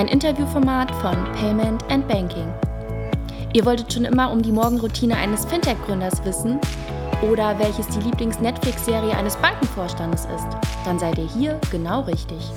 ein 0.00 0.08
Interviewformat 0.08 0.90
von 0.92 1.14
Payment 1.34 1.84
and 1.90 2.08
Banking. 2.08 2.50
Ihr 3.52 3.66
wolltet 3.66 3.92
schon 3.92 4.06
immer 4.06 4.32
um 4.32 4.40
die 4.40 4.50
Morgenroutine 4.50 5.14
eines 5.14 5.44
Fintech-Gründers 5.44 6.24
wissen 6.24 6.58
oder 7.30 7.58
welches 7.58 7.86
die 7.88 8.00
Lieblings-Netflix-Serie 8.08 9.14
eines 9.14 9.36
Bankenvorstandes 9.36 10.22
ist? 10.34 10.46
Dann 10.86 10.98
seid 10.98 11.18
ihr 11.18 11.28
hier 11.28 11.60
genau 11.70 12.00
richtig. 12.00 12.50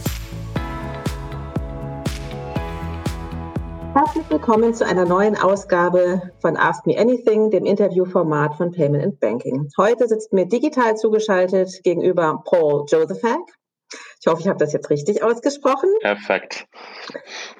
Herzlich 3.93 4.23
willkommen 4.29 4.73
zu 4.73 4.85
einer 4.85 5.03
neuen 5.03 5.35
Ausgabe 5.35 6.21
von 6.39 6.55
Ask 6.55 6.87
Me 6.87 6.97
Anything, 6.97 7.51
dem 7.51 7.65
Interviewformat 7.65 8.55
von 8.55 8.71
Payment 8.71 9.03
and 9.03 9.19
Banking. 9.19 9.67
Heute 9.77 10.07
sitzt 10.07 10.31
mir 10.31 10.45
digital 10.45 10.95
zugeschaltet 10.95 11.83
gegenüber 11.83 12.41
Paul 12.45 12.85
Josephak. 12.87 13.41
Ich 14.23 14.31
hoffe, 14.31 14.39
ich 14.39 14.47
habe 14.47 14.59
das 14.59 14.71
jetzt 14.71 14.89
richtig 14.89 15.21
ausgesprochen. 15.21 15.89
Perfekt. 15.99 16.65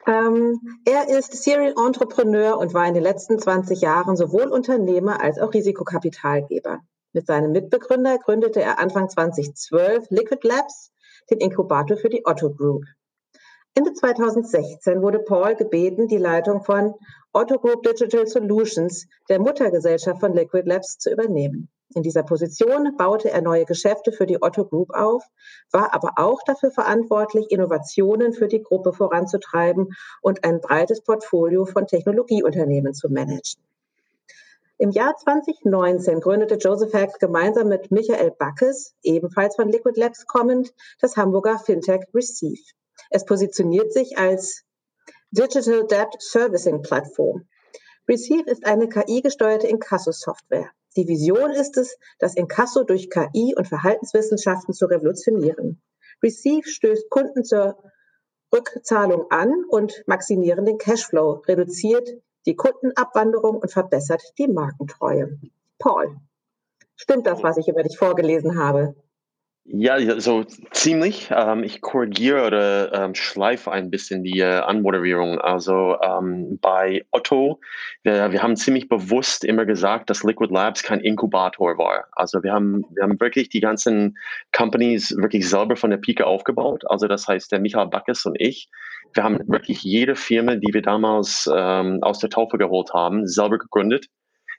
Ähm, 0.07 0.61
er 0.85 1.09
ist 1.09 1.43
Serial 1.43 1.73
Entrepreneur 1.77 2.57
und 2.57 2.73
war 2.73 2.87
in 2.87 2.93
den 2.93 3.03
letzten 3.03 3.37
20 3.37 3.81
Jahren 3.81 4.15
sowohl 4.15 4.47
Unternehmer 4.47 5.21
als 5.21 5.39
auch 5.39 5.53
Risikokapitalgeber. 5.53 6.79
Mit 7.11 7.27
seinem 7.27 7.51
Mitbegründer 7.51 8.17
gründete 8.17 8.61
er 8.61 8.79
Anfang 8.79 9.09
2012 9.09 10.05
Liquid 10.09 10.47
Labs, 10.47 10.93
den 11.29 11.39
Inkubator 11.39 11.97
für 11.97 12.07
die 12.07 12.25
Otto 12.25 12.53
Group. 12.53 12.85
Ende 13.75 13.91
2016 13.91 15.01
wurde 15.01 15.19
Paul 15.19 15.55
gebeten, 15.55 16.07
die 16.07 16.15
Leitung 16.15 16.63
von 16.63 16.93
Otto 17.33 17.59
Group 17.59 17.83
Digital 17.83 18.25
Solutions, 18.25 19.05
der 19.27 19.41
Muttergesellschaft 19.41 20.21
von 20.21 20.31
Liquid 20.31 20.69
Labs, 20.69 20.97
zu 20.97 21.11
übernehmen. 21.11 21.72
In 21.95 22.01
dieser 22.01 22.23
Position 22.23 22.95
baute 22.97 23.29
er 23.29 23.41
neue 23.41 23.65
Geschäfte 23.65 24.11
für 24.11 24.25
die 24.25 24.41
Otto 24.41 24.65
Group 24.65 24.95
auf, 24.95 25.23
war 25.71 25.93
aber 25.93 26.13
auch 26.15 26.41
dafür 26.43 26.71
verantwortlich, 26.71 27.51
Innovationen 27.51 28.33
für 28.33 28.47
die 28.47 28.63
Gruppe 28.63 28.93
voranzutreiben 28.93 29.89
und 30.21 30.43
ein 30.43 30.59
breites 30.59 31.01
Portfolio 31.01 31.65
von 31.65 31.85
Technologieunternehmen 31.85 32.93
zu 32.93 33.09
managen. 33.09 33.61
Im 34.79 34.89
Jahr 34.89 35.15
2019 35.15 36.19
gründete 36.19 36.55
Joseph 36.55 36.93
Hack 36.93 37.19
gemeinsam 37.19 37.67
mit 37.67 37.91
Michael 37.91 38.31
Backes, 38.31 38.95
ebenfalls 39.03 39.55
von 39.55 39.69
Liquid 39.69 39.99
Labs 39.99 40.25
kommend, 40.25 40.73
das 40.99 41.15
Hamburger 41.15 41.59
Fintech 41.59 42.01
Receive. 42.13 42.61
Es 43.11 43.23
positioniert 43.23 43.93
sich 43.93 44.17
als 44.17 44.63
Digital 45.31 45.85
Debt 45.85 46.15
Servicing 46.19 46.81
Platform. 46.81 47.47
Receive 48.09 48.49
ist 48.49 48.65
eine 48.65 48.89
KI-gesteuerte 48.89 49.67
Inkasso-Software. 49.67 50.71
Die 50.95 51.07
Vision 51.07 51.51
ist 51.51 51.77
es, 51.77 51.97
das 52.19 52.35
Inkasso 52.35 52.83
durch 52.83 53.09
KI 53.09 53.55
und 53.57 53.67
Verhaltenswissenschaften 53.67 54.73
zu 54.73 54.85
revolutionieren. 54.85 55.81
Receive 56.21 56.67
stößt 56.67 57.09
Kunden 57.09 57.43
zur 57.43 57.77
Rückzahlung 58.53 59.25
an 59.31 59.65
und 59.69 60.03
maximieren 60.05 60.65
den 60.65 60.77
Cashflow, 60.77 61.41
reduziert 61.47 62.07
die 62.45 62.55
Kundenabwanderung 62.55 63.57
und 63.57 63.71
verbessert 63.71 64.21
die 64.37 64.47
Markentreue. 64.47 65.39
Paul, 65.79 66.17
stimmt 66.95 67.25
das, 67.25 67.41
was 67.41 67.57
ich 67.57 67.67
über 67.67 67.83
dich 67.83 67.97
vorgelesen 67.97 68.59
habe? 68.59 68.95
Ja, 69.65 70.19
so 70.19 70.43
ziemlich. 70.71 71.29
Ähm, 71.31 71.63
ich 71.63 71.79
korrigiere 71.79 72.45
oder 72.45 72.93
ähm, 72.93 73.15
schleife 73.15 73.71
ein 73.71 73.89
bisschen 73.89 74.21
die 74.21 74.39
äh, 74.39 74.59
Anmoderierung. 74.59 75.39
Also 75.39 75.95
ähm, 76.01 76.59
bei 76.61 77.05
Otto, 77.11 77.61
wir, 78.03 78.33
wir 78.33 78.43
haben 78.43 78.57
ziemlich 78.57 78.89
bewusst 78.89 79.45
immer 79.45 79.65
gesagt, 79.65 80.09
dass 80.09 80.23
Liquid 80.23 80.53
Labs 80.53 80.83
kein 80.83 80.99
Inkubator 80.99 81.77
war. 81.77 82.07
Also 82.11 82.43
wir 82.43 82.51
haben, 82.51 82.83
wir 82.93 83.03
haben 83.03 83.17
wirklich 83.21 83.47
die 83.47 83.61
ganzen 83.61 84.17
Companies 84.51 85.15
wirklich 85.15 85.47
selber 85.49 85.77
von 85.77 85.91
der 85.91 85.97
Pike 85.97 86.25
aufgebaut. 86.27 86.83
Also 86.87 87.07
das 87.07 87.29
heißt, 87.29 87.49
der 87.53 87.59
Michael 87.61 87.87
Backes 87.87 88.25
und 88.25 88.35
ich, 88.39 88.69
wir 89.13 89.23
haben 89.23 89.39
wirklich 89.47 89.81
jede 89.81 90.15
Firma, 90.15 90.55
die 90.55 90.73
wir 90.73 90.81
damals 90.81 91.49
ähm, 91.53 91.99
aus 92.01 92.19
der 92.19 92.29
Taufe 92.29 92.57
geholt 92.57 92.93
haben, 92.93 93.27
selber 93.27 93.59
gegründet 93.59 94.07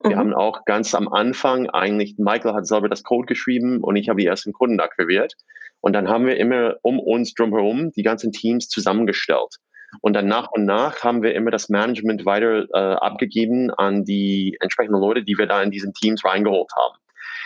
wir 0.05 0.17
mhm. 0.17 0.21
haben 0.21 0.35
auch 0.35 0.65
ganz 0.65 0.95
am 0.95 1.09
Anfang 1.09 1.69
eigentlich, 1.71 2.17
Michael 2.19 2.55
hat 2.55 2.67
selber 2.67 2.89
das 2.89 3.03
Code 3.03 3.27
geschrieben 3.27 3.81
und 3.83 3.97
ich 3.97 4.09
habe 4.09 4.21
die 4.21 4.27
ersten 4.27 4.53
Kunden 4.53 4.81
akquiriert. 4.81 5.35
Und 5.81 5.93
dann 5.93 6.09
haben 6.09 6.27
wir 6.27 6.37
immer 6.37 6.77
um 6.83 6.99
uns 6.99 7.35
drumherum 7.35 7.91
die 7.93 8.03
ganzen 8.03 8.33
Teams 8.33 8.69
zusammengestellt. 8.69 9.57
Und 10.01 10.15
dann 10.15 10.27
nach 10.27 10.51
und 10.53 10.65
nach 10.65 11.03
haben 11.03 11.23
wir 11.23 11.35
immer 11.35 11.51
das 11.51 11.69
Management 11.69 12.27
weiter 12.27 12.67
äh, 12.73 12.97
abgegeben 12.97 13.71
an 13.71 14.05
die 14.05 14.57
entsprechenden 14.61 15.01
Leute, 15.01 15.23
die 15.23 15.39
wir 15.39 15.47
da 15.47 15.63
in 15.63 15.71
diesen 15.71 15.93
Teams 15.95 16.25
reingeholt 16.25 16.71
haben. 16.77 16.97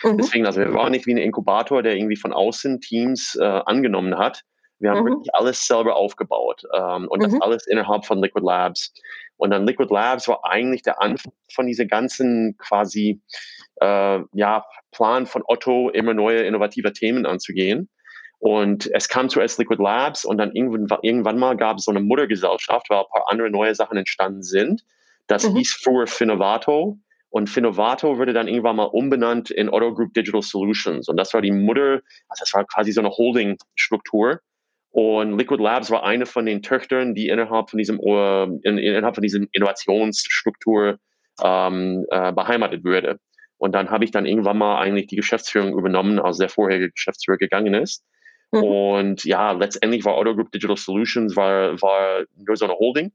Mhm. 0.03 0.19
Deswegen, 0.19 0.47
also 0.47 0.61
wir 0.61 0.73
waren 0.75 0.93
nicht 0.93 1.07
wie 1.07 1.15
ein 1.15 1.19
Inkubator, 1.19 1.83
der 1.83 1.97
irgendwie 1.97 2.17
von 2.17 2.33
außen 2.33 2.81
Teams 2.81 3.37
äh, 3.41 3.45
angenommen 3.45 4.17
hat. 4.17 4.43
Wir 4.79 4.91
haben 4.91 5.01
mhm. 5.03 5.09
wirklich 5.09 5.35
alles 5.35 5.67
selber 5.67 5.97
aufgebaut 5.97 6.63
ähm, 6.75 7.09
und 7.09 7.21
mhm. 7.21 7.25
das 7.25 7.41
alles 7.41 7.67
innerhalb 7.67 8.07
von 8.07 8.23
Liquid 8.23 8.45
Labs. 8.45 8.93
Und 9.39 9.51
dann 9.51 9.67
Liquid 9.67 9.93
Labs 9.93 10.29
war 10.29 10.41
eigentlich 10.45 10.83
der 10.83 11.01
Anfang 11.01 11.33
von 11.55 11.67
dieser 11.67 11.87
ganzen 11.87 12.57
quasi 12.59 13.23
äh, 13.81 14.21
ja, 14.33 14.65
Plan 14.93 15.27
von 15.27 15.43
Otto, 15.47 15.91
immer 15.91 16.13
neue 16.13 16.41
innovative 16.43 16.93
Themen 16.93 17.25
anzugehen. 17.25 17.89
Und 18.41 18.89
es 18.93 19.09
kam 19.09 19.29
zuerst 19.29 19.59
Liquid 19.59 19.83
Labs 19.83 20.25
und 20.25 20.39
dann 20.39 20.53
irgendwann, 20.53 20.99
irgendwann 21.03 21.39
mal 21.39 21.57
gab 21.57 21.79
es 21.79 21.85
so 21.85 21.91
eine 21.91 22.01
Muttergesellschaft, 22.01 22.91
weil 22.91 22.99
ein 22.99 23.11
paar 23.11 23.31
andere 23.31 23.51
neue 23.51 23.75
Sachen 23.75 23.97
entstanden 23.97 24.43
sind. 24.43 24.83
Das 25.27 25.49
mhm. 25.49 25.57
hieß 25.57 25.81
früher 25.83 26.07
Finovato. 26.07 26.99
Und 27.31 27.51
Finovato 27.51 28.17
wurde 28.17 28.33
dann 28.33 28.49
irgendwann 28.49 28.77
mal 28.77 28.85
umbenannt 28.85 29.51
in 29.51 29.69
Otto 29.69 29.95
Group 29.95 30.15
Digital 30.15 30.41
Solutions. 30.41 31.09
Und 31.09 31.17
das 31.17 31.35
war 31.35 31.43
die 31.43 31.51
Mutter, 31.51 32.01
also 32.29 32.41
das 32.41 32.55
war 32.55 32.65
quasi 32.65 32.93
so 32.93 33.01
eine 33.01 33.11
Holding-Struktur. 33.11 34.41
Und 34.91 35.39
Liquid 35.39 35.63
Labs 35.63 35.91
war 35.91 36.05
eine 36.05 36.27
von 36.27 36.47
den 36.47 36.63
Töchtern, 36.63 37.15
die 37.15 37.29
innerhalb 37.29 37.71
von 37.71 37.79
diesem 37.79 38.01
uh, 38.01 38.45
in, 38.63 38.79
innerhalb 38.79 39.15
von 39.15 39.23
diesem 39.23 39.49
Innovationsstruktur 39.53 40.99
ähm, 41.43 42.07
äh, 42.11 42.33
beheimatet 42.33 42.85
würde. 42.85 43.19
Und 43.59 43.75
dann 43.75 43.91
habe 43.91 44.05
ich 44.05 44.11
dann 44.11 44.27
irgendwann 44.27 44.59
mal 44.59 44.81
eigentlich 44.81 45.09
die 45.09 45.17
Geschäftsführung 45.17 45.77
übernommen, 45.77 46.19
als 46.19 46.39
der 46.39 46.49
vorherige 46.49 46.91
Geschäftsführer 46.91 47.39
gegangen 47.39 47.75
ist. 47.75 48.05
Mhm. 48.53 48.63
Und 48.63 49.25
ja, 49.25 49.53
letztendlich 49.53 50.05
war 50.05 50.15
Auto 50.15 50.35
Group 50.35 50.53
Digital 50.53 50.77
Solutions 50.77 51.37
war, 51.37 51.81
war 51.83 52.25
nur 52.37 52.57
so 52.57 52.65
eine 52.65 52.75
Holding. 52.75 53.13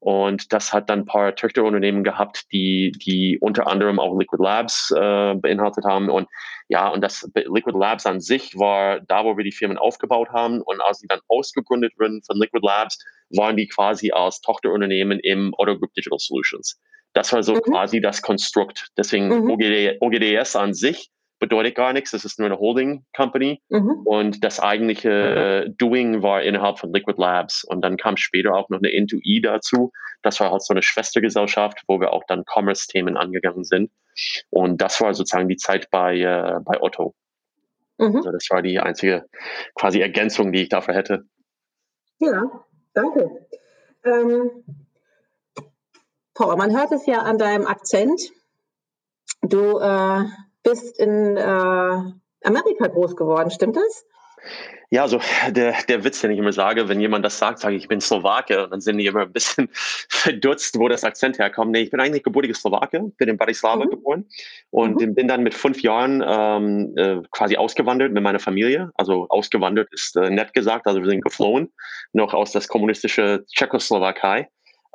Und 0.00 0.52
das 0.52 0.72
hat 0.72 0.90
dann 0.90 1.00
ein 1.00 1.06
paar 1.06 1.34
Töchterunternehmen 1.34 2.04
gehabt, 2.04 2.46
die, 2.52 2.92
die 2.92 3.38
unter 3.40 3.66
anderem 3.66 3.98
auch 3.98 4.16
Liquid 4.16 4.40
Labs 4.42 4.92
äh, 4.92 5.34
beinhaltet 5.34 5.84
haben. 5.84 6.08
Und 6.08 6.28
ja, 6.68 6.88
und 6.88 7.00
das 7.00 7.28
Liquid 7.34 7.76
Labs 7.76 8.06
an 8.06 8.20
sich 8.20 8.56
war 8.56 9.00
da, 9.00 9.24
wo 9.24 9.36
wir 9.36 9.44
die 9.44 9.52
Firmen 9.52 9.76
aufgebaut 9.76 10.28
haben. 10.30 10.62
Und 10.62 10.80
als 10.80 11.00
sie 11.00 11.08
dann 11.08 11.20
ausgegründet 11.26 11.94
wurden 11.98 12.22
von 12.22 12.36
Liquid 12.36 12.64
Labs, 12.64 12.98
waren 13.30 13.56
die 13.56 13.66
quasi 13.66 14.12
als 14.12 14.40
Tochterunternehmen 14.40 15.18
im 15.20 15.52
Auto 15.54 15.76
Group 15.76 15.92
Digital 15.94 16.18
Solutions. 16.18 16.80
Das 17.12 17.32
war 17.32 17.42
so 17.42 17.54
mhm. 17.54 17.62
quasi 17.62 18.00
das 18.00 18.22
Konstrukt. 18.22 18.88
Deswegen 18.96 19.28
mhm. 19.28 19.50
OGD, 19.50 19.96
OGDS 20.00 20.54
an 20.54 20.74
sich 20.74 21.10
bedeutet 21.38 21.74
gar 21.74 21.92
nichts. 21.92 22.10
Das 22.10 22.24
ist 22.24 22.38
nur 22.38 22.46
eine 22.46 22.58
Holding 22.58 23.04
Company. 23.16 23.60
Mhm. 23.68 24.02
Und 24.04 24.44
das 24.44 24.60
eigentliche 24.60 25.10
äh, 25.10 25.70
Doing 25.70 26.22
war 26.22 26.42
innerhalb 26.42 26.78
von 26.78 26.92
Liquid 26.92 27.20
Labs. 27.20 27.64
Und 27.64 27.82
dann 27.82 27.96
kam 27.96 28.16
später 28.16 28.54
auch 28.54 28.68
noch 28.68 28.78
eine 28.78 28.90
Into-E 28.90 29.40
dazu. 29.40 29.92
Das 30.22 30.40
war 30.40 30.50
halt 30.50 30.62
so 30.62 30.74
eine 30.74 30.82
Schwestergesellschaft, 30.82 31.82
wo 31.86 32.00
wir 32.00 32.12
auch 32.12 32.24
dann 32.26 32.44
Commerce-Themen 32.44 33.16
angegangen 33.16 33.64
sind. 33.64 33.90
Und 34.50 34.80
das 34.80 35.00
war 35.00 35.14
sozusagen 35.14 35.48
die 35.48 35.56
Zeit 35.56 35.90
bei, 35.90 36.18
äh, 36.18 36.60
bei 36.64 36.80
Otto. 36.80 37.14
Mhm. 37.98 38.16
Also 38.16 38.32
das 38.32 38.46
war 38.50 38.62
die 38.62 38.78
einzige 38.78 39.26
quasi 39.74 40.00
Ergänzung, 40.00 40.52
die 40.52 40.62
ich 40.62 40.68
dafür 40.68 40.94
hätte. 40.94 41.24
Ja, 42.18 42.64
danke. 42.94 43.46
Ähm, 44.04 44.64
Paul, 46.34 46.56
man 46.56 46.76
hört 46.76 46.92
es 46.92 47.06
ja 47.06 47.22
an 47.22 47.38
deinem 47.38 47.66
Akzent. 47.66 48.20
Du 49.42 49.78
äh, 49.78 50.24
bist 50.62 50.98
in 50.98 51.36
äh, 51.36 51.40
Amerika 52.44 52.86
groß 52.86 53.16
geworden, 53.16 53.50
stimmt 53.50 53.76
das? 53.76 54.04
Ja, 54.90 55.02
also 55.02 55.20
der, 55.50 55.74
der 55.86 56.02
Witz, 56.04 56.22
den 56.22 56.30
ich 56.30 56.38
immer 56.38 56.52
sage, 56.52 56.88
wenn 56.88 56.98
jemand 56.98 57.22
das 57.22 57.38
sagt, 57.38 57.58
sage 57.58 57.76
ich, 57.76 57.82
ich 57.82 57.88
bin 57.88 58.00
Slowake, 58.00 58.64
und 58.64 58.70
dann 58.70 58.80
sind 58.80 58.96
die 58.96 59.04
immer 59.04 59.22
ein 59.22 59.32
bisschen 59.32 59.68
verdutzt, 60.08 60.78
wo 60.78 60.88
das 60.88 61.04
Akzent 61.04 61.38
herkommt. 61.38 61.72
Nee, 61.72 61.82
ich 61.82 61.90
bin 61.90 62.00
eigentlich 62.00 62.22
gebürtiger 62.22 62.54
Slowake, 62.54 63.12
bin 63.18 63.28
in 63.28 63.36
Bratislava 63.36 63.84
mhm. 63.84 63.90
geboren 63.90 64.24
und 64.70 65.00
mhm. 65.00 65.14
bin 65.14 65.28
dann 65.28 65.42
mit 65.42 65.52
fünf 65.52 65.82
Jahren 65.82 66.24
ähm, 66.26 66.94
äh, 66.96 67.20
quasi 67.32 67.56
ausgewandert 67.56 68.12
mit 68.12 68.22
meiner 68.22 68.38
Familie. 68.38 68.90
Also 68.94 69.26
ausgewandert 69.28 69.92
ist 69.92 70.16
äh, 70.16 70.30
nett 70.30 70.54
gesagt, 70.54 70.86
also 70.86 71.02
wir 71.02 71.10
sind 71.10 71.22
geflohen, 71.22 71.70
noch 72.14 72.32
aus 72.32 72.52
das 72.52 72.68
kommunistische 72.68 73.44
Tschechoslowakei 73.52 74.48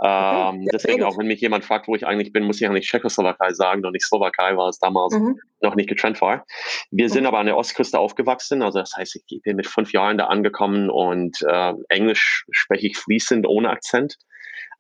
ähm, 0.06 0.68
deswegen, 0.74 1.04
auch 1.04 1.18
wenn 1.18 1.28
mich 1.28 1.40
jemand 1.40 1.64
fragt, 1.64 1.88
wo 1.88 1.96
ich 1.96 2.06
eigentlich 2.06 2.34
bin, 2.34 2.44
muss 2.44 2.60
ich 2.60 2.68
eigentlich 2.68 2.88
Tschechoslowakei 2.88 3.54
sagen 3.54 3.86
und 3.86 3.94
nicht 3.94 4.06
Slowakei, 4.06 4.58
weil 4.58 4.70
es 4.70 4.78
damals 4.80 5.14
mhm. 5.14 5.40
noch 5.62 5.76
nicht 5.76 5.88
getrennt 5.88 6.20
war. 6.20 6.46
Wir 6.92 7.10
sind 7.10 7.22
mhm. 7.22 7.28
aber 7.28 7.40
an 7.40 7.46
der 7.46 7.56
Ostküste 7.56 7.98
aufgewachsen, 7.98 8.62
also 8.62 8.80
das 8.80 8.94
heißt, 8.98 9.16
ich 9.16 9.42
bin 9.44 9.56
mit 9.56 9.66
fünf 9.66 9.94
Jahren 9.94 10.18
da 10.18 10.26
angekommen 10.26 10.90
und 10.90 11.42
äh, 11.48 11.74
Englisch 11.88 12.46
spreche 12.52 12.88
ich 12.88 12.98
fließend 12.98 13.48
ohne 13.48 13.70
Akzent. 13.70 14.18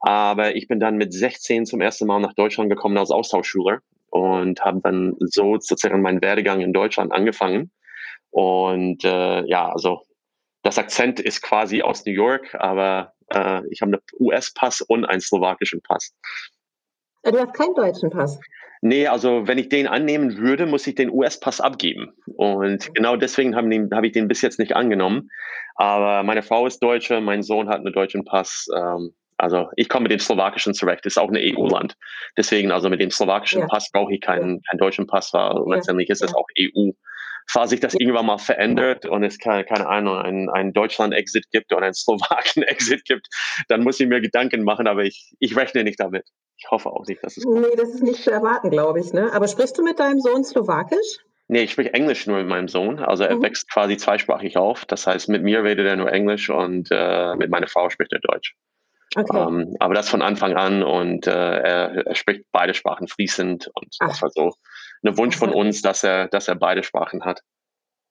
Aber 0.02 0.58
ich 0.58 0.68
bin 0.68 0.81
dann 0.81 0.98
mit 0.98 1.14
16 1.14 1.66
zum 1.66 1.80
ersten 1.80 2.06
Mal 2.06 2.19
nach 2.19 2.34
Deutschland 2.34 2.69
gekommen 2.69 2.98
als 2.98 3.10
Austauschschüler 3.10 3.80
und 4.10 4.60
habe 4.60 4.81
dann 4.84 5.16
so 5.19 5.58
sozusagen 5.58 6.02
meinen 6.02 6.22
Werdegang 6.22 6.60
in 6.60 6.74
Deutschland 6.74 7.14
angefangen. 7.14 7.72
Und 8.30 9.06
äh, 9.06 9.46
ja, 9.46 9.72
also 9.72 10.02
das 10.64 10.78
Akzent 10.78 11.22
ist 11.22 11.42
quasi 11.42 11.81
aus 11.81 12.06
New 12.06 12.12
York, 12.12 12.56
aber 12.56 13.14
äh, 13.35 13.62
ich 13.69 13.81
habe 13.81 13.94
einen 13.94 14.01
US-Pass 14.19 14.81
und 14.81 15.06
einen 15.06 15.21
slowakischen 15.21 15.81
Pass. 15.81 16.13
Du 17.24 17.39
hast 17.39 17.53
keinen 17.53 17.74
deutschen 17.75 18.09
Pass. 18.09 18.39
Nee, 18.85 19.07
also 19.07 19.47
wenn 19.47 19.57
ich 19.57 19.69
den 19.69 19.88
annehmen 19.88 20.38
würde, 20.38 20.65
muss 20.65 20.85
ich 20.88 20.95
den 20.95 21.09
US-Pass 21.09 21.62
abgeben. 21.62 22.13
Und 22.35 22.94
genau 22.94 23.15
deswegen 23.15 23.56
habe 23.56 23.69
hab 23.91 24.03
ich 24.03 24.12
den 24.12 24.27
bis 24.27 24.41
jetzt 24.41 24.59
nicht 24.59 24.75
angenommen. 24.75 25.30
Aber 25.75 26.24
meine 26.24 26.44
Frau 26.44 26.68
ist 26.68 26.83
Deutsche, 26.83 27.21
mein 27.21 27.44
Sohn 27.44 27.69
hat 27.69 27.77
einen 27.77 27.94
deutschen 27.94 28.25
Pass. 28.25 28.68
Ähm, 28.75 29.13
also 29.38 29.69
ich 29.77 29.88
komme 29.88 30.03
mit 30.03 30.12
dem 30.12 30.19
slowakischen 30.19 30.74
zurecht. 30.74 31.06
Das 31.06 31.13
ist 31.13 31.18
auch 31.18 31.30
ein 31.30 31.38
EU-Land. 31.38 31.95
Deswegen, 32.35 32.71
also 32.71 32.89
mit 32.89 33.00
dem 33.00 33.09
slowakischen 33.09 33.62
ja. 33.62 33.68
Pass 33.68 33.89
brauche 33.89 34.13
ich 34.13 34.19
keinen, 34.19 34.62
keinen 34.63 34.80
deutschen 34.80 35.07
Pass, 35.07 35.33
weil 35.33 35.56
ja. 35.56 35.75
letztendlich 35.75 36.09
ist 36.09 36.21
es 36.21 36.35
auch 36.35 36.47
EU. 36.59 36.91
Falls 37.50 37.69
sich 37.69 37.80
das 37.80 37.94
irgendwann 37.94 38.25
mal 38.25 38.38
verändert 38.38 39.06
und 39.06 39.24
es 39.24 39.38
keine, 39.38 39.63
keine 39.63 39.88
Ahnung, 39.88 40.18
ein, 40.18 40.50
ein 40.50 40.74
Deutschland-Exit 40.74 41.51
gibt 41.51 41.74
oder 41.74 41.88
ein 41.88 41.94
Slowaken-Exit 41.94 43.06
gibt, 43.06 43.28
dann 43.68 43.84
muss 43.84 44.00
ich 44.00 44.07
mir 44.07 44.22
Gedanken 44.22 44.63
machen, 44.63 44.88
aber 44.88 45.04
ich, 45.04 45.36
ich 45.40 45.56
rechne 45.56 45.84
nicht 45.84 46.00
damit. 46.00 46.25
Ich 46.57 46.69
hoffe 46.72 46.90
auch 46.90 47.06
nicht, 47.07 47.24
dass 47.24 47.38
es 47.38 47.44
kommt. 47.44 47.62
Nee, 47.62 47.75
das 47.75 47.90
ist 47.90 48.04
nicht 48.04 48.24
zu 48.24 48.31
erwarten, 48.31 48.69
glaube 48.69 49.00
ich. 49.00 49.13
Ne? 49.13 49.31
Aber 49.34 49.48
sprichst 49.48 49.78
du 49.78 49.84
mit 49.84 50.00
deinem 50.00 50.19
Sohn 50.19 50.44
Slowakisch? 50.44 51.18
Nee, 51.48 51.63
ich 51.63 51.72
spreche 51.72 51.94
Englisch 51.94 52.25
nur 52.25 52.38
mit 52.38 52.48
meinem 52.48 52.68
Sohn. 52.68 53.00
Also 53.00 53.24
er 53.24 53.36
mhm. 53.36 53.44
wächst 53.44 53.69
quasi 53.69 53.98
zweisprachig 53.98 54.57
auf. 54.57 54.86
Das 54.86 55.06
heißt, 55.06 55.28
mit 55.30 55.44
mir 55.44 55.63
redet 55.63 55.86
er 55.86 55.98
nur 55.98 56.12
Englisch 56.12 56.50
und 56.50 56.88
äh, 56.92 57.36
mit 57.36 57.50
meiner 57.50 57.68
Frau 57.68 57.90
spricht 57.90 58.13
er 58.13 58.19
Deutsch. 58.19 58.56
Okay. 59.16 59.38
Ähm, 59.38 59.75
aber 59.80 59.94
das 59.94 60.10
von 60.10 60.22
Anfang 60.22 60.56
an 60.56 60.81
und 60.84 61.28
äh, 61.28 61.31
er, 61.31 62.07
er, 62.07 62.16
spricht 62.16 62.45
beide 62.51 62.74
Sprachen 62.74 63.07
fließend 63.07 63.69
und 63.75 63.95
Ach. 64.00 64.07
das 64.07 64.22
war 64.22 64.30
so 64.31 64.56
ein 65.04 65.18
Wunsch 65.18 65.38
von 65.38 65.52
uns, 65.52 65.82
dass 65.82 66.04
er, 66.04 66.28
dass 66.28 66.48
er 66.48 66.56
beide 66.56 66.84
Sprachen 66.84 67.26
hat. 67.26 67.42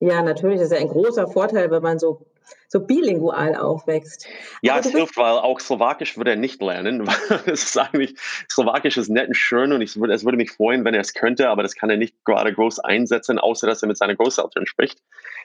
Ja, 0.00 0.22
natürlich. 0.22 0.58
Das 0.58 0.70
ist 0.70 0.74
ja 0.74 0.80
ein 0.80 0.88
großer 0.88 1.28
Vorteil, 1.28 1.70
wenn 1.70 1.82
man 1.82 1.98
so, 1.98 2.26
so 2.68 2.80
bilingual 2.80 3.54
aufwächst. 3.54 4.26
Ja, 4.62 4.74
Aber 4.74 4.80
es 4.80 4.90
hilft, 4.90 5.16
weil 5.16 5.32
auch 5.32 5.60
Slowakisch 5.60 6.16
würde 6.16 6.30
er 6.30 6.36
nicht 6.36 6.62
lernen. 6.62 7.02
es 7.46 7.64
ist 7.64 7.78
eigentlich, 7.78 8.14
Slowakisch 8.50 8.96
ist 8.96 9.08
nett 9.08 9.28
und 9.28 9.34
schön 9.34 9.72
und 9.72 9.82
ich 9.82 9.96
würde, 9.96 10.14
es 10.14 10.24
würde 10.24 10.38
mich 10.38 10.52
freuen, 10.52 10.84
wenn 10.84 10.94
er 10.94 11.00
es 11.00 11.14
könnte, 11.14 11.48
aber 11.48 11.62
das 11.62 11.74
kann 11.74 11.90
er 11.90 11.96
nicht 11.96 12.14
gerade 12.24 12.52
groß 12.52 12.80
einsetzen, 12.80 13.38
außer 13.38 13.66
dass 13.66 13.82
er 13.82 13.88
mit 13.88 13.98
seinen 13.98 14.16
Großeltern 14.16 14.66
spricht. 14.66 14.98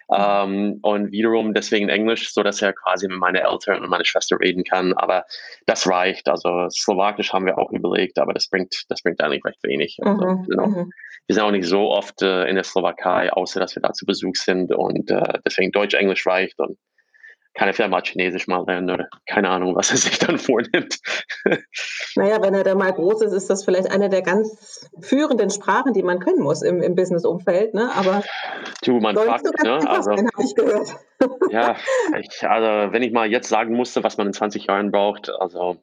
Mhm. 0.09 0.15
Ähm, 0.17 0.79
und 0.83 1.11
wiederum 1.11 1.53
deswegen 1.53 1.89
Englisch, 1.89 2.33
so 2.33 2.43
dass 2.43 2.61
er 2.61 2.71
quasi 2.73 3.07
mit 3.07 3.17
meinen 3.17 3.35
Eltern 3.35 3.83
und 3.83 3.89
meiner 3.89 4.05
Schwester 4.05 4.39
reden 4.39 4.63
kann. 4.63 4.93
Aber 4.93 5.25
das 5.65 5.85
reicht. 5.89 6.29
Also 6.29 6.69
Slowakisch 6.69 7.33
haben 7.33 7.45
wir 7.45 7.57
auch 7.57 7.71
überlegt, 7.71 8.19
aber 8.19 8.33
das 8.33 8.47
bringt, 8.49 8.85
das 8.87 9.01
bringt 9.03 9.21
eigentlich 9.21 9.43
recht 9.43 9.61
wenig. 9.63 9.97
Also, 10.01 10.25
mhm, 10.25 10.45
genau. 10.47 10.67
mhm 10.67 10.91
wir 11.27 11.33
sind 11.33 11.43
auch 11.43 11.51
nicht 11.51 11.67
so 11.67 11.91
oft 11.91 12.21
äh, 12.21 12.45
in 12.45 12.55
der 12.55 12.63
Slowakei, 12.63 13.31
außer 13.31 13.59
dass 13.59 13.75
wir 13.75 13.81
da 13.81 13.91
zu 13.91 14.05
Besuch 14.05 14.35
sind 14.35 14.73
und 14.73 15.11
äh, 15.11 15.39
deswegen 15.45 15.71
Deutsch, 15.71 15.93
Englisch 15.93 16.25
reicht 16.25 16.57
und 16.59 16.77
kann 17.57 17.67
er 17.67 17.73
vielleicht 17.73 17.91
mal 17.91 18.01
Chinesisch 18.03 18.47
mal 18.47 18.63
lernen 18.67 18.91
oder 18.91 19.09
keine 19.25 19.49
Ahnung, 19.49 19.75
was 19.75 19.89
er 19.89 19.97
sich 19.97 20.19
dann 20.19 20.37
vornimmt. 20.37 20.99
naja, 22.15 22.41
wenn 22.41 22.53
er 22.53 22.63
dann 22.63 22.77
mal 22.77 22.93
groß 22.93 23.23
ist, 23.23 23.33
ist 23.33 23.49
das 23.49 23.65
vielleicht 23.65 23.89
eine 23.89 24.09
der 24.09 24.21
ganz 24.21 24.87
führenden 25.01 25.49
Sprachen, 25.49 25.93
die 25.93 26.03
man 26.03 26.19
können 26.19 26.39
muss 26.39 26.61
im, 26.61 26.81
im 26.83 26.95
Business-Umfeld, 26.95 27.73
ne? 27.73 27.89
Aber 27.95 28.23
du, 28.83 28.99
man 28.99 29.15
fragt, 29.15 29.45
ne? 29.63 29.89
Also, 29.89 30.11
habe 30.11 30.43
ich 30.43 30.53
gehört. 30.55 30.95
ja, 31.49 31.75
ich, 32.19 32.47
also 32.47 32.93
wenn 32.93 33.01
ich 33.01 33.11
mal 33.11 33.27
jetzt 33.27 33.49
sagen 33.49 33.75
musste, 33.75 34.03
was 34.03 34.17
man 34.17 34.27
in 34.27 34.33
20 34.33 34.67
Jahren 34.67 34.91
braucht, 34.91 35.31
also 35.39 35.77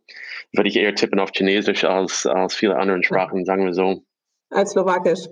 würde 0.52 0.68
ich 0.68 0.76
eher 0.76 0.94
tippen 0.94 1.18
auf 1.18 1.30
Chinesisch 1.34 1.84
als, 1.84 2.24
als 2.24 2.54
viele 2.54 2.76
andere 2.76 3.02
Sprachen, 3.02 3.44
sagen 3.44 3.64
wir 3.64 3.74
so 3.74 4.04
als 4.50 4.70
Slowakisch. 4.70 5.26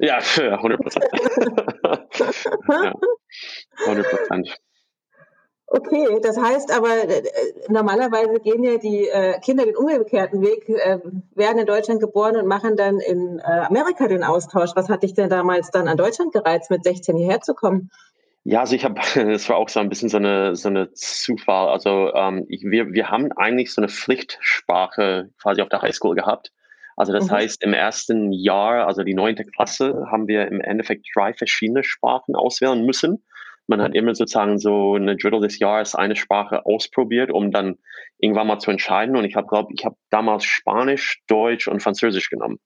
Ja, 0.00 0.18
100 0.36 0.82
Prozent. 0.82 1.04
ja, 2.68 2.94
100 3.86 4.10
Prozent. 4.10 4.58
Okay, 5.70 6.18
das 6.22 6.38
heißt 6.38 6.72
aber, 6.72 6.88
äh, 6.88 7.22
normalerweise 7.68 8.40
gehen 8.40 8.64
ja 8.64 8.78
die 8.78 9.06
äh, 9.06 9.38
Kinder 9.40 9.66
den 9.66 9.76
umgekehrten 9.76 10.40
Weg, 10.40 10.66
äh, 10.68 10.98
werden 11.34 11.58
in 11.58 11.66
Deutschland 11.66 12.00
geboren 12.00 12.36
und 12.36 12.46
machen 12.46 12.76
dann 12.76 13.00
in 13.00 13.40
Amerika 13.42 14.08
den 14.08 14.24
Austausch. 14.24 14.70
Was 14.76 14.88
hat 14.88 15.02
dich 15.02 15.12
denn 15.12 15.28
damals 15.28 15.70
dann 15.70 15.86
an 15.86 15.98
Deutschland 15.98 16.32
gereizt, 16.32 16.70
mit 16.70 16.84
16 16.84 17.18
hierher 17.18 17.42
zu 17.42 17.54
kommen? 17.54 17.90
Ja, 18.44 18.60
also 18.60 18.74
ich 18.74 18.84
habe, 18.86 18.94
das 19.14 19.46
war 19.50 19.56
auch 19.56 19.68
so 19.68 19.78
ein 19.80 19.90
bisschen 19.90 20.08
so 20.08 20.16
eine, 20.16 20.56
so 20.56 20.70
eine 20.70 20.90
Zufall. 20.94 21.68
Also 21.68 22.14
ähm, 22.14 22.46
ich, 22.48 22.64
wir, 22.64 22.92
wir 22.92 23.10
haben 23.10 23.30
eigentlich 23.32 23.74
so 23.74 23.82
eine 23.82 23.90
Pflichtsprache 23.90 25.28
quasi 25.40 25.60
auf 25.60 25.68
der 25.68 25.82
Highschool 25.82 26.14
gehabt. 26.14 26.50
Also 26.96 27.12
das 27.12 27.26
mhm. 27.26 27.32
heißt, 27.32 27.62
im 27.62 27.74
ersten 27.74 28.32
Jahr, 28.32 28.86
also 28.86 29.04
die 29.04 29.14
neunte 29.14 29.44
Klasse, 29.44 30.06
haben 30.10 30.28
wir 30.28 30.48
im 30.48 30.62
Endeffekt 30.62 31.06
drei 31.14 31.34
verschiedene 31.34 31.84
Sprachen 31.84 32.34
auswählen 32.34 32.86
müssen. 32.86 33.22
Man 33.68 33.82
hat 33.82 33.94
immer 33.94 34.14
sozusagen 34.14 34.58
so 34.58 34.94
eine 34.94 35.16
Drittel 35.16 35.40
des 35.40 35.58
Jahres 35.58 35.94
eine 35.94 36.16
Sprache 36.16 36.64
ausprobiert, 36.64 37.30
um 37.30 37.50
dann 37.50 37.76
irgendwann 38.18 38.46
mal 38.46 38.58
zu 38.58 38.70
entscheiden. 38.70 39.14
Und 39.16 39.24
ich 39.24 39.36
habe, 39.36 39.46
glaube 39.46 39.72
ich, 39.74 39.84
habe 39.84 39.96
damals 40.10 40.44
Spanisch, 40.44 41.20
Deutsch 41.28 41.68
und 41.68 41.82
Französisch 41.82 42.30
genommen. 42.30 42.58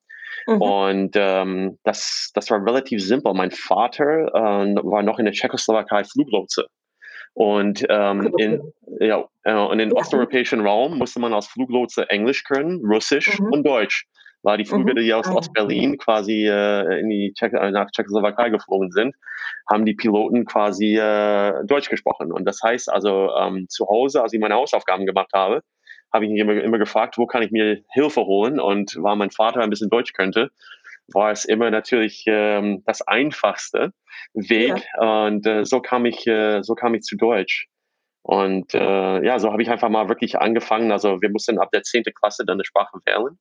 Mhm. 0.46 0.62
Und 0.62 1.10
ähm, 1.16 1.78
das, 1.82 2.31
das 2.34 2.50
war 2.50 2.64
relativ 2.64 3.02
simpel. 3.02 3.34
Mein 3.34 3.50
Vater 3.50 4.28
äh, 4.28 4.75
war 4.84 5.02
noch 5.02 5.19
in 5.19 5.25
der 5.25 5.34
Tschechoslowakei 5.34 6.04
Fluglotse. 6.04 6.66
Und 7.34 7.84
ähm, 7.88 8.32
in, 8.38 8.60
ja, 9.00 9.25
äh, 9.44 9.54
und 9.54 9.81
im 9.81 9.93
osteuropäischen 9.93 10.60
Raum 10.66 10.99
musste 10.99 11.19
man 11.19 11.32
als 11.32 11.46
Fluglotse 11.46 12.08
Englisch 12.10 12.44
können, 12.44 12.81
Russisch 12.84 13.40
mhm. 13.40 13.52
und 13.52 13.66
Deutsch 13.66 14.06
war 14.42 14.56
die 14.58 14.64
Flüge, 14.64 14.92
mhm. 14.92 14.96
die 14.96 15.14
aus 15.14 15.28
ah, 15.28 15.34
Ostberlin 15.34 15.98
quasi 15.98 16.46
äh, 16.46 17.00
in 17.00 17.08
die 17.08 17.32
Tschech 17.32 17.52
äh, 17.52 17.70
nach 17.70 17.90
Tschechoslowakei 17.90 18.50
geflogen 18.50 18.90
sind, 18.90 19.14
haben 19.70 19.86
die 19.86 19.94
Piloten 19.94 20.44
quasi 20.44 20.96
äh, 20.96 21.64
Deutsch 21.64 21.88
gesprochen. 21.88 22.32
Und 22.32 22.44
das 22.44 22.60
heißt 22.62 22.92
also 22.92 23.30
ähm, 23.38 23.68
zu 23.68 23.86
Hause, 23.88 24.22
als 24.22 24.32
ich 24.32 24.40
meine 24.40 24.54
Hausaufgaben 24.54 25.06
gemacht 25.06 25.30
habe, 25.32 25.62
habe 26.12 26.26
ich 26.26 26.30
mich 26.30 26.40
immer, 26.40 26.54
immer 26.54 26.78
gefragt, 26.78 27.16
wo 27.18 27.26
kann 27.26 27.42
ich 27.42 27.50
mir 27.50 27.82
Hilfe 27.90 28.22
holen? 28.22 28.60
Und 28.60 28.96
weil 29.00 29.16
mein 29.16 29.30
Vater 29.30 29.60
ein 29.60 29.70
bisschen 29.70 29.90
Deutsch 29.90 30.12
könnte, 30.12 30.50
war 31.12 31.30
es 31.30 31.44
immer 31.44 31.70
natürlich 31.70 32.24
ähm, 32.26 32.82
das 32.84 33.02
einfachste 33.02 33.92
Weg. 34.34 34.84
Ja. 35.00 35.26
Und 35.26 35.46
äh, 35.46 35.64
so 35.64 35.80
kam 35.80 36.04
ich, 36.04 36.26
äh, 36.26 36.62
so 36.62 36.74
kam 36.74 36.94
ich 36.94 37.02
zu 37.02 37.16
Deutsch. 37.16 37.68
Und 38.22 38.74
äh, 38.74 39.24
ja, 39.24 39.38
so 39.38 39.50
habe 39.50 39.62
ich 39.62 39.70
einfach 39.70 39.88
mal 39.88 40.08
wirklich 40.08 40.38
angefangen. 40.38 40.92
Also 40.92 41.20
wir 41.20 41.30
mussten 41.30 41.58
ab 41.58 41.70
der 41.72 41.82
10. 41.82 42.04
Klasse 42.14 42.44
dann 42.44 42.56
eine 42.56 42.64
Sprache 42.64 42.98
wählen. 43.04 43.38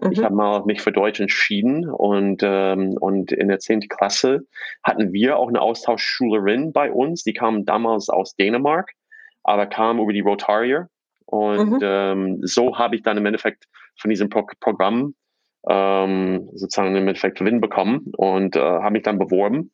Mhm. 0.00 0.12
Ich 0.12 0.22
habe 0.22 0.34
mal 0.34 0.64
mich 0.64 0.80
für 0.80 0.92
Deutsch 0.92 1.20
entschieden 1.20 1.88
und, 1.88 2.42
ähm, 2.42 2.96
und 3.00 3.32
in 3.32 3.48
der 3.48 3.58
10. 3.58 3.88
Klasse 3.88 4.40
hatten 4.82 5.12
wir 5.12 5.36
auch 5.36 5.48
eine 5.48 5.60
Austauschschülerin 5.60 6.72
bei 6.72 6.90
uns, 6.90 7.22
die 7.22 7.32
kam 7.32 7.64
damals 7.64 8.08
aus 8.08 8.34
Dänemark, 8.36 8.92
aber 9.42 9.66
kam 9.66 10.00
über 10.00 10.12
die 10.12 10.20
Rotarier. 10.20 10.88
Und 11.26 11.74
mhm. 11.74 11.78
ähm, 11.80 12.38
so 12.42 12.76
habe 12.76 12.96
ich 12.96 13.02
dann 13.02 13.16
im 13.16 13.26
Endeffekt 13.26 13.66
von 13.96 14.10
diesem 14.10 14.30
Pro 14.30 14.46
Programm 14.58 15.14
ähm, 15.68 16.48
sozusagen 16.54 16.96
im 16.96 17.06
Endeffekt 17.06 17.38
Gewinn 17.38 17.60
bekommen 17.60 18.12
und 18.16 18.56
äh, 18.56 18.60
habe 18.60 18.92
mich 18.92 19.02
dann 19.02 19.18
beworben 19.18 19.70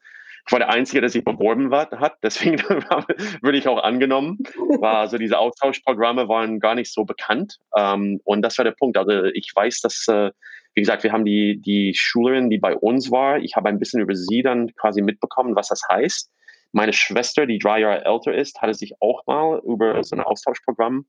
ich 0.47 0.53
war 0.53 0.61
der 0.61 0.71
Einzige, 0.71 1.01
der 1.01 1.11
sich 1.11 1.25
beworben 1.25 1.71
war, 1.71 1.91
hat, 1.91 2.19
deswegen 2.23 2.59
würde 2.59 3.59
ich 3.59 3.67
auch 3.67 3.83
angenommen. 3.83 4.39
War, 4.81 4.99
also 4.99 5.19
diese 5.19 5.39
Austauschprogramme 5.39 6.29
waren 6.29 6.61
gar 6.61 6.75
nicht 6.75 6.93
so 6.93 7.05
bekannt. 7.05 7.59
Ähm, 7.77 8.21
und 8.25 8.43
das 8.43 8.57
war 8.59 8.65
der 8.65 8.73
Punkt. 8.73 8.97
Also 8.97 9.25
ich 9.25 9.51
weiß, 9.55 9.81
dass, 9.81 10.07
äh, 10.09 10.31
wie 10.75 10.83
gesagt, 10.83 11.03
wir 11.03 11.13
haben 11.13 11.25
die, 11.25 11.61
die 11.61 11.95
Schülerin, 11.97 12.49
die 12.49 12.59
bei 12.59 12.77
uns 12.77 13.11
war. 13.11 13.39
Ich 13.39 13.57
habe 13.57 13.69
ein 13.69 13.79
bisschen 13.79 14.01
über 14.01 14.15
sie 14.15 14.43
dann 14.43 14.73
quasi 14.77 15.03
mitbekommen, 15.03 15.57
was 15.57 15.69
das 15.69 15.83
heißt. 15.91 16.31
Meine 16.73 16.93
Schwester, 16.93 17.47
die 17.47 17.59
drei 17.59 17.81
Jahre 17.81 18.05
älter 18.05 18.35
ist, 18.35 18.61
hatte 18.61 18.75
sich 18.75 18.95
auch 19.01 19.27
mal 19.27 19.61
über 19.65 20.03
so 20.05 20.15
ein 20.15 20.23
Austauschprogramm 20.23 21.07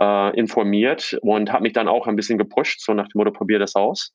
äh, 0.00 0.36
informiert 0.38 1.18
und 1.22 1.52
hat 1.52 1.62
mich 1.62 1.72
dann 1.72 1.88
auch 1.88 2.06
ein 2.06 2.16
bisschen 2.16 2.38
gepusht, 2.38 2.80
so 2.80 2.94
nach 2.94 3.08
dem 3.08 3.18
Motto, 3.18 3.32
probier 3.32 3.58
das 3.58 3.74
aus 3.74 4.14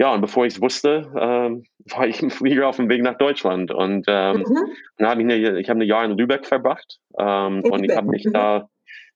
ja, 0.00 0.14
und 0.14 0.22
bevor 0.22 0.46
ich 0.46 0.54
es 0.54 0.62
wusste, 0.62 1.12
ähm, 1.14 1.64
war 1.94 2.08
ich 2.08 2.22
im 2.22 2.30
Flieger 2.30 2.66
auf 2.66 2.76
dem 2.76 2.88
Weg 2.88 3.02
nach 3.02 3.18
Deutschland. 3.18 3.70
Und 3.70 4.06
ähm, 4.08 4.38
mhm. 4.38 4.72
dann 4.96 5.08
habe 5.08 5.20
ich 5.20 5.26
eine, 5.26 5.60
ich 5.60 5.68
habe 5.68 5.80
ein 5.80 5.86
Jahr 5.86 6.06
in 6.06 6.16
Lübeck 6.16 6.46
verbracht 6.46 6.98
ähm, 7.18 7.62
und 7.64 7.84
ich 7.84 7.94
habe 7.94 8.08
mich 8.08 8.24
mhm. 8.24 8.32
da, 8.32 8.70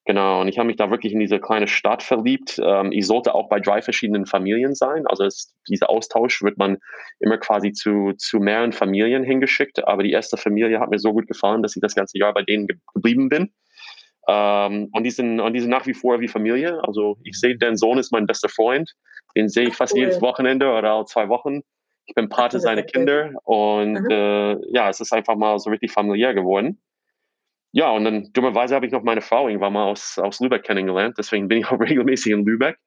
genau, 0.05 0.43
und 0.43 0.49
ich 0.49 0.59
habe 0.59 0.67
mich 0.67 0.77
da 0.77 0.91
wirklich 0.91 1.15
in 1.15 1.21
diese 1.21 1.41
kleine 1.41 1.69
Stadt 1.69 2.03
verliebt. 2.03 2.61
Ähm, 2.63 2.93
ich 2.93 3.07
sollte 3.07 3.35
auch 3.35 3.49
bei 3.49 3.61
drei 3.61 3.81
verschiedenen 3.81 4.27
Familien 4.27 4.75
sein. 4.75 5.07
Also 5.07 5.25
es, 5.25 5.57
dieser 5.71 5.89
Austausch 5.89 6.43
wird 6.43 6.59
man 6.59 6.77
immer 7.19 7.39
quasi 7.39 7.73
zu, 7.73 8.13
zu 8.19 8.39
mehreren 8.39 8.73
Familien 8.73 9.25
hingeschickt. 9.25 9.89
Aber 9.89 10.03
die 10.03 10.13
erste 10.13 10.37
Familie 10.37 10.81
hat 10.81 10.91
mir 10.91 10.99
so 10.99 11.15
gut 11.15 11.27
gefallen, 11.27 11.63
dass 11.63 11.75
ich 11.75 11.81
das 11.81 11.95
ganze 11.95 12.19
Jahr 12.19 12.35
bei 12.35 12.43
denen 12.43 12.67
ge 12.67 12.77
geblieben 12.93 13.31
bin. 13.31 13.55
Ähm, 14.29 14.89
und, 14.93 15.05
die 15.05 15.11
sind, 15.11 15.41
und 15.41 15.53
die 15.53 15.61
sind 15.61 15.71
nach 15.71 15.87
wie 15.87 15.95
vor 15.95 16.21
wie 16.21 16.29
Familie. 16.29 16.81
Also 16.85 17.19
ich 17.25 17.39
sehe, 17.39 17.57
dein 17.57 17.77
Sohn 17.77 17.99
ist 17.99 18.13
mein 18.13 18.27
bester 18.27 18.49
Freund. 18.49 18.93
Den 19.37 19.49
sehe 19.49 19.69
ich 19.69 19.75
fast 19.75 19.95
cool. 19.95 20.01
jedes 20.01 20.21
Wochenende 20.21 20.71
oder 20.71 20.93
alle 20.93 21.05
zwei 21.05 21.29
Wochen. 21.29 21.63
Ich 22.07 22.15
bin 22.15 22.29
Pate 22.29 22.61
seiner 22.61 22.83
Kinder 22.83 23.33
und 23.45 24.11
äh, 24.11 24.57
ja, 24.73 24.91
es 24.91 25.01
ist 25.01 25.13
einfach 25.13 25.37
mal 25.37 25.59
so 25.59 25.71
richtig 25.71 25.91
familiär 25.91 26.35
geworden. 26.35 26.81
Ja, 27.73 27.91
und 27.91 28.05
dann 28.05 28.31
dummerweise 28.33 28.75
habe 28.75 28.87
ich 28.87 28.93
noch 28.93 29.03
meine 29.03 29.21
Frau 29.21 29.49
irgendwann 29.49 29.73
mal 29.73 29.85
aus, 29.85 30.19
aus 30.19 30.39
Lübeck 30.39 30.63
kennengelernt. 30.63 31.17
Deswegen 31.19 31.49
bin 31.49 31.59
ich 31.59 31.67
auch 31.71 31.81
regelmäßig 31.81 32.33
in 32.33 32.45
Lübeck. 32.45 32.79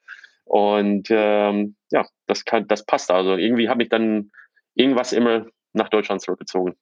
Und 0.45 1.07
ähm, 1.09 1.75
ja, 1.91 2.05
das, 2.25 2.45
kann, 2.45 2.67
das 2.67 2.85
passt. 2.85 3.11
Also 3.11 3.35
irgendwie 3.35 3.67
habe 3.67 3.83
ich 3.83 3.89
dann 3.89 4.31
irgendwas 4.75 5.11
immer 5.11 5.47
nach 5.73 5.89
Deutschland 5.89 6.21
zurückgezogen. 6.21 6.75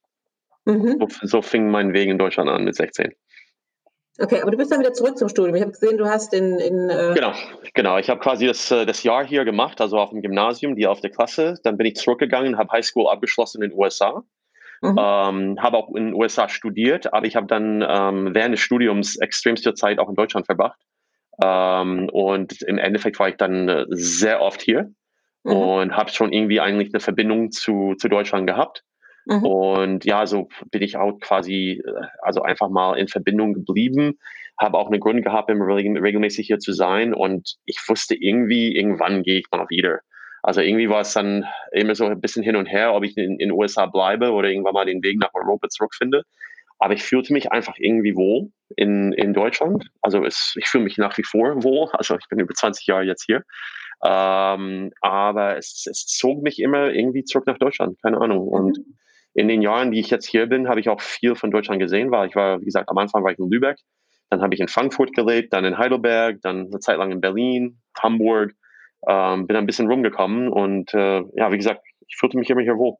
Mhm. 0.65 0.97
So, 0.99 1.07
so 1.27 1.41
fing 1.41 1.71
mein 1.71 1.93
Weg 1.93 2.09
in 2.09 2.19
Deutschland 2.19 2.49
an 2.49 2.63
mit 2.63 2.75
16. 2.75 3.13
Okay, 4.17 4.41
aber 4.41 4.51
du 4.51 4.57
bist 4.57 4.71
dann 4.71 4.79
wieder 4.79 4.93
zurück 4.93 5.17
zum 5.17 5.27
Studium. 5.27 5.55
Ich 5.55 5.61
habe 5.61 5.71
gesehen, 5.71 5.97
du 5.97 6.05
hast 6.05 6.33
in. 6.33 6.57
in 6.59 6.89
äh 6.89 7.13
genau, 7.13 7.33
genau. 7.73 7.97
Ich 7.97 8.09
habe 8.09 8.21
quasi 8.21 8.47
das, 8.47 8.71
äh, 8.71 8.85
das 8.85 9.03
Jahr 9.03 9.25
hier 9.25 9.43
gemacht, 9.43 9.81
also 9.81 9.97
auf 9.97 10.11
dem 10.11 10.21
Gymnasium, 10.21 10.75
die 10.75 10.87
auf 10.87 11.01
der 11.01 11.09
Klasse. 11.09 11.59
Dann 11.63 11.77
bin 11.77 11.87
ich 11.87 11.95
zurückgegangen, 11.95 12.57
habe 12.57 12.71
Highschool 12.71 13.07
abgeschlossen 13.07 13.61
in 13.61 13.71
den 13.71 13.77
USA. 13.77 14.23
Mhm. 14.81 14.97
Ähm, 14.99 15.59
habe 15.61 15.77
auch 15.77 15.89
in 15.89 16.07
den 16.07 16.13
USA 16.13 16.47
studiert, 16.47 17.13
aber 17.13 17.25
ich 17.25 17.35
habe 17.35 17.47
dann 17.47 17.81
ähm, 17.87 18.33
während 18.33 18.53
des 18.53 18.61
Studiums 18.61 19.17
extremste 19.17 19.73
Zeit 19.73 19.99
auch 19.99 20.09
in 20.09 20.15
Deutschland 20.15 20.45
verbracht. 20.45 20.79
Ähm, 21.41 22.09
und 22.11 22.61
im 22.61 22.77
Endeffekt 22.77 23.19
war 23.19 23.29
ich 23.29 23.35
dann 23.35 23.67
äh, 23.67 23.85
sehr 23.89 24.41
oft 24.41 24.61
hier 24.61 24.91
mhm. 25.43 25.51
und 25.51 25.97
habe 25.97 26.11
schon 26.11 26.31
irgendwie 26.31 26.61
eigentlich 26.61 26.93
eine 26.93 27.01
Verbindung 27.01 27.51
zu, 27.51 27.95
zu 27.97 28.07
Deutschland 28.07 28.47
gehabt. 28.47 28.83
Mhm. 29.25 29.43
Und 29.43 30.05
ja, 30.05 30.25
so 30.25 30.47
bin 30.71 30.81
ich 30.81 30.97
auch 30.97 31.19
quasi, 31.19 31.81
äh, 31.85 31.91
also 32.21 32.41
einfach 32.41 32.69
mal 32.69 32.97
in 32.97 33.07
Verbindung 33.07 33.53
geblieben, 33.53 34.19
habe 34.59 34.77
auch 34.77 34.89
einen 34.89 34.99
Grund 34.99 35.23
gehabt, 35.23 35.49
regelmäßig 35.49 36.47
hier 36.47 36.59
zu 36.59 36.71
sein. 36.73 37.13
Und 37.13 37.55
ich 37.65 37.79
wusste 37.87 38.15
irgendwie, 38.15 38.75
irgendwann 38.75 39.23
gehe 39.23 39.39
ich 39.39 39.45
mal 39.51 39.65
wieder. 39.69 39.99
Also 40.43 40.61
irgendwie 40.61 40.89
war 40.89 41.01
es 41.01 41.13
dann 41.13 41.45
immer 41.71 41.95
so 41.95 42.05
ein 42.05 42.21
bisschen 42.21 42.43
hin 42.43 42.55
und 42.55 42.67
her, 42.67 42.93
ob 42.93 43.03
ich 43.03 43.17
in 43.17 43.39
den 43.39 43.51
USA 43.51 43.87
bleibe 43.87 44.31
oder 44.31 44.47
irgendwann 44.47 44.73
mal 44.73 44.85
den 44.85 45.03
Weg 45.03 45.19
nach 45.19 45.33
Europa 45.33 45.69
zurückfinde. 45.69 46.21
Aber 46.77 46.93
ich 46.93 47.03
fühlte 47.03 47.33
mich 47.33 47.51
einfach 47.51 47.75
irgendwie 47.79 48.15
wohl 48.15 48.51
in, 48.75 49.11
in 49.13 49.33
Deutschland. 49.33 49.87
Also 50.01 50.23
es, 50.23 50.53
ich 50.57 50.67
fühle 50.67 50.83
mich 50.83 50.97
nach 50.97 51.17
wie 51.17 51.23
vor 51.23 51.63
wohl. 51.63 51.89
Also 51.93 52.15
ich 52.15 52.27
bin 52.29 52.39
über 52.39 52.53
20 52.53 52.85
Jahre 52.85 53.03
jetzt 53.03 53.23
hier. 53.25 53.43
Ähm, 54.05 54.91
aber 55.01 55.57
es, 55.57 55.87
es 55.89 56.05
zog 56.05 56.43
mich 56.43 56.59
immer 56.59 56.91
irgendwie 56.91 57.23
zurück 57.23 57.47
nach 57.47 57.57
Deutschland. 57.57 57.97
Keine 58.03 58.19
Ahnung. 58.19 58.47
Und 58.47 58.77
mhm 58.77 58.97
in 59.35 59.47
den 59.49 59.61
Jahren, 59.61 59.91
die 59.91 59.99
ich 59.99 60.09
jetzt 60.09 60.25
hier 60.25 60.47
bin, 60.47 60.69
habe 60.69 60.79
ich 60.79 60.89
auch 60.89 61.01
viel 61.01 61.35
von 61.35 61.51
Deutschland 61.51 61.81
gesehen, 61.81 62.09
weil 62.09 62.29
ich 62.29 62.35
war, 62.35 62.61
wie 62.61 62.65
gesagt, 62.65 62.89
am 62.89 62.97
Anfang 62.97 63.23
war 63.23 63.31
ich 63.31 63.37
in 63.37 63.49
Lübeck, 63.49 63.77
dann 64.29 64.41
habe 64.41 64.53
ich 64.55 64.61
in 64.61 64.69
Frankfurt 64.69 65.13
gelebt, 65.13 65.53
dann 65.53 65.65
in 65.65 65.77
Heidelberg, 65.77 66.41
dann 66.41 66.67
eine 66.67 66.79
Zeit 66.79 66.97
lang 66.97 67.11
in 67.11 67.21
Berlin, 67.21 67.81
Hamburg, 68.01 68.53
ähm, 69.07 69.45
bin 69.45 69.57
ein 69.57 69.65
bisschen 69.65 69.91
rumgekommen 69.91 70.47
und 70.47 70.93
äh, 70.93 71.21
ja, 71.35 71.51
wie 71.51 71.57
gesagt, 71.57 71.81
ich 72.07 72.15
fühlte 72.17 72.37
mich 72.37 72.49
immer 72.49 72.61
hier 72.61 72.77
wohl. 72.77 72.95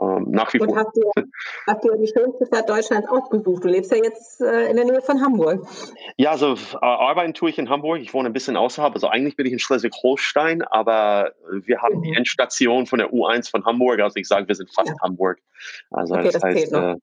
Ähm, 0.00 0.26
nach 0.30 0.52
wie 0.52 0.60
und 0.60 0.68
vor. 0.68 0.76
Hast 0.76 0.96
du, 0.96 1.02
hast 1.66 1.84
du 1.84 1.96
die 1.96 2.06
schönste 2.06 2.46
Stadt 2.46 2.68
Deutschlands 2.68 3.08
ausgesucht? 3.08 3.64
Du 3.64 3.68
lebst 3.68 3.90
ja 3.90 3.98
jetzt 3.98 4.40
äh, 4.40 4.70
in 4.70 4.76
der 4.76 4.84
Nähe 4.84 5.00
von 5.00 5.20
Hamburg. 5.20 5.66
Ja, 6.16 6.30
also 6.30 6.54
äh, 6.54 6.76
arbeiten 6.80 7.34
tue 7.34 7.50
ich 7.50 7.58
in 7.58 7.68
Hamburg. 7.68 8.00
Ich 8.00 8.14
wohne 8.14 8.28
ein 8.28 8.32
bisschen 8.32 8.56
außerhalb. 8.56 8.94
Also 8.94 9.08
eigentlich 9.08 9.36
bin 9.36 9.46
ich 9.46 9.52
in 9.52 9.58
Schleswig-Holstein, 9.58 10.62
aber 10.62 11.32
wir 11.50 11.80
haben 11.82 11.98
mhm. 11.98 12.02
die 12.02 12.14
Endstation 12.14 12.86
von 12.86 12.98
der 12.98 13.12
U1 13.12 13.50
von 13.50 13.64
Hamburg. 13.64 14.00
Also 14.00 14.16
ich 14.16 14.28
sage, 14.28 14.46
wir 14.46 14.54
sind 14.54 14.72
fast 14.72 14.88
ja. 14.88 14.94
Hamburg. 15.02 15.38
Also 15.90 16.14
okay, 16.14 16.24
das, 16.24 16.32
das 16.34 16.42
heißt, 16.42 16.72
äh, 16.72 16.94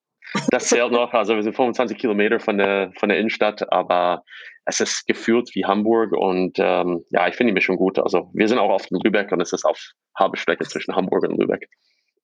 das 0.52 0.68
zählt 0.68 0.92
noch. 0.92 1.14
Also 1.14 1.36
wir 1.36 1.44
sind 1.44 1.56
25 1.56 1.98
Kilometer 1.98 2.40
von 2.40 2.58
der, 2.58 2.92
von 2.98 3.10
der 3.10 3.20
Innenstadt, 3.20 3.72
aber 3.72 4.24
es 4.66 4.80
ist 4.80 5.06
gefühlt 5.06 5.54
wie 5.54 5.66
Hamburg 5.66 6.12
und 6.12 6.58
ähm, 6.60 7.06
ja, 7.12 7.28
ich 7.28 7.36
finde 7.36 7.52
die 7.52 7.56
Mischung 7.56 7.78
gut. 7.78 8.00
Also 8.00 8.30
wir 8.34 8.48
sind 8.48 8.58
auch 8.58 8.70
oft 8.70 8.92
in 8.92 9.00
Lübeck 9.04 9.32
und 9.32 9.42
es 9.42 9.54
ist 9.54 9.66
auf 9.66 9.80
halbe 10.18 10.38
Strecke 10.38 10.66
zwischen 10.66 10.96
Hamburg 10.96 11.24
und 11.24 11.38
Lübeck. 11.38 11.70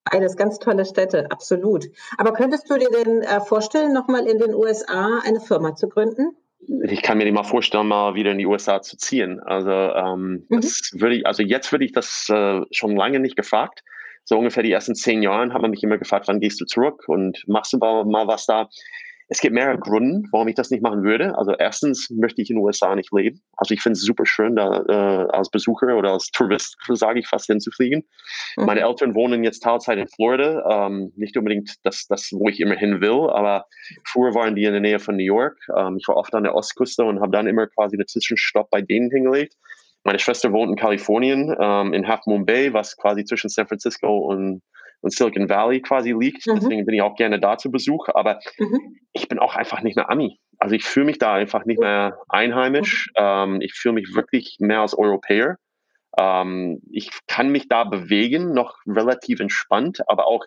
Beides 0.03 0.35
ganz 0.35 0.57
tolle 0.59 0.85
Städte, 0.85 1.29
absolut. 1.29 1.85
Aber 2.17 2.33
könntest 2.33 2.69
du 2.69 2.77
dir 2.77 2.89
denn 2.89 3.21
äh, 3.21 3.39
vorstellen, 3.39 3.93
nochmal 3.93 4.27
in 4.27 4.39
den 4.39 4.55
USA 4.55 5.19
eine 5.23 5.39
Firma 5.39 5.75
zu 5.75 5.89
gründen? 5.89 6.35
Ich 6.85 7.01
kann 7.01 7.17
mir 7.17 7.25
nicht 7.25 7.33
mal 7.33 7.43
vorstellen, 7.43 7.87
mal 7.87 8.15
wieder 8.15 8.31
in 8.31 8.37
die 8.37 8.45
USA 8.45 8.81
zu 8.81 8.97
ziehen. 8.97 9.39
Also, 9.39 9.71
ähm, 9.71 10.45
mhm. 10.49 10.61
das 10.61 10.91
würde 10.93 11.15
ich, 11.15 11.25
also 11.25 11.43
jetzt 11.43 11.71
würde 11.71 11.85
ich 11.85 11.91
das 11.91 12.27
äh, 12.29 12.61
schon 12.71 12.95
lange 12.95 13.19
nicht 13.19 13.35
gefragt. 13.35 13.83
So 14.23 14.37
ungefähr 14.37 14.63
die 14.63 14.71
ersten 14.71 14.95
zehn 14.95 15.23
Jahren 15.23 15.53
hat 15.53 15.61
man 15.61 15.71
mich 15.71 15.83
immer 15.83 15.97
gefragt, 15.97 16.27
wann 16.27 16.39
gehst 16.39 16.61
du 16.61 16.65
zurück 16.65 17.03
und 17.07 17.43
machst 17.47 17.73
du 17.73 17.77
mal 17.77 18.27
was 18.27 18.45
da? 18.45 18.69
Es 19.31 19.39
gibt 19.39 19.53
mehrere 19.53 19.79
Gründe, 19.79 20.27
warum 20.33 20.49
ich 20.49 20.55
das 20.55 20.71
nicht 20.71 20.83
machen 20.83 21.03
würde. 21.03 21.37
Also 21.37 21.53
erstens 21.57 22.09
möchte 22.09 22.41
ich 22.41 22.49
in 22.49 22.57
den 22.57 22.65
USA 22.65 22.93
nicht 22.97 23.13
leben. 23.13 23.41
Also 23.55 23.73
ich 23.73 23.81
finde 23.81 23.93
es 23.95 24.01
super 24.01 24.25
schön, 24.25 24.57
da 24.57 24.83
äh, 24.89 25.31
als 25.31 25.49
Besucher 25.49 25.95
oder 25.95 26.11
als 26.11 26.31
Tourist, 26.31 26.75
sage 26.89 27.19
ich 27.19 27.27
fast, 27.29 27.45
hinzufliegen. 27.45 28.03
Mhm. 28.57 28.65
Meine 28.65 28.81
Eltern 28.81 29.15
wohnen 29.15 29.45
jetzt 29.45 29.61
Teilzeit 29.61 29.97
in 29.99 30.09
Florida. 30.09 30.87
Ähm, 30.87 31.13
nicht 31.15 31.37
unbedingt 31.37 31.75
das, 31.83 32.07
das, 32.07 32.27
wo 32.33 32.49
ich 32.49 32.59
immer 32.59 32.75
hin 32.75 32.99
will, 32.99 33.29
aber 33.29 33.67
früher 34.03 34.35
waren 34.35 34.53
die 34.53 34.65
in 34.65 34.73
der 34.73 34.81
Nähe 34.81 34.99
von 34.99 35.15
New 35.15 35.23
York. 35.23 35.57
Ähm, 35.77 35.95
ich 35.97 36.05
war 36.09 36.17
oft 36.17 36.35
an 36.35 36.43
der 36.43 36.53
Ostküste 36.53 37.05
und 37.05 37.21
habe 37.21 37.31
dann 37.31 37.47
immer 37.47 37.67
quasi 37.67 37.95
einen 37.95 38.07
Zwischenstopp 38.07 38.69
bei 38.69 38.81
denen 38.81 39.11
hingelegt. 39.11 39.55
Meine 40.03 40.19
Schwester 40.19 40.51
wohnt 40.51 40.71
in 40.71 40.75
Kalifornien, 40.75 41.55
ähm, 41.57 41.93
in 41.93 42.05
Half 42.05 42.25
Moon 42.25 42.45
Bay, 42.45 42.73
was 42.73 42.97
quasi 42.97 43.23
zwischen 43.23 43.49
San 43.49 43.67
Francisco 43.67 44.17
und 44.17 44.61
und 45.01 45.13
Silicon 45.13 45.49
Valley 45.49 45.81
quasi 45.81 46.13
liegt. 46.17 46.47
Mhm. 46.47 46.55
Deswegen 46.55 46.85
bin 46.85 46.95
ich 46.95 47.01
auch 47.01 47.15
gerne 47.15 47.39
da 47.39 47.57
zu 47.57 47.71
Besuch. 47.71 48.07
Aber 48.13 48.39
mhm. 48.57 48.97
ich 49.13 49.27
bin 49.27 49.39
auch 49.39 49.55
einfach 49.55 49.81
nicht 49.81 49.95
mehr 49.95 50.09
Ami. 50.09 50.39
Also 50.59 50.75
ich 50.75 50.83
fühle 50.83 51.07
mich 51.07 51.17
da 51.17 51.33
einfach 51.33 51.65
nicht 51.65 51.79
mehr 51.79 52.17
einheimisch. 52.29 53.11
Mhm. 53.17 53.23
Ähm, 53.23 53.61
ich 53.61 53.73
fühle 53.73 53.95
mich 53.95 54.15
wirklich 54.15 54.57
mehr 54.59 54.81
als 54.81 54.97
Europäer. 54.97 55.57
Ähm, 56.17 56.81
ich 56.91 57.09
kann 57.27 57.49
mich 57.49 57.67
da 57.67 57.83
bewegen, 57.83 58.53
noch 58.53 58.75
relativ 58.87 59.39
entspannt, 59.39 60.01
aber 60.07 60.27
auch 60.27 60.45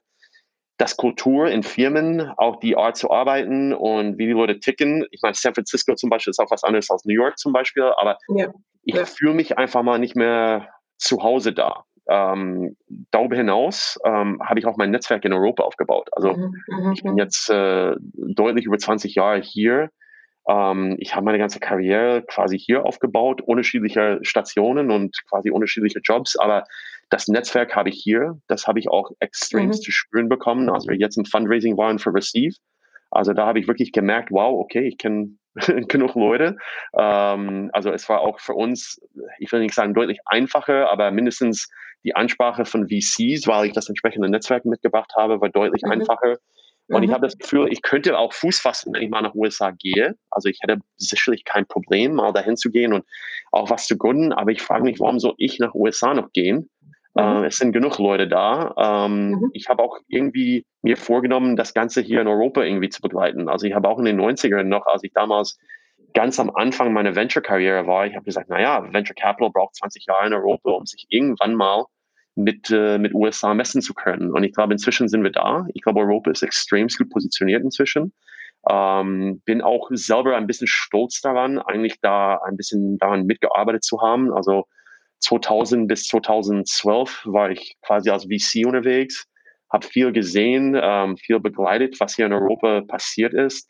das 0.76 0.96
Kultur 0.96 1.46
in 1.48 1.62
Firmen, 1.62 2.32
auch 2.36 2.58
die 2.58 2.76
Art 2.76 2.96
zu 2.96 3.10
arbeiten 3.10 3.72
und 3.72 4.18
wie 4.18 4.26
die 4.26 4.32
Leute 4.32 4.58
ticken. 4.58 5.06
Ich 5.12 5.20
meine, 5.22 5.34
San 5.34 5.54
Francisco 5.54 5.94
zum 5.94 6.10
Beispiel 6.10 6.32
ist 6.32 6.40
auch 6.40 6.50
was 6.50 6.64
anderes 6.64 6.90
als 6.90 7.04
New 7.04 7.14
York 7.14 7.38
zum 7.38 7.52
Beispiel, 7.52 7.84
aber 7.96 8.18
ja. 8.28 8.52
ich 8.82 8.96
ja. 8.96 9.04
fühle 9.04 9.34
mich 9.34 9.56
einfach 9.56 9.82
mal 9.82 9.98
nicht 9.98 10.16
mehr 10.16 10.68
zu 10.98 11.22
Hause 11.22 11.52
da 11.52 11.84
ähm, 12.08 12.76
darüber 13.10 13.36
hinaus 13.36 13.98
ähm, 14.04 14.40
habe 14.42 14.58
ich 14.58 14.66
auch 14.66 14.76
mein 14.76 14.90
Netzwerk 14.90 15.24
in 15.24 15.32
Europa 15.32 15.62
aufgebaut. 15.62 16.08
Also 16.12 16.34
mhm, 16.34 16.62
mhm 16.68 16.92
ich 16.92 17.02
bin 17.02 17.12
mhm. 17.12 17.18
jetzt 17.18 17.48
äh, 17.50 17.94
deutlich 18.00 18.66
über 18.66 18.78
20 18.78 19.14
Jahre 19.14 19.40
hier. 19.40 19.90
Ähm, 20.46 20.96
ich 20.98 21.14
habe 21.14 21.24
meine 21.24 21.38
ganze 21.38 21.60
Karriere 21.60 22.22
quasi 22.22 22.58
hier 22.58 22.84
aufgebaut, 22.84 23.40
unterschiedliche 23.40 24.18
Stationen 24.22 24.90
und 24.90 25.16
quasi 25.28 25.50
unterschiedliche 25.50 26.00
Jobs, 26.00 26.36
aber 26.36 26.64
das 27.10 27.28
Netzwerk 27.28 27.74
habe 27.76 27.88
ich 27.88 28.00
hier. 28.02 28.38
Das 28.48 28.66
habe 28.66 28.78
ich 28.78 28.88
auch 28.88 29.10
extrem 29.20 29.66
mhm. 29.66 29.72
zu 29.72 29.90
spüren 29.90 30.28
bekommen, 30.28 30.68
als 30.68 30.86
wir 30.86 30.96
jetzt 30.96 31.16
im 31.16 31.24
Fundraising 31.24 31.76
waren 31.76 31.98
für 31.98 32.12
Receive. 32.14 32.56
Also 33.10 33.32
da 33.32 33.46
habe 33.46 33.60
ich 33.60 33.68
wirklich 33.68 33.92
gemerkt, 33.92 34.30
wow, 34.30 34.58
okay, 34.60 34.88
ich 34.88 34.98
kenne 34.98 35.36
genug 35.88 36.14
Leute. 36.16 36.56
Ähm, 36.98 37.70
also 37.72 37.90
es 37.90 38.08
war 38.08 38.20
auch 38.20 38.40
für 38.40 38.54
uns, 38.54 39.00
ich 39.38 39.52
will 39.52 39.60
nicht 39.60 39.74
sagen 39.74 39.94
deutlich 39.94 40.18
einfacher, 40.26 40.90
aber 40.90 41.10
mindestens 41.10 41.70
die 42.04 42.14
Ansprache 42.14 42.64
von 42.64 42.88
VCs, 42.88 43.46
weil 43.46 43.66
ich 43.66 43.72
das 43.72 43.88
entsprechende 43.88 44.28
Netzwerk 44.28 44.64
mitgebracht 44.64 45.12
habe, 45.16 45.40
war 45.40 45.48
deutlich 45.48 45.82
mhm. 45.82 45.92
einfacher. 45.92 46.36
Und 46.88 46.98
mhm. 46.98 47.04
ich 47.04 47.10
habe 47.12 47.26
das 47.26 47.38
Gefühl, 47.38 47.68
ich 47.72 47.82
könnte 47.82 48.18
auch 48.18 48.32
Fuß 48.32 48.60
fassen, 48.60 48.92
wenn 48.92 49.02
ich 49.02 49.10
mal 49.10 49.22
nach 49.22 49.34
USA 49.34 49.70
gehe. 49.70 50.16
Also 50.30 50.48
ich 50.48 50.58
hätte 50.60 50.80
sicherlich 50.96 51.44
kein 51.44 51.66
Problem, 51.66 52.14
mal 52.14 52.32
dahin 52.32 52.56
zu 52.56 52.70
gehen 52.70 52.92
und 52.92 53.04
auch 53.52 53.70
was 53.70 53.86
zu 53.86 53.96
gründen. 53.96 54.32
Aber 54.32 54.50
ich 54.50 54.60
frage 54.60 54.84
mich, 54.84 55.00
warum 55.00 55.18
soll 55.18 55.34
ich 55.38 55.58
nach 55.58 55.74
USA 55.74 56.12
noch 56.12 56.32
gehen? 56.32 56.68
Mhm. 57.14 57.22
Äh, 57.22 57.46
es 57.46 57.56
sind 57.56 57.72
genug 57.72 57.98
Leute 57.98 58.28
da. 58.28 59.06
Ähm, 59.06 59.30
mhm. 59.30 59.50
Ich 59.54 59.68
habe 59.68 59.82
auch 59.82 59.98
irgendwie 60.08 60.66
mir 60.82 60.98
vorgenommen, 60.98 61.56
das 61.56 61.72
Ganze 61.72 62.02
hier 62.02 62.20
in 62.20 62.28
Europa 62.28 62.62
irgendwie 62.62 62.90
zu 62.90 63.00
begleiten. 63.00 63.48
Also 63.48 63.66
ich 63.66 63.74
habe 63.74 63.88
auch 63.88 63.98
in 63.98 64.04
den 64.04 64.20
90ern 64.20 64.64
noch, 64.64 64.86
als 64.86 65.02
ich 65.04 65.12
damals 65.14 65.58
ganz 66.12 66.38
am 66.38 66.50
Anfang 66.50 66.92
meiner 66.92 67.16
Venture-Karriere 67.16 67.86
war, 67.86 68.06
ich 68.06 68.14
habe 68.14 68.24
gesagt, 68.24 68.48
naja, 68.48 68.92
Venture 68.92 69.16
Capital 69.16 69.50
braucht 69.50 69.74
20 69.74 70.06
Jahre 70.06 70.28
in 70.28 70.34
Europa, 70.34 70.70
um 70.70 70.86
sich 70.86 71.06
irgendwann 71.08 71.54
mal 71.54 71.86
mit, 72.34 72.70
äh, 72.70 72.98
mit 72.98 73.14
USA 73.14 73.54
messen 73.54 73.80
zu 73.80 73.94
können. 73.94 74.32
Und 74.32 74.44
ich 74.44 74.52
glaube, 74.52 74.72
inzwischen 74.72 75.08
sind 75.08 75.22
wir 75.22 75.30
da. 75.30 75.66
Ich 75.74 75.82
glaube, 75.82 76.00
Europa 76.00 76.30
ist 76.30 76.42
extrem 76.42 76.88
gut 76.88 77.10
positioniert 77.10 77.62
inzwischen. 77.62 78.12
Ähm, 78.68 79.42
bin 79.44 79.62
auch 79.62 79.88
selber 79.90 80.36
ein 80.36 80.46
bisschen 80.46 80.66
stolz 80.66 81.20
daran, 81.20 81.58
eigentlich 81.58 82.00
da 82.00 82.40
ein 82.46 82.56
bisschen 82.56 82.98
daran 82.98 83.26
mitgearbeitet 83.26 83.84
zu 83.84 84.00
haben. 84.00 84.32
Also 84.32 84.66
2000 85.20 85.86
bis 85.86 86.06
2012 86.08 87.22
war 87.26 87.50
ich 87.50 87.76
quasi 87.82 88.10
als 88.10 88.24
VC 88.24 88.66
unterwegs, 88.66 89.26
habe 89.70 89.86
viel 89.86 90.12
gesehen, 90.12 90.78
ähm, 90.80 91.16
viel 91.16 91.40
begleitet, 91.40 92.00
was 92.00 92.16
hier 92.16 92.26
in 92.26 92.32
Europa 92.32 92.82
passiert 92.82 93.34
ist 93.34 93.68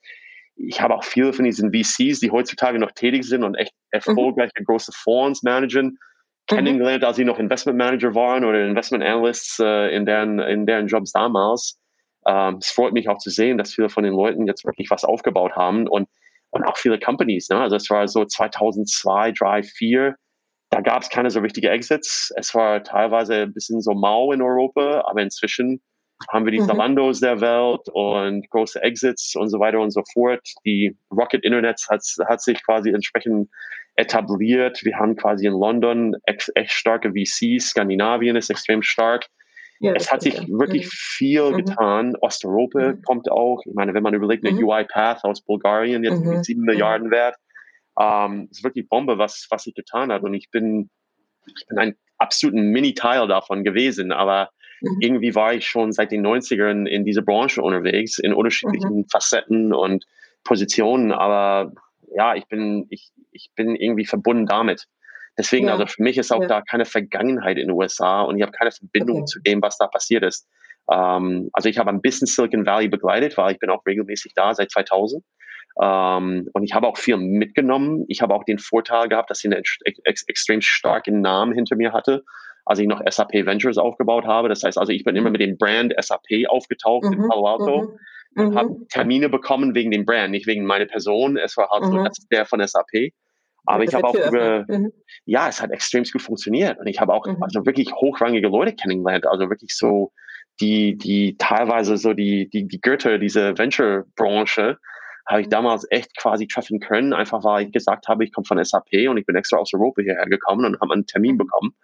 ich 0.57 0.81
habe 0.81 0.95
auch 0.95 1.05
viele 1.05 1.33
von 1.33 1.45
diesen 1.45 1.73
VCs, 1.73 2.21
die 2.21 2.31
heutzutage 2.31 2.79
noch 2.79 2.93
tätig 2.93 3.25
sind 3.25 3.43
und 3.45 3.55
echt 3.55 3.73
mhm. 3.73 3.89
erfolgreiche 3.91 4.53
mhm. 4.59 4.65
große 4.65 4.93
Fonds 4.95 5.43
managen, 5.43 5.99
mhm. 6.51 6.57
kennengelernt, 6.57 7.05
als 7.05 7.17
sie 7.17 7.25
noch 7.25 7.39
Investment 7.39 7.79
Manager 7.79 8.15
waren 8.15 8.45
oder 8.45 8.65
Investment 8.65 9.05
Analysts 9.05 9.59
äh, 9.61 9.95
in, 9.95 10.07
deren, 10.07 10.39
in 10.39 10.67
deren 10.67 10.87
Jobs 10.87 11.13
damals. 11.13 11.79
Ähm, 12.27 12.59
es 12.61 12.71
freut 12.71 12.93
mich 12.93 13.09
auch 13.09 13.19
zu 13.19 13.31
sehen, 13.31 13.59
dass 13.59 13.75
viele 13.75 13.89
von 13.89 14.05
den 14.05 14.15
Leuten 14.15 14.47
jetzt 14.47 14.65
wirklich 14.65 14.91
was 14.91 15.05
aufgebaut 15.05 15.53
haben 15.57 15.87
und, 15.87 16.09
und 16.51 16.65
auch 16.65 16.77
viele 16.77 16.99
Companies. 16.99 17.49
Ne? 17.51 17.59
Also 17.59 17.77
es 17.77 17.91
war 17.91 18.09
so 18.09 18.25
2002, 18.25 19.33
3, 19.33 19.63
4, 19.63 20.17
da 20.71 20.81
gab 20.81 21.03
es 21.03 21.09
keine 21.09 21.31
so 21.31 21.41
richtige 21.41 21.71
Exits. 21.71 22.33
Es 22.37 22.55
war 22.55 22.83
teilweise 22.83 23.43
ein 23.43 23.53
bisschen 23.53 23.81
so 23.81 23.93
mau 23.93 24.33
in 24.33 24.43
Europa, 24.43 25.05
aber 25.07 25.23
inzwischen 25.23 25.81
haben 26.33 26.45
wir 26.45 26.53
die 26.53 26.61
mhm. 26.61 26.67
Zalandos 26.67 27.21
der 27.21 27.41
Welt 27.41 27.89
und 27.93 28.49
große 28.51 28.83
Exits 28.83 29.35
und 29.37 29.51
so 29.51 29.61
weiter 29.61 29.79
und 29.81 29.91
so 29.91 30.03
fort. 30.13 30.41
Die 30.65 30.97
Rocket 31.13 31.45
Internet 31.45 31.81
hat, 31.89 32.03
hat 32.27 32.43
sich 32.43 32.65
quasi 32.65 32.91
entsprechend 32.91 33.51
etabliert. 33.97 34.85
Wir 34.85 34.99
haben 34.99 35.17
quasi 35.17 35.47
in 35.47 35.53
London 35.53 36.17
echt, 36.25 36.51
echt 36.55 36.73
starke 36.73 37.13
VCs. 37.13 37.71
Skandinavien 37.71 38.37
ist 38.37 38.51
extrem 38.51 38.83
stark. 38.83 39.27
Ja, 39.81 39.93
es 39.95 40.11
hat 40.11 40.23
sich 40.23 40.35
wirklich 40.49 40.87
mhm. 40.87 40.91
viel 40.93 41.51
mhm. 41.51 41.57
getan. 41.57 42.17
Osteuropa 42.21 42.93
mhm. 42.93 43.03
kommt 43.03 43.31
auch. 43.31 43.63
Ich 43.67 43.75
meine, 43.75 43.95
wenn 43.95 44.03
man 44.03 44.15
überlegt, 44.15 44.47
eine 44.47 44.57
mhm. 44.57 44.65
UiPath 44.65 45.25
aus 45.25 45.43
Bulgarien, 45.43 46.05
jetzt 46.05 46.23
mit 46.23 46.45
sieben 46.45 46.63
Milliarden 46.63 47.11
wert, 47.11 47.37
ähm, 48.01 48.49
ist 48.51 48.65
wirklich 48.65 48.89
Bombe, 48.89 49.19
was, 49.19 49.47
was 49.51 49.65
sich 49.65 49.75
getan 49.75 50.11
hat. 50.13 50.23
Und 50.23 50.35
ich 50.35 50.51
bin, 50.51 50.91
ich 51.47 51.67
bin 51.69 51.79
ein 51.79 51.97
absoluten 52.19 52.71
Mini-Teil 52.71 53.27
davon 53.29 53.65
gewesen, 53.65 54.13
aber 54.13 54.51
mhm. 54.81 54.99
irgendwie 55.01 55.35
war 55.35 55.55
ich 55.55 55.67
schon 55.67 55.93
seit 55.93 56.13
den 56.13 56.27
90ern 56.27 56.87
in 56.87 57.05
dieser 57.05 57.23
Branche 57.23 57.61
unterwegs, 57.61 58.19
in 58.19 58.33
unterschiedlichen 58.33 58.99
mhm. 58.99 59.07
Facetten 59.11 59.73
und 59.73 60.05
Positionen, 60.45 61.13
aber 61.13 61.73
ja, 62.15 62.35
ich 62.35 62.47
bin, 62.47 62.87
ich, 62.91 63.11
ich 63.33 63.51
bin 63.55 63.77
irgendwie 63.77 64.07
verbunden 64.07 64.47
damit. 64.47 64.87
Deswegen, 65.37 65.67
ja. 65.67 65.73
also 65.73 65.87
für 65.87 66.03
mich 66.03 66.17
ist 66.17 66.33
auch 66.33 66.43
ja. 66.43 66.49
da 66.49 66.63
keine 66.63 66.85
Vergangenheit 66.85 67.59
in 67.59 67.69
den 67.69 67.77
USA 67.77 68.23
und 68.23 68.37
ich 68.37 68.43
habe 68.43 68.53
keine 68.53 68.71
Verbindung 68.71 69.23
okay. 69.23 69.27
zu 69.27 69.41
dem, 69.41 69.63
was 69.63 69.77
da 69.79 69.89
passiert 69.89 70.23
ist. 70.23 70.49
Ähm, 70.91 71.51
also 71.53 71.69
ich 71.69 71.79
habe 71.79 71.91
ein 71.91 72.01
bisschen 72.01 72.27
Silicon 72.27 72.67
Valley 72.67 72.89
begleitet, 72.89 73.37
weil 73.37 73.53
ich 73.53 73.59
bin 73.59 73.71
auch 73.71 73.85
regelmäßig 73.87 74.33
da 74.35 74.55
seit 74.55 74.71
2000. 74.71 75.25
Ähm, 75.83 76.49
und 76.53 76.63
ich 76.63 76.73
habe 76.73 76.87
auch 76.87 76.97
viel 76.97 77.17
mitgenommen. 77.17 78.05
Ich 78.09 78.23
habe 78.23 78.35
auch 78.35 78.45
den 78.45 78.59
Vorteil 78.59 79.09
gehabt, 79.09 79.31
dass 79.31 79.43
ich 79.43 79.51
einen 79.51 79.63
ex 80.05 80.23
extrem 80.29 80.61
starken 80.61 81.21
Namen 81.21 81.53
hinter 81.53 81.75
mir 81.75 81.93
hatte, 81.93 82.23
als 82.65 82.79
ich 82.79 82.87
noch 82.87 83.03
SAP 83.09 83.33
Ventures 83.33 83.79
aufgebaut 83.79 84.25
habe. 84.25 84.49
Das 84.49 84.63
heißt 84.63 84.79
also, 84.79 84.93
ich 84.93 85.03
bin 85.03 85.17
immer 85.17 85.31
mit 85.31 85.41
dem 85.41 85.59
Brand 85.59 85.93
SAP 85.99 86.49
aufgetaucht 86.49 87.07
mhm, 87.07 87.13
in 87.15 87.29
Palo 87.29 87.47
Alto 87.47 87.83
mhm, 87.83 87.99
und 88.37 88.57
habe 88.57 88.71
mhm. 88.71 88.89
Termine 88.89 89.29
bekommen 89.29 89.75
wegen 89.75 89.91
dem 89.91 90.05
Brand, 90.05 90.31
nicht 90.31 90.47
wegen 90.47 90.65
meiner 90.65 90.87
Person. 90.87 91.37
Es 91.37 91.57
war 91.57 91.69
halt 91.71 91.85
so, 91.85 91.93
mhm. 91.93 92.05
das 92.05 92.19
ist 92.19 92.29
der 92.31 92.47
von 92.47 92.67
SAP. 92.67 93.13
Aber 93.67 93.85
ich 93.85 93.95
habe 93.95 94.07
auch 94.07 94.15
über, 94.15 94.65
mhm. 94.69 94.93
ja, 95.25 95.49
es 95.49 95.63
hat 95.63 95.71
extrem 95.71 96.05
gut 96.05 96.23
funktioniert. 96.23 96.79
Und 96.79 96.87
ich 96.87 97.01
habe 97.01 97.15
auch 97.15 97.27
mhm. 97.27 97.43
also 97.43 97.65
wirklich 97.65 97.93
hochrangige 97.93 98.49
Leute 98.49 98.75
kennengelernt. 98.75 99.27
Also 99.27 99.49
wirklich 99.49 99.75
so, 99.75 100.13
die, 100.61 100.97
die 100.97 101.37
teilweise 101.39 101.97
so 101.97 102.13
die, 102.13 102.49
die, 102.51 102.69
die 102.69 102.81
Götter 102.81 103.19
dieser 103.19 103.57
Venture-Branche, 103.57 104.79
habe 105.27 105.41
ich 105.41 105.47
mhm. 105.47 105.53
damals 105.53 105.87
echt 105.91 106.17
quasi 106.17 106.47
treffen 106.47 106.81
können, 106.81 107.13
einfach 107.13 107.45
weil 107.45 107.67
ich 107.67 107.73
gesagt 107.73 108.09
habe, 108.09 108.25
ich 108.25 108.33
komme 108.33 108.45
von 108.45 108.63
SAP 108.63 109.09
und 109.09 109.17
ich 109.17 109.27
bin 109.27 109.37
extra 109.37 109.57
aus 109.57 109.73
Europa 109.73 110.03
hierher 110.03 110.27
gekommen 110.27 110.67
und 110.67 110.81
habe 110.81 110.93
einen 110.93 111.07
Termin 111.07 111.39
bekommen. 111.39 111.75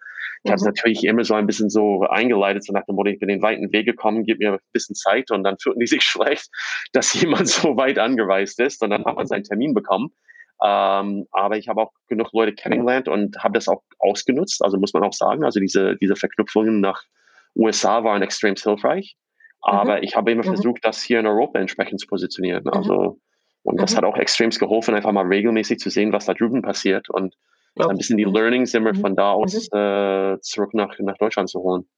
Ich 0.43 0.51
habe 0.51 0.57
es 0.57 0.63
mhm. 0.63 0.69
natürlich 0.69 1.05
immer 1.05 1.25
so 1.25 1.35
ein 1.35 1.47
bisschen 1.47 1.69
so 1.69 2.03
eingeleitet, 2.03 2.65
so 2.65 2.73
nach 2.73 2.85
dem 2.87 2.97
Motto, 2.97 3.11
ich 3.11 3.19
bin 3.19 3.29
den 3.29 3.43
weiten 3.43 3.73
Weg 3.73 3.87
gekommen, 3.87 4.25
gib 4.25 4.39
mir 4.39 4.55
ein 4.55 4.59
bisschen 4.73 4.95
Zeit 4.95 5.31
und 5.31 5.45
dann 5.45 5.59
fühlten 5.59 5.81
die 5.81 5.87
sich 5.87 6.03
schlecht, 6.05 6.49
dass 6.93 7.15
jemand 7.15 7.49
so 7.49 7.77
weit 7.77 7.99
angereist 7.99 8.59
ist 8.61 8.83
und 8.83 8.91
dann 8.91 9.05
hat 9.05 9.17
man 9.17 9.27
seinen 9.27 9.45
Termin 9.45 9.75
bekommen. 9.75 10.11
Ähm, 10.63 11.27
aber 11.31 11.57
ich 11.57 11.69
habe 11.69 11.81
auch 11.81 11.93
genug 12.09 12.33
Leute 12.33 12.55
kennengelernt 12.55 13.09
und 13.09 13.43
habe 13.43 13.55
das 13.55 13.69
auch 13.69 13.83
ausgenutzt. 13.99 14.63
Also 14.63 14.79
muss 14.79 14.93
man 14.93 15.03
auch 15.05 15.13
sagen, 15.13 15.45
also 15.45 15.59
diese, 15.59 15.97
diese 15.97 16.17
Verknüpfungen 16.17 16.81
nach 16.81 17.03
USA 17.57 18.05
waren 18.05 18.23
extrem 18.23 18.55
hilfreich. 18.57 19.17
Aber 19.63 19.97
mhm. 19.97 20.03
ich 20.03 20.17
habe 20.17 20.31
immer 20.33 20.43
mhm. 20.43 20.55
versucht, 20.55 20.85
das 20.85 21.03
hier 21.03 21.21
in 21.21 21.27
Europa 21.27 21.59
entsprechend 21.59 22.01
zu 22.01 22.07
positionieren. 22.07 22.65
Mhm. 22.65 22.73
Also 22.73 23.19
und 23.63 23.81
das 23.81 23.93
mhm. 23.93 23.97
hat 23.99 24.05
auch 24.05 24.17
extrem 24.17 24.51
geholfen, 24.51 24.95
einfach 24.95 25.13
mal 25.13 25.27
regelmäßig 25.27 25.79
zu 25.79 25.91
sehen, 25.91 26.13
was 26.13 26.27
da 26.27 26.35
drüben 26.35 26.63
passiert 26.63 27.11
und 27.11 27.35
ein 27.77 27.97
bisschen 27.97 28.17
die 28.17 28.25
Learnings 28.25 28.75
immer 28.75 28.93
mhm. 28.93 29.01
von 29.01 29.17
da 29.17 29.33
aus 29.33 29.69
mhm. 29.73 29.79
äh, 29.79 30.41
zurück 30.41 30.75
nach, 30.75 30.99
nach 30.99 31.17
Deutschland 31.19 31.49
zu 31.49 31.61
holen. 31.61 31.89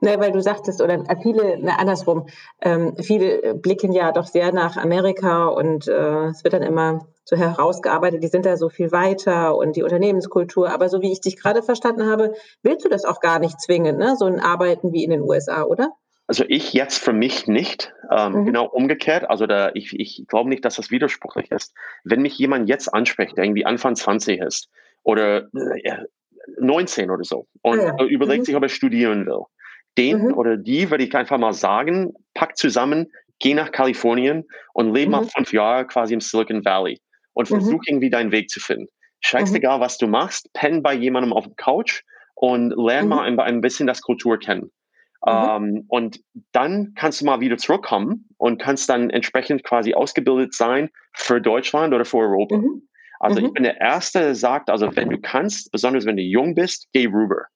Ne, 0.00 0.18
weil 0.18 0.32
du 0.32 0.40
sagtest, 0.40 0.80
oder 0.80 1.04
viele, 1.22 1.58
ne, 1.58 1.78
andersrum, 1.78 2.26
ähm, 2.60 2.94
viele 2.98 3.54
blicken 3.54 3.92
ja 3.92 4.12
doch 4.12 4.26
sehr 4.26 4.52
nach 4.52 4.76
Amerika 4.76 5.46
und 5.46 5.88
äh, 5.88 6.26
es 6.26 6.44
wird 6.44 6.54
dann 6.54 6.62
immer 6.62 7.06
so 7.24 7.36
herausgearbeitet, 7.36 8.22
die 8.22 8.28
sind 8.28 8.46
da 8.46 8.56
so 8.56 8.68
viel 8.68 8.92
weiter 8.92 9.56
und 9.56 9.76
die 9.76 9.82
Unternehmenskultur. 9.82 10.70
Aber 10.70 10.88
so 10.88 11.02
wie 11.02 11.12
ich 11.12 11.20
dich 11.20 11.36
gerade 11.36 11.62
verstanden 11.62 12.08
habe, 12.08 12.34
willst 12.62 12.84
du 12.84 12.88
das 12.88 13.04
auch 13.04 13.20
gar 13.20 13.38
nicht 13.38 13.60
zwingend, 13.60 13.98
ne? 13.98 14.16
so 14.16 14.26
ein 14.26 14.40
Arbeiten 14.40 14.92
wie 14.92 15.04
in 15.04 15.10
den 15.10 15.22
USA, 15.22 15.62
oder? 15.64 15.92
Also 16.26 16.44
ich 16.48 16.72
jetzt 16.72 16.98
für 16.98 17.12
mich 17.12 17.46
nicht. 17.46 17.92
Ähm, 18.10 18.32
mhm. 18.32 18.44
Genau 18.46 18.66
umgekehrt. 18.66 19.28
Also 19.28 19.46
da, 19.46 19.70
ich, 19.74 19.98
ich 19.98 20.24
glaube 20.28 20.48
nicht, 20.48 20.64
dass 20.64 20.76
das 20.76 20.90
widersprüchlich 20.90 21.50
ist. 21.50 21.74
Wenn 22.04 22.22
mich 22.22 22.38
jemand 22.38 22.68
jetzt 22.68 22.88
anspricht, 22.88 23.36
der 23.36 23.44
irgendwie 23.44 23.66
Anfang 23.66 23.96
20 23.96 24.40
ist 24.40 24.68
oder 25.02 25.48
äh, 25.82 26.04
19 26.58 27.10
oder 27.10 27.24
so 27.24 27.46
und 27.62 27.80
ja. 27.80 28.04
überlegt 28.06 28.40
mhm. 28.40 28.44
sich, 28.46 28.56
ob 28.56 28.62
er 28.62 28.68
studieren 28.68 29.26
will, 29.26 29.42
den 29.98 30.26
mhm. 30.26 30.34
oder 30.34 30.56
die 30.56 30.90
würde 30.90 31.04
ich 31.04 31.14
einfach 31.14 31.38
mal 31.38 31.52
sagen, 31.52 32.14
pack 32.34 32.56
zusammen, 32.56 33.12
geh 33.38 33.54
nach 33.54 33.72
Kalifornien 33.72 34.44
und 34.72 34.94
lebe 34.94 35.10
mal 35.10 35.22
mhm. 35.22 35.28
fünf 35.28 35.52
Jahre 35.52 35.86
quasi 35.86 36.14
im 36.14 36.20
Silicon 36.20 36.64
Valley 36.64 37.00
und 37.34 37.50
mhm. 37.50 37.56
versuch 37.56 37.80
irgendwie 37.86 38.10
deinen 38.10 38.32
Weg 38.32 38.50
zu 38.50 38.60
finden. 38.60 38.88
Scheißegal, 39.20 39.78
mhm. 39.78 39.82
was 39.82 39.98
du 39.98 40.06
machst, 40.06 40.52
penn 40.52 40.82
bei 40.82 40.94
jemandem 40.94 41.32
auf 41.32 41.44
dem 41.44 41.56
Couch 41.56 42.02
und 42.34 42.74
lern 42.76 43.08
mal 43.08 43.24
ein, 43.24 43.38
ein 43.38 43.60
bisschen 43.60 43.86
das 43.86 44.02
Kultur 44.02 44.38
kennen. 44.38 44.70
Mhm. 45.24 45.32
Ähm, 45.32 45.84
und 45.88 46.20
dann 46.52 46.94
kannst 46.96 47.20
du 47.20 47.24
mal 47.24 47.40
wieder 47.40 47.56
zurückkommen 47.56 48.28
und 48.38 48.60
kannst 48.60 48.88
dann 48.88 49.10
entsprechend 49.10 49.64
quasi 49.64 49.94
ausgebildet 49.94 50.54
sein 50.54 50.90
für 51.14 51.40
Deutschland 51.40 51.94
oder 51.94 52.04
für 52.04 52.18
Europa. 52.18 52.56
Mhm. 52.56 52.88
Also 53.20 53.40
mhm. 53.40 53.46
ich 53.46 53.52
bin 53.52 53.62
der 53.62 53.80
Erste, 53.80 54.18
der 54.18 54.34
sagt, 54.34 54.68
also 54.68 54.94
wenn 54.96 55.10
du 55.10 55.20
kannst, 55.20 55.70
besonders 55.70 56.06
wenn 56.06 56.16
du 56.16 56.22
jung 56.22 56.54
bist, 56.54 56.88
geh 56.92 57.06
rüber. 57.06 57.46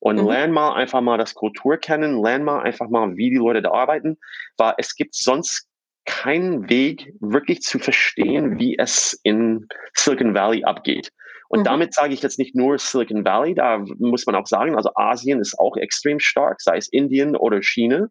Und 0.00 0.20
mhm. 0.20 0.26
lern 0.26 0.50
mal 0.50 0.74
einfach 0.74 1.00
mal 1.00 1.16
das 1.16 1.34
Kultur 1.34 1.76
kennen, 1.76 2.20
lern 2.20 2.42
mal 2.42 2.62
einfach 2.62 2.88
mal, 2.88 3.16
wie 3.16 3.30
die 3.30 3.36
Leute 3.36 3.62
da 3.62 3.70
arbeiten, 3.70 4.18
weil 4.56 4.74
es 4.78 4.96
gibt 4.96 5.14
sonst 5.14 5.68
keinen 6.06 6.68
Weg, 6.68 7.12
wirklich 7.20 7.60
zu 7.60 7.78
verstehen, 7.78 8.58
wie 8.58 8.76
es 8.76 9.18
in 9.22 9.68
Silicon 9.94 10.34
Valley 10.34 10.64
abgeht. 10.64 11.12
Und 11.52 11.60
mhm. 11.60 11.64
damit 11.64 11.92
sage 11.92 12.14
ich 12.14 12.22
jetzt 12.22 12.38
nicht 12.38 12.54
nur 12.54 12.78
Silicon 12.78 13.26
Valley, 13.26 13.54
da 13.54 13.84
muss 13.98 14.24
man 14.24 14.34
auch 14.36 14.46
sagen, 14.46 14.74
also 14.74 14.88
Asien 14.94 15.38
ist 15.38 15.58
auch 15.58 15.76
extrem 15.76 16.18
stark, 16.18 16.62
sei 16.62 16.78
es 16.78 16.88
Indien 16.88 17.36
oder 17.36 17.60
China. 17.60 18.08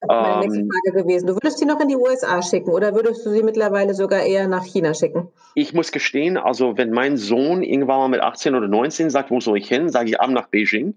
Das 0.00 0.08
wäre 0.08 0.22
meine 0.22 0.40
nächste 0.46 0.60
ähm, 0.60 0.68
Frage 0.70 1.02
gewesen. 1.02 1.26
Du 1.26 1.34
würdest 1.34 1.58
sie 1.58 1.64
noch 1.64 1.80
in 1.80 1.88
die 1.88 1.96
USA 1.96 2.40
schicken 2.42 2.70
oder 2.70 2.94
würdest 2.94 3.26
du 3.26 3.30
sie 3.30 3.42
mittlerweile 3.42 3.92
sogar 3.92 4.22
eher 4.22 4.46
nach 4.46 4.64
China 4.64 4.94
schicken? 4.94 5.26
Ich 5.56 5.74
muss 5.74 5.90
gestehen, 5.90 6.36
also 6.36 6.78
wenn 6.78 6.92
mein 6.92 7.16
Sohn 7.16 7.64
irgendwann 7.64 7.98
mal 7.98 8.08
mit 8.08 8.20
18 8.20 8.54
oder 8.54 8.68
19 8.68 9.10
sagt, 9.10 9.32
wo 9.32 9.40
soll 9.40 9.58
ich 9.58 9.66
hin, 9.66 9.88
sage 9.88 10.10
ich 10.10 10.20
ab 10.20 10.30
nach 10.30 10.46
Beijing. 10.46 10.94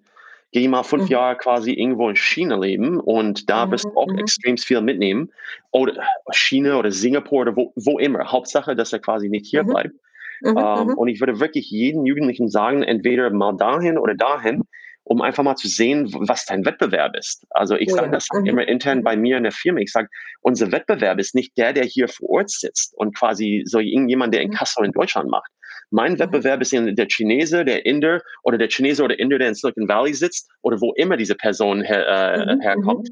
Gehe 0.52 0.70
mal 0.70 0.84
fünf 0.84 1.06
mhm. 1.06 1.10
Jahre 1.10 1.38
quasi 1.38 1.74
irgendwo 1.74 2.08
in 2.10 2.16
China 2.16 2.56
leben 2.56 3.00
und 3.00 3.50
da 3.50 3.66
mhm. 3.66 3.72
wirst 3.72 3.86
du 3.86 3.98
auch 3.98 4.12
mhm. 4.12 4.20
extrem 4.20 4.58
viel 4.58 4.82
mitnehmen. 4.82 5.32
Oder 5.72 6.04
China 6.32 6.78
oder 6.78 6.92
Singapur 6.92 7.42
oder 7.42 7.56
wo, 7.56 7.74
wo 7.76 7.98
immer. 7.98 8.32
Hauptsache, 8.32 8.76
dass 8.76 8.94
er 8.94 9.00
quasi 9.00 9.28
nicht 9.28 9.48
hier 9.48 9.64
mhm. 9.64 9.68
bleibt. 9.70 9.96
Mhm, 10.42 10.58
ähm, 10.58 10.88
mhm. 10.88 10.94
und 10.96 11.08
ich 11.08 11.20
würde 11.20 11.40
wirklich 11.40 11.70
jeden 11.70 12.06
Jugendlichen 12.06 12.50
sagen, 12.50 12.84
entweder 12.84 13.30
mal 13.30 13.56
dahin 13.58 13.98
oder 13.98 14.16
dahin, 14.16 14.64
um 15.04 15.22
einfach 15.22 15.44
mal 15.44 15.56
zu 15.56 15.68
sehen, 15.68 16.14
was 16.14 16.46
dein 16.46 16.66
Wettbewerb 16.66 17.16
ist. 17.18 17.46
Also 17.50 17.76
ich 17.76 17.92
sage 17.92 18.12
das 18.12 18.28
mhm. 18.32 18.46
immer 18.46 18.68
intern 18.68 19.04
bei 19.04 19.18
mir 19.18 19.38
in 19.38 19.44
der 19.44 19.52
Firma. 19.52 19.80
Ich 19.80 19.92
sage, 19.92 20.08
unser 20.42 20.72
Wettbewerb 20.72 21.20
ist 21.20 21.34
nicht 21.34 21.58
der, 21.58 21.74
der 21.74 21.84
hier 21.84 22.08
vor 22.08 22.30
Ort 22.30 22.52
sitzt 22.52 22.94
und 22.96 23.16
quasi 23.16 23.64
so 23.66 23.80
irgendjemand, 23.80 24.34
der 24.34 24.42
in 24.42 24.50
mhm. 24.50 24.54
Kassel 24.54 24.86
in 24.86 24.92
Deutschland 24.92 25.30
macht. 25.30 25.52
Mein 25.90 26.14
mhm. 26.14 26.20
Wettbewerb 26.20 26.62
ist 26.62 26.74
der 26.74 27.08
Chinese, 27.08 27.66
der 27.66 27.86
Inder 27.86 28.22
oder 28.44 28.60
der 28.60 28.70
Chinese 28.70 29.04
oder 29.04 29.18
Inder, 29.18 29.40
der 29.40 29.50
in 29.50 29.56
Silicon 29.56 29.88
Valley 29.88 30.14
sitzt 30.14 30.48
oder 30.62 30.80
wo 30.80 30.94
immer 30.94 31.18
diese 31.18 31.36
Person 31.36 31.82
her, 31.82 32.08
äh, 32.08 32.58
herkommt, 32.62 33.10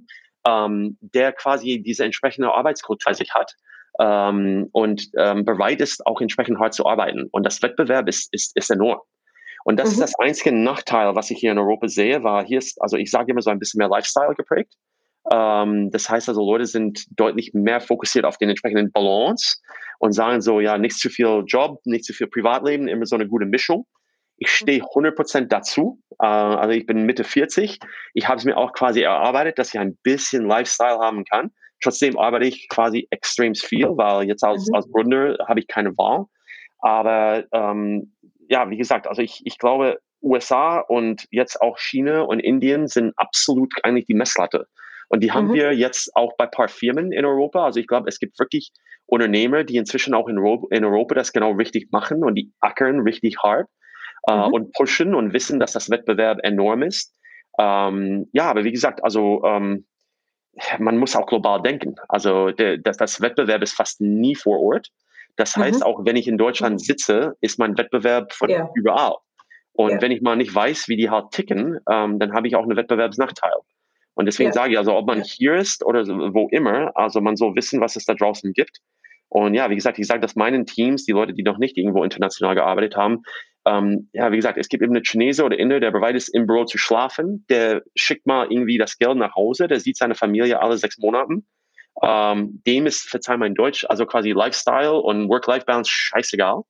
ähm, 0.47 0.97
der 1.01 1.31
quasi 1.31 1.81
diese 1.81 2.05
entsprechende 2.05 2.53
Arbeitskultur 2.53 3.13
sich 3.15 3.33
hat 3.33 3.55
ähm, 3.99 4.69
und 4.71 5.09
ähm, 5.17 5.45
bereit 5.45 5.81
ist, 5.81 6.05
auch 6.05 6.21
entsprechend 6.21 6.59
hart 6.59 6.73
zu 6.73 6.85
arbeiten. 6.85 7.27
Und 7.31 7.45
das 7.45 7.61
Wettbewerb 7.61 8.07
ist, 8.07 8.33
ist, 8.33 8.55
ist 8.55 8.69
enorm. 8.69 8.99
Und 9.63 9.77
das 9.79 9.89
mhm. 9.89 9.93
ist 9.93 10.01
das 10.01 10.19
einzige 10.19 10.53
Nachteil, 10.53 11.15
was 11.15 11.29
ich 11.29 11.39
hier 11.39 11.51
in 11.51 11.57
Europa 11.57 11.87
sehe, 11.87 12.23
war 12.23 12.45
hier 12.45 12.59
ist, 12.59 12.81
also 12.81 12.95
ich 12.97 13.11
sage 13.11 13.31
immer 13.31 13.41
so 13.41 13.49
ein 13.49 13.59
bisschen 13.59 13.79
mehr 13.79 13.89
Lifestyle 13.89 14.33
geprägt. 14.35 14.73
Ähm, 15.31 15.91
das 15.91 16.09
heißt 16.09 16.29
also, 16.29 16.41
Leute 16.41 16.65
sind 16.65 17.05
deutlich 17.19 17.53
mehr 17.53 17.81
fokussiert 17.81 18.25
auf 18.25 18.37
den 18.37 18.49
entsprechenden 18.49 18.91
Balance 18.91 19.57
und 19.99 20.13
sagen 20.13 20.41
so, 20.41 20.59
ja, 20.59 20.77
nicht 20.77 20.97
zu 20.97 21.09
viel 21.09 21.43
Job, 21.47 21.81
nicht 21.85 22.05
zu 22.05 22.13
viel 22.13 22.27
Privatleben, 22.27 22.87
immer 22.87 23.05
so 23.05 23.15
eine 23.15 23.27
gute 23.27 23.45
Mischung. 23.45 23.85
Ich 24.37 24.51
stehe 24.51 24.83
100% 24.83 25.41
mhm. 25.41 25.49
dazu. 25.49 25.99
Äh, 26.19 26.25
also 26.25 26.69
ich 26.69 26.85
bin 26.85 27.05
Mitte 27.05 27.23
40. 27.23 27.79
Ich 28.13 28.27
habe 28.27 28.37
es 28.37 28.45
mir 28.45 28.55
auch 28.55 28.73
quasi 28.73 29.01
erarbeitet, 29.01 29.57
dass 29.59 29.73
ich 29.73 29.79
ein 29.79 29.97
bisschen 30.03 30.45
Lifestyle 30.45 30.99
haben 30.99 31.25
kann. 31.25 31.51
Trotzdem 31.81 32.17
arbeite 32.17 32.45
ich 32.45 32.67
quasi 32.69 33.07
extrem 33.11 33.55
viel, 33.55 33.87
weil 33.97 34.27
jetzt 34.27 34.43
als, 34.43 34.67
mhm. 34.67 34.75
als 34.75 34.91
Gründer 34.91 35.37
habe 35.47 35.59
ich 35.59 35.67
keine 35.67 35.97
Wahl. 35.97 36.25
Aber 36.79 37.45
ähm, 37.51 38.13
ja, 38.49 38.69
wie 38.69 38.77
gesagt, 38.77 39.07
also 39.07 39.21
ich, 39.21 39.41
ich 39.45 39.57
glaube, 39.57 39.99
USA 40.21 40.79
und 40.79 41.25
jetzt 41.31 41.61
auch 41.61 41.77
China 41.77 42.21
und 42.21 42.39
Indien 42.39 42.87
sind 42.87 43.13
absolut 43.17 43.73
eigentlich 43.83 44.05
die 44.05 44.15
Messlatte. 44.15 44.67
Und 45.09 45.23
die 45.23 45.31
haben 45.31 45.47
mhm. 45.49 45.53
wir 45.53 45.73
jetzt 45.73 46.15
auch 46.15 46.35
bei 46.37 46.45
ein 46.45 46.51
paar 46.51 46.67
Firmen 46.67 47.11
in 47.11 47.25
Europa. 47.25 47.63
Also 47.65 47.79
ich 47.79 47.87
glaube, 47.87 48.09
es 48.09 48.19
gibt 48.19 48.37
wirklich 48.39 48.71
Unternehmer, 49.05 49.63
die 49.63 49.77
inzwischen 49.77 50.13
auch 50.13 50.27
in, 50.27 50.37
Europa, 50.37 50.67
in 50.71 50.83
Europa 50.83 51.15
das 51.15 51.31
genau 51.31 51.51
richtig 51.51 51.91
machen 51.91 52.23
und 52.23 52.35
die 52.35 52.51
ackern 52.59 53.01
richtig 53.01 53.37
hart 53.41 53.67
äh, 54.27 54.35
mhm. 54.35 54.53
und 54.53 54.73
pushen 54.73 55.15
und 55.15 55.33
wissen, 55.33 55.59
dass 55.59 55.71
das 55.71 55.89
Wettbewerb 55.89 56.39
enorm 56.43 56.83
ist. 56.83 57.15
Ähm, 57.57 58.27
ja, 58.33 58.49
aber 58.49 58.65
wie 58.65 58.71
gesagt, 58.71 59.03
also 59.03 59.43
ähm, 59.45 59.85
man 60.79 60.97
muss 60.97 61.15
auch 61.15 61.25
global 61.25 61.61
denken. 61.61 61.95
Also 62.07 62.51
der, 62.51 62.77
das, 62.77 62.97
das 62.97 63.21
Wettbewerb 63.21 63.61
ist 63.61 63.73
fast 63.73 64.01
nie 64.01 64.35
vor 64.35 64.59
Ort. 64.59 64.89
Das 65.35 65.55
mhm. 65.55 65.61
heißt, 65.61 65.85
auch 65.85 66.05
wenn 66.05 66.15
ich 66.15 66.27
in 66.27 66.37
Deutschland 66.37 66.81
sitze, 66.81 67.35
ist 67.41 67.59
mein 67.59 67.77
Wettbewerb 67.77 68.33
von 68.33 68.49
ja. 68.49 68.69
überall. 68.75 69.15
Und 69.73 69.91
ja. 69.91 70.01
wenn 70.01 70.11
ich 70.11 70.21
mal 70.21 70.35
nicht 70.35 70.53
weiß, 70.53 70.87
wie 70.87 70.97
die 70.97 71.09
halt 71.09 71.31
ticken, 71.31 71.79
ähm, 71.89 72.19
dann 72.19 72.33
habe 72.33 72.47
ich 72.47 72.55
auch 72.55 72.63
einen 72.63 72.75
Wettbewerbsnachteil. 72.75 73.53
Und 74.15 74.25
deswegen 74.25 74.49
ja. 74.49 74.53
sage 74.53 74.71
ich, 74.73 74.77
also 74.79 74.95
ob 74.95 75.05
man 75.05 75.21
hier 75.21 75.55
ist 75.55 75.85
oder 75.85 76.05
wo 76.07 76.49
immer, 76.49 76.91
also 76.95 77.21
man 77.21 77.35
soll 77.35 77.55
wissen, 77.55 77.79
was 77.79 77.95
es 77.95 78.05
da 78.05 78.15
draußen 78.15 78.51
gibt. 78.53 78.79
Und 79.29 79.53
ja, 79.53 79.69
wie 79.69 79.75
gesagt, 79.75 79.99
ich 79.99 80.07
sage 80.07 80.21
das 80.21 80.35
meinen 80.35 80.65
Teams, 80.65 81.05
die 81.05 81.11
Leute, 81.11 81.33
die 81.33 81.43
noch 81.43 81.59
nicht 81.59 81.77
irgendwo 81.77 82.03
international 82.03 82.55
gearbeitet 82.55 82.95
haben, 82.95 83.21
ähm, 83.67 84.09
ja, 84.13 84.31
wie 84.31 84.37
gesagt, 84.37 84.57
es 84.57 84.69
gibt 84.69 84.83
eben 84.83 84.95
eine 84.95 85.03
Chinese 85.03 85.43
oder 85.43 85.59
Inder, 85.59 85.79
der 85.79 85.91
bereit 85.91 86.15
ist, 86.15 86.29
im 86.29 86.47
Büro 86.47 86.65
zu 86.65 86.77
schlafen, 86.77 87.45
der 87.49 87.83
schickt 87.95 88.25
mal 88.25 88.47
irgendwie 88.49 88.77
das 88.77 88.97
Geld 88.97 89.17
nach 89.17 89.35
Hause, 89.35 89.67
der 89.67 89.79
sieht 89.79 89.97
seine 89.97 90.15
Familie 90.15 90.61
alle 90.61 90.77
sechs 90.77 90.97
Monate. 90.97 91.41
Ähm, 92.03 92.61
dem 92.65 92.85
ist, 92.85 93.09
verzeih 93.09 93.37
mein 93.37 93.55
Deutsch, 93.55 93.85
also 93.89 94.05
quasi 94.05 94.31
Lifestyle 94.31 94.93
und 94.93 95.29
Work-Life-Balance 95.29 95.89
scheißegal. 95.91 96.61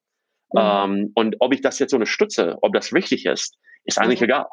Mhm. 0.54 0.60
Ähm, 0.60 1.12
und 1.16 1.36
ob 1.40 1.54
ich 1.54 1.62
das 1.62 1.80
jetzt 1.80 1.94
unterstütze, 1.94 2.58
ob 2.62 2.74
das 2.74 2.94
richtig 2.94 3.26
ist, 3.26 3.58
ist 3.84 4.00
eigentlich 4.00 4.22
mhm. 4.22 4.26
egal. 4.26 4.46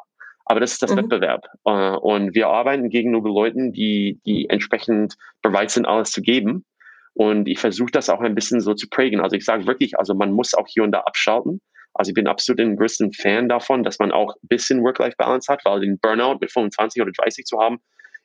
Aber 0.45 0.59
das 0.59 0.73
ist 0.73 0.83
das 0.83 0.91
mhm. 0.91 0.97
Wettbewerb. 0.97 1.47
Äh, 1.65 1.71
und 1.71 2.35
wir 2.35 2.47
arbeiten 2.49 2.89
gegenüber 2.89 3.29
Leuten, 3.29 3.71
die, 3.71 4.19
die 4.25 4.49
entsprechend 4.49 5.15
bereit 5.41 5.71
sind, 5.71 5.85
alles 5.87 6.11
zu 6.11 6.21
geben. 6.21 6.65
Und 7.13 7.47
ich 7.47 7.59
versuche 7.59 7.91
das 7.91 8.09
auch 8.09 8.19
ein 8.19 8.35
bisschen 8.35 8.59
so 8.59 8.73
zu 8.73 8.89
prägen. 8.89 9.21
Also 9.21 9.37
ich 9.37 9.45
sage 9.45 9.65
wirklich, 9.65 9.97
also 9.97 10.13
man 10.13 10.31
muss 10.31 10.53
auch 10.53 10.67
hier 10.67 10.83
und 10.83 10.91
da 10.91 10.99
abschalten. 10.99 11.61
Also 11.95 12.09
ich 12.09 12.13
bin 12.13 12.27
absolut 12.27 12.59
ein 12.59 12.75
größten 12.75 13.13
Fan 13.13 13.47
davon, 13.47 13.83
dass 13.83 13.99
man 13.99 14.11
auch 14.11 14.35
ein 14.35 14.47
bisschen 14.47 14.83
Work-Life-Balance 14.83 15.51
hat, 15.51 15.61
weil 15.63 15.79
den 15.79 15.97
Burnout 15.97 16.37
mit 16.41 16.51
25 16.51 17.01
oder 17.01 17.11
30 17.11 17.45
zu 17.45 17.57
haben, 17.57 17.79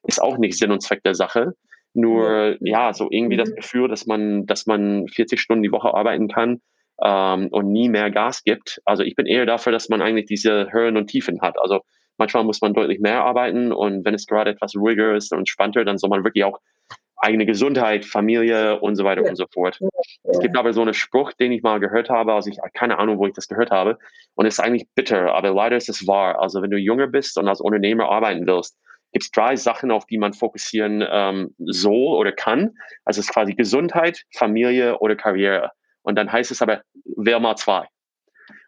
ist 0.07 0.21
auch 0.21 0.39
nicht 0.39 0.59
Sinn 0.59 0.73
und 0.73 0.83
Zweck 0.83 1.03
der 1.05 1.15
Sache. 1.15 1.55
Nur, 1.95 2.57
ja, 2.61 2.93
so 2.93 3.09
irgendwie 3.11 3.37
das 3.37 3.51
mhm. 3.51 3.57
Gefühl, 3.57 3.89
dass 3.89 4.07
man, 4.07 4.45
dass 4.47 4.67
man 4.67 5.07
40 5.09 5.41
Stunden 5.41 5.63
die 5.63 5.73
Woche 5.73 5.95
arbeiten 5.95 6.29
kann 6.29 6.61
ähm, 7.03 7.49
und 7.51 7.71
nie 7.71 7.89
mehr 7.89 8.11
Gas 8.11 8.43
gibt. 8.43 8.81
Also 8.85 9.05
ich 9.05 9.15
bin 9.15 9.27
eher 9.27 9.47
dafür, 9.47 9.73
dass 9.73 9.89
man 9.89 10.03
eigentlich 10.03 10.27
diese 10.27 10.73
Höhen 10.73 10.97
und 10.97 11.07
Tiefen 11.07 11.41
hat. 11.41 11.57
Also 11.61 11.81
manchmal 12.19 12.45
muss 12.45 12.61
man 12.61 12.75
deutlich 12.75 12.99
mehr 12.99 13.23
arbeiten 13.23 13.73
und 13.73 14.05
wenn 14.05 14.15
es 14.15 14.27
gerade 14.27 14.51
etwas 14.51 14.75
ruhiger 14.75 15.15
ist 15.15 15.33
und 15.33 15.39
entspannter, 15.39 15.85
dann 15.85 15.99
soll 15.99 16.11
man 16.11 16.25
wirklich 16.25 16.45
auch 16.45 16.59
eigene 17.21 17.47
Gesundheit, 17.47 18.05
Familie 18.05 18.81
und 18.81 18.97
so 18.97 19.05
weiter 19.05 19.23
ja. 19.23 19.31
und 19.31 19.37
so 19.37 19.47
fort. 19.53 19.79
Ja. 19.81 19.89
Es 20.25 20.41
gibt 20.41 20.57
aber 20.57 20.73
so 20.73 20.81
einen 20.83 20.95
Spruch, 20.95 21.33
den 21.35 21.53
ich 21.53 21.63
mal 21.63 21.79
gehört 21.79 22.09
habe, 22.09 22.33
also 22.33 22.51
ich 22.51 22.59
keine 22.75 22.99
Ahnung, 22.99 23.19
wo 23.19 23.27
ich 23.27 23.35
das 23.35 23.47
gehört 23.47 23.71
habe, 23.71 23.99
und 24.35 24.47
es 24.47 24.55
ist 24.55 24.61
eigentlich 24.61 24.89
bitter, 24.95 25.35
aber 25.35 25.53
leider 25.53 25.77
ist 25.77 25.89
es 25.89 26.07
wahr. 26.07 26.41
Also 26.41 26.63
wenn 26.63 26.71
du 26.71 26.79
jünger 26.79 27.07
bist 27.07 27.37
und 27.39 27.47
als 27.47 27.61
Unternehmer 27.61 28.09
arbeiten 28.09 28.47
willst, 28.47 28.77
gibt 29.13 29.25
es 29.25 29.31
drei 29.31 29.57
Sachen, 29.57 29.91
auf 29.91 30.07
die 30.07 30.19
man 30.19 30.33
fokussieren 30.33 31.05
ähm, 31.09 31.55
soll 31.59 32.17
oder 32.17 32.33
kann. 32.33 32.75
Also 33.05 33.21
es 33.21 33.27
ist 33.27 33.33
quasi 33.33 33.55
Gesundheit, 33.55 34.23
Familie 34.35 34.99
oder 34.99 35.17
Karriere. 35.17 35.71
Und 36.03 36.17
dann 36.17 36.33
heißt 36.33 36.51
es 36.51 36.63
aber, 36.63 36.83
wähl 37.17 37.41
mal 37.41 37.57
zwei. 37.57 37.87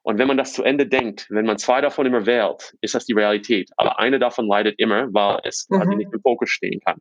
Und 0.03 0.19
wenn 0.19 0.27
man 0.27 0.37
das 0.37 0.53
zu 0.53 0.65
Ende 0.65 0.87
denkt, 0.87 1.29
wenn 1.31 1.47
man 1.47 1.59
zwei 1.59 1.81
davon 1.81 2.07
immer 2.07 2.27
wählt, 2.27 2.75
ist 2.81 2.95
das 2.95 3.07
die 3.07 3.12
Realität. 3.12 3.71
Aber 3.77 4.01
eine 4.01 4.19
davon 4.19 4.49
leidet 4.49 4.75
immer, 4.79 5.07
weil 5.15 5.38
es 5.45 5.67
mhm. 5.71 5.77
quasi 5.77 5.95
nicht 5.95 6.12
im 6.12 6.21
Fokus 6.21 6.51
stehen 6.51 6.81
kann 6.81 6.99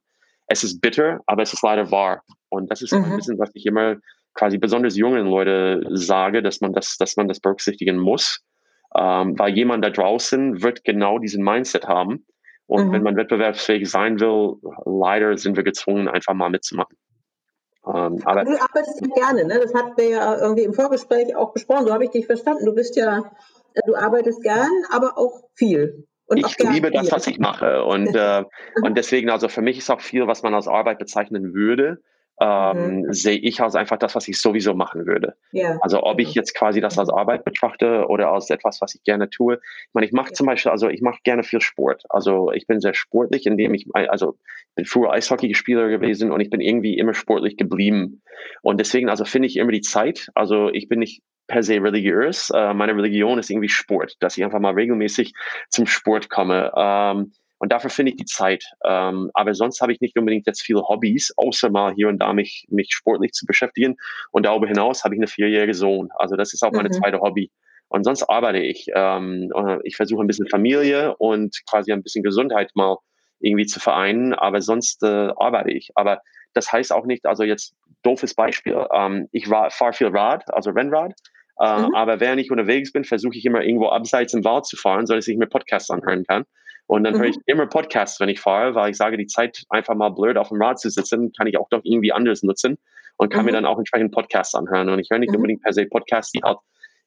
es 0.52 0.64
ist 0.66 0.82
bitter, 0.82 1.22
aber 1.26 1.44
es 1.44 1.54
ist 1.54 1.64
leider 1.64 1.92
wahr. 1.92 2.24
Und 2.50 2.70
das 2.70 2.82
ist 2.82 2.92
mhm. 2.92 3.06
ein 3.06 3.16
bisschen, 3.16 3.40
was 3.40 3.52
ich 3.54 3.66
immer 3.66 3.96
quasi 4.34 4.58
besonders 4.58 4.98
jungen 4.98 5.26
Leute 5.26 5.82
sage, 5.92 6.42
dass 6.42 6.60
man 6.60 6.74
das, 6.74 6.98
dass 6.98 7.16
man 7.16 7.28
das 7.28 7.40
berücksichtigen 7.40 7.98
muss. 7.98 8.42
Ähm, 8.94 9.40
weil 9.40 9.56
jemand 9.56 9.86
da 9.86 9.90
draußen 9.90 10.62
wird 10.62 10.84
genau 10.84 11.18
diesen 11.18 11.44
Mindset 11.44 11.88
haben. 11.88 12.26
Und 12.68 12.88
mhm. 12.88 12.92
wenn 12.92 13.04
man 13.04 13.16
wettbewerbsfähig 13.16 13.90
sein 13.90 14.20
will, 14.20 14.56
leider 14.86 15.38
sind 15.38 15.56
wir 15.56 15.64
gezwungen, 15.64 16.10
einfach 16.10 16.34
mal 16.34 16.50
mitzumachen. 16.50 16.98
Ähm, 17.86 18.22
aber 18.26 18.44
du 18.44 18.62
arbeitest 18.62 19.02
ja 19.02 19.08
gerne, 19.16 19.46
ne? 19.46 19.60
Das 19.62 19.74
hatten 19.74 19.98
wir 19.98 20.10
ja 20.10 20.38
irgendwie 20.38 20.64
im 20.64 20.74
Vorgespräch 20.74 21.36
auch 21.36 21.54
besprochen. 21.54 21.88
So 21.88 21.94
habe 21.94 22.04
ich 22.04 22.12
dich 22.12 22.26
verstanden. 22.26 22.66
Du 22.66 22.76
bist 22.76 22.98
ja, 22.98 23.32
du 23.86 23.96
arbeitest 23.96 24.42
gern, 24.44 24.70
aber 24.92 25.18
auch 25.18 25.42
viel. 25.56 26.06
Ich 26.36 26.58
liebe 26.60 26.92
das, 26.92 27.12
was 27.12 27.28
ich 27.28 27.40
mache. 27.40 27.84
Und, 27.84 28.08
äh, 28.16 28.44
und 28.82 28.98
deswegen, 28.98 29.30
also 29.30 29.48
für 29.48 29.62
mich 29.62 29.78
ist 29.78 29.90
auch 29.90 30.02
viel, 30.02 30.28
was 30.28 30.44
man 30.44 30.54
als 30.54 30.68
Arbeit 30.68 31.00
bezeichnen 31.00 31.54
würde, 31.54 32.02
ähm, 32.42 33.02
mhm. 33.02 33.14
sehe 33.14 33.38
ich 33.38 33.62
als 33.62 33.76
einfach 33.76 33.98
das, 33.98 34.16
was 34.16 34.28
ich 34.28 34.42
sowieso 34.42 34.74
machen 34.74 35.06
würde. 35.06 35.36
Ja. 35.52 35.78
Also 35.82 36.02
ob 36.02 36.20
ich 36.20 36.34
jetzt 36.34 36.56
quasi 36.56 36.82
das 36.82 36.98
als 36.98 37.10
Arbeit 37.10 37.46
betrachte 37.46 38.08
oder 38.08 38.30
als 38.30 38.50
etwas, 38.50 38.82
was 38.82 38.96
ich 38.96 39.04
gerne 39.04 39.30
tue. 39.30 39.56
Ich 39.56 39.94
meine, 39.94 40.08
ich 40.08 40.12
mache 40.12 40.30
ja. 40.30 40.34
zum 40.34 40.48
Beispiel, 40.48 40.72
also 40.72 40.90
ich 40.90 41.02
mache 41.02 41.20
gerne 41.24 41.44
viel 41.44 41.62
Sport. 41.62 42.04
Also 42.10 42.52
ich 42.52 42.66
bin 42.66 42.80
sehr 42.80 42.96
sportlich, 42.96 43.46
indem 43.46 43.76
ich, 43.76 43.86
also 43.94 44.38
bin 44.76 44.86
früher 44.86 45.12
Eishockeyspieler 45.12 45.90
gewesen 45.90 46.32
und 46.32 46.40
ich 46.40 46.50
bin 46.50 46.62
irgendwie 46.62 46.98
immer 46.98 47.14
sportlich 47.14 47.58
geblieben. 47.58 48.24
Und 48.64 48.80
deswegen, 48.80 49.10
also 49.10 49.24
finde 49.24 49.48
ich 49.48 49.58
immer 49.58 49.72
die 49.72 49.82
Zeit. 49.82 50.30
Also 50.34 50.70
ich 50.70 50.90
bin 50.90 50.98
nicht 50.98 51.22
per 51.52 51.64
se 51.64 51.76
religiös. 51.76 52.50
Äh, 52.50 52.74
meine 52.74 52.96
Religion 52.96 53.38
ist 53.38 53.50
irgendwie 53.50 53.70
Sport, 53.70 54.16
dass 54.22 54.38
ich 54.38 54.44
einfach 54.44 54.60
mal 54.60 54.74
regelmäßig 54.74 55.34
zum 55.70 55.86
Sport 55.86 56.30
komme. 56.30 56.72
Ähm, 56.76 57.34
und 57.60 57.72
dafür 57.72 57.90
finde 57.90 58.12
ich 58.12 58.18
die 58.18 58.26
Zeit. 58.26 58.64
Ähm, 58.86 59.30
aber 59.34 59.54
sonst 59.54 59.82
habe 59.82 59.92
ich 59.92 60.00
nicht 60.00 60.18
unbedingt 60.18 60.48
jetzt 60.48 60.62
viele 60.62 60.82
Hobbys, 60.82 61.32
außer 61.36 61.70
mal 61.70 61.94
hier 61.94 62.08
und 62.08 62.20
da 62.20 62.34
mich, 62.34 62.66
mich 62.70 62.88
sportlich 62.92 63.34
zu 63.34 63.46
beschäftigen. 63.46 63.98
Und 64.32 64.46
darüber 64.46 64.66
hinaus 64.66 65.04
habe 65.04 65.14
ich 65.14 65.20
eine 65.20 65.28
vierjährige 65.28 65.74
Sohn. 65.74 66.10
Also 66.16 66.36
das 66.36 66.54
ist 66.54 66.64
auch 66.64 66.72
meine 66.72 66.90
mhm. 66.90 66.94
zweite 66.94 67.20
Hobby. 67.20 67.52
Und 67.90 68.06
sonst 68.06 68.24
arbeite 68.24 68.60
ich. 68.60 68.88
Ähm, 68.96 69.52
ich 69.84 69.98
versuche 69.98 70.24
ein 70.24 70.28
bisschen 70.28 70.48
Familie 70.48 71.16
und 71.18 71.56
quasi 71.70 71.92
ein 71.92 72.02
bisschen 72.02 72.24
Gesundheit 72.24 72.72
mal 72.74 72.98
irgendwie 73.42 73.66
zu 73.66 73.80
vereinen, 73.80 74.34
aber 74.34 74.62
sonst 74.62 75.04
äh, 75.04 75.30
arbeite 75.36 75.72
ich. 75.72 75.90
Aber 75.96 76.22
das 76.54 76.72
heißt 76.72 76.94
auch 76.94 77.06
nicht, 77.06 77.26
also 77.26 77.44
jetzt 77.44 77.76
doofes 78.04 78.34
Beispiel, 78.34 78.86
ähm, 78.94 79.28
ich 79.32 79.48
fahre 79.48 79.94
viel 79.94 80.08
Rad, 80.08 80.44
also 80.54 80.72
Rennrad, 80.72 81.14
äh, 81.62 81.82
mhm. 81.82 81.94
Aber 81.94 82.20
während 82.20 82.42
ich 82.42 82.50
unterwegs 82.50 82.92
bin, 82.92 83.04
versuche 83.04 83.38
ich 83.38 83.46
immer 83.46 83.62
irgendwo 83.62 83.90
abseits 83.90 84.34
im 84.34 84.44
Wald 84.44 84.66
zu 84.66 84.78
fahren, 84.78 85.06
sodass 85.06 85.28
ich 85.28 85.38
mir 85.38 85.46
Podcasts 85.46 85.92
anhören 85.92 86.26
kann. 86.26 86.44
Und 86.88 87.04
dann 87.04 87.14
mhm. 87.14 87.20
höre 87.20 87.28
ich 87.28 87.38
immer 87.46 87.68
Podcasts, 87.68 88.20
wenn 88.20 88.30
ich 88.30 88.40
fahre, 88.40 88.74
weil 88.74 88.90
ich 88.90 88.98
sage, 88.98 89.16
die 89.16 89.28
Zeit 89.28 89.64
einfach 89.70 89.94
mal 89.94 90.10
blöd 90.10 90.38
auf 90.38 90.50
dem 90.50 90.62
Rad 90.62 90.80
zu 90.80 90.90
sitzen, 90.90 91.32
kann 91.38 91.46
ich 91.46 91.58
auch 91.58 91.70
doch 91.70 91.82
irgendwie 91.84 92.12
anders 92.12 92.42
nutzen 92.42 92.78
und 93.18 93.32
kann 93.32 93.42
mhm. 93.42 93.46
mir 93.46 93.52
dann 93.52 93.66
auch 93.66 93.78
entsprechend 93.78 94.12
Podcasts 94.12 94.56
anhören. 94.56 94.90
Und 94.90 94.98
ich 95.00 95.10
höre 95.12 95.20
nicht 95.20 95.30
mhm. 95.30 95.36
unbedingt 95.36 95.62
per 95.62 95.72
se 95.72 95.86
Podcasts, 95.86 96.32
die 96.32 96.42
halt 96.44 96.58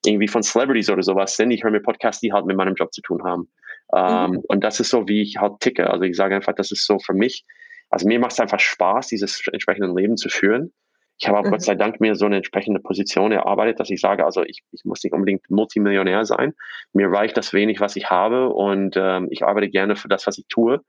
irgendwie 0.06 0.28
von 0.28 0.42
Celebrities 0.44 0.88
oder 0.88 1.02
sowas 1.02 1.36
sind. 1.36 1.50
Ich 1.50 1.64
höre 1.64 1.72
mir 1.72 1.80
Podcasts, 1.80 2.20
die 2.20 2.32
halt 2.32 2.46
mit 2.46 2.56
meinem 2.56 2.74
Job 2.74 2.92
zu 2.94 3.02
tun 3.02 3.24
haben. 3.24 3.50
Ähm, 3.92 4.30
mhm. 4.30 4.42
und 4.46 4.62
das 4.62 4.78
ist 4.78 4.90
so, 4.90 5.08
wie 5.08 5.20
ich 5.20 5.38
halt 5.38 5.58
ticke. 5.60 5.90
Also 5.90 6.04
ich 6.04 6.16
sage 6.16 6.36
einfach, 6.36 6.54
das 6.54 6.70
ist 6.70 6.86
so 6.86 7.00
für 7.00 7.14
mich. 7.14 7.44
Also 7.90 8.06
mir 8.06 8.20
macht 8.20 8.32
es 8.32 8.40
einfach 8.40 8.60
Spaß, 8.60 9.08
dieses 9.08 9.42
entsprechende 9.52 9.92
Leben 9.92 10.16
zu 10.16 10.28
führen. 10.28 10.72
Ich 11.18 11.28
habe 11.28 11.38
auch 11.38 11.44
mhm. 11.44 11.50
Gott 11.50 11.62
sei 11.62 11.74
Dank 11.74 12.00
mir 12.00 12.16
so 12.16 12.26
eine 12.26 12.36
entsprechende 12.36 12.80
Position 12.80 13.32
erarbeitet, 13.32 13.78
dass 13.80 13.90
ich 13.90 14.00
sage, 14.00 14.24
also 14.24 14.42
ich, 14.42 14.62
ich 14.72 14.84
muss 14.84 15.02
nicht 15.04 15.12
unbedingt 15.12 15.48
Multimillionär 15.48 16.24
sein. 16.24 16.54
Mir 16.92 17.08
reicht 17.08 17.36
das 17.36 17.52
wenig, 17.52 17.80
was 17.80 17.96
ich 17.96 18.10
habe 18.10 18.48
und 18.48 18.96
ähm, 18.96 19.28
ich 19.30 19.44
arbeite 19.44 19.68
gerne 19.68 19.96
für 19.96 20.08
das, 20.08 20.26
was 20.26 20.38
ich 20.38 20.46
tue. 20.48 20.80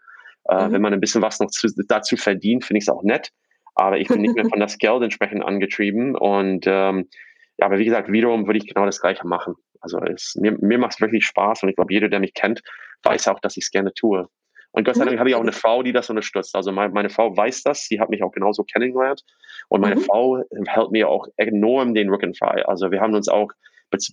Äh, 0.49 0.67
mhm. 0.67 0.71
Wenn 0.73 0.81
man 0.81 0.93
ein 0.93 0.99
bisschen 0.99 1.21
was 1.21 1.39
noch 1.39 1.49
zu, 1.49 1.67
dazu 1.87 2.17
verdient, 2.17 2.65
finde 2.65 2.79
ich 2.79 2.85
es 2.85 2.89
auch 2.89 3.03
nett. 3.03 3.29
Aber 3.75 3.97
ich 3.97 4.07
bin 4.07 4.21
nicht 4.21 4.35
mehr 4.35 4.45
von 4.49 4.59
das 4.59 4.77
Geld 4.77 5.03
entsprechend 5.03 5.43
angetrieben. 5.43 6.15
Und 6.15 6.65
ähm, 6.67 7.09
ja, 7.57 7.67
aber 7.67 7.77
wie 7.77 7.85
gesagt, 7.85 8.11
wiederum 8.11 8.47
würde 8.47 8.57
ich 8.57 8.67
genau 8.67 8.85
das 8.85 8.99
Gleiche 8.99 9.27
machen. 9.27 9.55
Also 9.79 9.99
es, 9.99 10.35
mir, 10.35 10.57
mir 10.59 10.79
macht 10.79 10.93
es 10.93 11.01
wirklich 11.01 11.25
Spaß 11.25 11.63
und 11.63 11.69
ich 11.69 11.75
glaube, 11.75 11.93
jeder, 11.93 12.09
der 12.09 12.19
mich 12.19 12.33
kennt, 12.33 12.61
weiß 13.03 13.27
auch, 13.27 13.39
dass 13.39 13.57
ich 13.57 13.65
es 13.65 13.71
gerne 13.71 13.93
tue. 13.93 14.27
Und 14.75 14.83
Gott 14.83 14.95
sei 14.95 15.05
Dank 15.05 15.17
habe 15.19 15.29
ich 15.29 15.35
auch 15.35 15.41
eine 15.41 15.53
Frau, 15.53 15.83
die 15.83 15.93
das 15.93 16.09
unterstützt. 16.09 16.53
Also 16.53 16.73
meine, 16.73 16.91
meine 16.93 17.09
Frau 17.09 17.35
weiß 17.35 17.63
das, 17.63 17.85
sie 17.85 18.01
hat 18.01 18.09
mich 18.09 18.23
auch 18.23 18.33
genauso 18.33 18.63
kennengelernt. 18.65 19.23
Und 19.69 19.79
meine 19.79 19.95
mhm. 19.95 20.01
Frau 20.01 20.43
hält 20.67 20.91
mir 20.91 21.07
auch 21.07 21.27
enorm 21.37 21.93
den 21.93 22.09
Rücken 22.09 22.33
frei. 22.33 22.65
Also 22.65 22.91
wir 22.91 22.99
haben 22.99 23.13
uns 23.13 23.29
auch, 23.29 23.51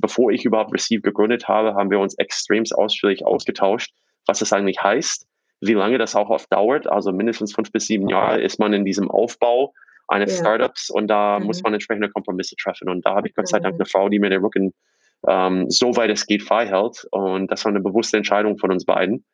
bevor 0.01 0.31
ich 0.31 0.45
überhaupt 0.45 0.73
Receive 0.73 1.03
gegründet 1.03 1.49
habe, 1.49 1.75
haben 1.75 1.91
wir 1.91 1.99
uns 1.99 2.17
extremst 2.17 2.77
ausführlich 2.77 3.27
ausgetauscht, 3.27 3.93
was 4.27 4.39
das 4.39 4.53
eigentlich 4.53 4.81
heißt, 4.81 5.27
wie 5.61 5.75
lange 5.75 5.99
das 5.99 6.15
auch 6.15 6.31
oft 6.31 6.53
dauert. 6.53 6.87
Also 6.87 7.11
mindestens 7.11 7.53
fünf 7.53 7.73
bis 7.73 7.89
sieben 7.89 8.09
Jahre 8.09 8.41
ist 8.41 8.61
man 8.61 8.73
in 8.73 8.85
diesem 8.85 9.11
Aufbau 9.11 9.75
eines 10.07 10.39
ja. 10.39 10.45
Startups 10.45 10.91
und 10.91 11.09
da 11.09 11.41
mhm. 11.41 11.47
muss 11.47 11.61
man 11.65 11.75
entsprechende 11.75 12.09
Kompromisse 12.09 12.55
treffen. 12.55 12.89
Und 12.89 13.05
da 13.05 13.17
habe 13.17 13.27
ich 13.27 13.35
Gott 13.35 13.49
sei 13.49 13.59
Dank 13.59 13.75
mhm. 13.75 13.81
eine 13.81 13.89
Frau, 13.91 14.09
die 14.09 14.21
mir 14.21 14.31
den 14.31 14.43
Rücken 14.43 14.73
ähm, 15.27 15.69
so 15.69 15.97
weit 15.97 16.11
es 16.11 16.27
geht 16.27 16.45
frei 16.45 16.69
hält. 16.69 17.05
Und 17.11 17.51
das 17.51 17.65
war 17.65 17.71
eine 17.71 17.81
bewusste 17.81 18.17
Entscheidung 18.17 18.59
von 18.59 18.71
uns 18.71 18.85
beiden. 18.85 19.25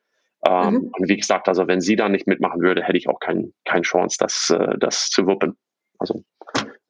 Ähm, 0.47 0.75
mhm. 0.75 0.91
Und 0.93 1.09
wie 1.09 1.17
gesagt, 1.17 1.49
also 1.49 1.67
wenn 1.67 1.81
sie 1.81 1.97
da 1.97 2.09
nicht 2.09 2.27
mitmachen 2.27 2.61
würde, 2.61 2.83
hätte 2.83 2.99
ich 2.99 3.09
auch 3.09 3.21
kein, 3.21 3.53
keine 3.65 3.83
Chance, 3.83 4.17
das, 4.21 4.51
äh, 4.51 4.79
das 4.79 5.09
zu 5.09 5.27
wuppen. 5.27 5.57
Also 5.99 6.23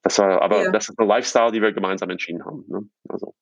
das 0.02 0.18
war, 0.18 0.42
aber 0.42 0.64
ja. 0.64 0.70
das 0.70 0.88
ist 0.88 0.98
eine 0.98 1.08
Lifestyle, 1.08 1.52
die 1.52 1.62
wir 1.62 1.72
gemeinsam 1.72 2.11
entschieden 2.11 2.44
haben. 2.44 2.64
Ne? 2.68 2.80
Also. 3.08 3.34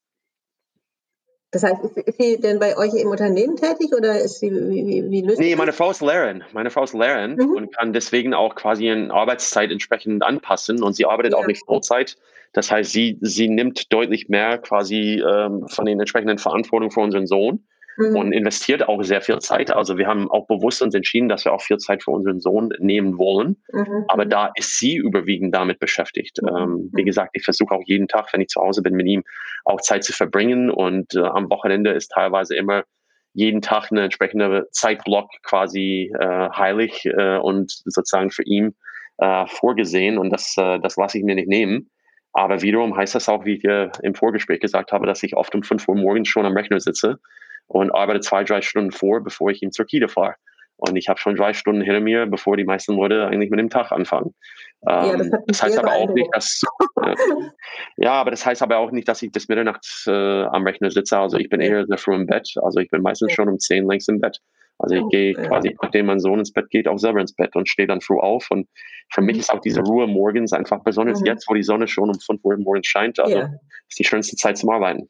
Das 1.53 1.62
heißt, 1.62 1.85
ist 1.85 2.19
sie 2.19 2.40
denn 2.40 2.59
bei 2.59 2.77
euch 2.77 2.92
im 2.95 3.09
Unternehmen 3.09 3.57
tätig 3.57 3.92
oder 3.97 4.21
ist 4.21 4.40
sie, 4.40 4.51
wie, 4.51 4.87
wie, 4.87 5.11
wie 5.11 5.21
löst 5.23 5.38
Nee, 5.38 5.57
meine 5.57 5.73
Frau 5.73 5.90
ist 5.90 6.03
Lehrerin. 6.03 6.45
Meine 6.53 6.71
Frau 6.71 6.85
ist 6.85 6.92
Lehrerin 6.92 7.37
mhm. 7.37 7.51
und 7.53 7.77
kann 7.77 7.92
deswegen 7.92 8.35
auch 8.35 8.55
quasi 8.55 8.88
in 8.88 9.11
Arbeitszeit 9.11 9.71
entsprechend 9.71 10.23
anpassen 10.23 10.83
und 10.83 10.95
sie 10.95 11.07
arbeitet 11.07 11.33
ja. 11.33 11.38
auch 11.38 11.47
nicht 11.47 11.64
Vollzeit. 11.64 12.16
Das 12.53 12.71
heißt, 12.71 12.90
sie, 12.90 13.19
sie 13.21 13.49
nimmt 13.49 13.92
deutlich 13.92 14.29
mehr 14.29 14.59
quasi 14.59 15.23
ähm, 15.23 15.66
von 15.69 15.85
den 15.85 16.01
entsprechenden 16.01 16.38
Verantwortungen 16.38 16.90
für 16.90 17.01
unseren 17.01 17.27
Sohn 17.27 17.66
mhm. 17.97 18.17
und 18.17 18.33
investiert 18.33 18.89
auch 18.89 19.03
sehr 19.03 19.21
viel 19.21 19.39
Zeit. 19.39 19.71
Also 19.71 19.99
wir 19.99 20.07
haben 20.07 20.31
auch 20.31 20.47
bewusst 20.47 20.83
uns 20.83 20.95
entschieden, 20.95 21.29
dass 21.29 21.45
wir 21.45 21.53
auch 21.53 21.63
viel 21.63 21.79
Zeit 21.79 22.03
für 22.03 22.11
unseren 22.11 22.41
Sohn 22.41 22.71
nehmen 22.79 23.19
wollen. 23.19 23.57
Mhm. 23.73 24.05
Aber 24.09 24.25
da 24.25 24.51
ist 24.55 24.79
sie 24.79 24.97
überwiegend 24.97 25.55
damit 25.55 25.79
beschäftigt. 25.79 26.41
Mhm. 26.43 26.49
Ähm, 26.49 26.91
wie 26.95 27.05
gesagt, 27.05 27.31
ich 27.35 27.45
versuche 27.45 27.75
auch 27.75 27.83
jeden 27.85 28.09
Tag, 28.09 28.29
wenn 28.33 28.41
ich 28.41 28.49
zu 28.49 28.61
Hause 28.61 28.83
bin, 28.83 28.95
mit 28.95 29.07
ihm 29.07 29.23
auch 29.65 29.81
Zeit 29.81 30.05
zu 30.05 30.13
verbringen. 30.13 30.71
Und 30.71 31.15
äh, 31.15 31.21
am 31.21 31.51
Wochenende 31.51 31.91
ist 31.91 32.09
teilweise 32.09 32.57
immer 32.57 32.85
jeden 33.33 33.61
Tag 33.61 33.91
eine 33.91 34.05
entsprechende 34.05 34.67
Zeitblock 34.71 35.29
quasi 35.43 36.11
äh, 36.19 36.49
heilig 36.51 37.05
äh, 37.05 37.37
und 37.37 37.71
sozusagen 37.85 38.31
für 38.31 38.45
ihn 38.45 38.75
äh, 39.19 39.47
vorgesehen 39.47 40.17
und 40.17 40.31
das, 40.31 40.55
äh, 40.57 40.79
das 40.81 40.97
lasse 40.97 41.19
ich 41.19 41.25
mir 41.25 41.35
nicht 41.35 41.49
nehmen. 41.49 41.91
Aber 42.33 42.63
wiederum 42.63 42.97
heißt 42.97 43.15
das 43.15 43.29
auch, 43.29 43.45
wie 43.45 43.55
ich 43.55 43.61
dir 43.61 43.93
im 44.03 44.15
Vorgespräch 44.15 44.61
gesagt 44.61 44.93
habe, 44.93 45.07
dass 45.07 45.23
ich 45.23 45.37
oft 45.37 45.55
um 45.55 45.63
5 45.63 45.89
Uhr 45.89 45.97
morgens 45.97 46.29
schon 46.29 46.45
am 46.45 46.55
Rechner 46.55 46.81
sitze 46.81 47.19
und 47.66 47.90
arbeite 47.90 48.20
zwei, 48.20 48.44
drei 48.44 48.62
Stunden 48.62 48.92
vor, 48.92 49.22
bevor 49.22 49.50
ich 49.50 49.62
ihn 49.62 49.72
zur 49.72 49.87
Kita 49.87 50.09
fahre. 50.09 50.35
Und 50.79 50.96
ich 50.96 51.09
habe 51.09 51.18
schon 51.18 51.37
drei 51.37 51.55
Stunden 51.55 51.81
hinter 51.81 52.00
mir, 52.00 52.26
bevor 52.26 52.57
die 52.57 52.64
meisten 52.64 52.94
Leute 52.96 53.26
eigentlich 53.26 53.50
mit 53.50 53.59
dem 53.59 53.70
Tag 53.70 53.92
anfangen. 53.92 54.35
Ja, 54.83 55.16
das, 55.16 55.26
ähm, 55.26 55.38
das 55.46 55.62
heißt 55.62 55.79
aber 55.79 55.92
auch 55.92 56.12
nicht, 56.12 56.29
dass 56.35 56.62
äh, 57.02 57.14
ja, 57.96 58.12
aber 58.12 58.31
das 58.31 58.44
heißt 58.44 58.62
aber 58.62 58.76
auch 58.76 58.90
nicht, 58.90 59.09
dass 59.09 59.22
ich 59.22 59.33
bis 59.33 59.48
Mitternacht 59.48 59.87
äh, 60.07 60.11
am 60.44 60.64
Rechner 60.64 60.90
sitze. 60.90 61.18
Also 61.18 61.38
ich 61.38 61.48
bin 61.48 61.61
eher 61.61 61.87
sehr 61.87 61.96
früh 61.96 62.14
im 62.14 62.26
Bett. 62.26 62.52
Also 62.61 62.81
ich 62.81 62.90
bin 62.90 63.00
meistens 63.00 63.33
schon 63.33 63.48
um 63.48 63.59
zehn 63.59 63.87
längst 63.87 64.09
im 64.11 64.20
Bett. 64.20 64.38
Also 64.79 64.96
ich 64.96 65.09
gehe 65.09 65.33
quasi, 65.33 65.74
nachdem 65.81 66.07
mein 66.07 66.20
Sohn 66.20 66.38
ins 66.38 66.52
Bett 66.52 66.68
geht, 66.68 66.87
auch 66.87 66.98
selber 66.98 67.20
ins 67.20 67.35
Bett 67.35 67.57
und 67.57 67.66
stehe 67.66 67.88
dann 67.88 68.02
früh 68.02 68.18
auf. 68.18 68.50
Und 68.50 68.68
für 69.11 69.22
mich 69.22 69.38
ist 69.38 69.50
auch 69.50 69.61
diese 69.61 69.81
Ruhe 69.81 70.07
morgens 70.07 70.52
einfach 70.52 70.83
besonders 70.85 71.20
mhm. 71.20 71.26
jetzt, 71.26 71.48
wo 71.48 71.55
die 71.55 71.62
Sonne 71.62 71.88
schon 71.88 72.11
um 72.11 72.20
5 72.20 72.44
Uhr 72.44 72.59
morgens 72.59 72.87
scheint. 72.87 73.18
Also 73.18 73.38
ja. 73.38 73.50
ist 73.88 73.98
die 73.98 74.05
schönste 74.05 74.37
Zeit 74.37 74.59
zum 74.59 74.68
Arbeiten. 74.68 75.09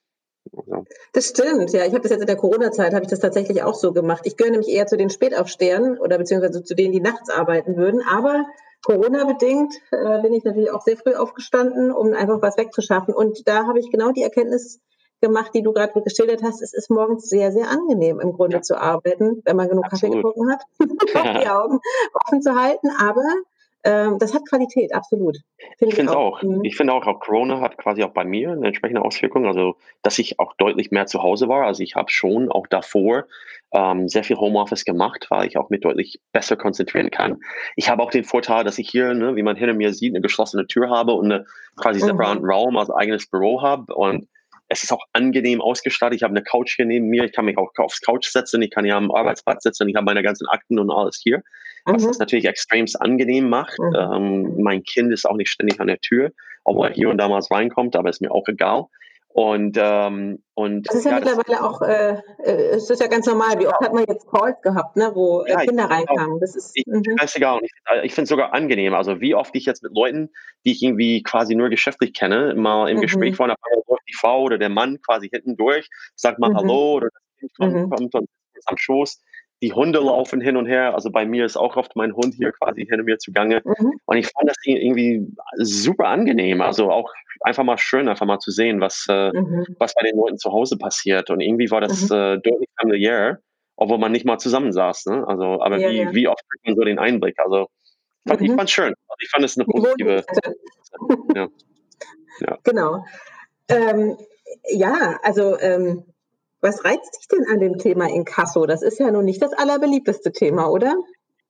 Das 1.12 1.28
stimmt, 1.28 1.72
ja. 1.72 1.84
Ich 1.84 1.92
habe 1.92 2.02
das 2.02 2.10
jetzt 2.10 2.20
in 2.20 2.26
der 2.26 2.36
Corona-Zeit, 2.36 2.92
habe 2.92 3.04
ich 3.04 3.10
das 3.10 3.20
tatsächlich 3.20 3.62
auch 3.62 3.74
so 3.74 3.92
gemacht. 3.92 4.22
Ich 4.24 4.36
gehöre 4.36 4.52
nämlich 4.52 4.70
eher 4.70 4.86
zu 4.86 4.96
den 4.96 5.10
Spätaufstehern 5.10 5.98
oder 5.98 6.18
beziehungsweise 6.18 6.62
zu 6.62 6.74
denen, 6.74 6.92
die 6.92 7.00
nachts 7.00 7.30
arbeiten 7.30 7.76
würden. 7.76 8.02
Aber 8.08 8.44
Corona-bedingt 8.84 9.74
äh, 9.90 10.22
bin 10.22 10.32
ich 10.32 10.44
natürlich 10.44 10.70
auch 10.70 10.82
sehr 10.82 10.96
früh 10.96 11.14
aufgestanden, 11.14 11.90
um 11.90 12.12
einfach 12.12 12.42
was 12.42 12.56
wegzuschaffen. 12.56 13.14
Und 13.14 13.48
da 13.48 13.66
habe 13.66 13.78
ich 13.78 13.90
genau 13.90 14.12
die 14.12 14.22
Erkenntnis 14.22 14.80
gemacht, 15.20 15.52
die 15.54 15.62
du 15.62 15.72
gerade 15.72 16.00
geschildert 16.02 16.42
hast. 16.42 16.62
Es 16.62 16.72
ist 16.72 16.90
morgens 16.90 17.28
sehr, 17.28 17.50
sehr 17.52 17.70
angenehm 17.70 18.20
im 18.20 18.32
Grunde 18.32 18.56
ja. 18.56 18.62
zu 18.62 18.78
arbeiten, 18.78 19.42
wenn 19.44 19.56
man 19.56 19.68
genug 19.68 19.86
Absolut. 19.86 20.22
Kaffee 20.22 20.22
getrunken 20.22 20.52
hat, 20.52 20.62
die 21.42 21.48
Augen 21.48 21.80
offen 22.12 22.42
zu 22.42 22.54
halten. 22.54 22.88
Aber 23.00 23.24
ähm, 23.86 24.18
das 24.18 24.34
hat 24.34 24.42
Qualität, 24.48 24.92
absolut. 24.92 25.36
Find 25.78 25.92
ich 25.92 25.94
finde 25.94 26.10
es 26.10 26.16
auch. 26.16 26.38
auch. 26.38 26.42
Mhm. 26.42 26.64
Ich 26.64 26.76
finde 26.76 26.92
auch, 26.92 27.06
auch 27.06 27.20
Corona 27.20 27.60
hat 27.60 27.78
quasi 27.78 28.02
auch 28.02 28.12
bei 28.12 28.24
mir 28.24 28.50
eine 28.50 28.66
entsprechende 28.66 29.00
Auswirkung. 29.00 29.46
Also, 29.46 29.76
dass 30.02 30.18
ich 30.18 30.40
auch 30.40 30.54
deutlich 30.56 30.90
mehr 30.90 31.06
zu 31.06 31.22
Hause 31.22 31.48
war. 31.48 31.66
Also, 31.66 31.84
ich 31.84 31.94
habe 31.94 32.10
schon 32.10 32.50
auch 32.50 32.66
davor 32.66 33.26
ähm, 33.72 34.08
sehr 34.08 34.24
viel 34.24 34.38
Homeoffice 34.38 34.84
gemacht, 34.84 35.26
weil 35.30 35.46
ich 35.46 35.56
auch 35.56 35.70
mich 35.70 35.82
deutlich 35.82 36.20
besser 36.32 36.56
konzentrieren 36.56 37.10
kann. 37.10 37.38
Ich 37.76 37.88
habe 37.88 38.02
auch 38.02 38.10
den 38.10 38.24
Vorteil, 38.24 38.64
dass 38.64 38.78
ich 38.78 38.90
hier, 38.90 39.14
ne, 39.14 39.36
wie 39.36 39.44
man 39.44 39.54
hinter 39.54 39.74
mir 39.74 39.92
sieht, 39.92 40.12
eine 40.12 40.20
geschlossene 40.20 40.66
Tür 40.66 40.90
habe 40.90 41.12
und 41.12 41.30
eine 41.30 41.46
quasi 41.76 42.00
mhm. 42.00 42.06
separaten 42.06 42.44
Raum, 42.44 42.76
also 42.76 42.96
eigenes 42.96 43.30
Büro 43.30 43.62
habe. 43.62 43.94
Und 43.94 44.26
es 44.68 44.82
ist 44.82 44.92
auch 44.92 45.04
angenehm 45.12 45.60
ausgestattet. 45.60 46.16
Ich 46.16 46.22
habe 46.24 46.32
eine 46.32 46.42
Couch 46.42 46.74
hier 46.74 46.86
neben 46.86 47.06
mir. 47.06 47.22
Ich 47.22 47.32
kann 47.32 47.44
mich 47.44 47.56
auch 47.56 47.70
aufs 47.76 48.00
Couch 48.00 48.26
setzen. 48.26 48.62
Ich 48.62 48.72
kann 48.72 48.84
hier 48.84 48.96
am 48.96 49.12
Arbeitsplatz 49.12 49.62
sitzen. 49.62 49.88
Ich 49.88 49.94
habe 49.94 50.06
meine 50.06 50.24
ganzen 50.24 50.48
Akten 50.48 50.80
und 50.80 50.90
alles 50.90 51.20
hier 51.22 51.44
was 51.86 52.02
mhm. 52.02 52.10
es 52.10 52.18
natürlich 52.18 52.44
extrem 52.46 52.86
angenehm 52.98 53.48
macht. 53.48 53.78
Mhm. 53.78 53.94
Ähm, 53.96 54.62
mein 54.62 54.82
Kind 54.82 55.12
ist 55.12 55.24
auch 55.24 55.36
nicht 55.36 55.50
ständig 55.50 55.80
an 55.80 55.86
der 55.86 56.00
Tür, 56.00 56.32
obwohl 56.64 56.88
er 56.88 56.94
hier 56.94 57.08
und 57.08 57.18
da 57.18 57.28
mal 57.28 57.40
reinkommt, 57.50 57.96
aber 57.96 58.10
ist 58.10 58.20
mir 58.20 58.32
auch 58.32 58.46
egal. 58.48 58.86
Und, 59.28 59.76
ähm, 59.78 60.42
und 60.54 60.88
das 60.88 60.96
ist 60.96 61.04
ja, 61.04 61.10
ja 61.10 61.18
mittlerweile 61.18 61.62
auch, 61.62 61.82
äh, 61.82 62.22
äh, 62.42 62.76
es 62.76 62.88
ist 62.88 63.02
ja 63.02 63.06
ganz 63.06 63.26
normal. 63.26 63.58
Wie 63.58 63.66
oft 63.66 63.80
hat 63.80 63.92
man 63.92 64.06
jetzt 64.08 64.26
Calls 64.30 64.62
gehabt, 64.62 64.96
ne, 64.96 65.10
wo 65.14 65.42
äh, 65.42 65.50
ja, 65.50 65.58
Kinder 65.58 65.84
reinkamen? 65.84 66.40
Das 66.40 66.56
ist 66.56 66.72
ich, 66.74 66.86
mhm. 66.86 67.02
egal. 67.34 67.60
ich, 67.62 67.70
ich 68.04 68.14
finde 68.14 68.22
es 68.22 68.28
sogar 68.30 68.54
angenehm. 68.54 68.94
Also 68.94 69.20
wie 69.20 69.34
oft 69.34 69.54
ich 69.54 69.66
jetzt 69.66 69.82
mit 69.82 69.94
Leuten, 69.94 70.30
die 70.64 70.72
ich 70.72 70.82
irgendwie 70.82 71.22
quasi 71.22 71.54
nur 71.54 71.68
geschäftlich 71.68 72.14
kenne, 72.14 72.54
mal 72.54 72.88
im 72.88 72.96
mhm. 72.96 73.02
Gespräch 73.02 73.38
war, 73.38 73.54
die 74.08 74.14
Frau 74.14 74.42
oder 74.42 74.56
der 74.56 74.70
Mann 74.70 75.02
quasi 75.02 75.28
hinten 75.28 75.54
durch, 75.56 75.90
sagt 76.14 76.38
mal 76.38 76.50
mhm. 76.50 76.56
Hallo 76.56 76.94
oder 76.94 77.08
das 77.12 77.22
Kind 77.38 77.52
kommt, 77.58 77.74
mhm. 77.74 77.90
kommt 77.90 78.14
und 78.14 78.28
ist 78.54 78.68
am 78.68 78.78
Schoß 78.78 79.20
die 79.62 79.72
Hunde 79.72 80.00
laufen 80.00 80.40
hin 80.40 80.56
und 80.56 80.66
her. 80.66 80.94
Also 80.94 81.10
bei 81.10 81.24
mir 81.24 81.44
ist 81.44 81.56
auch 81.56 81.76
oft 81.76 81.96
mein 81.96 82.14
Hund 82.14 82.34
hier 82.34 82.52
quasi 82.52 82.84
hinter 82.86 83.02
mir 83.02 83.18
zugange. 83.18 83.62
Mhm. 83.64 83.92
Und 84.04 84.16
ich 84.16 84.26
fand 84.26 84.48
das 84.48 84.56
irgendwie 84.64 85.26
super 85.56 86.08
angenehm. 86.08 86.60
Also 86.60 86.90
auch 86.90 87.12
einfach 87.40 87.64
mal 87.64 87.78
schön, 87.78 88.08
einfach 88.08 88.26
mal 88.26 88.38
zu 88.38 88.50
sehen, 88.50 88.80
was, 88.80 89.06
äh, 89.08 89.30
mhm. 89.32 89.66
was 89.78 89.94
bei 89.94 90.08
den 90.08 90.16
Leuten 90.16 90.38
zu 90.38 90.52
Hause 90.52 90.76
passiert. 90.76 91.30
Und 91.30 91.40
irgendwie 91.40 91.70
war 91.70 91.80
das 91.80 92.10
mhm. 92.10 92.16
äh, 92.16 92.38
deutlich 92.38 92.68
familiär, 92.78 93.40
obwohl 93.76 93.98
man 93.98 94.12
nicht 94.12 94.26
mal 94.26 94.38
zusammensaß. 94.38 95.06
Ne? 95.06 95.26
Also, 95.26 95.62
aber 95.62 95.78
ja, 95.78 95.90
wie, 95.90 95.98
ja. 95.98 96.14
wie 96.14 96.28
oft 96.28 96.42
kriegt 96.50 96.66
man 96.66 96.76
so 96.76 96.82
den 96.82 96.98
Einblick? 96.98 97.38
Also 97.38 97.68
fand, 98.28 98.42
ich 98.42 98.50
mhm. 98.50 98.56
fand 98.56 98.68
es 98.68 98.74
schön. 98.74 98.94
Also 99.08 99.18
ich 99.20 99.30
fand 99.30 99.44
es 99.44 99.58
eine 99.58 99.66
positive. 99.66 100.24
ja. 101.34 101.48
ja. 102.40 102.58
Genau. 102.62 103.04
Ähm, 103.68 104.16
ja, 104.68 105.18
also 105.22 105.58
ähm, 105.58 106.04
was 106.60 106.84
reizt 106.84 107.18
dich 107.18 107.28
denn 107.28 107.44
an 107.52 107.60
dem 107.60 107.78
Thema 107.78 108.08
Inkasso? 108.08 108.66
Das 108.66 108.82
ist 108.82 108.98
ja 108.98 109.10
nun 109.10 109.24
nicht 109.24 109.42
das 109.42 109.52
allerbeliebteste 109.52 110.32
Thema, 110.32 110.68
oder? 110.68 110.94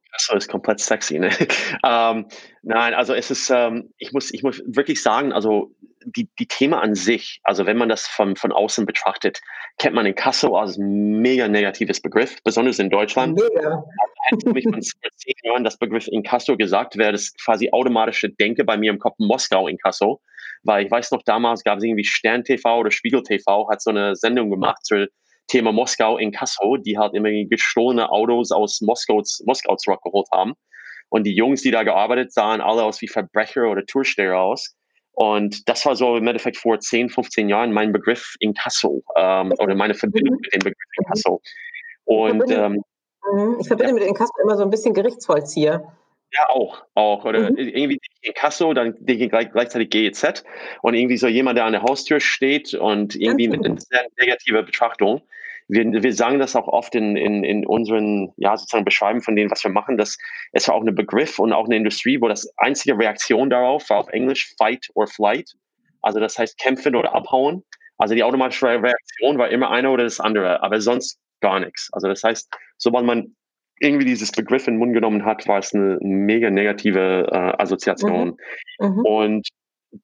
Inkasso 0.07 0.37
ist 0.37 0.49
komplett 0.49 0.81
sexy. 0.81 1.19
Ne? 1.19 1.31
ähm, 1.85 2.27
nein, 2.63 2.95
also 2.95 3.15
es 3.15 3.31
ist, 3.31 3.51
ähm, 3.51 3.93
ich, 3.99 4.13
muss, 4.13 4.33
ich 4.33 4.43
muss 4.43 4.63
wirklich 4.67 5.03
sagen, 5.03 5.33
also 5.33 5.75
die, 6.05 6.29
die 6.39 6.47
Thema 6.47 6.81
an 6.81 6.95
sich, 6.95 7.41
also 7.43 7.67
wenn 7.67 7.77
man 7.77 7.89
das 7.89 8.07
von, 8.07 8.37
von 8.37 8.53
außen 8.53 8.87
betrachtet, 8.87 9.41
kennt 9.79 9.95
man 9.95 10.07
Inkasso 10.07 10.57
als 10.57 10.77
mega 10.79 11.49
negatives 11.49 12.01
Begriff, 12.01 12.37
besonders 12.45 12.79
in 12.79 12.91
Deutschland. 12.91 13.35
Mega. 13.35 13.85
Hätte 14.29 14.51
mich 14.51 14.65
von 14.65 14.81
zehn 14.83 15.35
Jahren 15.43 15.65
das 15.65 15.77
Begriff 15.79 16.07
Inkasso 16.09 16.57
gesagt, 16.57 16.97
wäre 16.97 17.13
das 17.13 17.35
quasi 17.45 17.71
automatische 17.73 18.31
Denke 18.31 18.65
bei 18.65 18.77
mir 18.77 18.91
im 18.91 18.99
Kopf 18.99 19.17
Moskau 19.19 19.69
Inkasso 19.69 20.21
weil 20.63 20.85
ich 20.85 20.91
weiß 20.91 21.11
noch, 21.11 21.23
damals 21.25 21.65
gab 21.65 21.79
es 21.79 21.85
irgendwie 21.85 22.05
Stern 22.05 22.45
TV 22.45 22.79
oder 22.79 22.91
Spiegel 22.91 23.23
TV, 23.23 23.69
hat 23.71 23.83
so 23.83 23.91
eine 23.91 24.17
Sendung 24.17 24.51
gemacht 24.51 24.85
zum 24.85 25.07
Thema 25.49 25.73
Moskau 25.73 26.19
in 26.19 26.33
Kassel, 26.33 26.81
die 26.85 26.99
halt 26.99 27.15
immer 27.15 27.31
gestohlene 27.49 28.11
Autos 28.11 28.51
aus 28.51 28.81
Moskaus, 28.81 29.43
Moskau 29.47 29.77
zurückgeholt 29.77 30.27
haben. 30.33 30.55
Und 31.09 31.25
die 31.25 31.35
Jungs, 31.35 31.63
die 31.63 31.71
da 31.71 31.85
gearbeitet, 31.85 32.33
sahen 32.33 32.61
alle 32.61 32.83
aus 32.83 33.01
wie 33.01 33.09
Verbrecher 33.09 33.71
oder 33.71 33.87
Toursteher 33.87 34.39
aus. 34.39 34.75
Und 35.13 35.69
das 35.69 35.87
war 35.87 35.97
so 35.97 36.17
im 36.17 36.27
Endeffekt 36.27 36.57
vor 36.57 36.79
10, 36.79 37.11
15 37.11 37.49
Jahren 37.49 37.73
mein 37.73 37.93
Begriff 37.93 38.35
in 38.41 38.55
Kassel 38.55 39.03
ähm, 39.17 39.53
oder 39.59 39.75
meine 39.75 39.95
Verbindung 39.95 40.39
mit 40.43 40.53
dem 40.53 40.59
Begriff 40.59 40.91
in 40.99 41.05
Kassel. 41.07 41.39
Und 42.05 42.43
ich 42.43 42.55
verbinde, 42.55 42.83
ähm, 43.33 43.57
ich 43.61 43.67
verbinde 43.67 43.93
ja. 43.93 43.95
mit 43.95 44.05
in 44.05 44.15
Kassel 44.15 44.35
immer 44.43 44.57
so 44.57 44.63
ein 44.65 44.71
bisschen 44.71 44.95
Gerichtsvollzieher. 44.95 45.91
Ja, 46.33 46.49
auch, 46.49 46.85
auch. 46.95 47.25
Oder 47.25 47.51
mhm. 47.51 47.57
irgendwie 47.57 47.99
in 48.23 48.35
Kasso, 48.35 48.75
dann 48.75 48.95
denke 48.99 49.25
ich 49.25 49.31
gleich, 49.31 49.51
gleichzeitig 49.53 49.91
GEZ 49.91 50.45
und 50.83 50.95
irgendwie 50.95 51.17
so 51.17 51.29
jemand, 51.29 51.57
der 51.57 51.65
an 51.65 51.73
der 51.73 51.83
Haustür 51.83 52.21
steht 52.21 52.75
und 52.75 53.15
irgendwie 53.15 53.49
mit 53.49 53.65
einer 53.65 53.79
sehr 53.79 54.07
negativer 54.19 54.63
Betrachtung. 54.63 55.23
Wir, 55.69 55.85
wir 55.85 56.13
sagen 56.13 56.39
das 56.39 56.55
auch 56.55 56.69
oft 56.69 56.95
in, 56.95 57.17
in, 57.17 57.43
in 57.43 57.67
unseren, 57.67 58.33
ja, 58.37 58.57
sozusagen 58.57 58.85
Beschreiben 58.85 59.21
von 59.21 59.35
dem, 59.35 59.51
was 59.51 59.65
wir 59.65 59.71
machen, 59.71 59.97
dass 59.97 60.17
es 60.53 60.69
war 60.69 60.75
auch 60.75 60.85
ein 60.85 60.95
Begriff 60.95 61.39
und 61.39 61.53
auch 61.53 61.67
eine 61.67 61.77
Industrie, 61.77 62.21
wo 62.21 62.29
das 62.29 62.53
einzige 62.57 62.99
Reaktion 62.99 63.51
darauf 63.51 63.89
war 63.91 63.99
auf 63.99 64.09
Englisch 64.09 64.55
Fight 64.59 64.89
or 64.95 65.07
Flight. 65.07 65.55
Also 66.03 66.21
das 66.21 66.39
heißt 66.39 66.59
kämpfen 66.59 66.95
oder 66.95 67.15
abhauen. 67.15 67.65
Also 67.99 68.15
die 68.15 68.23
automatische 68.23 68.67
Reaktion 68.67 69.39
war 69.39 69.49
immer 69.49 69.71
eine 69.71 69.91
oder 69.91 70.05
das 70.05 70.21
andere, 70.21 70.63
aber 70.63 70.81
sonst 70.81 71.19
gar 71.41 71.61
nichts. 71.61 71.89
Also 71.93 72.09
das 72.09 72.23
heißt, 72.23 72.49
sobald 72.79 73.05
man 73.05 73.35
irgendwie 73.81 74.07
dieses 74.07 74.33
Begriff 74.33 74.67
in 74.67 74.75
den 74.75 74.79
Mund 74.79 74.95
genommen 74.95 75.25
hat, 75.25 75.47
war 75.49 75.59
es 75.59 75.75
eine 75.75 75.99
mega 76.01 76.51
negative 76.51 77.29
äh, 77.31 77.63
Assoziation. 77.63 78.39
Mhm. 78.81 78.89
Mhm. 78.89 79.01
Und 79.05 79.49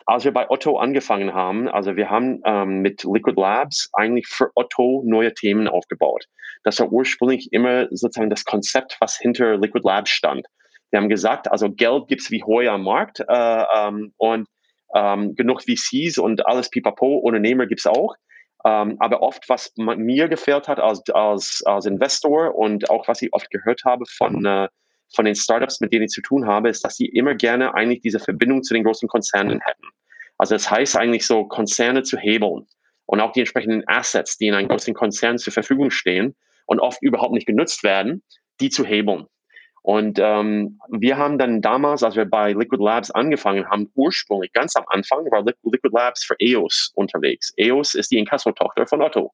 als 0.07 0.25
wir 0.25 0.33
bei 0.33 0.49
Otto 0.51 0.79
angefangen 0.79 1.35
haben, 1.35 1.69
also 1.69 1.97
wir 1.97 2.11
haben 2.11 2.41
ähm, 2.45 2.81
mit 2.81 3.05
Liquid 3.05 3.39
Labs 3.39 3.91
eigentlich 3.93 4.27
für 4.27 4.51
Otto 4.55 5.03
neue 5.07 5.35
Themen 5.35 5.69
aufgebaut. 5.69 6.27
Das 6.65 6.79
war 6.81 6.91
ursprünglich 6.93 7.53
immer 7.53 7.89
sozusagen 7.91 8.31
das 8.31 8.45
Konzept, 8.45 8.97
was 9.01 9.19
hinter 9.19 9.57
Liquid 9.59 9.87
Labs 9.87 10.11
stand. 10.11 10.47
Wir 10.91 11.01
haben 11.01 11.09
gesagt, 11.09 11.51
also 11.51 11.71
Geld 11.71 12.09
gibt 12.09 12.21
es 12.21 12.31
wie 12.31 12.43
Heu 12.45 12.69
am 12.69 12.85
Markt 12.85 13.21
äh, 13.21 13.65
ähm, 13.75 14.13
und 14.19 14.47
ähm, 14.95 15.35
genug 15.35 15.63
VCs 15.63 16.19
und 16.19 16.47
alles 16.47 16.69
pipapo, 16.69 17.17
Unternehmer 17.17 17.67
gibt 17.67 17.81
es 17.81 17.87
auch. 17.87 18.15
Ähm, 18.65 18.97
aber 19.01 19.23
oft, 19.23 19.49
was 19.49 19.73
mir 19.77 20.29
gefällt 20.29 20.69
hat 20.69 20.79
als, 20.79 21.03
als, 21.11 21.63
als 21.67 21.87
Investor 21.87 22.55
und 22.55 22.91
auch 22.91 23.09
was 23.09 23.23
ich 23.23 23.33
oft 23.33 23.51
gehört 23.51 23.85
habe 23.85 24.05
von, 24.07 24.45
äh, 24.45 24.69
von 25.15 25.25
den 25.25 25.35
Startups, 25.35 25.81
mit 25.81 25.93
denen 25.93 26.05
ich 26.05 26.11
zu 26.11 26.23
tun 26.23 26.47
habe, 26.47 26.69
ist, 26.69 26.85
dass 26.85 26.97
sie 26.97 27.07
immer 27.07 27.35
gerne 27.35 27.75
eigentlich 27.75 28.01
diese 28.01 28.21
Verbindung 28.21 28.63
zu 28.63 28.75
den 28.75 28.85
großen 28.85 29.09
Konzernen 29.09 29.61
hätten. 29.61 29.87
Also 30.39 30.55
das 30.55 30.71
heißt 30.71 30.97
eigentlich 30.97 31.27
so, 31.27 31.45
Konzerne 31.45 32.03
zu 32.03 32.17
hebeln 32.19 32.67
und 33.07 33.21
auch 33.21 33.33
die 33.33 33.41
entsprechenden 33.41 33.83
Assets, 33.87 34.39
die 34.39 34.47
in 34.47 34.55
einem 34.55 34.69
großen 34.69 34.95
Konzern 34.95 35.39
zur 35.39 35.53
Verfügung 35.53 35.91
stehen 35.91 36.35
und 36.67 36.81
oft 36.81 37.03
überhaupt 37.03 37.33
nicht 37.33 37.47
genutzt 37.47 37.83
werden, 37.83 38.23
die 38.61 38.71
zu 38.71 38.85
hebeln. 38.85 39.27
Und 39.83 40.21
ähm, 40.21 40.79
wir 40.89 41.19
haben 41.19 41.39
dann 41.39 41.61
damals, 41.61 42.05
als 42.05 42.15
wir 42.15 42.25
bei 42.25 42.53
Liquid 42.53 42.83
Labs 42.83 43.11
angefangen 43.11 43.69
haben, 43.69 43.91
ursprünglich 43.95 44.53
ganz 44.53 44.77
am 44.77 44.85
Anfang 44.87 45.25
war 45.33 45.45
Liquid 45.45 45.91
Labs 45.93 46.25
für 46.25 46.37
EOS 46.39 46.93
unterwegs. 46.95 47.53
EOS 47.57 47.95
ist 47.95 48.13
die 48.13 48.19
Inkasso-Tochter 48.19 48.87
von 48.87 49.03
Otto. 49.03 49.33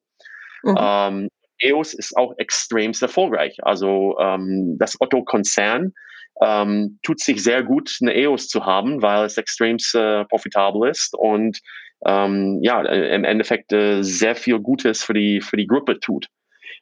Mhm. 0.63 0.77
Ähm, 0.79 1.29
EOS 1.61 1.93
ist 1.95 2.17
auch 2.17 2.33
extremst 2.39 3.03
erfolgreich. 3.03 3.59
Also 3.63 4.17
ähm, 4.19 4.77
das 4.79 4.99
Otto-Konzern 5.01 5.93
ähm, 6.41 6.99
tut 7.03 7.21
sich 7.21 7.43
sehr 7.43 7.63
gut, 7.63 7.99
eine 8.01 8.15
EOS 8.15 8.49
zu 8.49 8.65
haben, 8.65 9.03
weil 9.03 9.27
es 9.27 9.37
extremst 9.37 9.95
äh, 9.95 10.25
profitabel 10.25 10.89
ist 10.89 11.15
und 11.15 11.59
ähm, 12.07 12.61
ja, 12.63 12.81
im 12.83 13.25
Endeffekt 13.25 13.73
äh, 13.73 14.03
sehr 14.03 14.37
viel 14.37 14.61
Gutes 14.61 15.03
für 15.03 15.15
die, 15.15 15.41
für 15.41 15.57
die 15.57 15.67
Gruppe 15.67 15.99
tut. 15.99 16.29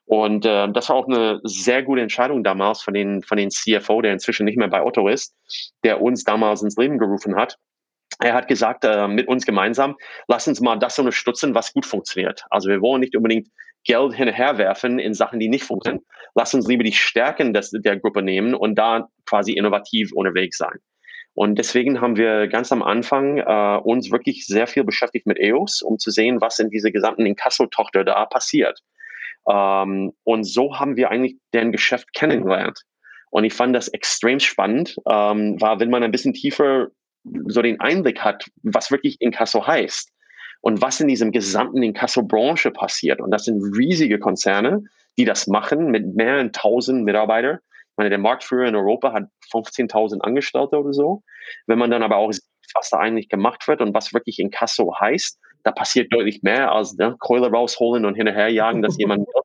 Und 0.06 0.46
äh, 0.46 0.70
das 0.72 0.88
war 0.88 0.96
auch 0.96 1.08
eine 1.08 1.40
sehr 1.42 1.82
gute 1.82 2.00
Entscheidung 2.00 2.44
damals 2.44 2.80
von 2.80 2.94
den, 2.94 3.22
von 3.22 3.36
den 3.36 3.50
CFO, 3.50 4.02
der 4.02 4.12
inzwischen 4.12 4.44
nicht 4.44 4.56
mehr 4.56 4.68
bei 4.68 4.82
Otto 4.82 5.08
ist, 5.08 5.34
der 5.84 6.00
uns 6.00 6.22
damals 6.22 6.62
ins 6.62 6.76
Leben 6.76 6.98
gerufen 6.98 7.36
hat. 7.36 7.58
Er 8.20 8.32
hat 8.32 8.46
gesagt, 8.46 8.84
äh, 8.84 9.08
mit 9.08 9.26
uns 9.26 9.44
gemeinsam, 9.44 9.96
lass 10.28 10.46
uns 10.46 10.60
mal 10.60 10.76
das 10.76 10.98
unterstützen, 10.98 11.54
was 11.54 11.72
gut 11.72 11.84
funktioniert. 11.84 12.44
Also 12.50 12.68
wir 12.68 12.80
wollen 12.80 13.00
nicht 13.00 13.16
unbedingt 13.16 13.48
Geld 13.84 14.14
hinterherwerfen 14.14 14.98
in 15.00 15.12
Sachen, 15.12 15.40
die 15.40 15.48
nicht 15.48 15.64
funktionieren. 15.64 16.04
Lass 16.34 16.54
uns 16.54 16.68
lieber 16.68 16.84
die 16.84 16.92
Stärken 16.92 17.52
des, 17.52 17.70
der 17.70 17.98
Gruppe 17.98 18.22
nehmen 18.22 18.54
und 18.54 18.76
da 18.76 19.08
quasi 19.26 19.52
innovativ 19.52 20.12
unterwegs 20.14 20.56
sein. 20.56 20.78
Und 21.34 21.56
deswegen 21.56 22.00
haben 22.00 22.16
wir 22.16 22.46
ganz 22.46 22.72
am 22.72 22.82
Anfang 22.82 23.38
äh, 23.38 23.78
uns 23.82 24.10
wirklich 24.10 24.46
sehr 24.46 24.66
viel 24.66 24.84
beschäftigt 24.84 25.26
mit 25.26 25.38
EOS, 25.38 25.82
um 25.82 25.98
zu 25.98 26.10
sehen, 26.10 26.40
was 26.40 26.58
in 26.58 26.70
dieser 26.70 26.90
gesamten 26.90 27.26
Inkasso-Tochter 27.26 28.04
da 28.04 28.24
passiert. 28.24 28.80
Ähm, 29.48 30.12
und 30.24 30.44
so 30.44 30.78
haben 30.78 30.96
wir 30.96 31.10
eigentlich 31.10 31.36
deren 31.52 31.72
Geschäft 31.72 32.12
kennengelernt. 32.12 32.82
Und 33.30 33.44
ich 33.44 33.54
fand 33.54 33.74
das 33.74 33.88
extrem 33.88 34.40
spannend, 34.40 34.96
ähm, 35.10 35.60
war, 35.60 35.80
wenn 35.80 35.90
man 35.90 36.02
ein 36.02 36.12
bisschen 36.12 36.32
tiefer 36.32 36.88
so 37.46 37.60
den 37.60 37.80
Einblick 37.80 38.20
hat, 38.20 38.46
was 38.62 38.90
wirklich 38.90 39.20
Inkasso 39.20 39.66
heißt 39.66 40.12
und 40.60 40.80
was 40.80 41.00
in 41.00 41.08
diesem 41.08 41.32
gesamten 41.32 41.82
Inkasso-Branche 41.82 42.70
passiert. 42.70 43.20
Und 43.20 43.32
das 43.32 43.44
sind 43.44 43.62
riesige 43.76 44.18
Konzerne, 44.18 44.84
die 45.18 45.24
das 45.24 45.48
machen 45.48 45.90
mit 45.90 46.14
mehreren 46.14 46.52
tausend 46.52 47.04
Mitarbeitern 47.04 47.58
meine, 47.96 48.10
der 48.10 48.18
Marktführer 48.18 48.68
in 48.68 48.76
Europa 48.76 49.12
hat 49.12 49.24
15.000 49.52 50.20
Angestellte 50.20 50.78
oder 50.78 50.92
so. 50.92 51.22
Wenn 51.66 51.78
man 51.78 51.90
dann 51.90 52.02
aber 52.02 52.16
auch 52.16 52.32
sieht, 52.32 52.44
was 52.74 52.90
da 52.90 52.98
eigentlich 52.98 53.28
gemacht 53.28 53.66
wird 53.68 53.80
und 53.80 53.94
was 53.94 54.12
wirklich 54.12 54.38
in 54.38 54.50
Kasso 54.50 54.94
heißt, 54.98 55.38
da 55.66 55.72
passiert 55.72 56.12
deutlich 56.12 56.44
mehr 56.44 56.70
als 56.70 56.96
ne, 56.96 57.16
Keule 57.18 57.50
rausholen 57.50 58.04
und 58.04 58.14
hinterher 58.14 58.48
jagen, 58.48 58.82
dass 58.82 58.96
jemand. 58.98 59.26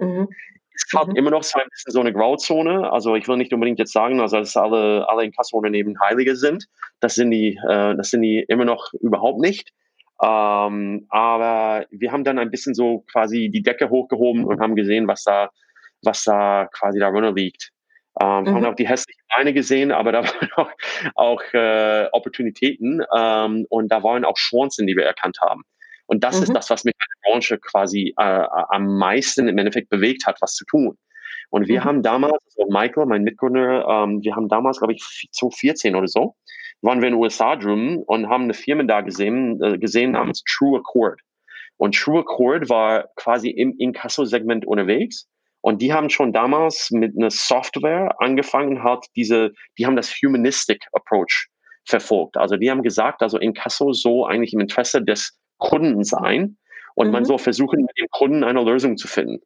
Mhm. 0.00 0.28
Es 0.74 0.86
hat 0.94 1.08
mhm. 1.08 1.16
immer 1.16 1.30
noch 1.30 1.42
so 1.42 1.58
ein 1.58 1.66
bisschen 1.70 1.92
so 1.92 2.00
eine 2.00 2.12
Grauzone. 2.12 2.92
Also 2.92 3.16
ich 3.16 3.26
will 3.26 3.36
nicht 3.36 3.52
unbedingt 3.52 3.78
jetzt 3.78 3.92
sagen, 3.92 4.20
also 4.20 4.36
dass 4.36 4.56
alle, 4.56 5.08
alle 5.08 5.24
Inkasso-Unternehmen 5.24 5.98
Heilige 6.00 6.36
sind. 6.36 6.66
Das 7.00 7.14
sind 7.14 7.30
die, 7.30 7.58
äh, 7.68 7.96
das 7.96 8.10
sind 8.10 8.22
die 8.22 8.44
immer 8.46 8.64
noch 8.64 8.92
überhaupt 9.00 9.40
nicht. 9.40 9.72
Ähm, 10.22 11.06
aber 11.08 11.86
wir 11.90 12.12
haben 12.12 12.22
dann 12.22 12.38
ein 12.38 12.50
bisschen 12.50 12.74
so 12.74 13.04
quasi 13.10 13.50
die 13.52 13.62
Decke 13.62 13.88
hochgehoben 13.90 14.44
und 14.44 14.60
haben 14.60 14.76
gesehen, 14.76 15.08
was 15.08 15.24
da, 15.24 15.50
was 16.02 16.22
da 16.24 16.68
quasi 16.72 16.98
darunter 17.00 17.32
liegt. 17.32 17.72
Ähm, 18.20 18.44
mhm. 18.44 18.54
Haben 18.54 18.64
auch 18.66 18.74
die 18.74 18.88
hässlichen 18.88 19.22
Beine 19.34 19.52
gesehen, 19.52 19.92
aber 19.92 20.12
da 20.12 20.22
waren 20.24 20.50
auch, 20.56 20.70
auch 21.14 21.42
äh, 21.52 22.08
Opportunitäten 22.12 23.02
ähm, 23.16 23.66
und 23.68 23.88
da 23.90 24.02
waren 24.02 24.24
auch 24.24 24.36
Chancen, 24.36 24.86
die 24.86 24.96
wir 24.96 25.04
erkannt 25.04 25.38
haben. 25.40 25.62
Und 26.06 26.24
das 26.24 26.38
mhm. 26.38 26.44
ist 26.44 26.52
das, 26.54 26.70
was 26.70 26.84
mich 26.84 26.94
in 26.94 27.06
der 27.22 27.30
Branche 27.30 27.58
quasi 27.58 28.14
äh, 28.16 28.22
am 28.22 28.98
meisten 28.98 29.46
im 29.46 29.58
Endeffekt 29.58 29.90
bewegt 29.90 30.26
hat, 30.26 30.40
was 30.40 30.54
zu 30.54 30.64
tun. 30.64 30.96
Und 31.50 31.68
wir 31.68 31.80
mhm. 31.80 31.84
haben 31.84 32.02
damals, 32.02 32.38
also 32.56 32.70
Michael, 32.70 33.06
mein 33.06 33.22
Mitgründer, 33.22 33.86
ähm, 33.86 34.22
wir 34.22 34.34
haben 34.34 34.48
damals, 34.48 34.78
glaube 34.78 34.94
ich, 34.94 35.28
2014 35.32 35.94
oder 35.94 36.08
so, 36.08 36.34
waren 36.80 37.00
wir 37.00 37.08
in 37.08 37.14
den 37.14 37.22
USA 37.22 37.56
drüben 37.56 37.98
und 37.98 38.28
haben 38.28 38.44
eine 38.44 38.54
Firma 38.54 38.84
da 38.84 39.00
gesehen, 39.00 39.60
äh, 39.62 39.78
gesehen 39.78 40.12
namens 40.12 40.42
True 40.44 40.78
Accord. 40.78 41.20
Und 41.76 41.94
True 41.94 42.20
Accord 42.20 42.68
war 42.68 43.08
quasi 43.16 43.50
im 43.50 43.74
Inkasso-Segment 43.78 44.66
unterwegs 44.66 45.28
und 45.60 45.82
die 45.82 45.92
haben 45.92 46.10
schon 46.10 46.32
damals 46.32 46.90
mit 46.90 47.16
einer 47.16 47.30
Software 47.30 48.20
angefangen, 48.20 48.82
hat 48.82 49.06
diese, 49.16 49.52
die 49.76 49.86
haben 49.86 49.96
das 49.96 50.10
Humanistic 50.10 50.84
Approach 50.92 51.48
verfolgt. 51.84 52.36
Also 52.36 52.56
die 52.56 52.70
haben 52.70 52.82
gesagt, 52.82 53.22
also 53.22 53.38
Inkasso 53.38 53.92
so 53.92 54.26
eigentlich 54.26 54.52
im 54.52 54.60
Interesse 54.60 55.02
des 55.02 55.38
Kunden 55.58 56.04
sein 56.04 56.58
und 56.94 57.08
mhm. 57.08 57.12
man 57.12 57.24
soll 57.24 57.38
versuchen, 57.38 57.80
mit 57.80 57.98
dem 57.98 58.08
Kunden 58.10 58.44
eine 58.44 58.62
Lösung 58.62 58.96
zu 58.96 59.08
finden. 59.08 59.40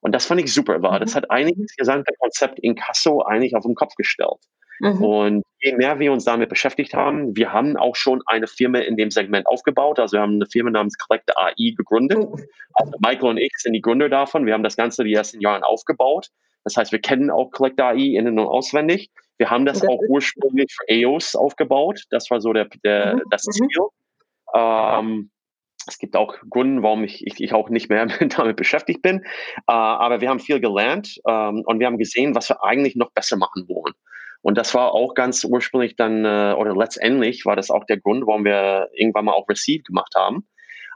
Und 0.00 0.14
das 0.14 0.26
fand 0.26 0.40
ich 0.40 0.52
super, 0.54 0.80
war. 0.82 1.00
Das 1.00 1.12
mhm. 1.12 1.16
hat 1.16 1.30
eigentlich 1.30 1.58
das 1.58 1.76
gesamte 1.76 2.12
Konzept 2.18 2.58
Inkasso 2.60 3.22
eigentlich 3.22 3.54
auf 3.54 3.64
den 3.64 3.74
Kopf 3.74 3.94
gestellt. 3.96 4.38
Mhm. 4.80 5.04
Und 5.04 5.44
je 5.60 5.76
mehr 5.76 5.98
wir 5.98 6.12
uns 6.12 6.24
damit 6.24 6.48
beschäftigt 6.48 6.94
haben, 6.94 7.36
wir 7.36 7.52
haben 7.52 7.76
auch 7.76 7.96
schon 7.96 8.22
eine 8.26 8.46
Firma 8.46 8.78
in 8.78 8.96
dem 8.96 9.10
Segment 9.10 9.46
aufgebaut. 9.46 9.98
Also 9.98 10.16
wir 10.16 10.22
haben 10.22 10.34
eine 10.34 10.46
Firma 10.46 10.70
namens 10.70 10.96
Collect 10.98 11.36
AI 11.36 11.74
gegründet. 11.76 12.18
Mhm. 12.18 12.44
Also 12.74 12.92
Michael 13.00 13.30
und 13.30 13.38
ich 13.38 13.52
sind 13.56 13.72
die 13.72 13.80
Gründer 13.80 14.08
davon. 14.08 14.46
Wir 14.46 14.54
haben 14.54 14.62
das 14.62 14.76
Ganze 14.76 15.04
die 15.04 15.14
ersten 15.14 15.40
Jahre 15.40 15.64
aufgebaut. 15.64 16.28
Das 16.64 16.76
heißt, 16.76 16.92
wir 16.92 17.00
kennen 17.00 17.30
auch 17.30 17.50
Collect 17.50 17.80
AI 17.80 18.16
innen 18.16 18.38
und 18.38 18.46
auswendig. 18.46 19.10
Wir 19.38 19.50
haben 19.50 19.64
das 19.64 19.82
auch 19.86 20.00
ursprünglich 20.08 20.72
für 20.72 20.88
EOS 20.88 21.36
aufgebaut. 21.36 22.02
Das 22.10 22.30
war 22.30 22.40
so 22.40 22.52
der, 22.52 22.68
der 22.84 23.16
mhm. 23.16 23.22
das 23.30 23.46
mhm. 23.46 23.52
Ziel. 23.52 23.86
Ähm, 24.54 25.30
es 25.86 25.98
gibt 25.98 26.16
auch 26.16 26.36
Gründe, 26.50 26.82
warum 26.82 27.04
ich, 27.04 27.26
ich, 27.26 27.40
ich, 27.40 27.54
auch 27.54 27.70
nicht 27.70 27.88
mehr 27.88 28.06
damit 28.36 28.56
beschäftigt 28.56 29.02
bin. 29.02 29.22
Äh, 29.22 29.72
aber 29.72 30.20
wir 30.20 30.28
haben 30.28 30.40
viel 30.40 30.60
gelernt 30.60 31.18
ähm, 31.26 31.62
und 31.64 31.78
wir 31.80 31.86
haben 31.86 31.98
gesehen, 31.98 32.34
was 32.34 32.48
wir 32.48 32.62
eigentlich 32.62 32.96
noch 32.96 33.10
besser 33.12 33.36
machen 33.36 33.68
wollen. 33.68 33.94
Und 34.42 34.56
das 34.56 34.74
war 34.74 34.92
auch 34.92 35.14
ganz 35.14 35.44
ursprünglich 35.44 35.96
dann, 35.96 36.24
äh, 36.24 36.54
oder 36.56 36.74
letztendlich 36.74 37.44
war 37.44 37.56
das 37.56 37.70
auch 37.70 37.84
der 37.84 37.98
Grund, 37.98 38.26
warum 38.26 38.44
wir 38.44 38.88
irgendwann 38.92 39.24
mal 39.24 39.32
auch 39.32 39.48
Receive 39.48 39.82
gemacht 39.82 40.14
haben. 40.16 40.46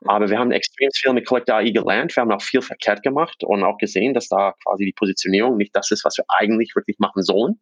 Aber 0.05 0.28
wir 0.31 0.38
haben 0.38 0.50
extrem 0.50 0.90
viel 0.94 1.12
mit 1.12 1.26
Collect 1.26 1.50
AI 1.50 1.70
gelernt. 1.70 2.14
Wir 2.16 2.22
haben 2.22 2.33
auch 2.33 2.42
viel 2.42 2.62
verkehrt 2.62 3.02
gemacht 3.02 3.44
und 3.44 3.62
auch 3.62 3.78
gesehen, 3.78 4.14
dass 4.14 4.28
da 4.28 4.55
quasi 4.64 4.85
die 4.85 4.92
Positionierung 4.92 5.57
nicht 5.57 5.74
das 5.76 5.90
ist, 5.90 6.05
was 6.05 6.18
wir 6.18 6.24
eigentlich 6.28 6.74
wirklich 6.74 6.98
machen 6.98 7.22
sollen. 7.22 7.61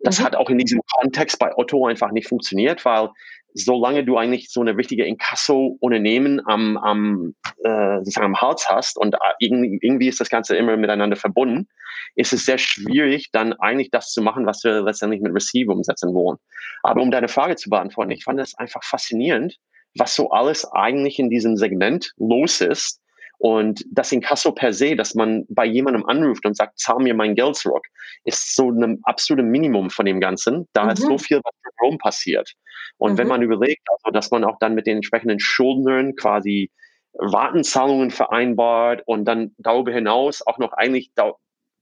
Das 0.00 0.20
mhm. 0.20 0.24
hat 0.24 0.36
auch 0.36 0.50
in 0.50 0.58
diesem 0.58 0.80
Kontext 0.98 1.38
bei 1.38 1.56
Otto 1.56 1.86
einfach 1.86 2.12
nicht 2.12 2.28
funktioniert, 2.28 2.84
weil 2.84 3.10
solange 3.54 4.04
du 4.04 4.16
eigentlich 4.16 4.50
so 4.50 4.60
eine 4.60 4.76
richtige 4.76 5.04
Inkasso-Unternehmen 5.04 6.40
am, 6.46 6.76
am, 6.76 7.34
äh, 7.64 7.98
sozusagen 7.98 8.26
am 8.26 8.40
Hals 8.40 8.68
hast 8.68 8.98
und 8.98 9.14
äh, 9.14 9.18
irgendwie, 9.38 10.08
ist 10.08 10.20
das 10.20 10.30
Ganze 10.30 10.56
immer 10.56 10.76
miteinander 10.76 11.16
verbunden, 11.16 11.68
ist 12.14 12.32
es 12.32 12.44
sehr 12.44 12.58
schwierig, 12.58 13.30
dann 13.32 13.52
eigentlich 13.54 13.90
das 13.90 14.10
zu 14.10 14.22
machen, 14.22 14.46
was 14.46 14.62
wir 14.64 14.82
letztendlich 14.82 15.20
mit 15.20 15.34
Receive 15.34 15.72
umsetzen 15.72 16.14
wollen. 16.14 16.38
Aber 16.82 17.02
um 17.02 17.10
deine 17.10 17.28
Frage 17.28 17.56
zu 17.56 17.70
beantworten, 17.70 18.10
ich 18.10 18.24
fand 18.24 18.40
es 18.40 18.54
einfach 18.54 18.82
faszinierend, 18.84 19.56
was 19.96 20.14
so 20.14 20.30
alles 20.30 20.64
eigentlich 20.72 21.18
in 21.18 21.30
diesem 21.30 21.56
Segment 21.56 22.12
los 22.16 22.60
ist. 22.60 23.00
Und 23.38 23.82
das 23.90 24.12
Inkasso 24.12 24.52
per 24.52 24.74
se, 24.74 24.96
dass 24.96 25.14
man 25.14 25.46
bei 25.48 25.64
jemandem 25.64 26.04
anruft 26.04 26.44
und 26.44 26.56
sagt, 26.56 26.78
zahl 26.78 26.98
mir 26.98 27.14
mein 27.14 27.34
Geld 27.34 27.56
zurück, 27.56 27.86
ist 28.24 28.54
so 28.54 28.70
ein 28.70 29.00
absolutes 29.04 29.50
Minimum 29.50 29.88
von 29.88 30.04
dem 30.04 30.20
Ganzen. 30.20 30.68
Da 30.74 30.84
mhm. 30.84 30.90
ist 30.90 31.02
so 31.02 31.16
viel, 31.16 31.38
was 31.38 31.54
drumherum 31.62 31.98
passiert. 31.98 32.52
Und 33.00 33.14
mhm. 33.14 33.18
wenn 33.18 33.28
man 33.28 33.42
überlegt, 33.42 33.82
also, 33.90 34.12
dass 34.12 34.30
man 34.30 34.44
auch 34.44 34.58
dann 34.60 34.74
mit 34.74 34.86
den 34.86 34.96
entsprechenden 34.96 35.40
Schuldnern 35.40 36.14
quasi 36.16 36.70
Wartenzahlungen 37.14 38.10
vereinbart 38.10 39.02
und 39.06 39.24
dann 39.24 39.52
darüber 39.58 39.90
hinaus 39.90 40.46
auch 40.46 40.58
noch 40.58 40.74
eigentlich 40.74 41.10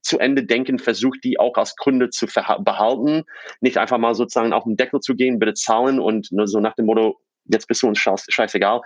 zu 0.01 0.17
Ende 0.17 0.45
denken 0.45 0.79
versucht, 0.79 1.19
die 1.23 1.37
auch 1.37 1.55
als 1.55 1.75
Kunde 1.75 2.09
zu 2.09 2.25
behalten, 2.25 3.25
nicht 3.59 3.77
einfach 3.77 3.97
mal 3.97 4.15
sozusagen 4.15 4.53
auf 4.53 4.63
den 4.63 4.77
Deckel 4.77 5.01
zu 5.01 5.13
gehen, 5.13 5.39
bitte 5.39 5.53
zahlen 5.53 5.99
und 5.99 6.31
nur 6.31 6.47
so 6.47 6.61
nach 6.61 6.73
dem 6.75 6.85
Motto, 6.85 7.19
jetzt 7.45 7.67
bist 7.67 7.83
du 7.83 7.87
uns 7.87 7.99
scheißegal. 7.99 8.79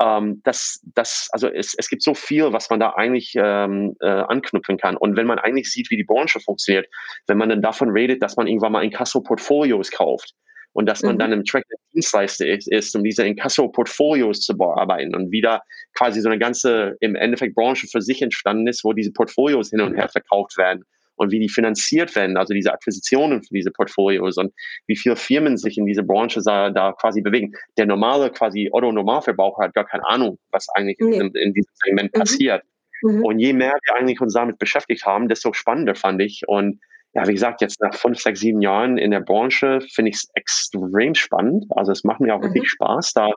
Ähm, 0.00 0.42
das, 0.44 0.80
das, 0.94 1.28
also 1.32 1.48
es, 1.48 1.74
es 1.76 1.88
gibt 1.88 2.02
so 2.02 2.12
viel, 2.12 2.52
was 2.52 2.68
man 2.68 2.80
da 2.80 2.90
eigentlich 2.90 3.32
ähm, 3.36 3.96
äh, 4.00 4.06
anknüpfen 4.08 4.76
kann. 4.76 4.96
Und 4.96 5.16
wenn 5.16 5.26
man 5.26 5.38
eigentlich 5.38 5.72
sieht, 5.72 5.90
wie 5.90 5.96
die 5.96 6.04
Branche 6.04 6.38
funktioniert, 6.38 6.86
wenn 7.26 7.38
man 7.38 7.48
dann 7.48 7.62
davon 7.62 7.90
redet, 7.90 8.22
dass 8.22 8.36
man 8.36 8.46
irgendwann 8.46 8.72
mal 8.72 8.84
Inkasso-Portfolios 8.84 9.90
kauft, 9.90 10.34
und 10.78 10.86
dass 10.86 11.02
man 11.02 11.16
mhm. 11.16 11.18
dann 11.18 11.32
im 11.32 11.44
Track 11.44 11.64
Dienstleister 11.92 12.46
ist, 12.46 12.70
ist, 12.70 12.94
um 12.94 13.02
diese 13.02 13.24
Inkasso-Portfolios 13.24 14.42
zu 14.42 14.56
bearbeiten 14.56 15.12
und 15.16 15.32
wieder 15.32 15.62
quasi 15.94 16.20
so 16.20 16.28
eine 16.28 16.38
ganze, 16.38 16.96
im 17.00 17.16
Endeffekt 17.16 17.56
Branche 17.56 17.88
für 17.88 18.00
sich 18.00 18.22
entstanden 18.22 18.68
ist, 18.68 18.84
wo 18.84 18.92
diese 18.92 19.10
Portfolios 19.10 19.70
hin 19.70 19.80
und 19.80 19.96
her 19.96 20.08
verkauft 20.08 20.56
werden 20.56 20.84
und 21.16 21.32
wie 21.32 21.40
die 21.40 21.48
finanziert 21.48 22.14
werden, 22.14 22.36
also 22.36 22.54
diese 22.54 22.72
Akquisitionen 22.72 23.42
für 23.42 23.52
diese 23.52 23.72
Portfolios 23.72 24.36
und 24.36 24.52
wie 24.86 24.96
viele 24.96 25.16
Firmen 25.16 25.56
sich 25.56 25.78
in 25.78 25.86
diese 25.86 26.04
Branche 26.04 26.42
da, 26.44 26.70
da 26.70 26.92
quasi 26.92 27.22
bewegen. 27.22 27.54
Der 27.76 27.86
normale 27.86 28.30
quasi 28.30 28.68
Otto-Normalverbraucher 28.70 29.64
hat 29.64 29.74
gar 29.74 29.84
keine 29.84 30.06
Ahnung, 30.08 30.38
was 30.52 30.68
eigentlich 30.76 30.98
nee. 31.00 31.16
in, 31.16 31.34
in, 31.34 31.54
diesem 31.54 31.72
Segment 31.84 32.14
mhm. 32.14 32.20
passiert. 32.20 32.62
Mhm. 33.02 33.24
Und 33.24 33.40
je 33.40 33.52
mehr 33.52 33.74
wir 33.84 33.96
eigentlich 33.96 34.20
uns 34.20 34.34
damit 34.34 34.60
beschäftigt 34.60 35.04
haben, 35.04 35.28
desto 35.28 35.52
spannender 35.52 35.96
fand 35.96 36.22
ich. 36.22 36.46
Und 36.46 36.78
ja, 37.14 37.26
wie 37.26 37.32
gesagt, 37.32 37.60
jetzt 37.60 37.80
nach 37.80 37.94
fünf, 37.94 38.20
sechs, 38.20 38.40
sieben 38.40 38.60
Jahren 38.60 38.98
in 38.98 39.10
der 39.10 39.20
Branche 39.20 39.80
finde 39.92 40.10
ich 40.10 40.16
es 40.16 40.28
extrem 40.34 41.14
spannend. 41.14 41.64
Also 41.70 41.92
es 41.92 42.04
macht 42.04 42.20
mir 42.20 42.34
auch 42.34 42.40
mhm. 42.40 42.54
wirklich 42.54 42.70
Spaß, 42.70 43.12
da 43.12 43.32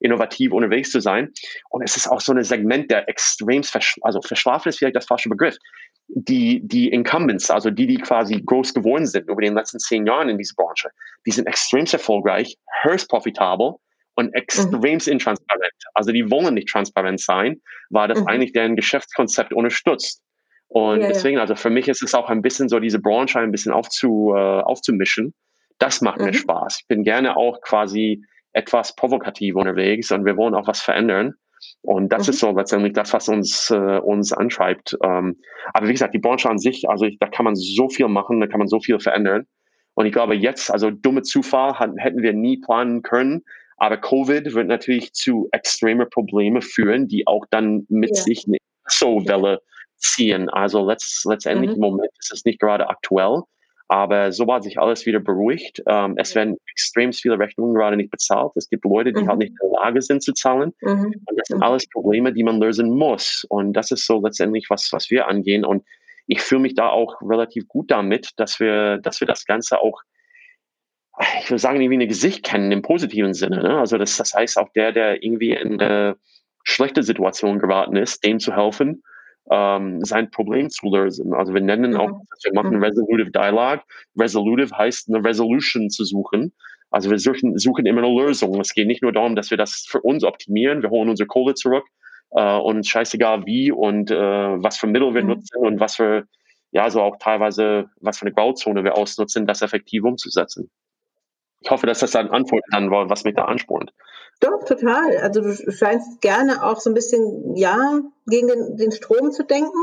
innovativ 0.00 0.52
unterwegs 0.52 0.90
zu 0.90 1.00
sein. 1.00 1.30
Und 1.70 1.82
es 1.82 1.96
ist 1.96 2.08
auch 2.08 2.20
so 2.20 2.32
ein 2.32 2.44
Segment, 2.44 2.90
der 2.90 3.08
extrem, 3.08 3.62
versch 3.62 3.96
also 4.02 4.20
verschlafen 4.20 4.68
ist 4.68 4.78
vielleicht 4.78 4.96
das 4.96 5.06
falsche 5.06 5.28
Begriff. 5.28 5.56
Die, 6.08 6.60
die 6.62 6.90
Incumbents, 6.90 7.50
also 7.50 7.70
die, 7.70 7.86
die 7.86 7.96
quasi 7.96 8.42
groß 8.44 8.74
geworden 8.74 9.06
sind 9.06 9.28
über 9.28 9.40
den 9.40 9.54
letzten 9.54 9.78
zehn 9.78 10.06
Jahren 10.06 10.28
in 10.28 10.36
dieser 10.36 10.54
Branche, 10.56 10.90
die 11.26 11.30
sind 11.30 11.46
extrem 11.46 11.86
erfolgreich, 11.86 12.58
höchst 12.82 13.08
profitabel 13.08 13.76
und 14.14 14.26
mhm. 14.26 14.34
extrem 14.34 14.80
mhm. 14.80 15.12
intransparent. 15.12 15.84
Also 15.94 16.12
die 16.12 16.30
wollen 16.30 16.54
nicht 16.54 16.68
transparent 16.68 17.20
sein, 17.20 17.62
weil 17.88 18.08
das 18.08 18.20
mhm. 18.20 18.26
eigentlich 18.26 18.52
deren 18.52 18.76
Geschäftskonzept 18.76 19.54
unterstützt. 19.54 20.22
Und 20.68 21.00
ja, 21.00 21.08
deswegen, 21.08 21.38
also 21.38 21.54
für 21.54 21.70
mich 21.70 21.88
ist 21.88 22.02
es 22.02 22.14
auch 22.14 22.28
ein 22.28 22.42
bisschen 22.42 22.68
so, 22.68 22.80
diese 22.80 22.98
Branche 22.98 23.38
ein 23.38 23.52
bisschen 23.52 23.72
aufzu, 23.72 24.32
äh, 24.34 24.60
aufzumischen. 24.60 25.34
Das 25.78 26.00
macht 26.00 26.18
mhm. 26.18 26.26
mir 26.26 26.34
Spaß. 26.34 26.78
Ich 26.80 26.88
bin 26.88 27.04
gerne 27.04 27.36
auch 27.36 27.60
quasi 27.60 28.22
etwas 28.52 28.94
provokativ 28.94 29.56
unterwegs 29.56 30.10
und 30.10 30.24
wir 30.24 30.36
wollen 30.36 30.54
auch 30.54 30.66
was 30.66 30.80
verändern. 30.80 31.34
Und 31.82 32.12
das 32.12 32.26
mhm. 32.26 32.30
ist 32.30 32.40
so 32.40 32.50
letztendlich 32.52 32.92
das, 32.92 33.12
was 33.12 33.28
uns, 33.28 33.70
äh, 33.70 33.98
uns 33.98 34.32
antreibt. 34.32 34.96
Ähm, 35.02 35.36
aber 35.72 35.88
wie 35.88 35.92
gesagt, 35.92 36.14
die 36.14 36.18
Branche 36.18 36.48
an 36.48 36.58
sich, 36.58 36.88
also 36.88 37.04
ich, 37.04 37.18
da 37.18 37.26
kann 37.28 37.44
man 37.44 37.56
so 37.56 37.88
viel 37.88 38.08
machen, 38.08 38.40
da 38.40 38.46
kann 38.46 38.58
man 38.58 38.68
so 38.68 38.80
viel 38.80 38.98
verändern. 38.98 39.46
Und 39.94 40.06
ich 40.06 40.12
glaube 40.12 40.34
jetzt, 40.34 40.70
also 40.70 40.90
dumme 40.90 41.22
Zufall 41.22 41.74
hatten, 41.78 41.98
hätten 41.98 42.22
wir 42.22 42.32
nie 42.32 42.58
planen 42.58 43.02
können. 43.02 43.44
Aber 43.76 43.96
Covid 43.96 44.54
wird 44.54 44.68
natürlich 44.68 45.12
zu 45.12 45.48
extreme 45.52 46.06
Probleme 46.06 46.62
führen, 46.62 47.08
die 47.08 47.26
auch 47.26 47.44
dann 47.50 47.86
mit 47.88 48.16
ja. 48.16 48.22
sich 48.22 48.44
eine 48.46 48.58
so 48.86 49.26
Welle 49.26 49.60
ziehen. 50.04 50.48
Also 50.48 50.86
letzt, 50.86 51.24
letztendlich 51.24 51.70
mhm. 51.70 51.76
im 51.76 51.80
Moment 51.80 52.10
ist 52.18 52.32
es 52.32 52.44
nicht 52.44 52.60
gerade 52.60 52.88
aktuell. 52.88 53.42
Aber 53.88 54.32
sobald 54.32 54.64
sich 54.64 54.78
alles 54.78 55.04
wieder 55.04 55.20
beruhigt, 55.20 55.82
ähm, 55.86 56.14
es 56.16 56.34
werden 56.34 56.56
extrem 56.70 57.12
viele 57.12 57.38
Rechnungen 57.38 57.74
gerade 57.74 57.96
nicht 57.96 58.10
bezahlt. 58.10 58.52
Es 58.54 58.68
gibt 58.70 58.84
Leute, 58.84 59.12
die 59.12 59.18
halt 59.18 59.24
mhm. 59.24 59.30
halt 59.30 59.38
nicht 59.40 59.50
in 59.50 59.70
der 59.70 59.80
Lage 59.80 60.00
sind 60.00 60.22
zu 60.22 60.32
zahlen. 60.32 60.72
Mhm. 60.80 61.14
Und 61.26 61.38
das 61.38 61.48
sind 61.48 61.62
alles 61.62 61.86
Probleme, 61.88 62.32
die 62.32 62.44
man 62.44 62.60
lösen 62.60 62.90
muss. 62.90 63.44
Und 63.48 63.74
das 63.74 63.90
ist 63.90 64.06
so 64.06 64.22
letztendlich 64.24 64.66
was, 64.70 64.88
was 64.92 65.10
wir 65.10 65.28
angehen. 65.28 65.64
Und 65.64 65.84
ich 66.26 66.40
fühle 66.40 66.62
mich 66.62 66.74
da 66.74 66.88
auch 66.88 67.20
relativ 67.20 67.68
gut 67.68 67.90
damit, 67.90 68.30
dass 68.36 68.58
wir, 68.58 68.98
dass 68.98 69.20
wir 69.20 69.26
das 69.26 69.44
Ganze 69.44 69.80
auch, 69.80 70.00
ich 71.42 71.50
würde 71.50 71.60
sagen, 71.60 71.80
irgendwie 71.80 72.02
ein 72.02 72.08
Gesicht 72.08 72.42
kennen 72.42 72.72
im 72.72 72.80
positiven 72.80 73.34
Sinne. 73.34 73.62
Ne? 73.62 73.78
Also 73.78 73.98
das, 73.98 74.16
das 74.16 74.32
heißt 74.32 74.58
auch 74.58 74.70
der, 74.72 74.92
der 74.92 75.22
irgendwie 75.22 75.52
in 75.52 75.80
eine 75.80 76.16
schlechte 76.64 77.02
Situation 77.02 77.58
geraten 77.58 77.96
ist, 77.96 78.24
dem 78.24 78.40
zu 78.40 78.56
helfen 78.56 79.02
ähm, 79.50 80.04
sein 80.04 80.30
Problem 80.30 80.70
zu 80.70 80.86
lösen. 80.88 81.34
Also 81.34 81.54
wir 81.54 81.60
nennen 81.60 81.92
mhm. 81.92 81.96
auch, 81.96 82.20
wir 82.42 82.54
machen 82.54 82.76
mhm. 82.76 82.82
Resolutive 82.82 83.30
Dialogue. 83.30 83.82
Resolutive 84.18 84.76
heißt 84.76 85.08
eine 85.08 85.24
Resolution 85.24 85.90
zu 85.90 86.04
suchen. 86.04 86.52
Also 86.90 87.10
wir 87.10 87.18
suchen, 87.18 87.58
suchen 87.58 87.86
immer 87.86 88.02
eine 88.04 88.14
Lösung. 88.14 88.58
Es 88.60 88.72
geht 88.72 88.86
nicht 88.86 89.02
nur 89.02 89.12
darum, 89.12 89.34
dass 89.34 89.50
wir 89.50 89.58
das 89.58 89.84
für 89.88 90.00
uns 90.00 90.24
optimieren. 90.24 90.82
Wir 90.82 90.90
holen 90.90 91.08
unsere 91.08 91.26
Kohle 91.26 91.54
zurück 91.54 91.84
äh, 92.30 92.56
und 92.56 92.86
scheißegal 92.86 93.46
wie 93.46 93.72
und 93.72 94.10
äh, 94.10 94.16
was 94.16 94.78
für 94.78 94.86
Mittel 94.86 95.14
wir 95.14 95.22
mhm. 95.22 95.30
nutzen 95.30 95.56
und 95.58 95.80
was 95.80 95.96
für, 95.96 96.26
ja, 96.70 96.88
so 96.90 97.02
auch 97.02 97.16
teilweise, 97.18 97.90
was 98.00 98.18
für 98.18 98.26
eine 98.26 98.34
Grauzone 98.34 98.84
wir 98.84 98.96
ausnutzen, 98.96 99.46
das 99.46 99.62
effektiv 99.62 100.04
umzusetzen. 100.04 100.70
Ich 101.64 101.70
hoffe, 101.70 101.86
dass 101.86 102.00
das 102.00 102.10
dann 102.10 102.28
Antwort 102.28 102.62
dann 102.70 102.90
war, 102.90 103.08
was 103.08 103.24
mich 103.24 103.34
da 103.34 103.46
anspornt. 103.46 103.90
Doch, 104.40 104.64
total. 104.64 105.16
Also 105.18 105.40
du 105.40 105.72
scheinst 105.72 106.20
gerne 106.20 106.62
auch 106.62 106.78
so 106.78 106.90
ein 106.90 106.94
bisschen, 106.94 107.56
ja, 107.56 108.00
gegen 108.26 108.48
den, 108.48 108.76
den 108.76 108.92
Strom 108.92 109.32
zu 109.32 109.44
denken. 109.44 109.78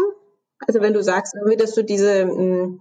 Also 0.68 0.82
wenn 0.82 0.94
du 0.94 1.02
sagst, 1.02 1.34
irgendwie, 1.36 1.58
dass 1.58 1.74
du 1.74 1.84
diese, 1.84 2.22
hm, 2.22 2.80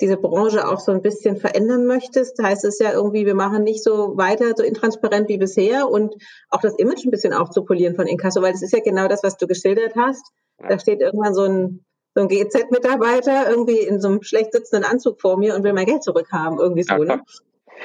diese 0.00 0.16
Branche 0.16 0.66
auch 0.66 0.80
so 0.80 0.92
ein 0.92 1.02
bisschen 1.02 1.36
verändern 1.36 1.84
möchtest, 1.86 2.42
heißt 2.42 2.64
es 2.64 2.78
ja 2.78 2.92
irgendwie, 2.92 3.26
wir 3.26 3.34
machen 3.34 3.64
nicht 3.64 3.84
so 3.84 4.16
weiter 4.16 4.54
so 4.56 4.62
intransparent 4.62 5.28
wie 5.28 5.38
bisher 5.38 5.90
und 5.90 6.14
auch 6.48 6.62
das 6.62 6.76
Image 6.76 7.04
ein 7.04 7.10
bisschen 7.10 7.34
aufzupolieren 7.34 7.96
von 7.96 8.06
Inkasso, 8.06 8.40
weil 8.40 8.52
das 8.52 8.62
ist 8.62 8.72
ja 8.72 8.80
genau 8.80 9.08
das, 9.08 9.22
was 9.22 9.36
du 9.36 9.46
geschildert 9.46 9.94
hast. 9.94 10.24
Da 10.56 10.78
steht 10.78 11.00
irgendwann 11.00 11.34
so 11.34 11.42
ein, 11.42 11.84
so 12.14 12.22
ein 12.22 12.28
GZ-Mitarbeiter 12.28 13.50
irgendwie 13.50 13.80
in 13.80 14.00
so 14.00 14.08
einem 14.08 14.22
schlecht 14.22 14.52
sitzenden 14.52 14.90
Anzug 14.90 15.20
vor 15.20 15.36
mir 15.36 15.54
und 15.54 15.64
will 15.64 15.74
mein 15.74 15.86
Geld 15.86 16.02
zurückhaben, 16.02 16.58
irgendwie 16.58 16.84
so. 16.84 16.94
Ne? 16.94 17.20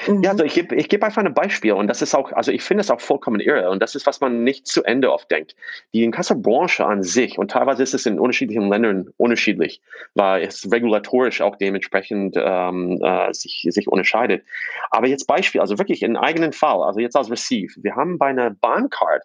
Mhm. 0.06 0.22
Ja, 0.22 0.30
also 0.30 0.44
ich 0.44 0.54
gebe 0.54 0.74
ich 0.74 0.88
geb 0.88 1.02
einfach 1.02 1.24
ein 1.24 1.34
Beispiel 1.34 1.72
und 1.72 1.86
das 1.86 2.02
ist 2.02 2.14
auch, 2.14 2.32
also 2.32 2.50
ich 2.50 2.62
finde 2.62 2.82
es 2.82 2.90
auch 2.90 3.00
vollkommen 3.00 3.40
irre 3.40 3.70
und 3.70 3.82
das 3.82 3.94
ist, 3.94 4.06
was 4.06 4.20
man 4.20 4.44
nicht 4.44 4.66
zu 4.66 4.82
Ende 4.84 5.12
oft 5.12 5.30
denkt. 5.30 5.54
Die 5.92 6.04
Inkasso-Branche 6.04 6.84
an 6.84 7.02
sich 7.02 7.38
und 7.38 7.50
teilweise 7.50 7.82
ist 7.82 7.94
es 7.94 8.06
in 8.06 8.18
unterschiedlichen 8.18 8.68
Ländern 8.68 9.08
unterschiedlich, 9.16 9.80
weil 10.14 10.42
es 10.44 10.70
regulatorisch 10.70 11.40
auch 11.40 11.56
dementsprechend 11.56 12.36
ähm, 12.38 13.00
äh, 13.02 13.32
sich, 13.32 13.66
sich 13.68 13.88
unterscheidet. 13.88 14.44
Aber 14.90 15.06
jetzt 15.06 15.26
Beispiel, 15.26 15.60
also 15.60 15.78
wirklich 15.78 16.02
in 16.02 16.16
eigenen 16.16 16.52
Fall, 16.52 16.82
also 16.82 17.00
jetzt 17.00 17.16
als 17.16 17.30
Receive, 17.30 17.72
wir 17.82 17.96
haben 17.96 18.18
bei 18.18 18.26
einer 18.26 18.50
Bahncard 18.50 19.22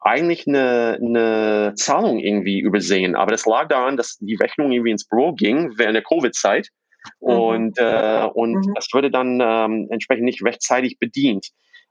eigentlich 0.00 0.46
eine, 0.46 0.98
eine 1.00 1.74
Zahlung 1.76 2.18
irgendwie 2.18 2.60
übersehen, 2.60 3.16
aber 3.16 3.32
das 3.32 3.46
lag 3.46 3.68
daran, 3.68 3.96
dass 3.96 4.18
die 4.18 4.36
Rechnung 4.36 4.70
irgendwie 4.70 4.92
ins 4.92 5.06
Büro 5.06 5.32
ging 5.32 5.72
während 5.76 5.96
der 5.96 6.04
Covid-Zeit 6.04 6.68
Mhm. 6.68 6.85
Und, 7.18 7.78
äh, 7.78 8.26
und 8.32 8.66
mhm. 8.66 8.74
das 8.74 8.88
würde 8.92 9.10
dann 9.10 9.40
ähm, 9.40 9.88
entsprechend 9.90 10.24
nicht 10.24 10.44
rechtzeitig 10.44 10.98
bedient. 10.98 11.48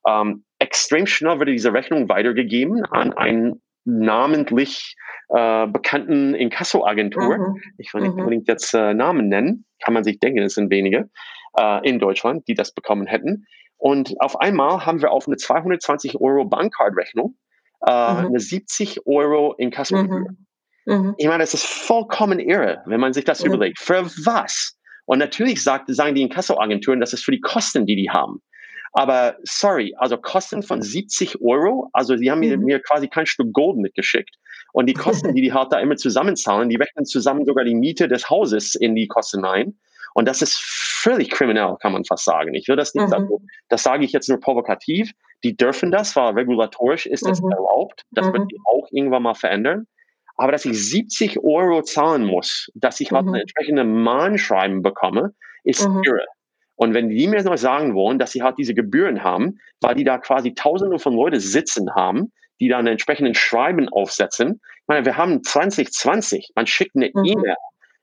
Ähm, 0.07 0.45
extrem 0.59 1.07
schnell 1.07 1.39
würde 1.39 1.51
diese 1.51 1.73
Rechnung 1.73 2.09
weitergegeben 2.09 2.85
an 2.85 3.13
einen 3.13 3.61
namentlich 3.85 4.95
äh, 5.29 5.67
bekannten 5.67 6.33
Inkasso-Agentur. 6.35 7.37
Mhm. 7.37 7.61
Ich 7.77 7.93
will 7.93 8.01
nicht 8.01 8.13
mhm. 8.13 8.19
unbedingt 8.19 8.47
jetzt 8.47 8.73
äh, 8.73 8.93
Namen 8.93 9.29
nennen, 9.29 9.65
kann 9.83 9.93
man 9.93 10.03
sich 10.03 10.19
denken, 10.19 10.39
es 10.43 10.55
sind 10.55 10.69
wenige 10.69 11.09
äh, 11.57 11.87
in 11.87 11.99
Deutschland, 11.99 12.47
die 12.47 12.53
das 12.53 12.73
bekommen 12.73 13.07
hätten. 13.07 13.45
Und 13.77 14.15
auf 14.19 14.39
einmal 14.39 14.85
haben 14.85 15.01
wir 15.01 15.11
auf 15.11 15.27
eine 15.27 15.37
220 15.37 16.19
Euro 16.19 16.45
Bankcard-Rechnung 16.45 17.35
äh, 17.85 18.13
mhm. 18.13 18.27
eine 18.27 18.39
70 18.39 19.05
Euro 19.05 19.53
Inkasso-Gebühr. 19.57 20.29
Mhm. 20.85 20.93
mhm. 20.93 21.15
Ich 21.17 21.27
meine, 21.27 21.43
das 21.43 21.53
ist 21.53 21.65
vollkommen 21.65 22.39
irre, 22.39 22.81
wenn 22.85 22.99
man 22.99 23.13
sich 23.13 23.25
das 23.25 23.43
überlegt. 23.43 23.79
Für 23.79 24.05
was? 24.25 24.77
Und 25.05 25.19
natürlich 25.19 25.63
sagt, 25.63 25.93
sagen 25.93 26.15
die 26.15 26.21
Inkassoagenturen, 26.21 26.99
das 26.99 27.13
ist 27.13 27.23
für 27.23 27.31
die 27.31 27.41
Kosten, 27.41 27.85
die 27.85 27.95
die 27.95 28.09
haben. 28.09 28.41
Aber 28.93 29.35
sorry, 29.43 29.93
also 29.97 30.17
Kosten 30.17 30.63
von 30.63 30.81
70 30.81 31.41
Euro, 31.41 31.89
also 31.91 32.15
sie 32.15 32.31
haben 32.31 32.39
mhm. 32.39 32.63
mir, 32.63 32.79
quasi 32.79 33.07
kein 33.09 33.25
Stück 33.25 33.51
Gold 33.51 33.77
mitgeschickt. 33.77 34.37
Und 34.71 34.87
die 34.87 34.93
Kosten, 34.93 35.33
die 35.35 35.41
die 35.41 35.53
halt 35.53 35.71
da 35.71 35.79
immer 35.79 35.97
zusammenzahlen, 35.97 36.69
die 36.69 36.77
rechnen 36.77 37.05
zusammen 37.05 37.45
sogar 37.45 37.65
die 37.65 37.75
Miete 37.75 38.07
des 38.07 38.29
Hauses 38.29 38.73
in 38.73 38.95
die 38.95 39.07
Kosten 39.07 39.43
ein. 39.43 39.77
Und 40.13 40.29
das 40.29 40.41
ist 40.41 40.57
völlig 40.57 41.29
kriminell, 41.29 41.75
kann 41.81 41.91
man 41.91 42.05
fast 42.05 42.23
sagen. 42.23 42.53
Ich 42.53 42.69
will 42.69 42.77
das 42.77 42.95
nicht 42.95 43.07
mhm. 43.07 43.09
sagen. 43.09 43.29
Das 43.67 43.83
sage 43.83 44.05
ich 44.05 44.13
jetzt 44.13 44.29
nur 44.29 44.39
provokativ. 44.39 45.11
Die 45.43 45.57
dürfen 45.57 45.91
das, 45.91 46.15
weil 46.15 46.33
regulatorisch 46.33 47.05
ist 47.05 47.27
das 47.27 47.41
mhm. 47.41 47.51
erlaubt. 47.51 48.03
Das 48.11 48.27
wird 48.27 48.43
mhm. 48.43 48.47
die 48.47 48.59
auch 48.65 48.87
irgendwann 48.91 49.23
mal 49.23 49.35
verändern. 49.35 49.87
Aber 50.35 50.51
dass 50.51 50.65
ich 50.65 50.77
70 50.77 51.39
Euro 51.39 51.81
zahlen 51.81 52.25
muss, 52.25 52.69
dass 52.75 52.99
ich 52.99 53.11
halt 53.11 53.25
mhm. 53.25 53.33
eine 53.33 53.41
entsprechende 53.41 53.83
Mahnschreiben 53.83 54.81
bekomme, 54.81 55.33
ist 55.63 55.87
mhm. 55.87 56.01
irre. 56.03 56.25
Und 56.75 56.93
wenn 56.93 57.09
die 57.09 57.27
mir 57.27 57.41
noch 57.43 57.57
sagen 57.57 57.95
wollen, 57.95 58.19
dass 58.19 58.31
sie 58.31 58.43
halt 58.43 58.57
diese 58.57 58.73
Gebühren 58.73 59.23
haben, 59.23 59.59
weil 59.79 59.95
die 59.95 60.03
da 60.03 60.17
quasi 60.17 60.53
tausende 60.53 60.99
von 60.99 61.15
Leuten 61.15 61.39
sitzen 61.39 61.93
haben, 61.95 62.33
die 62.59 62.67
da 62.67 62.77
einen 62.77 62.87
entsprechenden 62.87 63.33
Schreiben 63.33 63.89
aufsetzen. 63.89 64.61
Ich 64.81 64.87
meine, 64.87 65.05
wir 65.05 65.17
haben 65.17 65.43
2020, 65.43 66.51
man 66.55 66.67
schickt 66.67 66.95
eine 66.95 67.11
mhm. 67.13 67.25
E-Mail. 67.25 67.55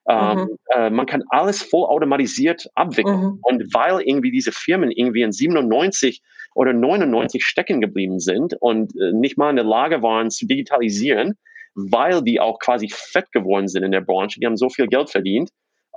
Ähm, 0.09 0.39
mhm. 0.39 0.49
äh, 0.75 0.91
man 0.91 1.07
kann 1.07 1.23
alles 1.29 1.63
vollautomatisiert 1.63 2.69
abwickeln. 2.75 3.21
Mhm. 3.21 3.39
Und 3.43 3.75
weil 3.75 4.01
irgendwie 4.01 4.33
diese 4.33 4.53
Firmen 4.53 4.91
irgendwie 4.91 5.23
in 5.23 5.33
97 5.33 6.23
oder 6.55 6.73
99 6.73 7.45
stecken 7.45 7.81
geblieben 7.81 8.19
sind 8.19 8.55
und 8.61 8.95
äh, 8.97 9.13
nicht 9.13 9.39
mal 9.39 9.51
in 9.51 9.57
der 9.57 9.65
Lage 9.65 10.03
waren 10.03 10.31
zu 10.31 10.47
digitalisieren, 10.47 11.39
weil 11.75 12.23
die 12.23 12.41
auch 12.41 12.59
quasi 12.59 12.89
fett 12.89 13.31
geworden 13.33 13.69
sind 13.69 13.83
in 13.83 13.93
der 13.93 14.01
Branche. 14.01 14.41
Die 14.41 14.47
haben 14.47 14.57
so 14.57 14.69
viel 14.69 14.87
Geld 14.87 15.11
verdient. 15.11 15.51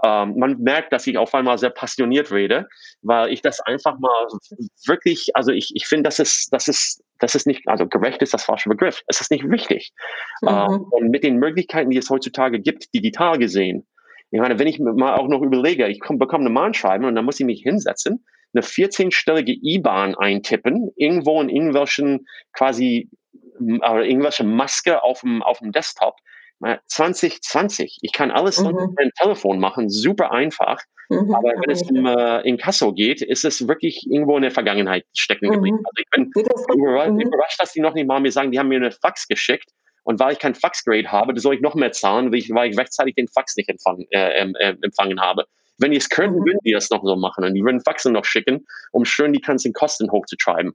Ähm, 0.04 0.36
man 0.38 0.58
merkt, 0.60 0.92
dass 0.92 1.08
ich 1.08 1.18
auf 1.18 1.34
einmal 1.34 1.58
sehr 1.58 1.70
passioniert 1.70 2.32
rede, 2.32 2.68
weil 3.02 3.32
ich 3.32 3.42
das 3.42 3.62
einfach 3.62 3.98
mal 3.98 4.28
wirklich, 4.88 5.30
also 5.36 5.52
ich, 5.52 5.72
ich 5.74 5.88
finde, 5.88 6.04
das 6.04 6.20
ist, 6.20 6.50
das 6.52 6.68
ist, 6.68 7.02
das 7.20 7.34
ist 7.34 7.48
nicht, 7.48 7.68
also 7.68 7.88
gerecht 7.88 8.22
ist 8.22 8.34
das 8.34 8.44
falsche 8.44 8.70
Begriff. 8.70 9.02
Es 9.08 9.22
ist 9.22 9.32
nicht 9.32 9.50
wichtig. 9.50 9.92
Mhm. 10.42 10.48
Ähm, 10.50 10.86
und 10.92 11.10
mit 11.10 11.24
den 11.24 11.38
Möglichkeiten, 11.38 11.92
die 11.92 11.98
es 11.98 12.10
heutzutage 12.10 12.60
gibt, 12.60 12.94
digital 12.94 13.38
gesehen, 13.38 13.88
ich 14.32 14.42
meine, 14.42 14.60
wenn 14.60 14.68
ich 14.68 14.80
mal 14.80 15.16
auch 15.16 15.30
noch 15.30 15.42
überlege, 15.42 15.88
ich 15.88 16.02
komm, 16.02 16.18
bekomme 16.18 16.46
eine 16.46 16.54
Mahnschreibe 16.54 17.08
und 17.08 17.16
dann 17.16 17.24
muss 17.24 17.40
ich 17.40 17.46
mich 17.46 17.62
hinsetzen, 17.62 18.26
eine 18.54 18.64
14-stellige 18.64 19.58
IBAN 19.62 20.16
eintippen, 20.16 20.92
irgendwo 20.98 21.42
in 21.42 21.50
irgendwelchen 21.50 22.28
quasi 22.54 23.10
oder 23.60 24.04
irgendwelche 24.04 24.44
Maske 24.44 25.04
auf 25.04 25.22
dem, 25.22 25.42
auf 25.44 25.60
dem 25.60 25.72
Desktop. 25.72 26.16
2020, 26.88 28.00
ich 28.02 28.14
kann 28.14 28.32
alles 28.32 28.60
mhm. 28.60 28.68
mit 28.68 29.00
dem 29.00 29.12
Telefon 29.20 29.60
machen, 29.60 29.90
super 29.90 30.32
einfach. 30.32 30.80
Mhm. 31.10 31.36
Aber 31.36 31.50
wenn 31.50 31.70
es 31.70 31.84
um 31.84 32.06
äh, 32.06 32.42
Inkasso 32.42 32.94
geht, 32.94 33.22
ist 33.22 33.46
es 33.46 33.68
wirklich 33.68 34.08
irgendwo 34.10 34.36
in 34.38 34.42
der 34.42 34.52
Vergangenheit 34.52 35.06
stecken 35.14 35.52
geblieben. 35.52 35.78
Mhm. 35.78 35.86
Also 35.86 35.98
ich 35.98 36.10
bin 36.10 36.32
überrascht, 36.80 37.12
mhm. 37.12 37.20
überrascht, 37.20 37.60
dass 37.60 37.74
die 37.74 37.82
noch 37.82 37.94
nicht 37.94 38.08
mal 38.08 38.20
mir 38.20 38.32
sagen, 38.32 38.52
die 38.52 38.60
haben 38.60 38.70
mir 38.70 38.78
eine 38.78 38.92
Fax 38.92 39.28
geschickt 39.28 39.70
und 40.04 40.20
weil 40.20 40.34
ich 40.34 40.40
kein 40.40 40.56
Faxgrade 40.56 41.12
habe, 41.12 41.38
soll 41.40 41.56
ich 41.56 41.62
noch 41.62 41.76
mehr 41.76 41.92
zahlen, 41.92 42.32
weil 42.32 42.40
ich, 42.40 42.50
weil 42.52 42.72
ich 42.72 42.78
rechtzeitig 42.78 43.16
den 43.16 43.28
Fax 43.28 43.56
nicht 43.56 43.70
empfangen, 43.70 44.06
äh, 44.12 44.42
äh, 44.42 44.76
empfangen 44.82 45.20
habe. 45.20 45.46
Wenn 45.78 45.92
die 45.92 45.98
es 45.98 46.10
könnten, 46.10 46.40
mhm. 46.40 46.46
würden 46.46 46.60
die 46.64 46.72
das 46.72 46.90
noch 46.90 47.04
so 47.04 47.16
machen 47.16 47.44
und 47.44 47.54
die 47.54 47.64
würden 47.64 47.82
Faxen 47.82 48.14
noch 48.14 48.26
schicken, 48.26 48.66
um 48.92 49.04
schön 49.04 49.34
die 49.34 49.42
ganzen 49.42 49.74
Kosten 49.74 50.10
hochzutreiben. 50.12 50.74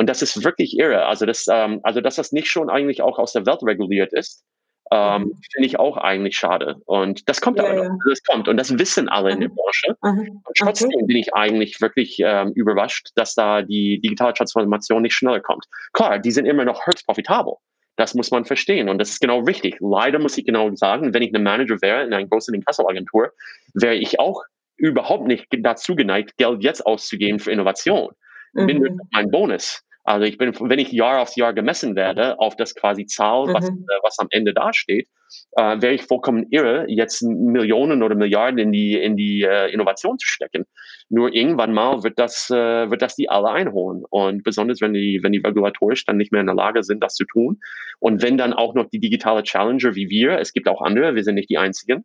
Und 0.00 0.08
das 0.08 0.22
ist 0.22 0.42
wirklich 0.44 0.78
irre. 0.78 1.04
Also, 1.04 1.26
das, 1.26 1.44
ähm, 1.52 1.80
also 1.82 2.00
dass 2.00 2.16
das 2.16 2.32
nicht 2.32 2.48
schon 2.48 2.70
eigentlich 2.70 3.02
auch 3.02 3.18
aus 3.18 3.34
der 3.34 3.44
Welt 3.44 3.62
reguliert 3.62 4.14
ist, 4.14 4.42
ähm, 4.90 5.24
mhm. 5.24 5.40
finde 5.52 5.66
ich 5.66 5.78
auch 5.78 5.98
eigentlich 5.98 6.38
schade. 6.38 6.76
Und 6.86 7.28
das 7.28 7.42
kommt 7.42 7.58
ja, 7.58 7.64
aber 7.64 7.74
noch. 7.74 7.84
Ja. 7.84 7.96
Das 8.08 8.22
kommt. 8.22 8.48
Und 8.48 8.56
das 8.56 8.78
wissen 8.78 9.10
alle 9.10 9.32
in 9.32 9.40
der. 9.40 9.50
Branche. 9.50 9.94
Mhm. 10.02 10.40
Und 10.42 10.56
trotzdem 10.56 10.88
okay. 10.94 11.04
bin 11.04 11.16
ich 11.18 11.34
eigentlich 11.34 11.82
wirklich 11.82 12.16
ähm, 12.24 12.52
überrascht, 12.54 13.10
dass 13.14 13.34
da 13.34 13.60
die 13.60 14.00
digitale 14.00 14.32
Transformation 14.32 15.02
nicht 15.02 15.12
schneller 15.12 15.40
kommt. 15.40 15.66
Klar, 15.92 16.18
die 16.18 16.30
sind 16.30 16.46
immer 16.46 16.64
noch 16.64 16.86
höchst 16.86 17.06
profitabel. 17.06 17.56
Das 17.96 18.14
muss 18.14 18.30
man 18.30 18.46
verstehen. 18.46 18.88
Und 18.88 18.96
das 18.96 19.10
ist 19.10 19.20
genau 19.20 19.40
richtig. 19.40 19.76
Leider 19.80 20.18
muss 20.18 20.38
ich 20.38 20.46
genau 20.46 20.74
sagen, 20.76 21.12
wenn 21.12 21.20
ich 21.20 21.34
ein 21.34 21.42
Manager 21.42 21.76
wäre 21.82 22.04
in 22.04 22.14
einer 22.14 22.26
großen 22.26 22.54
Inkassoagentur, 22.54 23.32
wäre 23.74 23.96
ich 23.96 24.18
auch 24.18 24.44
überhaupt 24.78 25.26
nicht 25.26 25.46
dazu 25.58 25.94
geneigt, 25.94 26.38
Geld 26.38 26.62
jetzt 26.62 26.86
auszugeben 26.86 27.38
für 27.38 27.52
Innovation. 27.52 28.12
Mhm. 28.54 28.66
Bin 28.66 29.00
mein 29.12 29.30
Bonus 29.30 29.84
Also 30.04 30.24
ich 30.24 30.38
bin, 30.38 30.54
wenn 30.58 30.78
ich 30.78 30.92
Jahr 30.92 31.20
aufs 31.20 31.36
Jahr 31.36 31.52
gemessen 31.52 31.94
werde 31.94 32.38
auf 32.38 32.56
das 32.56 32.74
quasi 32.74 33.06
Zahl, 33.06 33.46
mhm. 33.46 33.54
was, 33.54 33.68
äh, 33.68 33.98
was 34.02 34.18
am 34.18 34.28
Ende 34.30 34.54
dasteht, 34.54 35.08
äh, 35.52 35.80
wäre 35.80 35.92
ich 35.92 36.02
vollkommen 36.02 36.46
irre, 36.50 36.86
jetzt 36.88 37.22
Millionen 37.22 38.02
oder 38.02 38.14
Milliarden 38.14 38.58
in 38.58 38.72
die, 38.72 38.94
in 38.94 39.16
die 39.16 39.42
äh, 39.42 39.72
Innovation 39.72 40.18
zu 40.18 40.26
stecken. 40.26 40.64
Nur 41.08 41.34
irgendwann 41.34 41.72
mal 41.72 42.02
wird 42.02 42.18
das, 42.18 42.50
äh, 42.50 42.90
wird 42.90 43.02
das 43.02 43.16
die 43.16 43.28
alle 43.28 43.50
einholen. 43.50 44.04
Und 44.08 44.42
besonders 44.42 44.80
wenn 44.80 44.94
die, 44.94 45.20
wenn 45.22 45.32
die 45.32 45.38
regulatorisch 45.44 46.04
dann 46.04 46.16
nicht 46.16 46.32
mehr 46.32 46.40
in 46.40 46.46
der 46.46 46.56
Lage 46.56 46.82
sind, 46.82 47.02
das 47.02 47.14
zu 47.14 47.24
tun. 47.24 47.58
Und 47.98 48.22
wenn 48.22 48.38
dann 48.38 48.52
auch 48.52 48.74
noch 48.74 48.86
die 48.86 49.00
digitale 49.00 49.42
Challenger 49.42 49.94
wie 49.94 50.08
wir, 50.08 50.38
es 50.38 50.52
gibt 50.52 50.68
auch 50.68 50.80
andere, 50.80 51.14
wir 51.14 51.24
sind 51.24 51.34
nicht 51.34 51.50
die 51.50 51.58
einzigen, 51.58 52.04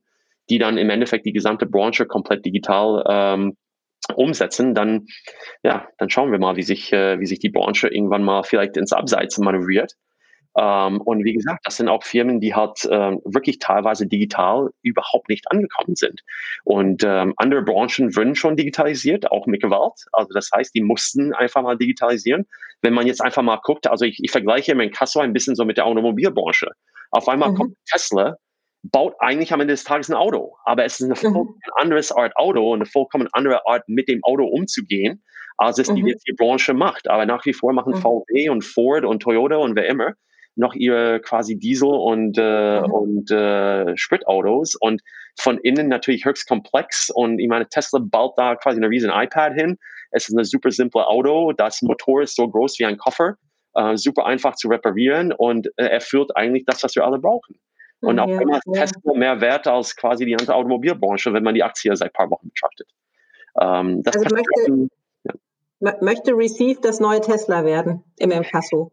die 0.50 0.60
dann 0.60 0.78
im 0.78 0.90
Endeffekt 0.90 1.26
die 1.26 1.34
gesamte 1.34 1.66
Branche 1.66 2.06
komplett 2.06 2.46
digital 2.46 3.04
ähm, 3.08 3.58
umsetzen, 4.14 4.76
dann, 4.76 5.08
ja, 5.64 5.88
dann 5.98 6.10
schauen 6.10 6.32
wir 6.32 6.40
mal, 6.40 6.56
wie 6.56 6.64
sich, 6.64 6.94
äh, 6.94 7.20
wie 7.20 7.26
sich 7.26 7.40
die 7.40 7.50
Branche 7.50 7.88
irgendwann 7.88 8.24
mal 8.24 8.44
vielleicht 8.44 8.78
ins 8.78 8.94
Abseits 8.94 9.38
manövriert. 9.38 9.94
Ähm, 10.58 11.02
und 11.02 11.24
wie 11.26 11.34
gesagt, 11.34 11.66
das 11.66 11.78
sind 11.78 11.90
auch 11.90 12.04
Firmen, 12.04 12.40
die 12.40 12.56
halt 12.56 12.88
ähm, 12.90 13.20
wirklich 13.26 13.60
teilweise 13.60 14.08
digital 14.08 14.70
überhaupt 14.84 15.28
nicht 15.28 15.52
angekommen 15.52 15.96
sind. 15.96 16.22
Und 16.64 17.04
ähm, 17.04 17.34
andere 17.38 17.62
Branchen 17.62 18.16
würden 18.16 18.36
schon 18.36 18.56
digitalisiert, 18.56 19.32
auch 19.32 19.48
mit 19.48 19.62
Gewalt. 19.62 20.06
Also 20.14 20.30
das 20.34 20.50
heißt, 20.56 20.74
die 20.74 20.82
mussten 20.82 21.34
einfach 21.34 21.62
mal 21.62 21.78
digitalisieren. 21.78 22.46
Wenn 22.82 22.94
man 22.94 23.06
jetzt 23.06 23.22
einfach 23.22 23.42
mal 23.42 23.60
guckt, 23.64 23.88
also 23.88 24.06
ich, 24.06 24.20
ich 24.22 24.32
vergleiche 24.32 24.76
mein 24.76 24.92
Kasso 24.92 25.20
ein 25.20 25.34
bisschen 25.34 25.56
so 25.56 25.66
mit 25.66 25.78
der 25.78 25.86
Automobilbranche. 25.86 26.72
Auf 27.12 27.28
einmal 27.28 27.52
mhm. 27.52 27.56
kommt 27.56 27.76
Tesla, 27.90 28.38
baut 28.92 29.16
eigentlich 29.20 29.52
am 29.54 29.62
Ende 29.62 29.74
des 29.74 29.84
Tages 29.84 30.10
ein 30.10 30.16
Auto, 30.16 30.56
aber 30.66 30.86
es 30.86 31.00
ist 31.00 31.06
eine 31.06 31.14
mhm. 31.14 31.18
vollkommen 31.18 31.50
mhm. 31.56 31.72
anderes 31.76 32.12
Art 32.12 32.36
Auto 32.36 32.72
und 32.72 32.80
eine 32.80 32.86
vollkommen 32.86 33.28
andere 33.32 33.66
Art, 33.66 33.88
mit 33.88 34.08
dem 34.08 34.24
Auto 34.24 34.46
umzugehen, 34.46 35.24
als 35.58 35.80
es 35.80 35.90
mhm. 35.90 35.96
die 35.96 36.02
jetzige 36.04 36.36
Branche 36.36 36.74
macht. 36.74 37.10
Aber 37.10 37.26
nach 37.26 37.46
wie 37.46 37.54
vor 37.54 37.74
machen 37.74 37.94
mhm. 37.94 38.02
VW 38.02 38.50
und 38.50 38.64
Ford 38.64 39.06
und 39.06 39.22
Toyota 39.22 39.58
und 39.58 39.76
wer 39.76 39.88
immer 39.88 40.14
noch 40.58 40.74
ihre 40.74 41.20
quasi 41.20 41.58
Diesel- 41.58 41.90
und, 41.90 42.38
äh, 42.38 42.82
mhm. 42.82 42.92
und 42.92 43.32
äh, 43.32 43.98
Spritautos 43.98 44.76
und 44.76 45.02
von 45.38 45.58
innen 45.58 45.90
natürlich 45.90 46.26
höchst 46.26 46.48
komplex. 46.48 47.10
Und 47.14 47.40
ich 47.40 47.48
meine, 47.50 47.68
Tesla 47.68 48.00
baut 48.02 48.38
da 48.38 48.56
quasi 48.56 48.78
eine 48.78 48.90
riesen 48.90 49.12
iPad 49.14 49.54
hin. 49.54 49.78
Es 50.12 50.30
ist 50.30 50.38
ein 50.38 50.46
super 50.46 50.72
simple 50.72 51.06
Auto. 51.08 51.52
Das 51.52 51.82
Motor 51.82 52.22
ist 52.22 52.36
so 52.36 52.48
groß 52.48 52.80
wie 52.80 52.86
ein 52.86 52.98
Koffer, 52.98 53.36
äh, 53.74 53.98
super 53.98 54.26
einfach 54.26 54.56
zu 54.56 54.70
reparieren 54.70 55.34
und 55.34 55.68
äh, 55.76 55.88
erfüllt 55.88 56.32
eigentlich 56.36 56.64
das, 56.66 56.84
was 56.84 56.96
wir 56.96 57.04
alle 57.04 57.20
brauchen. 57.20 57.58
Und 58.02 58.20
auch 58.20 58.28
immer 58.28 58.60
ja. 58.66 58.86
Tesla 58.86 59.14
mehr 59.14 59.42
wert 59.42 59.68
als 59.68 59.96
quasi 59.96 60.26
die 60.26 60.32
ganze 60.32 60.54
Automobilbranche, 60.54 61.34
wenn 61.34 61.44
man 61.44 61.56
die 61.56 61.64
Aktie 61.64 61.96
seit 61.96 62.10
ein 62.10 62.14
paar 62.14 62.30
Wochen 62.30 62.50
betrachtet. 62.50 62.88
Ähm, 63.60 64.04
das 64.04 64.18
also 64.18 64.36
möchte, 64.36 64.90
ja. 65.24 65.96
möchte 66.02 66.34
Receive 66.34 66.82
das 66.82 67.00
neue 67.00 67.22
Tesla 67.22 67.66
werden 67.66 68.04
im 68.18 68.32
Inkasso? 68.32 68.92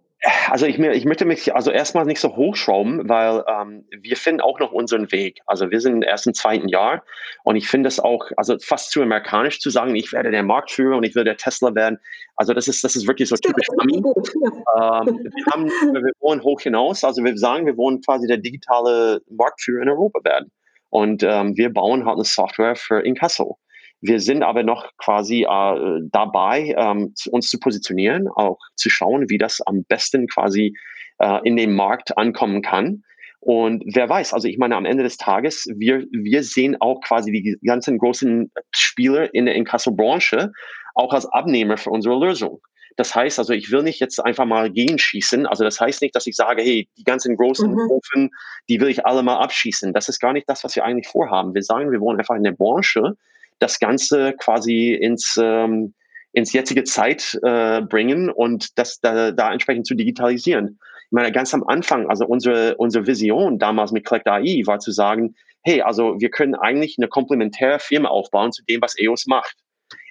Also 0.51 0.67
ich, 0.67 0.79
ich 0.79 1.05
möchte 1.05 1.25
mich 1.25 1.53
also 1.55 1.73
erstmal 1.73 2.05
nicht 2.05 2.21
so 2.21 2.37
hochschrauben, 2.37 3.09
weil 3.09 3.45
ähm, 3.49 3.85
wir 3.91 4.17
finden 4.17 4.41
auch 4.41 4.61
noch 4.61 4.71
unseren 4.71 5.11
Weg. 5.11 5.41
Also 5.47 5.71
wir 5.73 5.81
sind 5.81 6.03
erst 6.05 6.29
im 6.29 6.35
zweiten 6.35 6.69
Jahr 6.69 7.03
und 7.43 7.57
ich 7.57 7.67
finde 7.69 7.89
es 7.89 7.99
auch 7.99 8.31
also 8.37 8.57
fast 8.61 8.93
zu 8.93 9.03
amerikanisch 9.03 9.59
zu 9.59 9.71
sagen, 9.71 9.97
ich 9.97 10.13
werde 10.13 10.31
der 10.31 10.45
Marktführer 10.45 10.97
und 10.97 11.03
ich 11.03 11.17
will 11.17 11.25
der 11.25 11.37
Tesla 11.37 11.75
werden. 11.75 11.99
Also 12.37 12.55
das 12.55 12.69
ist 12.69 12.85
das 12.85 12.95
ist 12.95 13.09
wirklich 13.09 13.29
so 13.29 13.37
typisch. 13.37 13.67
Ähm, 13.77 13.85
wir, 13.85 15.53
haben, 15.53 15.67
wir 15.67 16.13
wollen 16.21 16.43
hoch 16.43 16.61
hinaus. 16.61 17.03
Also 17.03 17.25
wir 17.25 17.37
sagen, 17.37 17.67
wir 17.67 17.77
wollen 17.77 18.01
quasi 18.01 18.29
der 18.29 18.39
digitale 18.39 19.23
Marktführer 19.29 19.83
in 19.83 19.89
Europa 19.89 20.23
werden 20.23 20.53
und 20.91 21.25
ähm, 21.25 21.57
wir 21.57 21.73
bauen 21.73 22.07
halt 22.07 22.17
eine 22.17 22.25
Software 22.25 22.77
für 22.77 23.01
Inkasso. 23.01 23.59
Wir 24.03 24.19
sind 24.19 24.43
aber 24.43 24.65
noch 24.65 24.91
quasi 24.99 25.45
äh, 25.45 26.01
dabei, 26.11 26.75
ähm, 26.77 27.15
uns 27.31 27.49
zu 27.49 27.59
positionieren, 27.59 28.29
auch 28.29 28.59
zu 28.75 28.91
schauen, 28.91 29.31
wie 29.31 29.39
das 29.39 29.61
am 29.65 29.85
besten 29.85 30.27
quasi 30.27 30.75
äh, 31.19 31.39
in 31.45 31.57
den 31.57 31.73
Markt 31.75 32.19
ankommen 32.19 32.63
kann. 32.63 33.05
Und 33.39 33.85
wer 33.87 34.09
weiß, 34.09 34.35
also 34.35 34.49
ich 34.49 34.59
meine, 34.59 34.77
am 34.77 34.85
Ende 34.85 35.05
des 35.05 35.17
Tages, 35.17 35.69
wir, 35.77 36.05
wir 36.11 36.43
sehen 36.43 36.77
auch 36.81 37.01
quasi 37.01 37.33
die 37.33 37.57
ganzen 37.65 37.99
großen 37.99 38.51
Spieler 38.73 39.33
in 39.35 39.47
der 39.47 39.55
Inkasso-Branche 39.55 40.53
auch 40.95 41.13
als 41.13 41.27
Abnehmer 41.27 41.77
für 41.77 41.91
unsere 41.91 42.19
Lösung. 42.19 42.61
Das 42.97 43.15
heißt 43.15 43.39
also, 43.39 43.53
ich 43.53 43.71
will 43.71 43.83
nicht 43.83 44.01
jetzt 44.01 44.19
einfach 44.19 44.45
mal 44.45 44.71
gegenschießen. 44.71 45.47
Also 45.47 45.65
das 45.65 45.81
heißt 45.81 46.03
nicht, 46.03 46.15
dass 46.15 46.27
ich 46.27 46.37
sage, 46.37 46.63
hey, 46.63 46.89
die 46.99 47.05
ganzen 47.05 47.37
großen 47.37 47.71
mhm. 47.71 47.91
Ofen, 47.91 48.31
die 48.69 48.81
will 48.81 48.89
ich 48.89 49.07
alle 49.07 49.23
mal 49.23 49.39
abschießen. 49.39 49.93
Das 49.93 50.09
ist 50.09 50.21
gar 50.21 50.33
nicht 50.33 50.49
das, 50.49 50.63
was 50.65 50.77
wir 50.77 50.85
eigentlich 50.85 51.09
vorhaben. 51.09 51.55
Wir 51.55 51.63
sagen, 51.63 51.91
wir 51.91 52.01
wollen 52.01 52.19
einfach 52.19 52.37
in 52.37 52.45
der 52.45 52.53
Branche 52.53 53.15
das 53.63 53.79
Ganze 53.79 54.35
quasi 54.39 54.93
ins, 54.93 55.39
ähm, 55.41 55.95
ins 56.33 56.53
jetzige 56.53 56.85
Zeit 56.85 57.39
äh, 57.43 57.83
bringen 57.83 58.31
und 58.31 58.79
das 58.79 59.01
da, 59.01 59.31
da 59.31 59.53
entsprechend 59.53 59.87
zu 59.87 59.95
digitalisieren. 59.95 60.79
Ich 61.07 61.13
meine, 61.13 61.31
ganz 61.31 61.53
am 61.55 61.63
Anfang, 61.65 62.09
also 62.09 62.27
unsere, 62.27 62.77
unsere 62.77 63.07
Vision 63.07 63.59
damals 63.59 63.93
mit 63.93 64.05
Collect 64.05 64.29
AI 64.29 64.63
war 64.65 64.79
zu 64.79 64.91
sagen, 64.91 65.35
hey, 65.63 65.83
also 65.83 66.17
wir 66.19 66.31
können 66.31 66.55
eigentlich 66.55 66.97
eine 66.99 67.09
komplementäre 67.09 67.79
Firma 67.79 68.09
aufbauen 68.09 68.51
zu 68.51 68.65
dem, 68.65 68.81
was 68.81 68.99
EOS 68.99 69.27
macht. 69.27 69.57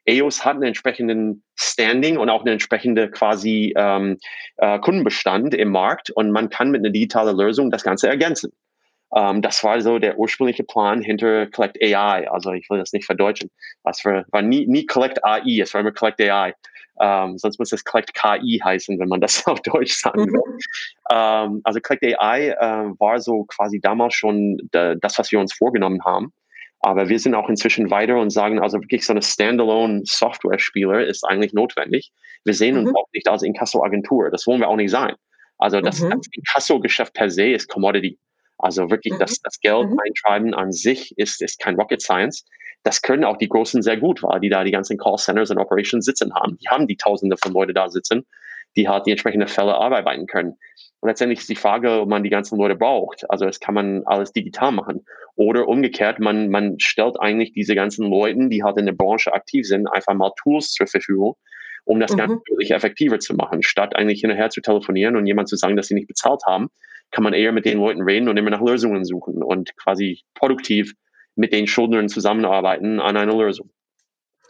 EOS 0.06 0.45
hat 0.45 0.56
einen 0.56 0.64
entsprechenden 0.64 1.43
Standing 1.56 2.18
und 2.18 2.30
auch 2.30 2.41
einen 2.41 2.54
entsprechenden 2.54 3.12
quasi 3.12 3.74
ähm, 3.76 4.18
äh, 4.58 4.80
Kundenbestand 4.80 5.54
im 5.54 5.72
Markt 5.72 6.10
und 6.12 6.32
man 6.32 6.49
kann 6.49 6.72
mit 6.72 6.82
einer 6.82 6.91
digitalen 6.91 7.38
Lösung 7.38 7.70
das 7.70 7.84
Ganze 7.84 8.08
ergänzen. 8.08 8.52
Um, 9.14 9.41
das 9.41 9.62
war 9.64 9.82
so 9.82 9.99
der 9.99 10.18
ursprüngliche 10.18 10.64
Plan 10.64 11.01
hinter 11.01 11.45
Collect 11.47 11.78
AI. 11.84 12.30
Also 12.32 12.53
ich 12.53 12.70
will 12.70 12.80
das 12.80 12.93
nicht 12.93 13.05
verdeutschen. 13.05 13.51
Was 13.84 14.03
war, 14.05 14.26
war 14.32 14.41
nie, 14.41 14.66
nie 14.68 14.86
Collect 14.86 15.24
AI, 15.26 15.59
es 15.62 15.74
war 15.74 15.82
immer 15.82 15.91
Collect 15.91 16.22
AI. 16.22 16.53
Um, 16.95 17.38
sonst 17.38 17.59
muss 17.59 17.74
es 17.74 17.84
Collect 17.84 18.14
KI 18.14 18.62
heißen, 18.64 18.99
wenn 18.99 19.09
man 19.09 19.22
das 19.22 19.45
auf 19.47 19.59
Deutsch 19.62 19.95
sagen 19.95 20.28
will. 20.28 20.41
um, 21.09 21.62
also 21.64 21.80
Collect 21.82 22.03
AI 22.03 22.53
uh, 22.53 22.95
war 22.99 23.20
so 23.20 23.43
quasi 23.45 23.82
damals 23.82 24.14
schon 24.14 24.57
das, 24.72 25.18
was 25.18 25.32
wir 25.32 25.39
uns 25.39 25.53
vorgenommen 25.53 26.03
haben. 26.05 26.32
Aber 26.80 27.09
wir 27.09 27.20
sind 27.20 27.36
auch 27.36 27.49
inzwischen 27.49 27.91
weiter 27.91 28.18
und 28.18 28.32
sagen, 28.32 28.59
also 28.59 28.80
wirklich 28.80 29.05
so 29.05 29.14
eine 29.14 29.22
Standalone 29.22 30.01
Software-Spieler 30.05 31.05
ist 31.05 31.24
eigentlich 31.24 31.53
notwendig. 31.53 32.12
Wir 32.43 32.53
sehen 32.53 32.78
uns 32.78 32.89
mhm. 32.89 32.95
auch 32.95 33.07
nicht 33.14 33.28
als 33.28 33.43
Inkasso-Agentur. 33.43 34.32
Das 34.32 34.47
wollen 34.47 34.62
wir 34.62 34.68
auch 34.68 34.78
nicht 34.78 34.89
sein. 34.89 35.16
Also 35.59 35.80
das, 35.80 35.99
mhm. 35.99 36.12
das 36.12 36.28
Inkasso-Geschäft 36.32 37.14
per 37.14 37.30
se 37.30 37.51
ist 37.51 37.68
Commodity. 37.68 38.18
Also 38.62 38.89
wirklich 38.89 39.14
mhm. 39.14 39.20
das, 39.20 39.39
das 39.43 39.59
Geld 39.59 39.89
mhm. 39.89 39.99
eintreiben 39.99 40.53
an 40.53 40.72
sich 40.72 41.14
ist, 41.18 41.41
ist 41.41 41.59
kein 41.59 41.76
Rocket 41.76 42.01
Science. 42.01 42.45
Das 42.84 43.01
können 43.01 43.24
auch 43.24 43.38
die 43.38 43.49
Großen 43.49 43.82
sehr 43.82 43.97
gut, 43.97 44.24
weil 44.24 44.39
die 44.39 44.49
da 44.49 44.64
die 44.64 44.72
ganzen 44.72 44.97
Call 44.97 45.18
Centers 45.18 45.51
und 45.51 45.59
Operations 45.59 46.05
sitzen 46.05 46.34
haben. 46.34 46.57
Die 46.57 46.68
haben 46.68 46.88
die 46.88 46.97
Tausende 46.97 47.38
von 47.38 47.53
Leute 47.53 47.74
da 47.74 47.89
sitzen, 47.89 48.26
die 48.76 48.88
halt 48.88 49.05
die 49.05 49.12
entsprechenden 49.12 49.47
Fälle 49.47 49.76
arbeiten 49.76 50.26
können. 50.26 50.57
Und 50.99 51.09
letztendlich 51.09 51.39
ist 51.39 51.49
die 51.49 51.55
Frage, 51.55 52.01
ob 52.01 52.09
man 52.09 52.24
die 52.24 52.30
ganzen 52.30 52.57
Leute 52.57 52.76
braucht. 52.76 53.30
Also 53.30 53.45
es 53.45 53.59
kann 53.59 53.76
man 53.76 54.03
alles 54.05 54.34
digital 54.34 54.72
machen. 54.72 55.05
Oder 55.36 55.68
umgekehrt, 55.68 56.20
man, 56.20 56.49
man 56.49 56.80
stellt 56.80 57.20
eigentlich 57.20 57.53
diese 57.53 57.76
ganzen 57.76 58.09
Leuten, 58.09 58.49
die 58.49 58.64
halt 58.64 58.78
in 58.78 58.86
der 58.86 58.93
Branche 58.93 59.34
aktiv 59.34 59.68
sind, 59.68 59.88
einfach 59.88 60.14
mal 60.14 60.32
Tools 60.41 60.72
zur 60.72 60.88
Verfügung, 60.88 61.36
um 61.86 61.99
das 61.99 62.14
mhm. 62.14 62.18
Ganze 62.18 62.36
wirklich 62.49 62.72
effektiver 62.72 63.20
zu 63.20 63.36
machen, 63.36 63.64
statt 63.64 63.95
eigentlich 63.95 64.22
hinterher 64.22 64.49
zu 64.49 64.62
telefonieren 64.62 65.16
und 65.16 65.26
jemand 65.26 65.49
zu 65.49 65.55
sagen, 65.55 65.76
dass 65.76 65.88
sie 65.88 65.95
nicht 65.95 66.07
bezahlt 66.07 66.41
haben 66.45 66.70
kann 67.12 67.24
man 67.24 67.34
eher 67.34 67.51
mit 67.51 67.66
den 67.66 67.78
Leuten 67.78 68.01
reden 68.01 68.30
und 68.30 68.38
immer 68.38 68.49
nach 68.49 68.62
Lösungen 68.62 69.05
suchen 69.05 69.43
und 69.43 69.76
quasi 69.78 70.22
produktiv 70.34 70.93
mit 71.36 71.53
den 71.53 71.68
Schuldnern 71.68 72.09
zusammenarbeiten 72.09 72.99
an 72.99 73.18
einer 73.18 73.36
Lösung. 73.36 73.70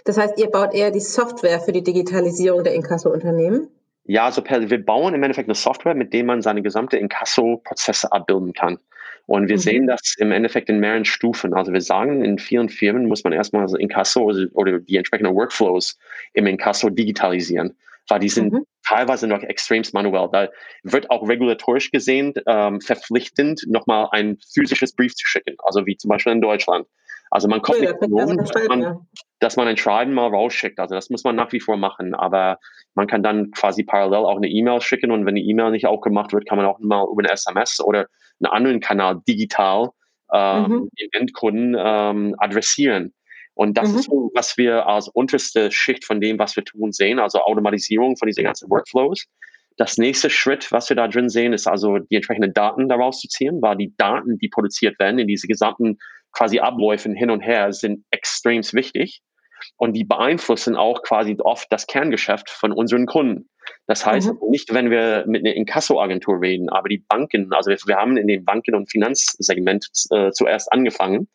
Das 0.05 0.17
heißt, 0.17 0.39
ihr 0.39 0.47
baut 0.47 0.73
eher 0.73 0.91
die 0.91 0.99
Software 0.99 1.59
für 1.59 1.71
die 1.71 1.83
Digitalisierung 1.83 2.63
der 2.63 2.73
Inkasso-Unternehmen? 2.73 3.67
Ja, 4.05 4.25
also 4.25 4.43
wir 4.43 4.83
bauen 4.83 5.13
im 5.13 5.21
Endeffekt 5.21 5.47
eine 5.47 5.55
Software, 5.55 5.93
mit 5.93 6.11
der 6.11 6.23
man 6.23 6.41
seine 6.41 6.63
gesamte 6.63 6.97
Inkasso-Prozesse 6.97 8.11
abbilden 8.11 8.53
kann. 8.53 8.79
Und 9.27 9.47
wir 9.47 9.57
mhm. 9.57 9.61
sehen 9.61 9.87
das 9.87 10.15
im 10.17 10.31
Endeffekt 10.31 10.69
in 10.69 10.79
mehreren 10.79 11.05
Stufen. 11.05 11.53
Also 11.53 11.71
wir 11.71 11.81
sagen, 11.81 12.25
in 12.25 12.39
vielen 12.39 12.69
Firmen 12.69 13.05
muss 13.05 13.23
man 13.23 13.31
erstmal 13.31 13.61
also 13.61 13.77
Inkasso 13.77 14.31
oder 14.53 14.79
die 14.79 14.97
entsprechenden 14.97 15.35
Workflows 15.35 15.99
im 16.33 16.47
Inkasso 16.47 16.89
digitalisieren 16.89 17.77
weil 18.09 18.19
die 18.19 18.29
sind 18.29 18.53
mhm. 18.53 18.65
teilweise 18.87 19.27
noch 19.27 19.43
extremst 19.43 19.93
manuell. 19.93 20.29
Da 20.31 20.49
wird 20.83 21.09
auch 21.09 21.27
regulatorisch 21.27 21.91
gesehen 21.91 22.33
ähm, 22.47 22.81
verpflichtend, 22.81 23.63
nochmal 23.67 24.07
ein 24.11 24.37
physisches 24.53 24.95
Brief 24.95 25.15
zu 25.15 25.25
schicken, 25.25 25.55
also 25.63 25.85
wie 25.85 25.97
zum 25.97 26.09
Beispiel 26.09 26.33
in 26.33 26.41
Deutschland. 26.41 26.87
Also 27.31 27.47
man 27.47 27.61
kommt 27.61 27.81
ja, 27.81 27.93
nicht 27.93 28.11
um, 28.11 28.37
dass 28.37 28.67
man, 28.67 29.07
dass 29.39 29.55
man 29.55 29.67
ein 29.67 29.77
Schreiben 29.77 30.13
mal 30.13 30.27
rausschickt. 30.27 30.79
Also 30.79 30.95
das 30.95 31.09
muss 31.09 31.23
man 31.23 31.35
nach 31.37 31.51
wie 31.53 31.61
vor 31.61 31.77
machen. 31.77 32.13
Aber 32.13 32.59
man 32.93 33.07
kann 33.07 33.23
dann 33.23 33.51
quasi 33.51 33.83
parallel 33.83 34.25
auch 34.25 34.35
eine 34.35 34.49
E-Mail 34.49 34.81
schicken 34.81 35.11
und 35.11 35.25
wenn 35.25 35.35
die 35.35 35.49
E-Mail 35.49 35.71
nicht 35.71 35.87
aufgemacht 35.87 36.33
wird, 36.33 36.45
kann 36.47 36.57
man 36.57 36.67
auch 36.67 36.79
mal 36.79 37.07
über 37.09 37.23
eine 37.23 37.31
SMS 37.31 37.79
oder 37.79 38.07
einen 38.43 38.51
anderen 38.51 38.79
Kanal 38.81 39.21
digital 39.25 39.91
ähm, 40.33 40.63
mhm. 40.63 40.89
den 40.99 41.09
Endkunden 41.13 41.75
ähm, 41.79 42.35
adressieren. 42.37 43.13
Und 43.53 43.77
das 43.77 43.89
mhm. 43.91 43.97
ist 43.97 44.05
so, 44.05 44.31
was 44.33 44.57
wir 44.57 44.87
als 44.87 45.07
unterste 45.07 45.71
Schicht 45.71 46.05
von 46.05 46.21
dem, 46.21 46.39
was 46.39 46.55
wir 46.55 46.63
tun, 46.63 46.91
sehen, 46.91 47.19
also 47.19 47.39
Automatisierung 47.39 48.17
von 48.17 48.27
diesen 48.27 48.43
ganzen 48.43 48.69
Workflows. 48.69 49.25
Das 49.77 49.97
nächste 49.97 50.29
Schritt, 50.29 50.71
was 50.71 50.89
wir 50.89 50.95
da 50.95 51.07
drin 51.07 51.29
sehen, 51.29 51.53
ist 51.53 51.67
also 51.67 51.97
die 51.97 52.15
entsprechenden 52.15 52.53
Daten 52.53 52.89
daraus 52.89 53.19
zu 53.19 53.27
ziehen, 53.27 53.61
weil 53.61 53.77
die 53.77 53.93
Daten, 53.97 54.37
die 54.37 54.49
produziert 54.49 54.99
werden 54.99 55.19
in 55.19 55.27
diese 55.27 55.47
gesamten 55.47 55.97
quasi 56.33 56.59
Abläufen 56.59 57.15
hin 57.15 57.29
und 57.29 57.41
her, 57.41 57.73
sind 57.73 58.05
extrem 58.11 58.61
wichtig 58.73 59.21
und 59.77 59.93
die 59.93 60.03
beeinflussen 60.03 60.75
auch 60.75 61.01
quasi 61.03 61.37
oft 61.39 61.71
das 61.71 61.87
Kerngeschäft 61.87 62.49
von 62.49 62.71
unseren 62.71 63.05
Kunden. 63.05 63.49
Das 63.87 64.05
heißt, 64.05 64.33
mhm. 64.33 64.49
nicht 64.49 64.73
wenn 64.73 64.89
wir 64.89 65.25
mit 65.27 65.45
einer 65.45 65.55
Inkasso-Agentur 65.55 66.41
reden, 66.41 66.69
aber 66.69 66.89
die 66.89 66.99
Banken, 66.99 67.51
also 67.53 67.69
wir, 67.69 67.77
wir 67.85 67.95
haben 67.97 68.17
in 68.17 68.27
dem 68.27 68.43
Banken- 68.43 68.75
und 68.75 68.89
Finanzsegment 68.89 69.87
äh, 70.11 70.31
zuerst 70.31 70.71
angefangen. 70.71 71.27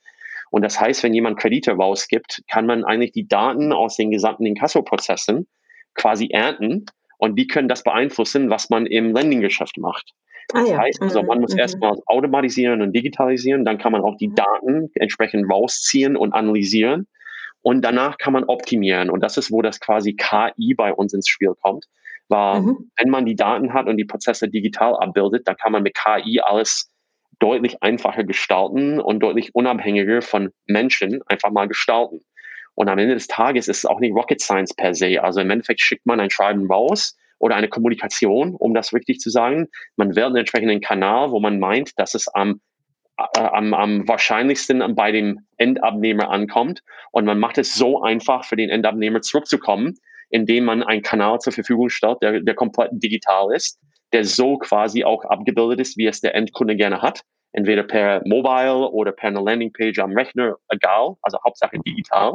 Und 0.51 0.63
das 0.63 0.81
heißt, 0.81 1.03
wenn 1.03 1.15
jemand 1.15 1.39
Kredite 1.39 1.73
rausgibt, 1.73 2.43
kann 2.49 2.67
man 2.67 2.85
eigentlich 2.85 3.13
die 3.13 3.29
Daten 3.29 3.73
aus 3.73 3.97
den 3.97 4.11
gesamten 4.11 4.47
Inkasso-Prozessen 4.47 5.47
quasi 5.95 6.29
ernten 6.31 6.87
und 7.19 7.37
die 7.37 7.47
können 7.47 7.69
das 7.69 7.83
beeinflussen, 7.83 8.51
was 8.51 8.71
man 8.71 8.87
im 8.87 9.15
Lending-Geschäft 9.15 9.79
macht. 9.79 10.13
Ah 10.53 10.61
das 10.61 10.71
ja. 10.71 10.79
heißt 10.79 11.03
also, 11.03 11.23
man 11.23 11.41
muss 11.41 11.55
mhm. 11.55 11.59
erstmal 11.59 11.97
automatisieren 12.07 12.81
und 12.83 12.93
digitalisieren, 12.93 13.65
dann 13.65 13.79
kann 13.79 13.93
man 13.93 14.03
auch 14.03 14.17
die 14.17 14.29
mhm. 14.29 14.35
Daten 14.37 14.91
entsprechend 14.95 15.51
rausziehen 15.51 16.17
und 16.17 16.33
analysieren 16.33 17.09
und 17.63 17.85
danach 17.85 18.17
kann 18.19 18.33
man 18.33 18.45
optimieren. 18.45 19.11
Und 19.11 19.21
das 19.21 19.37
ist, 19.37 19.51
wo 19.51 19.61
das 19.61 19.81
quasi 19.81 20.15
KI 20.15 20.75
bei 20.75 20.93
uns 20.93 21.13
ins 21.13 21.29
Spiel 21.29 21.53
kommt. 21.61 21.87
Weil 22.29 22.61
mhm. 22.61 22.91
wenn 22.97 23.11
man 23.11 23.25
die 23.25 23.35
Daten 23.35 23.73
hat 23.73 23.87
und 23.87 23.97
die 23.97 24.05
Prozesse 24.05 24.49
digital 24.49 24.97
abbildet, 24.97 25.49
dann 25.49 25.57
kann 25.57 25.73
man 25.73 25.83
mit 25.83 25.97
KI 25.97 26.41
alles 26.41 26.93
deutlich 27.39 27.83
einfacher 27.83 28.25
gestalten 28.25 29.01
und 29.01 29.21
deutlich 29.21 29.55
unabhängiger 29.55 30.23
von 30.23 30.51
Menschen 30.67 31.21
einfach 31.27 31.51
mal 31.51 31.69
gestalten. 31.69 32.21
Und 32.75 32.89
am 32.89 32.99
Ende 32.99 33.15
des 33.15 33.27
Tages 33.27 33.69
ist 33.69 33.79
es 33.79 33.87
auch 33.87 34.01
nicht 34.01 34.15
Rocket 34.15 34.41
Science 34.41 34.75
per 34.75 34.95
se. 34.95 35.23
Also 35.23 35.41
im 35.41 35.51
Endeffekt 35.51 35.81
schickt 35.81 36.07
man 36.07 36.21
ein 36.21 36.31
Schreiben 36.31 36.71
raus 36.71 37.17
oder 37.39 37.57
eine 37.57 37.69
Kommunikation, 37.69 38.55
um 38.55 38.75
das 38.75 38.93
richtig 38.93 39.19
zu 39.19 39.31
sagen. 39.31 39.69
Man 39.97 40.15
wählt 40.15 40.27
einen 40.27 40.37
entsprechenden 40.37 40.81
Kanal, 40.81 41.31
wo 41.31 41.41
man 41.41 41.59
meint, 41.59 41.93
dass 41.97 42.15
es 42.15 42.29
am 42.29 42.61
äh, 43.19 43.41
am, 43.41 43.73
am 43.73 44.07
wahrscheinlichsten 44.07 44.95
bei 44.95 45.11
dem 45.11 45.47
Endabnehmer 45.57 46.29
ankommt. 46.31 46.83
Und 47.13 47.25
man 47.25 47.39
macht 47.39 47.57
es 47.57 47.75
so 47.75 48.03
einfach 48.03 48.45
für 48.45 48.57
den 48.57 48.69
Endabnehmer 48.69 49.23
zurückzukommen, 49.23 49.95
indem 50.29 50.65
man 50.65 50.83
einen 50.83 51.03
Kanal 51.03 51.39
zur 51.39 51.55
Verfügung 51.55 51.89
stellt, 51.89 52.19
der, 52.21 52.41
der 52.41 52.55
komplett 52.55 52.91
digital 52.93 53.55
ist, 53.55 53.79
der 54.13 54.25
so 54.25 54.59
quasi 54.59 55.05
auch 55.05 55.25
abgebildet 55.25 55.81
ist, 55.81 55.97
wie 55.97 56.07
es 56.07 56.21
der 56.21 56.35
Endkunde 56.35 56.77
gerne 56.77 57.03
hat. 57.03 57.23
Entweder 57.53 57.83
per 57.83 58.23
Mobile 58.27 58.91
oder 58.91 59.13
per 59.13 59.29
eine 59.29 59.41
Landingpage 59.41 59.99
am 59.99 60.13
Rechner, 60.13 60.57
egal, 60.69 61.15
also 61.23 61.39
Hauptsache 61.45 61.79
digital. 61.87 62.35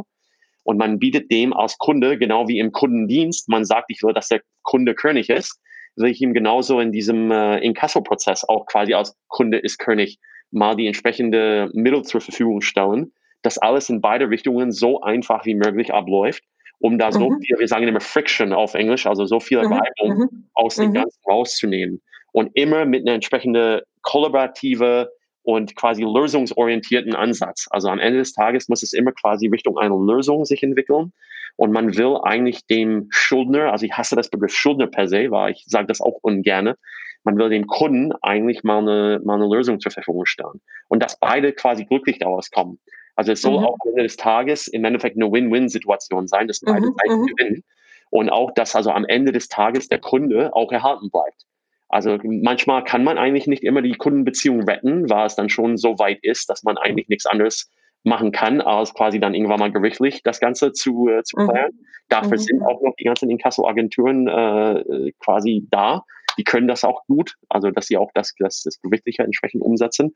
Und 0.64 0.78
man 0.78 1.00
bietet 1.00 1.32
dem 1.32 1.54
als 1.54 1.78
Kunde, 1.78 2.18
genau 2.18 2.48
wie 2.48 2.60
im 2.60 2.72
Kundendienst, 2.72 3.50
man 3.50 3.66
sagt, 3.66 3.86
ich 3.90 4.02
will, 4.04 4.14
dass 4.14 4.28
der 4.28 4.42
Kunde 4.64 4.94
König 4.94 5.30
ist, 5.30 5.60
will 5.96 6.10
ich 6.10 6.22
ihm 6.22 6.34
genauso 6.34 6.80
in 6.80 6.92
diesem 6.92 7.32
äh, 7.32 7.60
Inkasso-Prozess 7.60 8.48
auch 8.48 8.66
quasi 8.66 8.94
als 8.94 9.18
Kunde 9.28 9.58
ist 9.58 9.78
König 9.78 10.20
mal 10.52 10.76
die 10.76 10.88
entsprechende 10.88 11.70
Mittel 11.74 12.04
zur 12.04 12.22
Verfügung 12.22 12.62
stellen, 12.62 13.14
dass 13.42 13.58
alles 13.58 13.90
in 13.90 14.02
beide 14.02 14.30
Richtungen 14.30 14.72
so 14.72 15.02
einfach 15.02 15.46
wie 15.46 15.56
möglich 15.56 15.94
abläuft, 15.94 16.44
um 16.82 16.98
da 16.98 17.12
so 17.12 17.30
mhm. 17.30 17.42
viel, 17.42 17.60
wir 17.60 17.68
sagen 17.68 17.88
immer 17.88 18.02
Friction 18.02 18.54
auf 18.54 18.74
Englisch, 18.74 19.06
also 19.06 19.26
so 19.26 19.40
viel 19.40 19.62
mhm. 19.62 19.74
Reibung 19.74 20.18
mhm. 20.18 20.50
aus 20.54 20.76
dem. 20.76 20.94
Ganzen 20.94 21.20
rauszunehmen. 21.30 22.02
Und 22.34 22.52
immer 22.56 22.86
mit 22.86 23.02
einer 23.02 23.16
entsprechenden 23.16 23.82
kollaborative 24.02 25.12
und 25.44 25.76
quasi 25.76 26.04
lösungsorientierten 26.04 27.16
Ansatz. 27.16 27.68
Also 27.70 27.90
am 27.90 28.00
Ende 28.00 28.20
des 28.20 28.34
Tages 28.34 28.70
muss 28.70 28.84
es 28.84 28.94
immer 28.94 29.12
quasi 29.12 29.48
Richtung 29.48 29.78
einer 29.78 29.98
Lösung 29.98 30.46
sich 30.46 30.64
entwickeln. 30.64 31.14
Und 31.58 31.72
man 31.72 31.96
will 31.98 32.18
eigentlich 32.24 32.66
dem 32.68 33.08
Schuldner, 33.10 33.72
also 33.72 33.86
ich 33.86 33.94
hasse 33.94 34.16
das 34.16 34.30
Begriff 34.30 34.54
Schuldner 34.54 34.88
per 34.88 35.08
se, 35.08 35.30
weil 35.30 35.52
ich 35.52 35.64
sage 35.68 35.88
das 35.88 36.02
auch 36.02 36.18
ungerne, 36.22 36.78
man 37.24 37.38
will 37.38 37.50
dem 37.50 37.68
Kunden 37.68 38.14
eigentlich 38.22 38.64
mal 38.64 38.80
eine, 38.80 39.20
mal 39.24 39.36
eine 39.36 39.54
Lösung 39.54 39.80
zur 39.80 39.92
Verfügung 39.92 40.26
stellen. 40.26 40.62
Und 40.88 41.04
dass 41.04 41.20
beide 41.20 41.54
quasi 41.54 41.86
glücklich 41.86 42.20
daraus 42.20 42.50
kommen. 42.50 42.80
Also 43.22 43.34
es 43.34 43.42
soll 43.44 43.60
mhm. 43.60 43.66
auch 43.66 43.78
am 43.84 43.90
Ende 43.90 44.02
des 44.02 44.18
Tages 44.18 44.68
im 44.68 44.84
Endeffekt 44.84 45.16
eine 45.16 45.32
Win-Win-Situation 45.32 46.28
sein, 46.28 46.48
dass 46.48 46.60
beide 46.62 46.88
mhm. 46.88 46.96
Seiten 46.98 47.22
mhm. 47.22 47.26
gewinnen. 47.28 47.64
Und 48.10 48.32
auch, 48.32 48.52
dass 48.56 48.76
also 48.76 48.90
am 48.90 49.06
Ende 49.06 49.32
des 49.32 49.48
Tages 49.48 49.90
der 49.90 50.00
Kunde 50.00 50.56
auch 50.56 50.72
erhalten 50.72 51.12
bleibt. 51.12 51.46
Also 51.88 52.18
manchmal 52.24 52.84
kann 52.84 53.04
man 53.04 53.20
eigentlich 53.20 53.46
nicht 53.46 53.64
immer 53.64 53.84
die 53.84 53.94
Kundenbeziehung 53.94 54.64
retten, 54.64 55.08
weil 55.08 55.28
es 55.28 55.36
dann 55.36 55.50
schon 55.50 55.78
so 55.78 56.00
weit 56.00 56.18
ist, 56.24 56.50
dass 56.50 56.64
man 56.64 56.80
eigentlich 56.80 57.10
nichts 57.10 57.28
anderes 57.28 57.70
machen 58.04 58.32
kann, 58.32 58.60
als 58.60 58.96
quasi 58.96 59.20
dann 59.20 59.36
irgendwann 59.36 59.60
mal 59.60 59.72
gerichtlich 59.72 60.24
das 60.24 60.40
Ganze 60.40 60.72
zu, 60.72 61.08
äh, 61.08 61.22
zu 61.22 61.36
klären. 61.36 61.74
Mhm. 61.74 61.86
Dafür 62.10 62.38
mhm. 62.38 62.42
sind 62.42 62.64
auch 62.64 62.82
noch 62.82 62.96
die 62.98 63.04
ganzen 63.04 63.30
Inkasso-Agenturen 63.30 64.28
äh, 64.28 65.12
quasi 65.20 65.68
da, 65.70 66.06
die 66.38 66.44
können 66.44 66.68
das 66.68 66.84
auch 66.84 67.06
gut, 67.08 67.36
also 67.50 67.72
dass 67.72 67.88
sie 67.88 67.98
auch 67.98 68.12
das, 68.14 68.34
das, 68.40 68.64
das 68.64 68.82
Gewichtliche 68.82 69.24
entsprechend 69.24 69.62
umsetzen. 69.62 70.14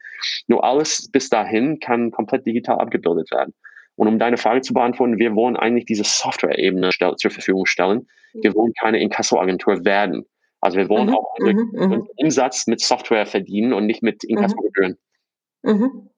Nur 0.48 0.64
alles 0.64 1.10
bis 1.12 1.30
dahin 1.30 1.80
kann 1.80 2.12
komplett 2.12 2.46
digital 2.46 2.80
abgebildet 2.80 3.32
werden. 3.32 3.54
Und 3.96 4.08
um 4.08 4.20
deine 4.20 4.38
Frage 4.38 4.62
zu 4.62 4.74
beantworten, 4.74 5.20
wir 5.20 5.36
wollen 5.36 5.56
eigentlich 5.56 5.86
diese 5.86 6.04
Software-Ebene 6.04 6.90
zur 7.18 7.32
Verfügung 7.32 7.66
stellen. 7.66 8.08
Wir 8.34 8.54
wollen 8.54 8.74
keine 8.74 9.00
Inkasso-Agentur 9.00 9.86
werden. 9.86 10.26
Also 10.60 10.78
wir 10.78 10.90
wollen 10.90 11.08
mhm, 11.08 11.16
auch 11.16 11.36
unseren 11.40 12.00
mhm, 12.00 12.10
Umsatz 12.18 12.68
mit 12.68 12.82
Software 12.82 13.26
verdienen 13.26 13.72
und 13.72 13.86
nicht 13.86 14.04
mit 14.04 14.24
mhm. 14.24 14.32
Inkasso-Gebühren. 14.32 14.98
Mhm. 15.62 16.10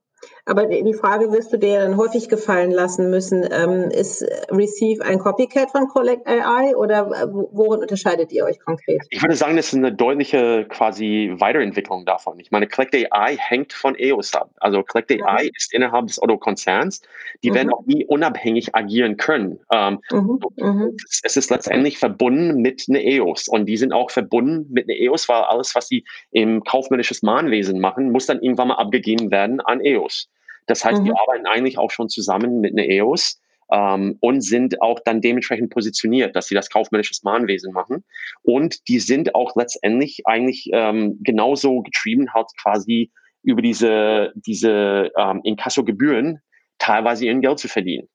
Aber 0.47 0.65
die 0.65 0.93
Frage 0.93 1.29
wirst 1.33 1.51
du 1.51 1.57
dir 1.57 1.81
dann 1.81 1.97
häufig 1.97 2.29
gefallen 2.29 2.71
lassen 2.71 3.09
müssen. 3.09 3.45
Ähm, 3.51 3.91
ist 3.91 4.23
Receive 4.49 5.03
ein 5.03 5.19
Copycat 5.19 5.71
von 5.71 5.89
Collect 5.89 6.25
AI 6.25 6.73
oder 6.77 7.07
äh, 7.07 7.27
worin 7.51 7.81
unterscheidet 7.81 8.31
ihr 8.31 8.45
euch 8.45 8.57
konkret? 8.61 9.01
Ich 9.09 9.21
würde 9.21 9.35
sagen, 9.35 9.57
das 9.57 9.67
ist 9.67 9.75
eine 9.75 9.91
deutliche 9.91 10.65
quasi 10.69 11.35
Weiterentwicklung 11.37 12.05
davon. 12.05 12.39
Ich 12.39 12.49
meine, 12.49 12.65
Collect 12.67 12.95
AI 12.95 13.35
hängt 13.37 13.73
von 13.73 13.95
EOS 13.99 14.35
ab. 14.35 14.49
Also 14.61 14.83
Collect 14.83 15.11
AI 15.11 15.43
mhm. 15.43 15.49
ist 15.53 15.73
innerhalb 15.73 16.07
des 16.07 16.21
Otto-Konzerns. 16.21 17.01
Die 17.43 17.51
mhm. 17.51 17.55
werden 17.55 17.73
auch 17.73 17.85
nie 17.85 18.05
unabhängig 18.05 18.73
agieren 18.73 19.17
können. 19.17 19.59
Ähm, 19.73 19.99
mhm. 20.11 20.39
mhm. 20.55 20.97
Es 21.23 21.35
ist 21.35 21.51
letztendlich 21.51 21.97
verbunden 21.97 22.61
mit 22.61 22.85
einer 22.87 23.01
EOS 23.01 23.49
und 23.49 23.65
die 23.65 23.75
sind 23.75 23.91
auch 23.91 24.11
verbunden 24.11 24.71
mit 24.71 24.89
einer 24.89 24.97
EOS, 24.97 25.27
weil 25.27 25.41
alles, 25.41 25.75
was 25.75 25.89
sie 25.89 26.05
im 26.31 26.63
kaufmännisches 26.63 27.21
Mahnwesen 27.21 27.81
machen, 27.81 28.13
muss 28.13 28.27
dann 28.27 28.41
irgendwann 28.41 28.69
mal 28.69 28.75
abgegeben 28.75 29.29
werden 29.29 29.59
an 29.59 29.81
EOS. 29.81 30.29
Das 30.67 30.85
heißt, 30.85 31.01
mhm. 31.01 31.05
die 31.05 31.11
arbeiten 31.11 31.47
eigentlich 31.47 31.77
auch 31.77 31.91
schon 31.91 32.09
zusammen 32.09 32.59
mit 32.59 32.73
einer 32.73 32.87
EOS 32.87 33.41
ähm, 33.71 34.17
und 34.21 34.41
sind 34.41 34.81
auch 34.81 34.99
dann 35.03 35.21
dementsprechend 35.21 35.71
positioniert, 35.71 36.35
dass 36.35 36.47
sie 36.47 36.55
das 36.55 36.69
kaufmännisches 36.69 37.23
Mahnwesen 37.23 37.73
machen. 37.73 38.03
Und 38.43 38.87
die 38.87 38.99
sind 38.99 39.35
auch 39.35 39.55
letztendlich 39.55 40.21
eigentlich 40.25 40.69
ähm, 40.73 41.17
genauso 41.21 41.81
getrieben, 41.81 42.33
halt 42.33 42.47
quasi 42.61 43.11
über 43.43 43.61
diese, 43.61 44.33
diese 44.35 45.11
ähm, 45.17 45.41
Inkasso-Gebühren 45.43 46.41
teilweise 46.79 47.25
ihren 47.25 47.41
Geld 47.41 47.59
zu 47.59 47.67
verdienen. 47.67 48.07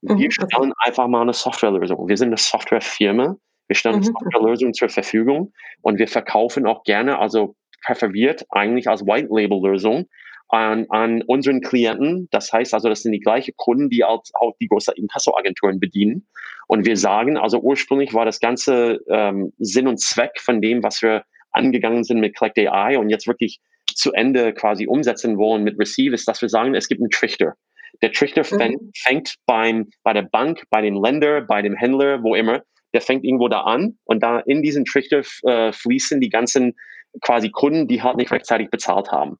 Wir 0.00 0.14
mhm, 0.14 0.30
stellen 0.30 0.72
einfach 0.78 1.08
mal 1.08 1.22
eine 1.22 1.32
Softwarelösung. 1.32 2.08
Wir 2.08 2.16
sind 2.16 2.28
eine 2.28 2.36
Softwarefirma. 2.36 3.36
Wir 3.66 3.76
stellen 3.76 3.96
eine 3.96 4.06
mhm. 4.06 4.12
Softwarelösung 4.12 4.72
zur 4.72 4.88
Verfügung 4.88 5.52
und 5.82 5.98
wir 5.98 6.08
verkaufen 6.08 6.66
auch 6.66 6.84
gerne, 6.84 7.18
also 7.18 7.56
präferiert 7.84 8.46
eigentlich 8.50 8.88
als 8.88 9.04
White-Label-Lösung 9.04 10.08
an, 10.48 10.86
an 10.88 11.22
unseren 11.22 11.60
Klienten. 11.60 12.28
Das 12.30 12.52
heißt 12.52 12.74
also, 12.74 12.88
das 12.88 13.02
sind 13.02 13.12
die 13.12 13.20
gleichen 13.20 13.54
Kunden, 13.56 13.90
die 13.90 14.04
auch, 14.04 14.22
auch 14.34 14.54
die 14.60 14.68
großen 14.68 14.94
Inkassoagenturen 14.96 15.78
bedienen. 15.78 16.26
Und 16.66 16.86
wir 16.86 16.96
sagen, 16.96 17.36
also 17.36 17.60
ursprünglich 17.60 18.14
war 18.14 18.24
das 18.24 18.40
ganze 18.40 19.00
ähm, 19.08 19.52
Sinn 19.58 19.88
und 19.88 20.00
Zweck 20.00 20.40
von 20.40 20.60
dem, 20.60 20.82
was 20.82 21.02
wir 21.02 21.24
angegangen 21.50 22.04
sind 22.04 22.20
mit 22.20 22.36
Collect 22.36 22.58
AI 22.58 22.98
und 22.98 23.08
jetzt 23.10 23.26
wirklich 23.26 23.60
zu 23.94 24.12
Ende 24.12 24.52
quasi 24.52 24.86
umsetzen 24.86 25.38
wollen 25.38 25.64
mit 25.64 25.78
Receive, 25.78 26.14
ist, 26.14 26.28
dass 26.28 26.42
wir 26.42 26.48
sagen, 26.48 26.74
es 26.74 26.88
gibt 26.88 27.00
einen 27.00 27.10
Trichter. 27.10 27.54
Der 28.02 28.12
Trichter 28.12 28.42
mhm. 28.42 28.92
fängt, 28.96 29.34
beim, 29.46 29.88
bei 30.02 30.12
der 30.12 30.22
Bank, 30.22 30.62
bei 30.70 30.82
dem 30.82 31.02
Länder, 31.02 31.40
bei 31.42 31.62
dem 31.62 31.74
Händler, 31.74 32.22
wo 32.22 32.34
immer. 32.34 32.62
Der 32.94 33.00
fängt 33.00 33.24
irgendwo 33.24 33.48
da 33.48 33.62
an 33.62 33.98
und 34.04 34.22
da 34.22 34.40
in 34.40 34.62
diesen 34.62 34.84
Trichter 34.84 35.22
äh, 35.42 35.72
fließen 35.72 36.20
die 36.20 36.30
ganzen 36.30 36.74
quasi 37.20 37.50
Kunden, 37.50 37.88
die 37.88 38.02
halt 38.02 38.16
nicht 38.16 38.30
rechtzeitig 38.30 38.70
bezahlt 38.70 39.10
haben. 39.10 39.38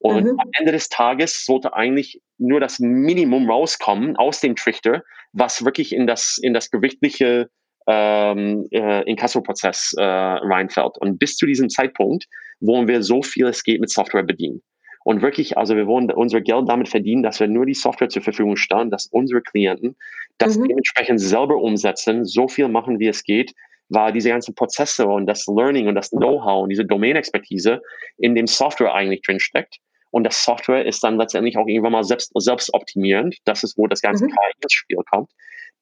Und 0.00 0.24
mhm. 0.24 0.40
am 0.40 0.48
Ende 0.58 0.72
des 0.72 0.88
Tages 0.88 1.44
sollte 1.44 1.74
eigentlich 1.74 2.20
nur 2.38 2.58
das 2.58 2.80
Minimum 2.80 3.48
rauskommen 3.50 4.16
aus 4.16 4.40
dem 4.40 4.56
Trichter, 4.56 5.02
was 5.32 5.64
wirklich 5.64 5.94
in 5.94 6.06
das, 6.06 6.38
in 6.40 6.54
das 6.54 6.70
gerichtliche 6.70 7.50
ähm, 7.86 8.66
äh, 8.72 9.02
Inkasso-Prozess 9.08 9.94
äh, 9.98 10.02
reinfällt. 10.02 10.96
Und 10.98 11.18
bis 11.18 11.36
zu 11.36 11.46
diesem 11.46 11.68
Zeitpunkt 11.68 12.26
wollen 12.60 12.88
wir 12.88 13.02
so 13.02 13.22
viel 13.22 13.46
es 13.46 13.62
geht 13.62 13.80
mit 13.80 13.90
Software 13.90 14.22
bedienen. 14.22 14.62
Und 15.04 15.22
wirklich, 15.22 15.56
also 15.56 15.76
wir 15.76 15.86
wollen 15.86 16.10
unser 16.10 16.40
Geld 16.40 16.68
damit 16.68 16.88
verdienen, 16.88 17.22
dass 17.22 17.40
wir 17.40 17.48
nur 17.48 17.66
die 17.66 17.74
Software 17.74 18.08
zur 18.08 18.22
Verfügung 18.22 18.56
stellen, 18.56 18.90
dass 18.90 19.06
unsere 19.06 19.42
Klienten 19.42 19.96
das 20.38 20.56
mhm. 20.56 20.68
dementsprechend 20.68 21.20
selber 21.20 21.56
umsetzen, 21.56 22.24
so 22.24 22.48
viel 22.48 22.68
machen, 22.68 22.98
wie 22.98 23.08
es 23.08 23.22
geht, 23.22 23.52
weil 23.90 24.12
diese 24.12 24.28
ganzen 24.28 24.54
Prozesse 24.54 25.06
und 25.06 25.26
das 25.26 25.46
Learning 25.46 25.88
und 25.88 25.94
das 25.94 26.10
Know-how 26.10 26.62
und 26.62 26.68
diese 26.70 26.84
Domain-Expertise 26.84 27.82
in 28.18 28.34
dem 28.34 28.46
Software 28.46 28.94
eigentlich 28.94 29.22
drinsteckt. 29.22 29.78
Und 30.10 30.24
das 30.24 30.44
Software 30.44 30.86
ist 30.86 31.02
dann 31.04 31.16
letztendlich 31.16 31.56
auch 31.56 31.66
irgendwann 31.66 31.92
mal 31.92 32.04
selbst, 32.04 32.32
optimierend. 32.72 33.36
Das 33.44 33.62
ist, 33.62 33.78
wo 33.78 33.86
das 33.86 34.02
ganze 34.02 34.24
mhm. 34.24 34.30
KI 34.30 34.52
ins 34.62 34.72
Spiel 34.72 34.98
kommt. 35.08 35.30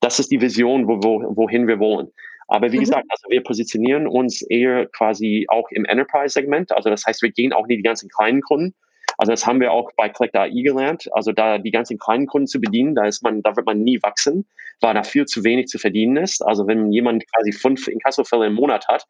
Das 0.01 0.19
ist 0.19 0.31
die 0.31 0.41
Vision, 0.41 0.87
wo, 0.87 1.03
wo, 1.03 1.37
wohin 1.37 1.67
wir 1.67 1.79
wollen. 1.79 2.09
Aber 2.47 2.73
wie 2.73 2.77
mhm. 2.77 2.81
gesagt, 2.81 3.05
also 3.09 3.29
wir 3.29 3.43
positionieren 3.43 4.07
uns 4.07 4.43
eher 4.43 4.87
quasi 4.87 5.47
auch 5.49 5.69
im 5.71 5.85
Enterprise-Segment. 5.85 6.73
Also 6.73 6.91
das 6.91 7.05
heißt, 7.07 7.23
wir 7.23 7.31
gehen 7.31 7.53
auch 7.53 7.67
nicht 7.67 7.79
die 7.79 7.83
ganzen 7.83 8.09
kleinen 8.09 8.41
Kunden. 8.41 8.75
Also 9.19 9.33
das 9.33 9.47
haben 9.47 9.61
wir 9.61 9.73
auch 9.73 9.91
bei 9.97 10.09
Collect 10.09 10.37
AI 10.37 10.63
gelernt. 10.63 11.09
Also 11.13 11.33
da 11.33 11.59
die 11.59 11.73
ganzen 11.73 11.99
kleinen 11.99 12.27
Kunden 12.27 12.47
zu 12.47 12.61
bedienen, 12.61 12.95
da 12.95 13.07
ist 13.07 13.23
man, 13.23 13.43
da 13.43 13.57
wird 13.57 13.67
man 13.67 13.83
nie 13.83 14.01
wachsen, 14.03 14.47
weil 14.81 14.95
da 14.95 15.03
viel 15.03 15.27
zu 15.27 15.43
wenig 15.45 15.67
zu 15.67 15.79
verdienen 15.79 16.17
ist. 16.17 16.41
Also 16.41 16.67
wenn 16.67 16.93
jemand 16.93 17.25
quasi 17.33 17.53
fünf 17.53 17.89
Inkassofälle 17.89 18.47
im 18.47 18.55
Monat 18.55 18.87
hat, 18.89 19.07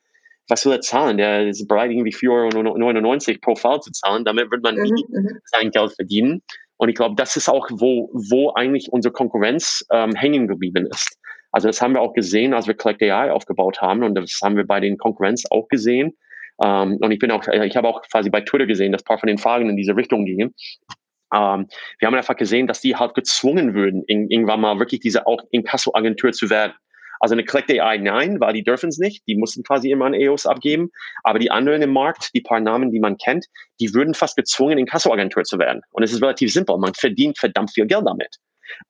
was 0.48 0.64
will 0.64 0.72
er 0.72 0.80
zahlen? 0.80 1.18
Der 1.18 1.46
ist 1.48 1.66
bereit, 1.68 1.90
irgendwie 1.90 2.14
4,99 2.14 3.28
Euro 3.28 3.38
pro 3.40 3.54
Fall 3.54 3.80
zu 3.80 3.92
zahlen. 3.92 4.24
Damit 4.24 4.50
wird 4.50 4.62
man 4.62 4.76
mhm, 4.76 4.82
nie 4.82 5.04
mhm. 5.08 5.38
sein 5.44 5.70
Geld 5.70 5.92
verdienen. 5.94 6.42
Und 6.78 6.88
ich 6.88 6.94
glaube, 6.94 7.16
das 7.16 7.36
ist 7.36 7.48
auch, 7.48 7.68
wo, 7.70 8.10
wo 8.12 8.52
eigentlich 8.54 8.88
unsere 8.90 9.12
Konkurrenz 9.12 9.84
ähm, 9.92 10.14
hängen 10.14 10.46
geblieben 10.46 10.86
ist. 10.86 11.18
Also 11.50 11.68
das 11.68 11.82
haben 11.82 11.94
wir 11.94 12.00
auch 12.00 12.12
gesehen, 12.12 12.54
als 12.54 12.66
wir 12.66 12.74
Collect 12.74 13.02
AI 13.02 13.32
aufgebaut 13.32 13.80
haben 13.80 14.02
und 14.02 14.14
das 14.14 14.38
haben 14.42 14.56
wir 14.56 14.66
bei 14.66 14.80
den 14.80 14.98
Konkurrenz 14.98 15.44
auch 15.50 15.68
gesehen. 15.68 16.16
Ähm, 16.62 16.98
und 17.00 17.10
ich 17.10 17.18
bin 17.18 17.30
auch, 17.30 17.46
ich 17.46 17.76
habe 17.76 17.88
auch 17.88 18.02
quasi 18.02 18.30
bei 18.30 18.42
Twitter 18.42 18.66
gesehen, 18.66 18.92
dass 18.92 19.02
ein 19.02 19.06
paar 19.06 19.18
von 19.18 19.28
den 19.28 19.38
Fragen 19.38 19.68
in 19.68 19.76
diese 19.76 19.96
Richtung 19.96 20.24
gingen. 20.24 20.54
Ähm, 21.34 21.66
wir 21.98 22.06
haben 22.06 22.14
einfach 22.14 22.36
gesehen, 22.36 22.66
dass 22.66 22.80
die 22.80 22.96
halt 22.96 23.14
gezwungen 23.14 23.74
würden, 23.74 24.02
in, 24.06 24.30
irgendwann 24.30 24.60
mal 24.60 24.78
wirklich 24.78 25.00
diese 25.00 25.26
auch 25.26 25.42
Inkasso-Agentur 25.50 26.32
zu 26.32 26.50
werden. 26.50 26.72
Also 27.20 27.34
eine 27.34 27.44
Collect 27.44 27.70
AI, 27.70 27.98
nein, 27.98 28.40
weil 28.40 28.52
die 28.52 28.62
dürfen 28.62 28.88
es 28.88 28.98
nicht. 28.98 29.26
Die 29.26 29.36
mussten 29.36 29.62
quasi 29.62 29.90
immer 29.90 30.06
an 30.06 30.14
EOS 30.14 30.46
abgeben. 30.46 30.90
Aber 31.22 31.38
die 31.38 31.50
anderen 31.50 31.82
im 31.82 31.92
Markt, 31.92 32.30
die 32.34 32.40
paar 32.40 32.60
Namen, 32.60 32.90
die 32.90 33.00
man 33.00 33.16
kennt, 33.16 33.46
die 33.80 33.92
würden 33.94 34.14
fast 34.14 34.36
gezwungen, 34.36 34.78
Inkasso-Agentur 34.78 35.44
zu 35.44 35.58
werden. 35.58 35.82
Und 35.90 36.02
es 36.02 36.12
ist 36.12 36.22
relativ 36.22 36.52
simpel. 36.52 36.76
Man 36.78 36.94
verdient 36.94 37.38
verdammt 37.38 37.72
viel 37.72 37.86
Geld 37.86 38.06
damit. 38.06 38.36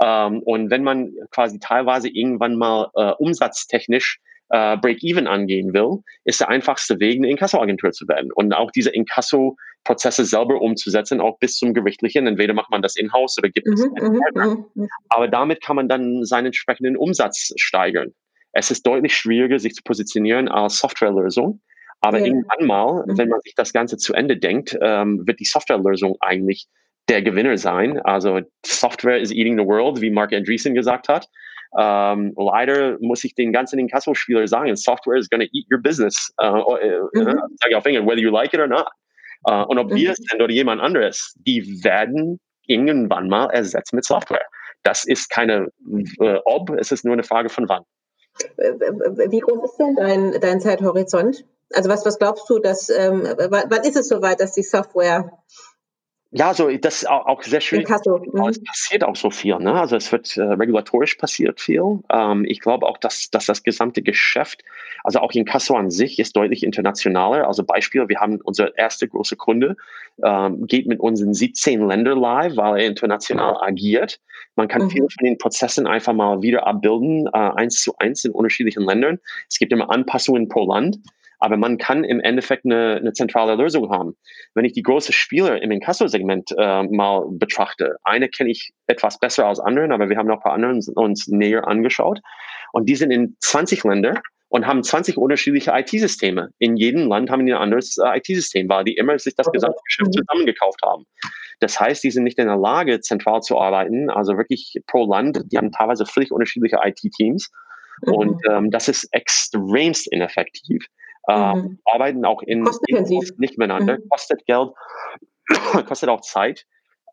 Ähm, 0.03 0.43
und 0.43 0.71
wenn 0.71 0.83
man 0.83 1.13
quasi 1.31 1.59
teilweise 1.59 2.09
irgendwann 2.09 2.57
mal 2.57 2.91
äh, 2.95 3.13
umsatztechnisch 3.19 4.21
äh, 4.51 4.77
Break-Even 4.77 5.27
angehen 5.27 5.73
will, 5.75 6.03
ist 6.25 6.41
der 6.41 6.49
einfachste 6.49 6.99
Weg, 7.01 7.19
eine 7.19 7.31
Inkasso-Agentur 7.31 7.93
zu 7.93 8.09
werden 8.09 8.33
und 8.33 8.53
auch 8.53 8.71
diese 8.71 8.91
Inkasso-Prozesse 8.91 10.25
selber 10.25 10.61
umzusetzen, 10.61 11.21
auch 11.21 11.39
bis 11.39 11.57
zum 11.57 11.75
Gerichtlichen. 11.75 12.27
Entweder 12.27 12.55
macht 12.55 12.71
man 12.71 12.83
das 12.83 12.97
in-house 12.97 13.39
oder 13.39 13.51
gibt 13.51 13.69
es 13.69 13.81
mhm, 13.81 13.95
einen 13.97 14.13
mhm, 14.15 14.21
Partner. 14.21 14.65
Mhm. 14.75 14.89
Aber 15.09 15.29
damit 15.29 15.63
kann 15.63 15.77
man 15.77 15.89
dann 15.89 16.25
seinen 16.25 16.47
entsprechenden 16.47 16.97
Umsatz 16.97 17.53
steigern. 17.57 18.13
Es 18.53 18.71
ist 18.71 18.87
deutlich 18.87 19.15
schwieriger, 19.15 19.59
sich 19.59 19.75
zu 19.75 19.83
positionieren 19.83 20.49
als 20.49 20.79
Softwarelösung. 20.79 21.61
Aber 22.01 22.19
ja. 22.21 22.27
irgendwann 22.27 22.67
mal, 22.67 23.05
mhm. 23.07 23.19
wenn 23.19 23.29
man 23.29 23.41
sich 23.41 23.55
das 23.55 23.73
Ganze 23.73 23.97
zu 23.97 24.15
Ende 24.15 24.37
denkt, 24.37 24.77
ähm, 24.81 25.27
wird 25.27 25.41
die 25.41 25.45
Softwarelösung 25.45 26.17
eigentlich 26.21 26.69
der 27.09 27.23
Gewinner 27.23 27.57
sein. 27.57 28.01
Also 28.01 28.41
Software 28.65 29.19
is 29.19 29.33
eating 29.33 29.59
the 29.59 29.65
world, 29.65 30.01
wie 30.01 30.11
Mark 30.11 30.33
Andreessen 30.33 30.75
gesagt 30.75 31.09
hat. 31.09 31.29
Ähm, 31.77 32.35
leider 32.37 32.97
muss 33.01 33.25
ich 33.25 33.35
den 33.35 33.53
ganzen 33.53 33.79
Inkasso-Spieler 33.79 34.47
sagen, 34.49 34.75
Software 34.77 35.17
is 35.17 35.29
going 35.29 35.41
to 35.41 35.49
eat 35.53 35.67
your 35.73 35.81
business. 35.81 36.33
Äh, 36.41 36.47
äh, 36.47 37.01
mhm. 37.13 37.25
Sage 37.25 37.71
ich 37.71 37.77
auf 37.77 37.85
Englisch, 37.85 38.07
whether 38.07 38.21
you 38.21 38.31
like 38.31 38.55
it 38.55 38.61
or 38.61 38.67
not. 38.67 38.87
Äh, 39.47 39.65
und 39.65 39.79
ob 39.79 39.91
mhm. 39.91 39.97
wir 39.97 40.11
es 40.13 40.19
sind 40.19 40.41
oder 40.41 40.53
jemand 40.53 40.81
anderes, 40.81 41.35
die 41.47 41.85
werden 41.85 42.41
irgendwann 42.67 43.29
mal 43.29 43.51
ersetzt 43.51 43.93
mit 43.93 44.05
Software. 44.05 44.47
Das 44.83 45.05
ist 45.05 45.29
keine 45.31 45.69
äh, 46.21 46.39
ob, 46.45 46.71
es 46.71 46.93
ist 46.93 47.05
nur 47.05 47.15
eine 47.15 47.25
Frage 47.25 47.49
von 47.49 47.69
wann. 47.69 47.83
Wie 49.31 49.41
groß 49.41 49.71
ist 49.71 49.77
denn 49.79 49.97
dein, 49.97 50.41
dein 50.41 50.61
Zeithorizont? 50.61 51.45
Also 51.75 51.91
was, 51.91 52.07
was 52.07 52.19
glaubst 52.19 52.49
du, 52.49 52.59
dass 52.59 52.89
ähm, 52.89 53.23
wann 53.25 53.83
ist 53.83 53.97
es 53.97 54.09
soweit, 54.09 54.41
dass 54.41 54.53
die 54.53 54.63
Software 54.63 55.33
ja, 56.31 56.53
so 56.53 56.71
das 56.71 56.99
ist 56.99 57.09
auch 57.09 57.43
sehr 57.43 57.63
schön. 57.63 57.85
Mhm. 57.89 58.49
Es 58.49 58.63
passiert 58.63 59.03
auch 59.03 59.17
so 59.17 59.31
viel. 59.31 59.57
Ne? 59.59 59.73
Also 59.73 59.97
es 59.97 60.13
wird 60.13 60.37
äh, 60.37 60.43
regulatorisch 60.43 61.15
passiert 61.15 61.59
viel. 61.59 62.01
Ähm, 62.13 62.45
ich 62.47 62.61
glaube 62.61 62.87
auch, 62.87 62.99
dass, 62.99 63.31
dass 63.31 63.47
das 63.47 63.63
gesamte 63.63 64.03
Geschäft, 64.03 64.63
also 65.05 65.21
auch 65.21 65.33
in 65.33 65.47
Kasso 65.47 65.75
an 65.75 65.91
sich, 65.91 66.19
ist 66.19 66.37
deutlich 66.37 66.65
internationaler. 66.65 67.47
Also 67.49 67.65
Beispiel, 67.65 68.09
wir 68.09 68.21
haben 68.21 68.41
unser 68.43 68.77
erster 68.77 69.07
große 69.07 69.37
Kunde, 69.37 69.77
ähm, 70.23 70.67
geht 70.67 70.87
mit 70.87 71.01
unseren 71.01 71.33
17 71.33 71.87
Ländern 71.89 72.19
live, 72.19 72.57
weil 72.57 72.81
er 72.83 72.87
international 72.87 73.57
agiert. 73.63 74.21
Man 74.55 74.69
kann 74.69 74.83
mhm. 74.83 74.91
viele 74.91 75.09
von 75.09 75.25
den 75.25 75.39
Prozessen 75.39 75.87
einfach 75.87 76.13
mal 76.13 76.43
wieder 76.43 76.67
abbilden, 76.67 77.27
äh, 77.29 77.39
eins 77.39 77.81
zu 77.81 77.97
eins 77.97 78.27
in 78.27 78.33
unterschiedlichen 78.33 78.83
Ländern. 78.83 79.19
Es 79.49 79.59
gibt 79.59 79.73
immer 79.73 79.91
Anpassungen 79.91 80.49
pro 80.49 80.67
Land. 80.67 80.99
Aber 81.39 81.57
man 81.57 81.79
kann 81.79 82.05
im 82.05 82.21
Endeffekt 82.21 82.65
eine, 82.65 82.97
eine 82.97 83.13
zentrale 83.13 83.55
Lösung 83.55 83.91
haben. 83.91 84.17
Wenn 84.55 84.65
ich 84.65 84.73
die 84.73 84.83
großen 84.83 85.13
Spieler 85.13 85.63
im 85.63 85.71
Inkasso-Segment 85.71 86.53
äh, 86.59 86.83
mal 86.85 87.27
betrachte, 87.31 87.97
eine 88.03 88.29
kenne 88.29 88.51
ich 88.51 88.73
etwas 88.87 89.19
besser 89.19 89.47
als 89.47 89.61
anderen, 89.61 89.93
aber 89.93 90.09
wir 90.09 90.17
haben 90.17 90.27
noch 90.27 90.39
ein 90.39 90.43
paar 90.43 90.55
andere 90.55 90.79
uns 90.95 91.29
näher 91.29 91.67
angeschaut. 91.69 92.21
Und 92.73 92.89
die 92.89 92.97
sind 92.97 93.11
in 93.11 93.37
20 93.41 93.85
Ländern 93.85 94.19
und 94.49 94.67
haben 94.67 94.83
20 94.83 95.17
unterschiedliche 95.17 95.73
IT-Systeme. 95.73 96.51
In 96.59 96.77
jedem 96.77 97.07
Land 97.07 97.31
haben 97.31 97.47
die 97.47 97.53
ein 97.53 97.61
anderes 97.61 97.97
äh, 97.99 98.19
IT-System, 98.19 98.69
weil 98.69 98.85
die 98.85 98.95
immer 98.95 99.19
sich 99.19 99.35
das 99.37 99.51
gesamte 99.53 99.81
Geschäft 99.85 100.09
mhm. 100.09 100.21
zusammengekauft 100.21 100.81
haben. 100.83 101.05
Das 101.61 101.79
heißt, 101.79 102.05
die 102.05 102.11
sind 102.11 102.25
nicht 102.25 102.39
in 102.39 102.47
der 102.47 102.57
Lage, 102.57 103.01
zentral 103.01 103.41
zu 103.43 103.59
arbeiten, 103.59 104.11
also 104.11 104.37
wirklich 104.37 104.75
pro 104.87 105.07
Land. 105.07 105.43
Die 105.53 105.59
haben 105.59 105.73
teilweise 105.73 106.07
völlig 106.07 106.33
unterschiedliche 106.33 106.79
IT-Teams. 106.83 107.51
Mhm. 108.07 108.13
Und 108.13 108.41
ähm, 108.49 108.71
das 108.71 108.89
ist 108.89 109.09
extremst 109.13 110.11
ineffektiv. 110.11 110.87
Äh, 111.29 111.55
mhm. 111.55 111.79
arbeiten 111.85 112.25
auch 112.25 112.43
in, 112.43 112.67
in 112.87 113.05
nicht 113.05 113.59
miteinander, 113.59 113.99
mhm. 113.99 114.09
kostet 114.09 114.47
Geld, 114.47 114.71
kostet 115.87 116.09
auch 116.09 116.23
Zeit. 116.23 116.65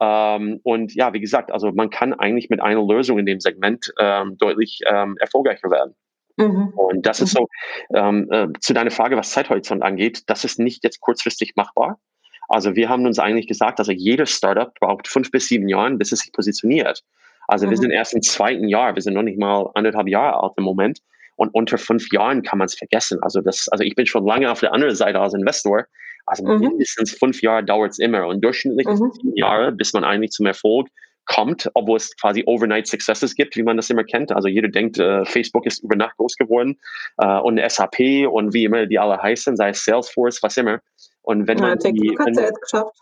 Ähm, 0.02 0.62
und 0.64 0.94
ja, 0.96 1.14
wie 1.14 1.20
gesagt, 1.20 1.52
also 1.52 1.72
man 1.72 1.90
kann 1.90 2.14
eigentlich 2.14 2.50
mit 2.50 2.62
einer 2.62 2.82
Lösung 2.82 3.20
in 3.20 3.26
dem 3.26 3.40
Segment 3.40 3.94
ähm, 4.00 4.38
deutlich 4.38 4.80
ähm, 4.88 5.18
erfolgreicher 5.20 5.70
werden. 5.70 5.96
Mhm. 6.38 6.70
Und 6.76 7.06
das 7.06 7.22
ist 7.22 7.34
mhm. 7.34 7.40
so, 7.40 7.48
ähm, 7.98 8.28
äh, 8.32 8.48
zu 8.62 8.74
deiner 8.74 8.92
Frage, 8.92 9.18
was 9.18 9.32
Zeithorizont 9.32 9.84
angeht, 9.84 10.24
das 10.28 10.46
ist 10.46 10.60
nicht 10.60 10.84
jetzt 10.84 11.02
kurzfristig 11.02 11.54
machbar. 11.56 12.00
Also 12.48 12.76
wir 12.76 12.90
haben 12.90 13.06
uns 13.06 13.20
eigentlich 13.20 13.48
gesagt, 13.48 13.80
also 13.80 13.92
jedes 13.92 14.30
Startup 14.30 14.74
braucht 14.80 15.08
fünf 15.08 15.32
bis 15.32 15.48
sieben 15.48 15.68
Jahre, 15.68 15.96
bis 15.96 16.12
es 16.12 16.20
sich 16.20 16.32
positioniert. 16.32 17.04
Also 17.48 17.66
wir 17.66 17.78
mhm. 17.78 17.82
sind 17.82 17.92
erst 17.92 18.14
im 18.14 18.22
zweiten 18.22 18.68
Jahr, 18.68 18.96
wir 18.96 19.02
sind 19.02 19.14
noch 19.14 19.24
nicht 19.24 19.40
mal 19.40 19.70
anderthalb 19.76 20.08
Jahre 20.08 20.42
alt 20.42 20.54
im 20.58 20.64
Moment. 20.64 21.00
Und 21.36 21.50
unter 21.54 21.78
fünf 21.78 22.12
Jahren 22.12 22.44
kann 22.44 22.60
man 22.60 22.66
es 22.66 22.76
vergessen. 22.76 23.20
Also 23.22 23.42
das, 23.42 23.68
also 23.70 23.84
ich 23.84 23.96
bin 23.96 24.06
schon 24.06 24.26
lange 24.26 24.52
auf 24.52 24.60
der 24.60 24.74
anderen 24.74 24.96
Seite 24.96 25.20
als 25.20 25.34
Investor. 25.34 25.86
Also 26.26 26.44
mhm. 26.44 26.60
mindestens 26.60 27.12
fünf 27.12 27.42
Jahre 27.42 27.64
dauert 27.64 27.92
es 27.92 28.00
immer. 28.00 28.28
Und 28.28 28.44
durchschnittlich 28.44 28.88
mhm. 28.88 29.12
sieben 29.14 29.36
Jahre, 29.36 29.72
bis 29.72 29.94
man 29.94 30.04
eigentlich 30.04 30.32
zum 30.32 30.46
Erfolg 30.46 30.88
kommt, 31.26 31.70
obwohl 31.74 31.98
es 31.98 32.16
quasi 32.18 32.44
Overnight 32.46 32.88
Successes 32.88 33.36
gibt, 33.36 33.56
wie 33.56 33.64
man 33.64 33.78
das 33.78 33.90
immer 33.90 34.04
kennt. 34.04 34.32
Also 34.32 34.48
jeder 34.48 34.70
denkt, 34.70 35.00
äh, 35.00 35.26
Facebook 35.26 35.66
ist 35.66 35.84
über 35.84 35.96
Nacht 35.96 36.18
groß 36.18 36.36
geworden 36.36 36.80
äh, 37.18 37.40
und 37.40 37.60
SAP 37.68 38.28
und 38.30 38.54
wie 38.54 38.66
immer 38.66 38.86
die 38.86 39.00
alle 39.00 39.22
heißen, 39.22 39.56
sei 39.56 39.70
es 39.70 39.84
Salesforce, 39.84 40.42
was 40.44 40.58
immer. 40.58 40.80
Und 41.24 41.48
wenn 41.48 41.58
ja, 41.58 41.70
man 41.70 41.80
die, 41.80 42.16
wenn, 42.24 42.54
geschafft. 42.62 42.94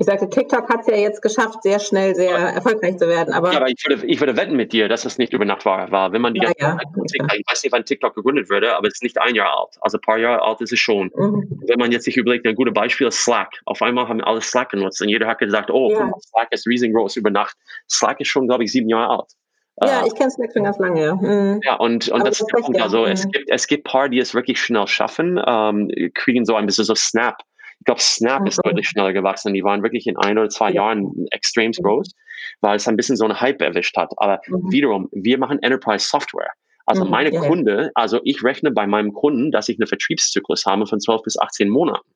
Ich 0.00 0.06
sagte, 0.06 0.28
TikTok 0.30 0.68
hat 0.68 0.82
es 0.82 0.86
ja 0.86 0.94
jetzt 0.94 1.20
geschafft, 1.22 1.64
sehr 1.64 1.80
schnell 1.80 2.14
sehr 2.14 2.30
erfolgreich 2.30 2.98
zu 2.98 3.08
werden. 3.08 3.34
Aber, 3.34 3.50
ja, 3.50 3.58
aber 3.58 3.68
ich, 3.68 3.84
würde, 3.84 4.06
ich 4.06 4.20
würde 4.20 4.36
wetten 4.36 4.54
mit 4.54 4.72
dir, 4.72 4.88
dass 4.88 5.04
es 5.04 5.18
nicht 5.18 5.32
über 5.32 5.44
Nacht 5.44 5.64
war. 5.64 5.90
war. 5.90 6.12
Wenn 6.12 6.22
man 6.22 6.34
die 6.34 6.40
ja, 6.40 6.52
ja. 6.56 6.78
ich 7.02 7.44
weiß 7.50 7.64
nicht, 7.64 7.72
wann 7.72 7.84
TikTok 7.84 8.14
gegründet 8.14 8.48
wurde, 8.48 8.76
aber 8.76 8.86
es 8.86 8.94
ist 8.94 9.02
nicht 9.02 9.20
ein 9.20 9.34
Jahr 9.34 9.58
alt. 9.58 9.76
Also 9.80 9.98
ein 9.98 10.00
paar 10.02 10.18
Jahre 10.18 10.40
alt 10.42 10.60
ist 10.60 10.72
es 10.72 10.78
schon. 10.78 11.10
Mhm. 11.16 11.62
Wenn 11.66 11.80
man 11.80 11.90
jetzt 11.90 12.04
sich 12.04 12.16
überlegt, 12.16 12.46
ein 12.46 12.54
gutes 12.54 12.74
Beispiel 12.74 13.08
ist 13.08 13.24
Slack. 13.24 13.60
Auf 13.64 13.82
einmal 13.82 14.06
haben 14.06 14.20
alle 14.20 14.40
Slack 14.40 14.70
genutzt 14.70 15.02
und 15.02 15.08
jeder 15.08 15.26
hat 15.26 15.38
gesagt, 15.38 15.68
oh, 15.68 15.90
ja. 15.90 16.12
Slack 16.20 16.52
ist 16.52 16.68
riesengroß 16.68 17.16
über 17.16 17.30
Nacht. 17.30 17.56
Slack 17.90 18.20
ist 18.20 18.28
schon, 18.28 18.46
glaube 18.46 18.62
ich, 18.62 18.70
sieben 18.70 18.88
Jahre 18.88 19.18
alt. 19.18 19.32
Ja, 19.82 20.04
ich 20.06 20.14
kenne 20.14 20.30
Slack 20.30 20.52
schon 20.52 20.62
ganz 20.62 20.78
lange, 20.78 21.04
ja. 21.04 21.14
Mhm. 21.16 21.60
Ja, 21.64 21.74
und, 21.74 22.08
und 22.08 22.20
das, 22.20 22.38
das 22.38 22.40
ist 22.42 22.52
der 22.54 22.60
Punkt. 22.60 22.80
Also, 22.80 23.04
es 23.04 23.24
mhm. 23.24 23.32
gibt, 23.32 23.50
es 23.50 23.66
gibt 23.66 23.82
paar, 23.82 24.08
die 24.08 24.20
es 24.20 24.32
wirklich 24.32 24.60
schnell 24.60 24.86
schaffen, 24.86 25.42
ähm, 25.44 25.90
kriegen 26.14 26.44
so 26.44 26.54
ein 26.54 26.66
bisschen 26.66 26.84
so 26.84 26.94
Snap 26.94 27.42
ich 27.80 27.84
glaube, 27.84 28.00
Snap 28.00 28.46
ist 28.46 28.58
mhm. 28.58 28.70
deutlich 28.70 28.88
schneller 28.88 29.12
gewachsen. 29.12 29.54
Die 29.54 29.64
waren 29.64 29.82
wirklich 29.82 30.06
in 30.06 30.16
ein 30.16 30.38
oder 30.38 30.48
zwei 30.48 30.68
ja. 30.70 30.86
Jahren 30.86 31.26
extrem 31.30 31.68
mhm. 31.68 31.82
groß, 31.82 32.14
weil 32.60 32.76
es 32.76 32.88
ein 32.88 32.96
bisschen 32.96 33.16
so 33.16 33.24
einen 33.24 33.40
Hype 33.40 33.62
erwischt 33.62 33.96
hat. 33.96 34.12
Aber 34.16 34.40
mhm. 34.46 34.70
wiederum, 34.70 35.08
wir 35.12 35.38
machen 35.38 35.62
Enterprise 35.62 36.06
Software. 36.06 36.52
Also 36.86 37.04
mhm, 37.04 37.10
meine 37.10 37.32
ja, 37.32 37.40
Kunde, 37.40 37.90
also 37.94 38.20
ich 38.24 38.42
rechne 38.42 38.70
bei 38.70 38.86
meinem 38.86 39.12
Kunden, 39.12 39.50
dass 39.50 39.68
ich 39.68 39.78
einen 39.78 39.86
Vertriebszyklus 39.86 40.64
habe 40.64 40.86
von 40.86 41.00
12 41.00 41.22
bis 41.22 41.38
18 41.38 41.68
Monaten. 41.68 42.08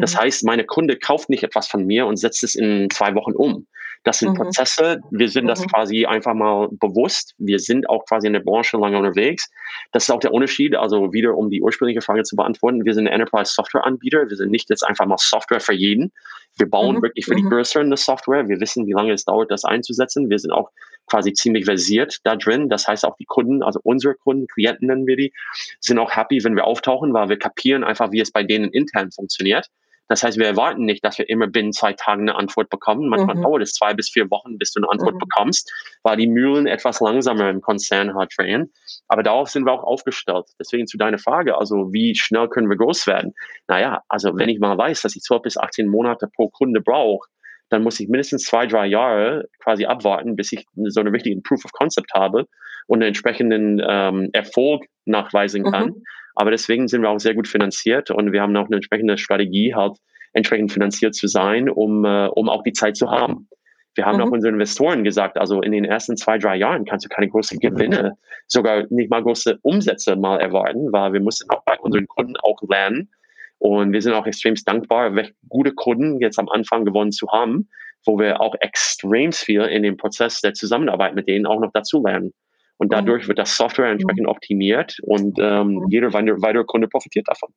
Das 0.00 0.14
mhm. 0.14 0.18
heißt, 0.18 0.44
meine 0.44 0.64
Kunde 0.64 0.96
kauft 0.96 1.28
nicht 1.28 1.42
etwas 1.42 1.68
von 1.68 1.84
mir 1.84 2.06
und 2.06 2.16
setzt 2.16 2.42
es 2.42 2.54
in 2.54 2.88
zwei 2.90 3.14
Wochen 3.14 3.32
um. 3.32 3.66
Das 4.04 4.18
sind 4.18 4.30
mhm. 4.30 4.36
Prozesse. 4.36 5.00
Wir 5.10 5.28
sind 5.28 5.46
das 5.46 5.60
mhm. 5.60 5.66
quasi 5.68 6.06
einfach 6.06 6.34
mal 6.34 6.68
bewusst. 6.70 7.34
Wir 7.38 7.58
sind 7.58 7.88
auch 7.88 8.04
quasi 8.04 8.26
in 8.26 8.34
der 8.34 8.40
Branche 8.40 8.76
lange 8.76 8.98
unterwegs. 8.98 9.50
Das 9.92 10.04
ist 10.04 10.10
auch 10.10 10.20
der 10.20 10.32
Unterschied. 10.32 10.76
Also 10.76 11.12
wieder, 11.12 11.36
um 11.36 11.50
die 11.50 11.62
ursprüngliche 11.62 12.02
Frage 12.02 12.22
zu 12.22 12.36
beantworten. 12.36 12.84
Wir 12.84 12.94
sind 12.94 13.08
ein 13.08 13.14
Enterprise 13.14 13.52
Software 13.52 13.84
Anbieter. 13.84 14.28
Wir 14.28 14.36
sind 14.36 14.50
nicht 14.50 14.68
jetzt 14.70 14.86
einfach 14.86 15.06
mal 15.06 15.16
Software 15.18 15.60
für 15.60 15.72
jeden. 15.72 16.12
Wir 16.56 16.68
bauen 16.68 16.96
mhm. 16.96 17.02
wirklich 17.02 17.24
für 17.24 17.34
die 17.34 17.42
mhm. 17.42 17.50
Größeren 17.50 17.86
eine 17.86 17.96
Software. 17.96 18.46
Wir 18.48 18.60
wissen, 18.60 18.86
wie 18.86 18.92
lange 18.92 19.12
es 19.12 19.24
dauert, 19.24 19.50
das 19.50 19.64
einzusetzen. 19.64 20.28
Wir 20.28 20.38
sind 20.38 20.52
auch 20.52 20.70
quasi 21.06 21.32
ziemlich 21.32 21.64
versiert 21.64 22.18
da 22.24 22.36
drin. 22.36 22.68
Das 22.68 22.86
heißt 22.86 23.04
auch 23.04 23.16
die 23.16 23.24
Kunden, 23.24 23.62
also 23.62 23.80
unsere 23.82 24.14
Kunden, 24.14 24.46
Klienten 24.46 24.88
nennen 24.88 25.06
wir 25.06 25.16
die, 25.16 25.32
sind 25.80 25.98
auch 25.98 26.14
happy, 26.14 26.44
wenn 26.44 26.56
wir 26.56 26.64
auftauchen, 26.64 27.12
weil 27.14 27.28
wir 27.30 27.38
kapieren 27.38 27.84
einfach, 27.84 28.12
wie 28.12 28.20
es 28.20 28.30
bei 28.30 28.42
denen 28.42 28.70
intern 28.70 29.10
funktioniert. 29.10 29.70
Das 30.08 30.22
heißt, 30.22 30.38
wir 30.38 30.46
erwarten 30.46 30.84
nicht, 30.84 31.04
dass 31.04 31.18
wir 31.18 31.28
immer 31.28 31.46
binnen 31.46 31.72
zwei 31.72 31.94
Tagen 31.94 32.22
eine 32.22 32.34
Antwort 32.34 32.68
bekommen. 32.68 33.08
Manchmal 33.08 33.36
mhm. 33.36 33.42
dauert 33.42 33.62
es 33.62 33.72
zwei 33.72 33.94
bis 33.94 34.10
vier 34.10 34.30
Wochen, 34.30 34.58
bis 34.58 34.72
du 34.72 34.80
eine 34.80 34.90
Antwort 34.90 35.14
mhm. 35.14 35.18
bekommst, 35.18 35.72
weil 36.02 36.16
die 36.16 36.26
Mühlen 36.26 36.66
etwas 36.66 37.00
langsamer 37.00 37.48
im 37.48 37.60
Konzern 37.62 38.14
halt 38.14 38.32
drehen. 38.36 38.72
Aber 39.08 39.22
darauf 39.22 39.48
sind 39.48 39.64
wir 39.64 39.72
auch 39.72 39.82
aufgestellt. 39.82 40.46
Deswegen 40.58 40.86
zu 40.86 40.98
deiner 40.98 41.18
Frage, 41.18 41.56
also 41.56 41.92
wie 41.92 42.14
schnell 42.14 42.48
können 42.48 42.68
wir 42.68 42.76
groß 42.76 43.06
werden? 43.06 43.32
Naja, 43.66 44.02
also 44.08 44.36
wenn 44.36 44.48
ich 44.48 44.58
mal 44.58 44.76
weiß, 44.76 45.02
dass 45.02 45.16
ich 45.16 45.22
12 45.22 45.42
bis 45.42 45.56
18 45.56 45.88
Monate 45.88 46.28
pro 46.34 46.48
Kunde 46.50 46.80
brauche, 46.80 47.28
dann 47.70 47.82
muss 47.82 47.98
ich 47.98 48.08
mindestens 48.08 48.44
zwei, 48.44 48.66
drei 48.66 48.86
Jahre 48.86 49.48
quasi 49.62 49.86
abwarten, 49.86 50.36
bis 50.36 50.52
ich 50.52 50.66
so 50.74 51.00
eine 51.00 51.12
richtige 51.12 51.40
Proof 51.40 51.64
of 51.64 51.72
Concept 51.72 52.12
habe 52.14 52.46
und 52.86 52.98
einen 52.98 53.08
entsprechenden 53.08 53.82
ähm, 53.86 54.30
Erfolg 54.32 54.84
nachweisen 55.04 55.64
kann. 55.64 55.88
Mhm. 55.88 56.02
Aber 56.34 56.50
deswegen 56.50 56.88
sind 56.88 57.02
wir 57.02 57.10
auch 57.10 57.20
sehr 57.20 57.34
gut 57.34 57.48
finanziert 57.48 58.10
und 58.10 58.32
wir 58.32 58.42
haben 58.42 58.56
auch 58.56 58.66
eine 58.66 58.76
entsprechende 58.76 59.18
Strategie, 59.18 59.74
halt 59.74 59.98
entsprechend 60.32 60.72
finanziert 60.72 61.14
zu 61.14 61.28
sein, 61.28 61.68
um, 61.68 62.04
äh, 62.04 62.26
um 62.26 62.48
auch 62.48 62.62
die 62.62 62.72
Zeit 62.72 62.96
zu 62.96 63.10
haben. 63.10 63.48
Wir 63.94 64.04
haben 64.04 64.16
mhm. 64.18 64.24
auch 64.24 64.30
unseren 64.32 64.54
Investoren 64.54 65.04
gesagt, 65.04 65.38
also 65.38 65.60
in 65.60 65.72
den 65.72 65.84
ersten 65.84 66.16
zwei, 66.16 66.38
drei 66.38 66.56
Jahren 66.56 66.84
kannst 66.84 67.04
du 67.04 67.08
keine 67.08 67.28
großen 67.28 67.60
Gewinne, 67.60 68.16
sogar 68.48 68.84
nicht 68.90 69.10
mal 69.10 69.22
große 69.22 69.58
Umsätze 69.62 70.16
mal 70.16 70.40
erwarten, 70.40 70.92
weil 70.92 71.12
wir 71.12 71.20
mussten 71.20 71.48
auch 71.50 71.62
bei 71.64 71.78
unseren 71.78 72.08
Kunden 72.08 72.36
auch 72.38 72.60
lernen. 72.68 73.10
Und 73.58 73.92
wir 73.92 74.02
sind 74.02 74.12
auch 74.12 74.26
extrem 74.26 74.56
dankbar, 74.66 75.14
welche 75.14 75.32
gute 75.48 75.72
Kunden 75.72 76.20
jetzt 76.20 76.38
am 76.38 76.48
Anfang 76.48 76.84
gewonnen 76.84 77.12
zu 77.12 77.28
haben, 77.28 77.68
wo 78.04 78.18
wir 78.18 78.40
auch 78.40 78.56
extrem 78.60 79.32
viel 79.32 79.62
in 79.62 79.82
dem 79.84 79.96
Prozess 79.96 80.40
der 80.40 80.54
Zusammenarbeit 80.54 81.14
mit 81.14 81.28
denen 81.28 81.46
auch 81.46 81.60
noch 81.60 81.70
dazu 81.72 82.02
lernen. 82.04 82.32
Und 82.76 82.88
mhm. 82.88 82.96
dadurch 82.96 83.28
wird 83.28 83.38
das 83.38 83.56
Software 83.56 83.90
entsprechend 83.90 84.26
optimiert 84.26 84.96
und 85.02 85.38
ähm, 85.38 85.74
mhm. 85.74 85.86
jeder 85.88 86.12
weitere 86.12 86.64
Kunde 86.64 86.88
profitiert 86.88 87.26
davon. 87.28 87.50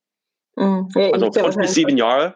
Mhm. 0.56 0.88
Ja, 0.96 1.12
also 1.12 1.32
fünf 1.32 1.56
bis 1.58 1.74
sieben 1.74 1.98
Jahre 1.98 2.36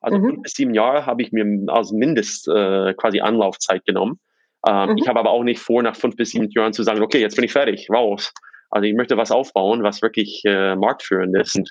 also 0.00 0.18
mhm. 0.18 0.24
fünf 0.24 0.42
bis 0.42 0.52
sieben 0.52 0.74
Jahre 0.74 1.06
habe 1.06 1.22
ich 1.22 1.32
mir 1.32 1.44
als 1.68 1.92
Mindest 1.92 2.48
äh, 2.48 2.94
quasi 2.94 3.20
Anlaufzeit 3.20 3.84
genommen. 3.84 4.18
Ähm, 4.66 4.90
mhm. 4.90 4.98
Ich 4.98 5.08
habe 5.08 5.20
aber 5.20 5.30
auch 5.30 5.44
nicht 5.44 5.60
vor, 5.60 5.82
nach 5.82 5.96
fünf 5.96 6.16
bis 6.16 6.30
sieben 6.30 6.48
Jahren 6.50 6.72
zu 6.72 6.82
sagen, 6.82 7.02
okay, 7.02 7.20
jetzt 7.20 7.36
bin 7.36 7.44
ich 7.44 7.52
fertig, 7.52 7.88
raus. 7.90 8.32
Also 8.70 8.86
ich 8.86 8.94
möchte 8.94 9.16
was 9.16 9.30
aufbauen, 9.30 9.82
was 9.82 10.00
wirklich 10.00 10.42
äh, 10.44 10.74
marktführend 10.76 11.36
ist. 11.36 11.56
Und 11.56 11.70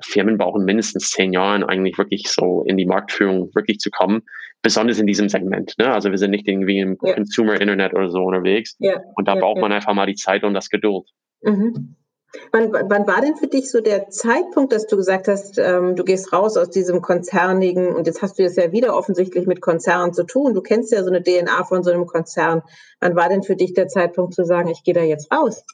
Firmen 0.00 0.38
brauchen 0.38 0.64
mindestens 0.64 1.10
zehn 1.10 1.32
Jahre 1.32 1.68
eigentlich 1.68 1.98
wirklich 1.98 2.28
so 2.28 2.62
in 2.66 2.76
die 2.76 2.86
Marktführung 2.86 3.54
wirklich 3.54 3.78
zu 3.78 3.90
kommen, 3.90 4.22
besonders 4.62 4.98
in 4.98 5.06
diesem 5.06 5.28
Segment. 5.28 5.74
Ne? 5.78 5.92
Also 5.92 6.10
wir 6.10 6.18
sind 6.18 6.30
nicht 6.30 6.46
irgendwie 6.46 6.78
im 6.78 6.96
ja. 7.02 7.14
Consumer 7.14 7.60
Internet 7.60 7.94
oder 7.94 8.08
so 8.10 8.22
unterwegs. 8.22 8.76
Ja. 8.78 9.00
Und 9.16 9.26
da 9.26 9.34
ja, 9.34 9.40
braucht 9.40 9.60
man 9.60 9.72
einfach 9.72 9.94
mal 9.94 10.06
die 10.06 10.14
Zeit 10.14 10.44
und 10.44 10.54
das 10.54 10.68
Geduld. 10.70 11.08
Mhm. 11.42 11.96
Wann, 12.52 12.72
wann, 12.72 13.06
war 13.06 13.22
denn 13.22 13.36
für 13.36 13.46
dich 13.46 13.70
so 13.70 13.80
der 13.80 14.10
Zeitpunkt, 14.10 14.72
dass 14.72 14.86
du 14.86 14.96
gesagt 14.96 15.28
hast, 15.28 15.58
ähm, 15.58 15.96
du 15.96 16.04
gehst 16.04 16.30
raus 16.32 16.58
aus 16.58 16.68
diesem 16.68 17.00
konzernigen 17.00 17.94
und 17.94 18.06
jetzt 18.06 18.20
hast 18.20 18.38
du 18.38 18.44
es 18.44 18.56
ja 18.56 18.70
wieder 18.70 18.94
offensichtlich 18.94 19.46
mit 19.46 19.62
Konzernen 19.62 20.12
zu 20.12 20.24
tun. 20.24 20.52
Du 20.52 20.60
kennst 20.60 20.92
ja 20.92 21.02
so 21.02 21.10
eine 21.10 21.22
DNA 21.22 21.64
von 21.64 21.82
so 21.82 21.90
einem 21.90 22.04
Konzern. 22.04 22.62
Wann 23.00 23.16
war 23.16 23.30
denn 23.30 23.42
für 23.42 23.56
dich 23.56 23.72
der 23.72 23.88
Zeitpunkt 23.88 24.34
zu 24.34 24.44
sagen, 24.44 24.68
ich 24.68 24.84
gehe 24.84 24.92
da 24.92 25.02
jetzt 25.02 25.32
raus? 25.32 25.64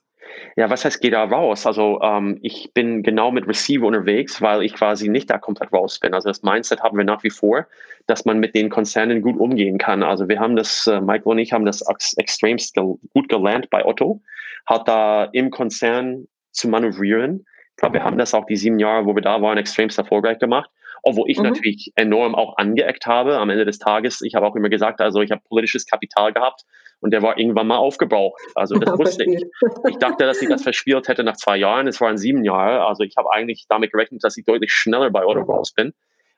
Ja, 0.57 0.71
was 0.71 0.85
heißt, 0.85 1.01
geh 1.01 1.11
da 1.11 1.25
raus? 1.25 1.67
Also 1.67 2.01
ähm, 2.01 2.39
ich 2.43 2.73
bin 2.75 3.03
genau 3.03 3.31
mit 3.31 3.49
Receiver 3.49 3.87
unterwegs, 3.87 4.41
weil 4.41 4.63
ich 4.63 4.75
quasi 4.75 5.09
nicht 5.09 5.31
da 5.31 5.39
komplett 5.39 5.73
raus 5.73 5.99
bin. 5.99 6.15
Also 6.15 6.29
das 6.29 6.43
Mindset 6.43 6.83
haben 6.83 6.97
wir 6.97 7.05
nach 7.05 7.25
wie 7.25 7.31
vor, 7.31 7.67
dass 8.07 8.25
man 8.25 8.39
mit 8.39 8.55
den 8.55 8.71
Konzernen 8.71 9.23
gut 9.23 9.39
umgehen 9.39 9.79
kann. 9.79 10.03
Also 10.03 10.29
wir 10.29 10.39
haben 10.39 10.57
das, 10.57 10.87
äh, 10.87 11.01
Michael 11.01 11.33
und 11.33 11.39
ich 11.39 11.53
haben 11.53 11.65
das 11.65 11.83
extremst 12.17 12.75
gel 12.75 12.97
gut 13.13 13.29
gelernt 13.29 13.71
bei 13.71 13.85
Otto, 13.85 14.21
hat 14.67 14.87
da 14.87 15.25
im 15.33 15.51
Konzern 15.51 16.29
zu 16.53 16.69
manövrieren. 16.69 17.45
Ich 17.71 17.77
glaube, 17.79 17.95
wir 17.95 18.05
haben 18.05 18.19
das 18.19 18.35
auch 18.35 18.47
die 18.47 18.57
sieben 18.57 18.79
Jahre, 18.79 19.07
wo 19.07 19.15
wir 19.15 19.23
da 19.23 19.43
waren, 19.43 19.59
extremst 19.59 19.99
erfolgreich 19.99 20.39
gemacht. 20.39 20.71
Obwohl 21.07 21.31
ich 21.31 21.39
mhm. 21.39 21.45
natürlich 21.45 21.93
enorm 21.97 22.35
auch 22.35 22.57
angeeckt 22.57 23.07
habe 23.07 23.37
am 23.39 23.51
Ende 23.51 23.67
des 23.67 23.79
Tages. 23.79 24.23
Ich 24.23 24.35
habe 24.35 24.47
auch 24.47 24.57
immer 24.57 24.71
gesagt, 24.71 25.01
also 25.01 25.21
ich 25.21 25.31
habe 25.31 25.43
politisches 25.47 25.87
Kapital 25.87 26.33
gehabt 26.33 26.63
und 27.01 27.13
der 27.13 27.21
war 27.21 27.39
irgendwann 27.39 27.67
mal 27.67 27.77
aufgebraucht. 27.77 28.41
Also 28.55 28.77
das 28.77 28.99
wusste 28.99 29.25
ich. 29.25 29.45
Ich 29.89 29.99
dachte, 29.99 30.25
dass 30.25 30.41
ich 30.41 30.49
das 30.49 30.63
verspielt 30.63 31.07
hätte 31.09 31.23
nach 31.23 31.37
zwei 31.37 31.59
Jahren. 31.59 31.87
Es 31.87 32.01
waren 32.01 32.17
sieben 32.17 32.43
Jahre. 32.43 32.87
Also 32.87 33.05
ich 33.05 33.17
habe 33.19 33.29
eigentlich 33.33 33.67
damit 33.69 33.93
gerechnet, 33.93 34.25
dass 34.25 34.37
ich 34.39 34.47
deutlich 34.47 34.73
schneller 34.73 35.11
bei 35.11 35.23
raus 35.23 35.73
bin. 35.75 35.93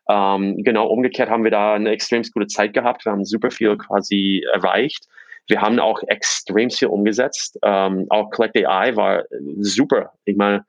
Ähm, 0.09 0.57
genau, 0.59 0.89
umgekehrt 0.89 1.31
haben 1.31 1.45
wir 1.45 1.51
da 1.51 1.75
eine 1.75 1.91
extrem 1.91 2.23
gute 2.33 2.49
Zeit 2.49 2.73
gehabt. 2.73 3.05
Wir 3.05 3.13
haben 3.13 3.25
super 3.25 3.51
viel 3.51 3.77
quasi 3.77 4.45
erreicht. 4.53 5.07
Wir 5.49 5.61
haben 5.61 5.79
auch 5.79 6.03
extrem 6.09 6.71
viel 6.71 6.89
umgesetzt. 6.89 7.59
Ähm, 7.63 8.07
auch 8.11 8.31
Collect 8.31 8.57
AI 8.57 8.97
war 8.97 9.25
super. 9.61 10.13
Ich 10.25 10.37
meine, 10.37 10.65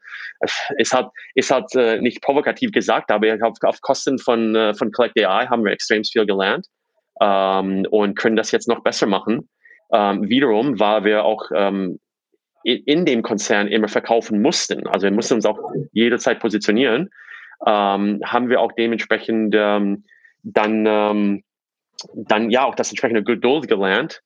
es 0.77 0.93
hat, 0.93 1.09
es 1.35 1.49
hat 1.51 1.73
äh, 1.75 1.99
nicht 1.99 2.21
provokativ 2.21 2.71
gesagt, 2.71 3.11
aber 3.11 3.37
auf, 3.41 3.57
auf 3.61 3.81
Kosten 3.81 4.19
von, 4.19 4.55
äh, 4.55 4.73
von 4.75 4.91
Collect 4.91 5.17
AI 5.17 5.47
haben 5.47 5.63
wir 5.65 5.71
extrem 5.71 6.03
viel 6.03 6.25
gelernt 6.25 6.67
ähm, 7.21 7.85
und 7.89 8.15
können 8.15 8.35
das 8.35 8.51
jetzt 8.51 8.67
noch 8.67 8.83
besser 8.83 9.07
machen. 9.07 9.49
Ähm, 9.91 10.29
wiederum, 10.29 10.79
weil 10.79 11.05
wir 11.05 11.23
auch 11.23 11.49
ähm, 11.55 11.99
in, 12.63 12.83
in 12.83 13.05
dem 13.05 13.23
Konzern 13.23 13.67
immer 13.67 13.87
verkaufen 13.87 14.41
mussten. 14.41 14.85
Also 14.87 15.05
wir 15.05 15.11
mussten 15.11 15.35
uns 15.35 15.45
auch 15.45 15.59
jederzeit 15.91 16.39
positionieren. 16.39 17.09
Ähm, 17.65 18.21
haben 18.23 18.49
wir 18.49 18.61
auch 18.61 18.73
dementsprechend 18.73 19.55
ähm, 19.57 20.03
dann, 20.43 20.85
ähm, 20.85 21.43
dann 22.13 22.51
ja 22.51 22.65
auch 22.65 22.75
das 22.75 22.89
entsprechende 22.89 23.23
Geduld 23.23 23.67
gelernt 23.67 24.21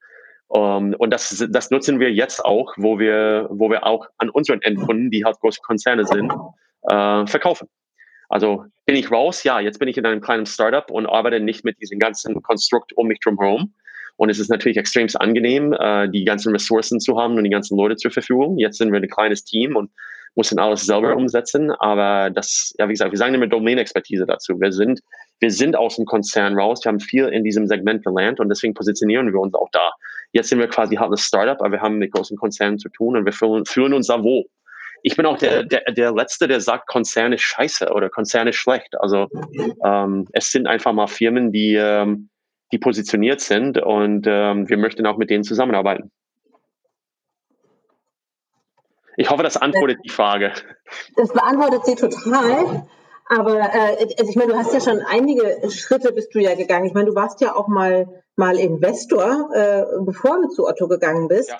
um, 0.51 0.87
ähm, 0.91 0.95
und 0.97 1.11
das, 1.11 1.45
das 1.49 1.71
nutzen 1.71 2.01
wir 2.01 2.11
jetzt 2.11 2.43
auch, 2.43 2.73
wo 2.75 2.99
wir, 2.99 3.47
wo 3.51 3.69
wir 3.69 3.85
auch 3.85 4.07
an 4.17 4.29
unseren 4.29 4.61
Endkunden, 4.61 5.09
die 5.09 5.23
halt 5.23 5.39
große 5.39 5.61
Konzerne 5.61 6.03
sind, 6.03 6.29
äh, 6.89 7.25
verkaufen. 7.25 7.69
Also 8.27 8.65
bin 8.85 8.97
ich 8.97 9.09
raus? 9.09 9.45
Ja, 9.45 9.61
jetzt 9.61 9.79
bin 9.79 9.87
ich 9.87 9.97
in 9.97 10.05
einem 10.05 10.19
kleinen 10.19 10.45
Startup 10.45 10.91
und 10.91 11.05
arbeite 11.05 11.39
nicht 11.39 11.63
mit 11.63 11.81
diesem 11.81 11.99
ganzen 11.99 12.41
Konstrukt 12.41 12.91
um 12.97 13.07
mich 13.07 13.21
drumherum. 13.21 13.73
Und 14.17 14.29
es 14.29 14.39
ist 14.39 14.49
natürlich 14.49 14.75
extrem 14.75 15.07
angenehm, 15.13 15.71
äh, 15.71 16.09
die 16.09 16.25
ganzen 16.25 16.51
Ressourcen 16.51 16.99
zu 16.99 17.17
haben 17.17 17.37
und 17.37 17.45
die 17.45 17.49
ganzen 17.49 17.77
Leute 17.77 17.95
zur 17.95 18.11
Verfügung. 18.11 18.57
Jetzt 18.57 18.77
sind 18.77 18.91
wir 18.91 18.99
ein 18.99 19.07
kleines 19.07 19.45
Team 19.45 19.77
und 19.77 19.89
müssen 20.35 20.59
alles 20.59 20.85
selber 20.85 21.15
umsetzen. 21.15 21.71
Aber 21.71 22.29
das, 22.29 22.73
ja, 22.77 22.89
wie 22.89 22.93
gesagt, 22.93 23.11
wir 23.11 23.17
sagen 23.17 23.35
immer 23.35 23.47
Domain-Expertise 23.47 24.25
dazu. 24.25 24.59
Wir 24.59 24.73
sind, 24.73 24.99
wir 25.39 25.49
sind 25.49 25.77
aus 25.77 25.95
dem 25.95 26.05
Konzern 26.05 26.59
raus. 26.59 26.81
Wir 26.83 26.89
haben 26.89 26.99
viel 26.99 27.27
in 27.27 27.45
diesem 27.45 27.67
Segment 27.67 28.03
gelernt 28.03 28.41
und 28.41 28.49
deswegen 28.49 28.73
positionieren 28.73 29.31
wir 29.31 29.39
uns 29.39 29.53
auch 29.53 29.69
da. 29.71 29.91
Jetzt 30.31 30.49
sind 30.49 30.59
wir 30.59 30.67
quasi 30.67 30.95
halt 30.95 31.11
ein 31.11 31.17
Startup, 31.17 31.59
aber 31.59 31.71
wir 31.71 31.81
haben 31.81 31.97
mit 31.97 32.11
großen 32.11 32.37
Konzernen 32.37 32.79
zu 32.79 32.89
tun 32.89 33.17
und 33.17 33.25
wir 33.25 33.33
fühlen, 33.33 33.65
fühlen 33.65 33.93
uns 33.93 34.07
da 34.07 34.23
wohl. 34.23 34.45
Ich 35.03 35.15
bin 35.17 35.25
auch 35.25 35.37
der, 35.37 35.63
der, 35.63 35.83
der 35.91 36.13
Letzte, 36.13 36.47
der 36.47 36.61
sagt, 36.61 36.87
Konzern 36.87 37.33
ist 37.33 37.41
scheiße 37.41 37.91
oder 37.91 38.09
Konzern 38.09 38.47
ist 38.47 38.57
schlecht. 38.57 38.95
Also 38.99 39.27
ähm, 39.83 40.27
es 40.31 40.51
sind 40.51 40.67
einfach 40.67 40.93
mal 40.93 41.07
Firmen, 41.07 41.51
die, 41.51 41.73
ähm, 41.75 42.29
die 42.71 42.77
positioniert 42.77 43.41
sind 43.41 43.77
und 43.77 44.25
ähm, 44.27 44.69
wir 44.69 44.77
möchten 44.77 45.05
auch 45.05 45.17
mit 45.17 45.29
denen 45.29 45.43
zusammenarbeiten. 45.43 46.11
Ich 49.17 49.29
hoffe, 49.29 49.43
das 49.43 49.57
antwortet 49.57 49.99
die 50.05 50.09
Frage. 50.09 50.53
Das 51.15 51.33
beantwortet 51.33 51.85
sie 51.85 51.95
total. 51.95 52.87
Aber 53.31 53.59
äh, 53.59 54.07
also 54.19 54.29
ich 54.29 54.35
meine, 54.35 54.51
du 54.51 54.57
hast 54.57 54.73
ja 54.73 54.81
schon 54.81 54.99
einige 54.99 55.61
Schritte 55.69 56.11
bist 56.11 56.35
du 56.35 56.39
ja 56.39 56.53
gegangen. 56.53 56.85
Ich 56.85 56.93
meine, 56.93 57.07
du 57.09 57.15
warst 57.15 57.39
ja 57.39 57.55
auch 57.55 57.69
mal 57.69 58.21
mal 58.35 58.59
Investor, 58.59 59.49
äh, 59.53 59.83
bevor 59.99 60.41
du 60.41 60.49
zu 60.49 60.67
Otto 60.67 60.87
gegangen 60.87 61.27
bist. 61.29 61.49
Ja. 61.49 61.57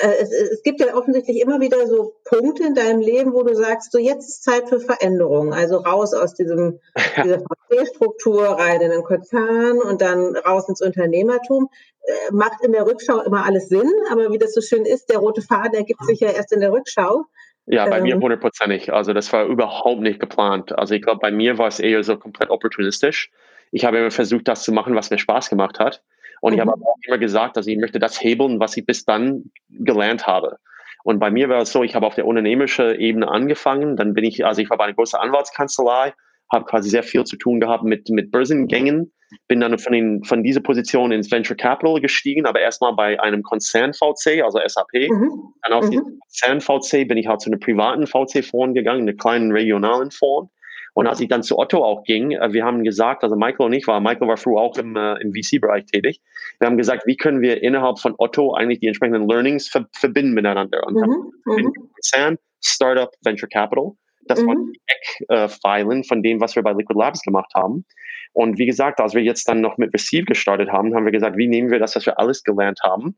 Äh, 0.00 0.22
es, 0.22 0.30
es, 0.30 0.62
gibt 0.62 0.80
ja 0.80 0.94
offensichtlich 0.94 1.40
immer 1.40 1.60
wieder 1.60 1.86
so 1.86 2.14
Punkte 2.24 2.64
in 2.64 2.74
deinem 2.74 3.00
Leben, 3.00 3.34
wo 3.34 3.42
du 3.42 3.54
sagst, 3.54 3.92
so 3.92 3.98
jetzt 3.98 4.28
ist 4.28 4.44
Zeit 4.44 4.68
für 4.68 4.80
Veränderung. 4.80 5.52
Also 5.52 5.78
raus 5.78 6.14
aus 6.14 6.34
diesem 6.34 6.80
dieser 7.22 7.40
VC-Struktur, 7.40 8.44
rein 8.44 8.80
in 8.80 8.90
den 8.90 9.02
Konzern 9.02 9.80
und 9.80 10.00
dann 10.00 10.36
raus 10.36 10.68
ins 10.68 10.80
Unternehmertum. 10.80 11.68
Äh, 12.04 12.32
macht 12.32 12.64
in 12.64 12.72
der 12.72 12.86
Rückschau 12.86 13.20
immer 13.20 13.44
alles 13.44 13.68
Sinn, 13.68 13.90
aber 14.10 14.30
wie 14.30 14.38
das 14.38 14.54
so 14.54 14.62
schön 14.62 14.86
ist, 14.86 15.10
der 15.10 15.18
rote 15.18 15.42
Faden 15.42 15.74
ergibt 15.74 16.04
sich 16.06 16.20
ja 16.20 16.30
erst 16.30 16.52
in 16.52 16.60
der 16.60 16.72
Rückschau. 16.72 17.24
Ja, 17.66 17.88
bei 17.88 17.98
ähm, 17.98 18.04
mir 18.04 18.16
hundertprozentig. 18.16 18.92
Also 18.92 19.12
das 19.12 19.32
war 19.32 19.44
überhaupt 19.44 20.00
nicht 20.00 20.20
geplant. 20.20 20.76
Also 20.76 20.94
ich 20.94 21.02
glaube, 21.02 21.20
bei 21.20 21.30
mir 21.30 21.58
war 21.58 21.68
es 21.68 21.78
eher 21.78 22.02
so 22.02 22.16
komplett 22.16 22.50
opportunistisch. 22.50 23.30
Ich 23.70 23.84
habe 23.84 23.98
immer 23.98 24.10
versucht, 24.10 24.48
das 24.48 24.62
zu 24.62 24.72
machen, 24.72 24.94
was 24.94 25.10
mir 25.10 25.18
Spaß 25.18 25.48
gemacht 25.48 25.78
hat. 25.78 26.02
Und 26.40 26.52
mhm. 26.52 26.54
ich 26.54 26.60
habe 26.60 26.76
mhm. 26.76 26.84
auch 26.84 26.96
immer 27.06 27.18
gesagt, 27.18 27.56
dass 27.56 27.66
ich 27.66 27.78
möchte 27.78 27.98
das 27.98 28.22
hebeln, 28.22 28.58
was 28.60 28.76
ich 28.76 28.84
bis 28.84 29.04
dann 29.04 29.50
gelernt 29.70 30.26
habe. 30.26 30.58
Und 31.04 31.18
bei 31.18 31.30
mir 31.30 31.48
war 31.48 31.62
es 31.62 31.72
so, 31.72 31.82
ich 31.82 31.94
habe 31.94 32.06
auf 32.06 32.14
der 32.14 32.26
unternehmerischen 32.26 32.94
Ebene 32.94 33.28
angefangen. 33.28 33.96
Dann 33.96 34.14
bin 34.14 34.24
ich, 34.24 34.44
also 34.44 34.60
ich 34.60 34.70
war 34.70 34.76
bei 34.76 34.84
einer 34.84 34.94
großen 34.94 35.18
Anwaltskanzlei, 35.18 36.12
habe 36.50 36.64
quasi 36.64 36.90
sehr 36.90 37.02
viel 37.02 37.24
zu 37.24 37.36
tun 37.36 37.60
gehabt 37.60 37.84
mit, 37.84 38.08
mit 38.08 38.30
Börsengängen 38.30 39.12
bin 39.48 39.60
dann 39.60 39.78
von, 39.78 39.92
den, 39.92 40.24
von 40.24 40.42
dieser 40.42 40.60
Position 40.60 41.12
ins 41.12 41.30
Venture 41.30 41.56
Capital 41.56 42.00
gestiegen, 42.00 42.46
aber 42.46 42.60
erstmal 42.60 42.94
bei 42.94 43.20
einem 43.20 43.42
Konzern 43.42 43.92
VC, 43.92 44.42
also 44.42 44.58
SAP. 44.64 45.08
Mhm. 45.10 45.54
Dann 45.62 45.72
aus 45.72 45.86
mhm. 45.86 45.90
diesem 45.90 46.18
Konzern 46.20 46.60
VC 46.60 47.08
bin 47.08 47.18
ich 47.18 47.26
halt 47.26 47.40
zu 47.40 47.50
einem 47.50 47.60
privaten 47.60 48.06
VC-Fonds 48.06 48.74
gegangen, 48.74 49.02
einem 49.02 49.16
kleinen 49.16 49.52
regionalen 49.52 50.10
Fonds. 50.10 50.52
Und 50.94 51.06
als 51.06 51.20
ich 51.20 51.28
dann 51.28 51.42
zu 51.42 51.58
Otto 51.58 51.82
auch 51.82 52.04
ging, 52.04 52.32
äh, 52.32 52.52
wir 52.52 52.64
haben 52.64 52.84
gesagt, 52.84 53.22
also 53.22 53.34
Michael 53.34 53.66
und 53.66 53.72
ich 53.72 53.86
war, 53.86 54.00
Michael 54.00 54.28
war 54.28 54.36
früher 54.36 54.58
auch 54.58 54.76
im, 54.76 54.94
äh, 54.96 55.14
im 55.22 55.32
VC-Bereich 55.32 55.86
tätig. 55.86 56.20
Wir 56.58 56.66
haben 56.66 56.76
gesagt, 56.76 57.06
wie 57.06 57.16
können 57.16 57.40
wir 57.40 57.62
innerhalb 57.62 57.98
von 57.98 58.14
Otto 58.18 58.54
eigentlich 58.54 58.80
die 58.80 58.88
entsprechenden 58.88 59.26
Learnings 59.26 59.68
ver 59.68 59.86
verbinden 59.92 60.34
miteinander? 60.34 60.86
Und 60.86 60.94
mhm. 60.94 61.32
mhm. 61.46 61.72
Konzern, 61.94 62.36
Startup, 62.62 63.10
Venture 63.24 63.48
Capital. 63.48 63.92
Das 64.26 64.42
mhm. 64.42 64.72
die 64.72 64.80
Eckpfeilen 64.86 66.00
äh, 66.00 66.04
von 66.04 66.22
dem, 66.22 66.40
was 66.40 66.56
wir 66.56 66.62
bei 66.62 66.72
Liquid 66.72 66.98
Labs 66.98 67.22
gemacht 67.22 67.52
haben. 67.54 67.84
Und 68.32 68.58
wie 68.58 68.66
gesagt, 68.66 69.00
als 69.00 69.14
wir 69.14 69.22
jetzt 69.22 69.48
dann 69.48 69.60
noch 69.60 69.78
mit 69.78 69.92
Receive 69.92 70.24
gestartet 70.24 70.70
haben, 70.70 70.94
haben 70.94 71.04
wir 71.04 71.12
gesagt, 71.12 71.36
wie 71.36 71.48
nehmen 71.48 71.70
wir 71.70 71.78
das, 71.78 71.96
was 71.96 72.06
wir 72.06 72.18
alles 72.18 72.42
gelernt 72.42 72.80
haben, 72.84 73.16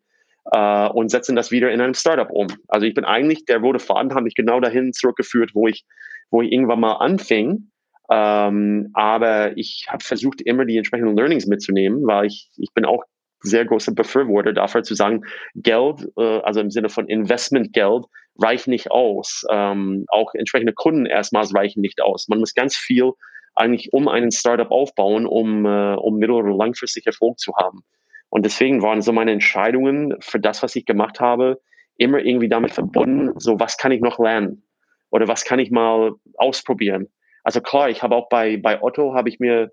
äh, 0.52 0.88
und 0.88 1.10
setzen 1.10 1.36
das 1.36 1.50
wieder 1.50 1.70
in 1.70 1.80
einem 1.80 1.94
Startup 1.94 2.30
um. 2.30 2.48
Also 2.68 2.86
ich 2.86 2.94
bin 2.94 3.04
eigentlich, 3.04 3.44
der 3.44 3.58
rote 3.58 3.78
Faden 3.78 4.14
hat 4.14 4.24
mich 4.24 4.34
genau 4.34 4.60
dahin 4.60 4.92
zurückgeführt, 4.92 5.50
wo 5.54 5.68
ich, 5.68 5.84
wo 6.30 6.42
ich 6.42 6.52
irgendwann 6.52 6.80
mal 6.80 6.94
anfing. 6.94 7.70
Ähm, 8.10 8.90
aber 8.92 9.56
ich 9.56 9.86
habe 9.88 10.04
versucht, 10.04 10.42
immer 10.42 10.66
die 10.66 10.76
entsprechenden 10.76 11.16
Learnings 11.16 11.46
mitzunehmen, 11.46 12.06
weil 12.06 12.26
ich, 12.26 12.50
ich 12.56 12.72
bin 12.74 12.84
auch 12.84 13.02
sehr 13.40 13.64
großer 13.64 13.94
Befürworter 13.94 14.52
dafür 14.52 14.82
zu 14.82 14.94
sagen, 14.94 15.22
Geld, 15.54 16.08
äh, 16.18 16.40
also 16.40 16.60
im 16.60 16.70
Sinne 16.70 16.88
von 16.88 17.08
Investmentgeld, 17.08 18.04
reichen 18.40 18.70
nicht 18.70 18.90
aus. 18.90 19.44
Ähm, 19.50 20.06
auch 20.08 20.34
entsprechende 20.34 20.72
Kunden 20.72 21.06
erstmals 21.06 21.54
reichen 21.54 21.80
nicht 21.80 22.02
aus. 22.02 22.28
Man 22.28 22.40
muss 22.40 22.54
ganz 22.54 22.76
viel 22.76 23.12
eigentlich 23.54 23.92
um 23.92 24.08
einen 24.08 24.32
Startup 24.32 24.70
aufbauen, 24.70 25.26
um, 25.26 25.64
äh, 25.64 25.94
um 25.94 26.16
mittel- 26.16 26.34
oder 26.34 26.54
langfristig 26.54 27.06
Erfolg 27.06 27.38
zu 27.38 27.54
haben. 27.56 27.84
Und 28.28 28.44
deswegen 28.44 28.82
waren 28.82 29.00
so 29.00 29.12
meine 29.12 29.30
Entscheidungen 29.30 30.16
für 30.20 30.40
das, 30.40 30.62
was 30.62 30.74
ich 30.74 30.86
gemacht 30.86 31.20
habe, 31.20 31.60
immer 31.96 32.18
irgendwie 32.18 32.48
damit 32.48 32.72
verbunden, 32.72 33.38
so 33.38 33.60
was 33.60 33.76
kann 33.76 33.92
ich 33.92 34.00
noch 34.00 34.18
lernen 34.18 34.64
oder 35.10 35.28
was 35.28 35.44
kann 35.44 35.60
ich 35.60 35.70
mal 35.70 36.12
ausprobieren. 36.36 37.08
Also 37.44 37.60
klar, 37.60 37.90
ich 37.90 38.02
habe 38.02 38.16
auch 38.16 38.28
bei, 38.28 38.56
bei 38.56 38.82
Otto, 38.82 39.14
habe 39.14 39.28
ich 39.28 39.38
mir 39.38 39.70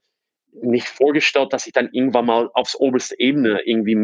nicht 0.62 0.88
vorgestellt, 0.88 1.54
dass 1.54 1.66
ich 1.66 1.74
dann 1.74 1.90
irgendwann 1.92 2.26
mal 2.26 2.52
aufs 2.54 2.76
oberste 2.76 3.18
Ebene 3.18 3.62
irgendwie 3.66 3.96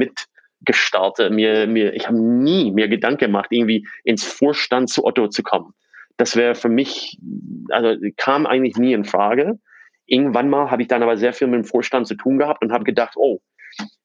mitgestalte. 0.59 1.29
Mir, 1.29 1.67
mir, 1.67 1.93
ich 1.93 2.07
habe 2.07 2.19
nie 2.19 2.71
mir 2.71 2.87
Gedanken 2.87 3.25
gemacht, 3.25 3.47
irgendwie 3.51 3.87
ins 4.03 4.23
Vorstand 4.23 4.89
zu 4.89 5.05
Otto 5.05 5.27
zu 5.27 5.43
kommen. 5.43 5.73
Das 6.17 6.35
wäre 6.35 6.55
für 6.55 6.69
mich, 6.69 7.17
also 7.69 7.99
kam 8.17 8.45
eigentlich 8.45 8.77
nie 8.77 8.93
in 8.93 9.05
Frage. 9.05 9.59
Irgendwann 10.05 10.49
mal 10.49 10.71
habe 10.71 10.81
ich 10.81 10.87
dann 10.87 11.03
aber 11.03 11.17
sehr 11.17 11.33
viel 11.33 11.47
mit 11.47 11.63
dem 11.63 11.65
Vorstand 11.65 12.07
zu 12.07 12.15
tun 12.15 12.37
gehabt 12.37 12.63
und 12.63 12.71
habe 12.71 12.85
gedacht, 12.85 13.13
oh, 13.17 13.39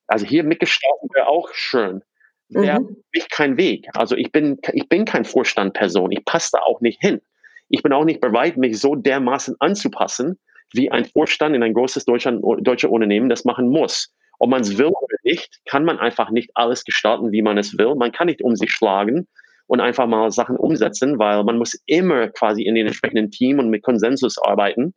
also 0.06 0.26
hier 0.26 0.44
mitgestalten 0.44 1.08
wäre 1.14 1.28
auch 1.28 1.50
schön. 1.52 2.02
Wäre 2.48 2.80
mhm. 2.80 2.96
mich 3.14 3.30
kein 3.30 3.56
Weg. 3.56 3.88
Also 3.94 4.14
ich 4.14 4.30
bin, 4.30 4.58
ich 4.72 4.88
bin 4.88 5.06
kein 5.06 5.24
Vorstandperson. 5.24 6.12
Ich 6.12 6.24
passe 6.24 6.50
da 6.52 6.58
auch 6.58 6.82
nicht 6.82 7.00
hin. 7.00 7.22
Ich 7.70 7.82
bin 7.82 7.92
auch 7.94 8.04
nicht 8.04 8.20
bereit, 8.20 8.58
mich 8.58 8.78
so 8.78 8.94
dermaßen 8.94 9.56
anzupassen, 9.60 10.38
wie 10.74 10.90
ein 10.90 11.06
Vorstand 11.06 11.56
in 11.56 11.62
ein 11.62 11.72
großes 11.72 12.04
Deutschland, 12.04 12.42
deutsche 12.60 12.90
Unternehmen 12.90 13.30
das 13.30 13.46
machen 13.46 13.68
muss. 13.68 14.12
Ob 14.38 14.50
man 14.50 14.62
es 14.62 14.78
will 14.78 14.86
oder 14.86 15.16
nicht, 15.22 15.60
kann 15.66 15.84
man 15.84 15.98
einfach 15.98 16.30
nicht 16.30 16.50
alles 16.54 16.84
gestalten, 16.84 17.32
wie 17.32 17.42
man 17.42 17.58
es 17.58 17.78
will. 17.78 17.94
Man 17.94 18.12
kann 18.12 18.26
nicht 18.26 18.42
um 18.42 18.56
sich 18.56 18.70
schlagen 18.70 19.28
und 19.66 19.80
einfach 19.80 20.06
mal 20.06 20.30
Sachen 20.30 20.56
umsetzen, 20.56 21.18
weil 21.18 21.44
man 21.44 21.58
muss 21.58 21.80
immer 21.86 22.28
quasi 22.28 22.62
in 22.62 22.74
den 22.74 22.86
entsprechenden 22.86 23.30
Team 23.30 23.58
und 23.58 23.70
mit 23.70 23.82
Konsensus 23.82 24.36
arbeiten. 24.38 24.94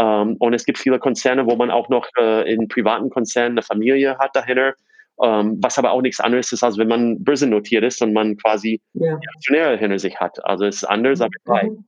Ähm, 0.00 0.36
und 0.38 0.54
es 0.54 0.64
gibt 0.64 0.78
viele 0.78 0.98
Konzerne, 0.98 1.46
wo 1.46 1.56
man 1.56 1.70
auch 1.70 1.88
noch 1.88 2.08
äh, 2.18 2.52
in 2.52 2.68
privaten 2.68 3.10
Konzernen 3.10 3.52
eine 3.52 3.62
Familie 3.62 4.18
hat 4.18 4.30
dahinter, 4.34 4.74
ähm, 5.22 5.58
was 5.62 5.78
aber 5.78 5.92
auch 5.92 6.02
nichts 6.02 6.20
anderes 6.20 6.52
ist, 6.52 6.62
als 6.62 6.76
wenn 6.78 6.88
man 6.88 7.22
börsennotiert 7.22 7.84
ist 7.84 8.02
und 8.02 8.12
man 8.12 8.36
quasi 8.36 8.80
ja. 8.94 9.18
Aktionäre 9.36 9.76
hinter 9.78 9.98
sich 9.98 10.18
hat. 10.18 10.44
Also 10.44 10.66
es 10.66 10.76
ist 10.76 10.84
anders, 10.84 11.20
aber 11.20 11.30
gleich. 11.44 11.70
Mhm. 11.70 11.84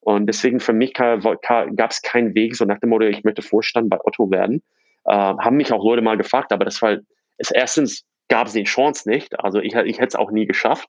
Und 0.00 0.26
deswegen 0.26 0.60
für 0.60 0.72
mich 0.72 0.94
gab 0.94 1.90
es 1.90 2.02
keinen 2.02 2.34
Weg, 2.34 2.54
so 2.54 2.64
nach 2.64 2.78
dem 2.78 2.90
Motto, 2.90 3.06
ich 3.06 3.24
möchte 3.24 3.42
Vorstand 3.42 3.90
bei 3.90 3.98
Otto 4.04 4.30
werden. 4.30 4.62
Äh, 5.08 5.12
haben 5.14 5.56
mich 5.56 5.72
auch 5.72 5.84
Leute 5.84 6.02
mal 6.02 6.16
gefragt, 6.16 6.52
aber 6.52 6.64
das 6.64 6.80
war, 6.82 6.96
es 7.38 7.50
erstens 7.50 8.04
gab 8.28 8.48
es 8.48 8.54
die 8.54 8.64
Chance 8.64 9.08
nicht, 9.08 9.38
also 9.40 9.60
ich, 9.60 9.74
ich 9.74 9.98
hätte 9.98 10.08
es 10.08 10.14
auch 10.16 10.30
nie 10.30 10.46
geschafft. 10.46 10.88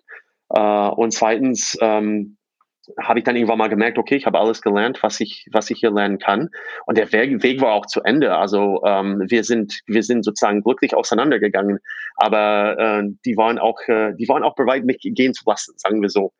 Äh, 0.49 0.59
und 0.59 1.11
zweitens, 1.11 1.77
ähm, 1.81 2.36
habe 3.01 3.19
ich 3.19 3.25
dann 3.25 3.35
irgendwann 3.35 3.57
mal 3.57 3.69
gemerkt, 3.69 3.97
okay, 3.97 4.15
ich 4.15 4.25
habe 4.25 4.39
alles 4.39 4.61
gelernt, 4.61 5.01
was 5.03 5.19
ich, 5.19 5.47
was 5.51 5.69
ich 5.69 5.79
hier 5.79 5.91
lernen 5.91 6.19
kann. 6.19 6.49
Und 6.85 6.97
der 6.97 7.11
Weg, 7.11 7.43
Weg 7.43 7.61
war 7.61 7.73
auch 7.73 7.85
zu 7.85 8.01
Ende. 8.01 8.35
Also 8.35 8.81
ähm, 8.85 9.23
wir 9.27 9.43
sind, 9.43 9.81
wir 9.85 10.03
sind 10.03 10.23
sozusagen 10.23 10.63
glücklich 10.63 10.95
auseinandergegangen. 10.95 11.79
Aber 12.15 12.77
äh, 12.79 13.03
die 13.25 13.37
waren 13.37 13.59
auch, 13.59 13.79
äh, 13.87 14.13
die 14.13 14.27
waren 14.27 14.43
auch 14.43 14.55
bereit, 14.55 14.85
mich 14.85 14.99
gehen 15.01 15.33
zu 15.33 15.43
lassen, 15.45 15.73
sagen 15.77 16.01
wir 16.01 16.09
so. 16.09 16.33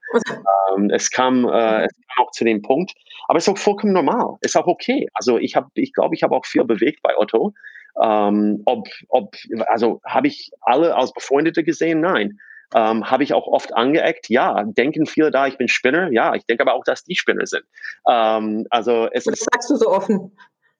ähm, 0.75 0.89
es 0.89 1.11
kam, 1.11 1.45
äh, 1.45 1.85
es 1.85 1.93
kam 1.93 2.25
auch 2.25 2.31
zu 2.31 2.45
dem 2.45 2.61
Punkt. 2.61 2.93
Aber 3.27 3.37
es 3.37 3.47
ist 3.47 3.53
auch 3.53 3.57
vollkommen 3.57 3.93
normal. 3.93 4.37
Ist 4.41 4.57
auch 4.57 4.67
okay. 4.67 5.07
Also 5.13 5.37
ich 5.37 5.55
habe, 5.55 5.67
ich 5.73 5.93
glaube, 5.93 6.15
ich 6.15 6.23
habe 6.23 6.35
auch 6.35 6.45
viel 6.45 6.63
bewegt 6.63 7.01
bei 7.01 7.17
Otto. 7.17 7.53
Ähm, 8.01 8.61
ob, 8.65 8.87
ob, 9.09 9.35
also 9.67 10.01
habe 10.05 10.27
ich 10.27 10.51
alle 10.61 10.95
als 10.95 11.11
Befreundete 11.13 11.63
gesehen? 11.63 11.99
Nein. 12.01 12.39
Ähm, 12.75 13.09
Habe 13.09 13.23
ich 13.23 13.33
auch 13.33 13.47
oft 13.47 13.75
angeeckt? 13.75 14.29
Ja. 14.29 14.63
Denken 14.65 15.05
viele 15.05 15.31
da, 15.31 15.47
ich 15.47 15.57
bin 15.57 15.67
Spinner? 15.67 16.11
Ja. 16.11 16.35
Ich 16.35 16.45
denke 16.45 16.63
aber 16.63 16.73
auch, 16.73 16.83
dass 16.83 17.03
die 17.03 17.15
Spinner 17.15 17.45
sind. 17.45 17.63
Ähm, 18.09 18.65
also 18.69 19.07
es 19.11 19.25
das 19.25 19.45
sagst 19.51 19.69
du 19.69 19.75
so 19.75 19.89
offen. 19.89 20.37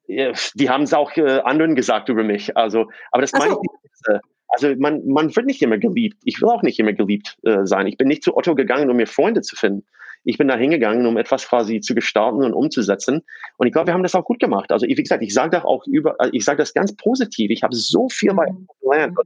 Die 0.08 0.70
haben 0.70 0.84
es 0.84 0.94
auch 0.94 1.16
äh, 1.18 1.42
anderen 1.42 1.76
gesagt 1.76 2.08
über 2.08 2.24
mich. 2.24 2.56
Also, 2.56 2.90
aber 3.12 3.22
das 3.22 3.32
so. 3.32 3.40
meine 3.40 3.54
ich 3.54 3.60
nicht. 3.60 4.22
Also 4.50 4.74
man, 4.78 5.06
man 5.06 5.36
wird 5.36 5.46
nicht 5.46 5.62
immer 5.62 5.78
geliebt. 5.78 6.22
Ich 6.24 6.42
will 6.42 6.50
auch 6.50 6.64
nicht 6.64 6.80
immer 6.80 6.94
geliebt 6.94 7.38
äh, 7.44 7.66
sein. 7.66 7.88
Ich 7.88 7.98
bin 7.98 8.08
nicht 8.08 8.24
zu 8.24 8.36
Otto 8.36 8.56
gegangen, 8.56 8.90
um 8.90 8.98
mir 8.98 9.08
Freunde 9.08 9.42
zu 9.42 9.56
finden. 9.56 9.86
Ich 10.30 10.38
bin 10.38 10.50
da 10.50 10.58
hingegangen, 10.58 11.06
um 11.06 11.16
etwas 11.16 11.48
quasi 11.48 11.80
zu 11.80 11.96
gestalten 11.96 12.44
und 12.44 12.54
umzusetzen. 12.54 13.24
Und 13.56 13.66
ich 13.66 13.72
glaube, 13.72 13.88
wir 13.88 13.94
haben 13.94 14.04
das 14.04 14.14
auch 14.14 14.26
gut 14.26 14.40
gemacht. 14.40 14.74
Also 14.74 14.86
wie 14.86 14.94
gesagt, 14.94 15.24
ich 15.24 15.34
sage 15.34 15.52
das 15.52 15.64
auch 15.64 15.88
über, 15.88 16.18
ich 16.34 16.44
sage 16.44 16.58
das 16.58 16.74
ganz 16.74 16.94
positiv. 16.98 17.50
Ich 17.50 17.64
habe 17.64 17.74
so 17.74 18.10
viel 18.10 18.34
bei 18.34 18.52
mhm. 18.52 18.68
gelernt. 18.82 19.18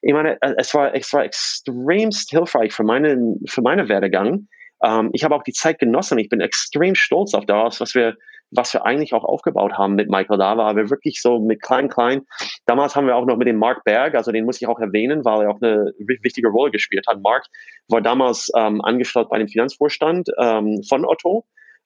Ich 0.00 0.12
meine, 0.12 0.40
äh, 0.42 0.54
es 0.56 0.72
war, 0.72 0.94
es 0.94 1.12
war 1.12 1.24
extremst 1.24 2.30
hilfreich 2.30 2.72
für 2.72 2.84
meinen, 2.84 3.40
für 3.46 3.62
meine 3.62 3.88
Werdegang. 3.88 4.46
Ähm, 4.80 5.10
ich 5.12 5.24
habe 5.24 5.34
auch 5.34 5.42
die 5.42 5.52
Zeit 5.52 5.80
genossen. 5.80 6.18
Ich 6.18 6.28
bin 6.28 6.40
extrem 6.40 6.94
stolz 6.94 7.34
auf 7.34 7.46
das, 7.46 7.80
was 7.80 7.96
wir 7.96 8.16
was 8.50 8.72
wir 8.72 8.84
eigentlich 8.84 9.14
auch 9.14 9.24
aufgebaut 9.24 9.72
haben 9.74 9.94
mit 9.94 10.08
Michael 10.08 10.38
da 10.38 10.56
war 10.56 10.76
wir 10.76 10.90
wirklich 10.90 11.20
so 11.20 11.40
mit 11.40 11.62
klein, 11.62 11.88
klein. 11.88 12.22
Damals 12.66 12.94
haben 12.94 13.06
wir 13.06 13.16
auch 13.16 13.26
noch 13.26 13.36
mit 13.36 13.48
dem 13.48 13.56
Mark 13.56 13.84
Berg, 13.84 14.14
also 14.14 14.32
den 14.32 14.44
muss 14.44 14.60
ich 14.60 14.68
auch 14.68 14.78
erwähnen, 14.78 15.24
weil 15.24 15.42
er 15.42 15.50
auch 15.50 15.60
eine 15.60 15.92
wichtige 15.98 16.48
Rolle 16.48 16.70
gespielt 16.70 17.06
hat. 17.08 17.20
Mark 17.22 17.46
war 17.88 18.00
damals 18.00 18.50
ähm, 18.56 18.80
angestellt 18.82 19.28
bei 19.30 19.38
dem 19.38 19.48
Finanzvorstand 19.48 20.28
ähm, 20.38 20.82
von 20.88 21.04
Otto. 21.04 21.44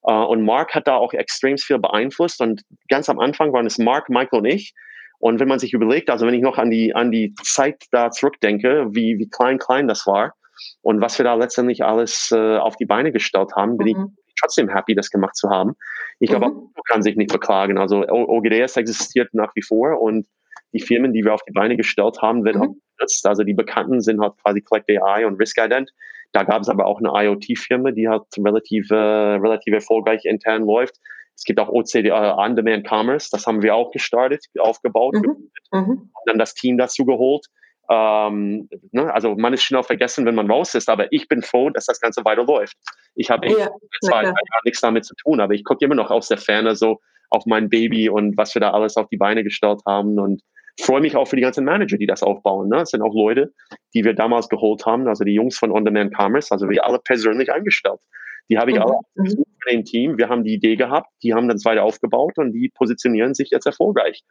Uh, 0.08 0.24
und 0.24 0.44
Mark 0.44 0.76
hat 0.76 0.86
da 0.86 0.94
auch 0.94 1.12
extrem 1.12 1.58
viel 1.58 1.78
beeinflusst. 1.78 2.40
Und 2.40 2.62
ganz 2.88 3.08
am 3.08 3.18
Anfang 3.18 3.52
waren 3.52 3.66
es 3.66 3.78
Mark, 3.78 4.08
Michael 4.08 4.38
und 4.38 4.44
ich. 4.46 4.72
Und 5.18 5.40
wenn 5.40 5.48
man 5.48 5.58
sich 5.58 5.72
überlegt, 5.72 6.10
also 6.10 6.26
wenn 6.26 6.34
ich 6.34 6.42
noch 6.42 6.58
an 6.58 6.70
die, 6.70 6.94
an 6.94 7.10
die 7.10 7.34
Zeit 7.42 7.84
da 7.90 8.10
zurückdenke, 8.10 8.86
wie, 8.92 9.18
wie 9.18 9.28
klein, 9.28 9.58
klein 9.58 9.88
das 9.88 10.06
war 10.06 10.34
und 10.82 11.00
was 11.00 11.18
wir 11.18 11.24
da 11.24 11.34
letztendlich 11.34 11.84
alles 11.84 12.30
äh, 12.32 12.56
auf 12.56 12.76
die 12.76 12.86
Beine 12.86 13.10
gestellt 13.12 13.50
haben, 13.56 13.76
bin 13.76 13.88
mhm. 13.88 14.16
ich 14.26 14.34
trotzdem 14.38 14.68
happy, 14.68 14.94
das 14.94 15.10
gemacht 15.10 15.36
zu 15.36 15.50
haben. 15.50 15.74
Ich 16.20 16.30
glaube, 16.30 16.48
mhm. 16.48 16.54
man 16.54 16.82
kann 16.88 17.02
sich 17.02 17.16
nicht 17.16 17.32
beklagen. 17.32 17.78
Also 17.78 18.06
OGDS 18.08 18.76
existiert 18.76 19.32
nach 19.34 19.54
wie 19.54 19.62
vor 19.62 20.00
und 20.00 20.26
die 20.72 20.80
Firmen, 20.80 21.12
die 21.12 21.24
wir 21.24 21.34
auf 21.34 21.42
die 21.48 21.52
Beine 21.52 21.76
gestellt 21.76 22.20
haben, 22.20 22.44
werden 22.44 22.58
mhm. 22.58 22.62
auch 22.62 22.74
genutzt. 22.96 23.26
Also 23.26 23.44
die 23.44 23.54
Bekannten 23.54 24.00
sind 24.00 24.20
halt 24.20 24.34
quasi 24.42 24.60
Collect 24.60 24.90
AI 24.90 25.26
und 25.26 25.36
Risk 25.36 25.58
Ident. 25.58 25.92
Da 26.32 26.42
gab 26.42 26.62
es 26.62 26.68
aber 26.68 26.86
auch 26.86 26.98
eine 26.98 27.10
IoT-Firma, 27.14 27.92
die 27.92 28.08
halt 28.08 28.24
relativ, 28.36 28.90
äh, 28.90 28.94
relativ 28.94 29.72
erfolgreich 29.72 30.24
intern 30.24 30.64
läuft. 30.64 30.96
Es 31.34 31.44
gibt 31.44 31.60
auch 31.60 31.68
OCD, 31.68 32.08
äh, 32.08 32.12
On-Demand 32.12 32.86
Commerce, 32.86 33.28
das 33.30 33.46
haben 33.46 33.62
wir 33.62 33.74
auch 33.74 33.92
gestartet, 33.92 34.44
aufgebaut, 34.58 35.14
mhm. 35.14 35.48
und 35.72 36.10
dann 36.26 36.38
das 36.38 36.54
Team 36.54 36.76
dazu 36.76 37.06
geholt. 37.06 37.46
Ähm, 37.90 38.68
ne? 38.92 39.12
Also 39.12 39.34
man 39.36 39.54
ist 39.54 39.62
schnell 39.62 39.82
vergessen, 39.82 40.26
wenn 40.26 40.34
man 40.34 40.50
raus 40.50 40.74
ist, 40.74 40.88
aber 40.88 41.10
ich 41.12 41.28
bin 41.28 41.42
froh, 41.42 41.70
dass 41.70 41.86
das 41.86 42.00
Ganze 42.00 42.24
weiterläuft. 42.24 42.76
Ich 43.14 43.30
habe 43.30 43.48
ja, 43.48 43.70
zwei, 44.04 44.24
drei 44.24 44.34
nichts 44.64 44.80
damit 44.80 45.04
zu 45.04 45.14
tun, 45.14 45.40
aber 45.40 45.54
ich 45.54 45.64
gucke 45.64 45.84
immer 45.84 45.94
noch 45.94 46.10
aus 46.10 46.28
der 46.28 46.38
Ferne 46.38 46.76
so 46.76 47.00
auf 47.30 47.46
mein 47.46 47.68
Baby 47.68 48.08
und 48.08 48.36
was 48.36 48.54
wir 48.54 48.60
da 48.60 48.70
alles 48.70 48.96
auf 48.96 49.08
die 49.08 49.16
Beine 49.16 49.42
gestellt 49.42 49.80
haben 49.86 50.18
und 50.18 50.42
freue 50.80 51.00
mich 51.00 51.16
auch 51.16 51.26
für 51.26 51.36
die 51.36 51.42
ganzen 51.42 51.64
Manager, 51.64 51.96
die 51.96 52.06
das 52.06 52.22
aufbauen. 52.22 52.68
Ne? 52.68 52.76
Das 52.76 52.90
sind 52.90 53.02
auch 53.02 53.14
Leute, 53.14 53.52
die 53.94 54.04
wir 54.04 54.14
damals 54.14 54.48
geholt 54.48 54.86
haben, 54.86 55.08
also 55.08 55.24
die 55.24 55.34
Jungs 55.34 55.58
von 55.58 55.72
On-Demand 55.72 56.14
Commerce, 56.16 56.52
also 56.52 56.68
wir 56.68 56.84
alle 56.84 56.98
persönlich 56.98 57.52
eingestellt. 57.52 58.00
Die 58.48 58.58
habe 58.58 58.70
ich 58.70 58.76
mhm. 58.76 58.82
alle 58.82 58.98
mhm. 59.16 59.44
für 59.60 59.70
dem 59.70 59.84
Team. 59.84 60.18
Wir 60.18 60.28
haben 60.28 60.44
die 60.44 60.54
Idee 60.54 60.76
gehabt, 60.76 61.10
die 61.22 61.34
haben 61.34 61.48
dann 61.48 61.58
weiter 61.64 61.84
aufgebaut 61.84 62.34
und 62.36 62.52
die 62.52 62.68
positionieren 62.68 63.34
sich 63.34 63.50
jetzt 63.50 63.66
erfolgreich. 63.66 64.22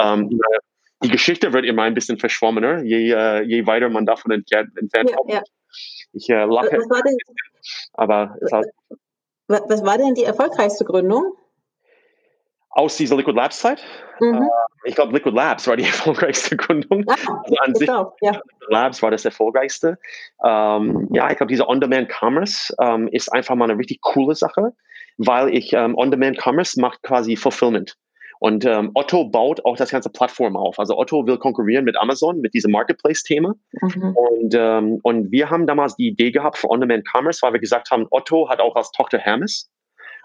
Ähm, 0.00 0.40
die 1.02 1.08
Geschichte 1.08 1.52
wird 1.52 1.64
immer 1.64 1.82
ein 1.82 1.94
bisschen 1.94 2.18
verschwommener, 2.18 2.82
je, 2.82 3.12
äh, 3.12 3.42
je 3.42 3.66
weiter 3.66 3.88
man 3.88 4.06
davon 4.06 4.32
entfernt, 4.32 4.70
entfernt 4.76 5.10
ja, 5.10 5.16
kommt. 5.16 5.32
Ja. 5.32 5.42
Ich 6.12 6.28
äh, 6.28 6.44
lache. 6.44 6.76
Was 6.76 6.90
war, 6.90 7.02
denn, 7.02 7.16
aber 7.94 8.36
was, 8.40 9.62
was 9.68 9.84
war 9.84 9.98
denn 9.98 10.14
die 10.14 10.24
erfolgreichste 10.24 10.84
Gründung? 10.84 11.34
Aus 12.70 12.96
dieser 12.96 13.16
Liquid 13.16 13.36
Labs 13.36 13.58
Zeit? 13.58 13.82
Mhm. 14.20 14.38
Uh, 14.38 14.48
ich 14.84 14.94
glaube, 14.94 15.12
Liquid 15.12 15.34
Labs 15.34 15.66
war 15.66 15.76
die 15.76 15.84
erfolgreichste 15.86 16.56
Gründung. 16.56 17.04
Ah, 17.08 17.42
also 17.44 17.56
an 17.56 17.74
sich, 17.74 17.90
auch, 17.90 18.14
ja. 18.20 18.32
Liquid 18.32 18.66
Labs 18.68 19.02
war 19.02 19.10
das 19.10 19.24
erfolgreichste. 19.24 19.98
Um, 20.38 21.08
ja, 21.12 21.30
ich 21.30 21.36
glaube, 21.36 21.50
diese 21.50 21.68
On-Demand 21.68 22.08
Commerce 22.08 22.74
um, 22.78 23.08
ist 23.08 23.32
einfach 23.32 23.54
mal 23.54 23.70
eine 23.70 23.78
richtig 23.78 24.00
coole 24.02 24.34
Sache, 24.34 24.72
weil 25.16 25.54
ich 25.54 25.74
um, 25.74 25.96
On-Demand 25.96 26.38
Commerce 26.38 26.80
macht 26.80 27.02
quasi 27.02 27.36
Fulfillment. 27.36 27.96
Und 28.40 28.64
ähm, 28.64 28.90
Otto 28.94 29.26
baut 29.26 29.66
auch 29.66 29.76
das 29.76 29.90
ganze 29.90 30.08
Plattform 30.08 30.56
auf. 30.56 30.78
Also 30.78 30.96
Otto 30.96 31.26
will 31.26 31.36
konkurrieren 31.36 31.84
mit 31.84 31.98
Amazon, 31.98 32.40
mit 32.40 32.54
diesem 32.54 32.72
Marketplace-Thema. 32.72 33.54
Mhm. 33.82 34.16
Und, 34.16 34.54
ähm, 34.56 34.98
und 35.02 35.30
wir 35.30 35.50
haben 35.50 35.66
damals 35.66 35.94
die 35.96 36.08
Idee 36.08 36.30
gehabt 36.30 36.56
für 36.56 36.70
On-Demand 36.70 37.06
Commerce, 37.06 37.42
weil 37.42 37.52
wir 37.52 37.60
gesagt 37.60 37.90
haben, 37.90 38.06
Otto 38.10 38.48
hat 38.48 38.60
auch 38.60 38.76
als 38.76 38.92
Tochter 38.92 39.18
Hermes. 39.18 39.70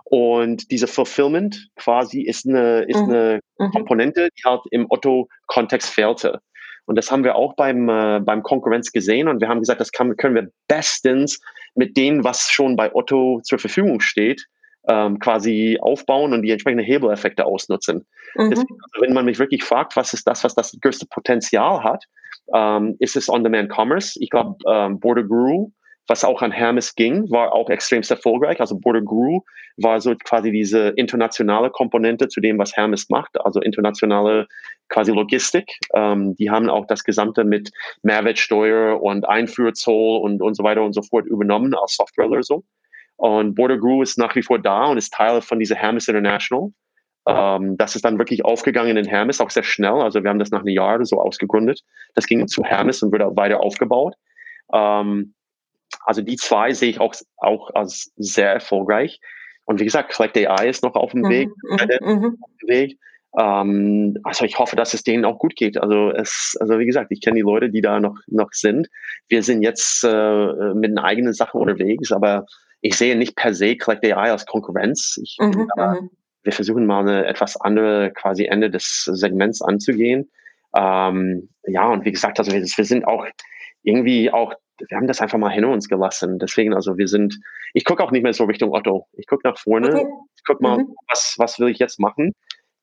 Und 0.05 0.72
diese 0.72 0.88
Fulfillment 0.88 1.68
quasi 1.76 2.22
ist 2.22 2.47
eine, 2.47 2.84
ist 2.84 3.01
mhm. 3.01 3.09
eine 3.09 3.39
mhm. 3.59 3.72
Komponente, 3.72 4.30
die 4.38 4.43
halt 4.45 4.61
im 4.72 4.86
Otto-Kontext 4.89 5.89
fehlte. 5.89 6.39
Und 6.86 6.95
das 6.97 7.11
haben 7.11 7.26
wir 7.26 7.36
auch 7.36 7.55
beim, 7.57 7.89
äh, 7.89 8.22
beim 8.22 8.43
Konkurrenz 8.43 8.93
gesehen. 8.93 9.28
Und 9.28 9.41
wir 9.41 9.49
haben 9.49 9.59
gesagt, 9.59 9.82
das 9.82 9.91
kann, 9.91 10.16
können 10.16 10.36
wir 10.36 10.49
bestens 10.70 11.41
mit 11.74 11.97
dem, 11.97 12.24
was 12.24 12.49
schon 12.49 12.78
bei 12.78 12.95
Otto 12.95 13.41
zur 13.43 13.59
Verfügung 13.59 13.99
steht, 13.99 14.47
ähm, 14.88 15.19
quasi 15.19 15.77
aufbauen 15.81 16.33
und 16.33 16.41
die 16.41 16.51
entsprechenden 16.51 16.86
Hebeleffekte 16.86 17.45
ausnutzen. 17.45 18.05
Mhm. 18.36 18.49
Deswegen, 18.49 18.77
also 18.91 19.05
wenn 19.05 19.13
man 19.13 19.25
mich 19.25 19.39
wirklich 19.39 19.63
fragt, 19.63 19.95
was 19.95 20.13
ist 20.13 20.27
das, 20.27 20.43
was 20.43 20.55
das 20.55 20.77
größte 20.81 21.05
Potenzial 21.07 21.83
hat, 21.83 22.05
ähm, 22.53 22.95
ist 22.99 23.15
es 23.15 23.29
On-Demand 23.29 23.71
Commerce. 23.71 24.17
Ich 24.21 24.29
glaube, 24.29 24.55
ähm, 24.67 24.99
Border 24.99 25.23
Guru 25.23 25.71
was 26.07 26.23
auch 26.23 26.41
an 26.41 26.51
Hermes 26.51 26.95
ging, 26.95 27.29
war 27.31 27.53
auch 27.53 27.69
extremst 27.69 28.11
erfolgreich. 28.11 28.59
Also 28.59 28.77
Border 28.77 29.01
Grew 29.01 29.41
war 29.77 29.99
so 29.99 30.15
quasi 30.15 30.51
diese 30.51 30.89
internationale 30.89 31.69
Komponente 31.69 32.27
zu 32.27 32.41
dem, 32.41 32.57
was 32.57 32.75
Hermes 32.75 33.09
macht, 33.09 33.39
also 33.43 33.59
internationale 33.59 34.47
quasi 34.89 35.11
Logistik. 35.11 35.77
Ähm, 35.93 36.36
die 36.36 36.49
haben 36.49 36.69
auch 36.69 36.86
das 36.86 37.03
Gesamte 37.03 37.43
mit 37.43 37.71
Mehrwertsteuer 38.03 39.01
und 39.01 39.27
Einfuhrzoll 39.27 40.21
und, 40.21 40.41
und 40.41 40.55
so 40.55 40.63
weiter 40.63 40.83
und 40.83 40.93
so 40.93 41.01
fort 41.01 41.25
übernommen 41.25 41.73
als 41.73 41.95
Softwarelösung. 41.95 42.63
Und 43.18 43.55
Border 43.55 43.78
Grew 43.78 44.01
ist 44.01 44.18
nach 44.18 44.36
wie 44.36 44.43
vor 44.43 44.59
da 44.59 44.86
und 44.86 44.97
ist 44.97 45.13
Teil 45.13 45.41
von 45.41 45.59
dieser 45.59 45.76
Hermes 45.76 46.07
International. 46.07 46.70
Ähm, 47.28 47.78
das 47.78 47.95
ist 47.95 48.05
dann 48.05 48.20
wirklich 48.20 48.45
aufgegangen 48.45 48.97
in 48.97 49.05
Hermes, 49.05 49.41
auch 49.41 49.49
sehr 49.49 49.63
schnell. 49.63 50.01
Also 50.01 50.24
wir 50.24 50.30
haben 50.30 50.39
das 50.39 50.51
nach 50.51 50.59
einem 50.59 50.70
Jahr 50.70 51.03
so 51.05 51.20
ausgegründet. 51.20 51.82
Das 52.13 52.28
ging 52.28 52.47
zu 52.47 52.63
Hermes 52.63 53.01
und 53.01 53.11
wurde 53.11 53.36
weiter 53.36 53.61
aufgebaut. 53.61 54.16
Ähm, 54.74 55.34
also 56.03 56.22
die 56.22 56.36
zwei 56.36 56.72
sehe 56.74 56.89
ich 56.89 56.99
auch, 56.99 57.16
auch 57.38 57.72
als 57.74 58.11
sehr 58.18 58.51
erfolgreich. 58.51 59.20
Und 59.66 59.80
wie 59.80 59.86
gesagt, 59.86 60.13
Collect 60.13 60.38
AI 60.38 60.70
ist 60.70 60.84
noch 60.84 60.95
auf 60.95 61.11
dem 61.11 61.22
mhm, 61.22 61.30
Weg. 61.30 61.49
Mhm, 61.63 62.13
mhm. 62.13 62.38
Auf 62.41 62.51
dem 62.61 62.68
Weg. 62.68 62.99
Ähm, 63.39 64.18
also 64.24 64.45
ich 64.45 64.59
hoffe, 64.59 64.76
dass 64.76 64.93
es 64.93 65.03
denen 65.03 65.26
auch 65.26 65.39
gut 65.39 65.55
geht. 65.55 65.78
Also 65.78 66.11
es, 66.11 66.55
also 66.59 66.78
wie 66.78 66.86
gesagt, 66.86 67.11
ich 67.11 67.22
kenne 67.22 67.38
die 67.38 67.41
Leute, 67.41 67.70
die 67.70 67.82
da 67.82 67.99
noch, 67.99 68.18
noch 68.28 68.49
sind. 68.51 68.88
Wir 69.28 69.41
sind 69.41 69.63
jetzt 69.63 70.03
äh, 70.03 70.74
mit 70.76 70.91
den 70.91 70.99
eigenen 70.99 71.34
Sachen 71.34 71.59
unterwegs, 71.59 72.11
aber 72.11 72.45
ich 72.82 72.95
sehe 72.97 73.15
nicht 73.15 73.36
per 73.36 73.53
se 73.53 73.78
Collect 73.78 74.05
AI 74.05 74.32
als 74.32 74.45
Konkurrenz. 74.45 75.19
Ich, 75.21 75.38
mhm, 75.39 75.67
aber, 75.76 76.01
mhm. 76.01 76.09
wir 76.43 76.53
versuchen 76.53 76.86
mal 76.86 77.01
eine 77.01 77.26
etwas 77.26 77.59
andere 77.59 78.11
quasi 78.13 78.45
Ende 78.45 78.69
des 78.69 79.03
Segments 79.05 79.61
anzugehen. 79.61 80.32
Ähm, 80.76 81.49
ja, 81.65 81.88
und 81.89 82.05
wie 82.05 82.11
gesagt, 82.11 82.39
also 82.39 82.51
wir, 82.51 82.61
wir 82.61 82.86
sind 82.86 83.05
auch 83.05 83.26
irgendwie 83.84 84.32
auch 84.32 84.53
wir 84.89 84.97
haben 84.97 85.07
das 85.07 85.21
einfach 85.21 85.38
mal 85.38 85.51
hinter 85.51 85.69
uns 85.69 85.88
gelassen. 85.88 86.39
Deswegen, 86.39 86.73
also 86.73 86.97
wir 86.97 87.07
sind, 87.07 87.39
ich 87.73 87.86
gucke 87.86 88.03
auch 88.03 88.11
nicht 88.11 88.23
mehr 88.23 88.34
so 88.34 88.43
Richtung 88.43 88.73
Otto. 88.73 89.07
Ich 89.13 89.28
gucke 89.28 89.47
nach 89.47 89.57
vorne, 89.57 89.93
okay. 89.93 90.07
ich 90.36 90.43
gucke 90.43 90.61
mal, 90.61 90.80
mhm. 90.80 90.93
was, 91.07 91.36
was 91.38 91.59
will 91.59 91.69
ich 91.69 91.80
jetzt 91.80 91.99
machen. 91.99 92.34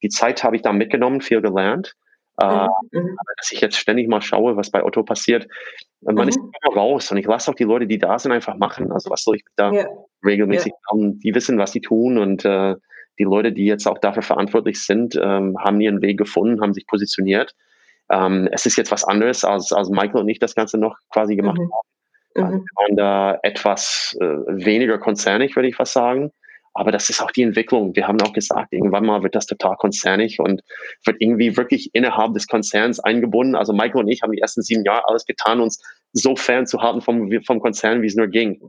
Die 0.02 0.08
Zeit 0.08 0.42
habe 0.42 0.56
ich 0.56 0.62
da 0.62 0.72
mitgenommen, 0.72 1.20
viel 1.20 1.42
gelernt. 1.42 1.94
Äh, 2.40 2.66
mhm. 2.92 3.04
Uh, 3.04 3.16
dass 3.36 3.52
ich 3.52 3.60
jetzt 3.60 3.76
ständig 3.76 4.08
mal 4.08 4.22
schaue, 4.22 4.56
was 4.56 4.70
bei 4.70 4.82
Otto 4.84 5.02
passiert. 5.02 5.48
Man 6.00 6.14
mhm. 6.16 6.28
ist 6.28 6.38
immer 6.38 6.76
raus 6.76 7.10
und 7.10 7.18
ich 7.18 7.26
lasse 7.26 7.50
auch 7.50 7.54
die 7.54 7.64
Leute, 7.64 7.86
die 7.86 7.98
da 7.98 8.18
sind, 8.18 8.32
einfach 8.32 8.56
machen. 8.56 8.90
Also 8.90 9.10
was 9.10 9.22
soll 9.22 9.36
ich 9.36 9.44
da 9.56 9.70
ja. 9.72 9.86
regelmäßig 10.24 10.72
ja. 10.72 10.78
haben? 10.90 11.20
Die 11.20 11.34
wissen, 11.34 11.58
was 11.58 11.72
sie 11.72 11.80
tun 11.80 12.18
und 12.18 12.44
äh, 12.44 12.76
die 13.18 13.24
Leute, 13.24 13.52
die 13.52 13.66
jetzt 13.66 13.86
auch 13.86 13.98
dafür 13.98 14.22
verantwortlich 14.22 14.82
sind, 14.82 15.18
ähm, 15.22 15.56
haben 15.58 15.80
ihren 15.80 16.00
Weg 16.00 16.18
gefunden, 16.18 16.60
haben 16.62 16.72
sich 16.72 16.86
positioniert. 16.86 17.54
Ähm, 18.10 18.48
es 18.50 18.66
ist 18.66 18.76
jetzt 18.76 18.90
was 18.90 19.04
anderes, 19.04 19.44
als, 19.44 19.72
als 19.72 19.90
Michael 19.90 20.22
und 20.22 20.28
ich 20.28 20.38
das 20.38 20.54
Ganze 20.54 20.78
noch 20.78 20.96
quasi 21.10 21.36
gemacht 21.36 21.58
mhm. 21.58 21.70
haben. 21.70 21.92
Also 22.34 22.56
mhm. 22.56 22.60
wir 22.60 22.82
waren 22.82 22.96
da 22.96 23.38
etwas 23.42 24.16
äh, 24.20 24.24
weniger 24.24 24.98
konzernig, 24.98 25.54
würde 25.54 25.68
ich 25.68 25.78
was 25.78 25.92
sagen. 25.92 26.32
Aber 26.74 26.90
das 26.90 27.10
ist 27.10 27.20
auch 27.20 27.30
die 27.30 27.42
Entwicklung. 27.42 27.94
Wir 27.94 28.08
haben 28.08 28.20
auch 28.22 28.32
gesagt, 28.32 28.72
irgendwann 28.72 29.04
mal 29.04 29.22
wird 29.22 29.34
das 29.34 29.46
total 29.46 29.76
konzernig 29.76 30.40
und 30.40 30.62
wird 31.04 31.16
irgendwie 31.20 31.56
wirklich 31.56 31.90
innerhalb 31.92 32.32
des 32.34 32.46
Konzerns 32.46 32.98
eingebunden. 32.98 33.54
Also 33.54 33.72
Michael 33.72 34.00
und 34.00 34.08
ich 34.08 34.22
haben 34.22 34.32
die 34.32 34.40
ersten 34.40 34.62
sieben 34.62 34.84
Jahre 34.84 35.06
alles 35.08 35.26
getan, 35.26 35.60
uns 35.60 35.82
so 36.12 36.34
fern 36.34 36.66
zu 36.66 36.80
halten 36.80 37.02
vom, 37.02 37.30
vom 37.44 37.60
Konzern, 37.60 38.02
wie 38.02 38.06
es 38.06 38.14
nur 38.14 38.28
ging. 38.28 38.60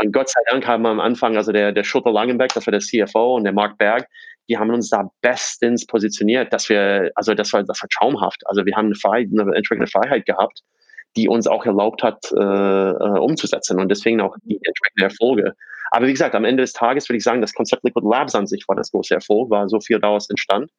Und 0.00 0.12
Gott 0.12 0.28
sei 0.28 0.40
Dank 0.50 0.66
haben 0.66 0.82
wir 0.82 0.90
am 0.90 1.00
Anfang, 1.00 1.36
also 1.36 1.50
der, 1.50 1.72
der 1.72 1.82
Schutter 1.82 2.12
Langenbeck, 2.12 2.52
das 2.54 2.66
war 2.66 2.70
der 2.70 2.80
CFO 2.80 3.36
und 3.36 3.44
der 3.44 3.52
Mark 3.52 3.78
Berg, 3.78 4.06
die 4.48 4.56
haben 4.56 4.70
uns 4.70 4.88
da 4.88 5.10
bestens 5.20 5.86
positioniert, 5.86 6.52
dass 6.52 6.68
wir, 6.68 7.10
also 7.16 7.34
das 7.34 7.52
war, 7.52 7.64
das 7.64 7.82
war 7.82 7.88
traumhaft. 7.88 8.46
Also 8.46 8.64
wir 8.64 8.76
haben 8.76 8.86
eine 8.86 8.94
Freiheit, 8.94 9.28
eine 9.32 9.54
entsprechende 9.54 9.88
Freiheit 9.88 10.24
gehabt, 10.24 10.62
die 11.16 11.28
uns 11.28 11.48
auch 11.48 11.66
erlaubt 11.66 12.02
hat, 12.02 12.30
äh, 12.32 12.36
äh, 12.40 13.18
umzusetzen 13.18 13.80
und 13.80 13.88
deswegen 13.90 14.20
auch 14.20 14.36
die 14.44 14.60
entsprechenden 14.62 15.02
Erfolge. 15.02 15.54
Aber 15.90 16.06
wie 16.06 16.12
gesagt, 16.12 16.34
am 16.34 16.44
Ende 16.44 16.62
des 16.62 16.72
Tages 16.72 17.08
würde 17.08 17.18
ich 17.18 17.24
sagen, 17.24 17.40
das 17.40 17.54
Konzept 17.54 17.84
Liquid 17.84 18.06
Labs 18.06 18.34
an 18.34 18.46
sich 18.46 18.64
war 18.68 18.76
das 18.76 18.90
große 18.90 19.14
Erfolg, 19.14 19.50
war 19.50 19.68
so 19.68 19.80
viel 19.80 20.00
daraus 20.00 20.28
entstand. 20.30 20.70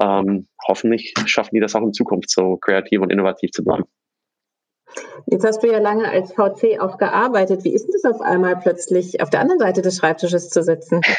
Ähm, 0.00 0.48
hoffentlich 0.66 1.12
schaffen 1.26 1.54
die 1.54 1.60
das 1.60 1.74
auch 1.74 1.82
in 1.82 1.92
Zukunft 1.92 2.30
so 2.30 2.56
kreativ 2.56 3.00
und 3.00 3.10
innovativ 3.10 3.50
zu 3.50 3.62
bleiben. 3.62 3.84
Jetzt 5.26 5.46
hast 5.46 5.62
du 5.62 5.70
ja 5.70 5.78
lange 5.78 6.08
als 6.08 6.32
VC 6.32 6.80
auch 6.80 6.98
gearbeitet. 6.98 7.64
Wie 7.64 7.72
ist 7.72 7.86
denn 7.86 7.94
das 8.02 8.12
auf 8.12 8.20
einmal 8.20 8.56
plötzlich 8.56 9.20
auf 9.22 9.30
der 9.30 9.40
anderen 9.40 9.60
Seite 9.60 9.80
des 9.80 9.96
Schreibtisches 9.96 10.50
zu 10.50 10.62
sitzen? 10.62 11.00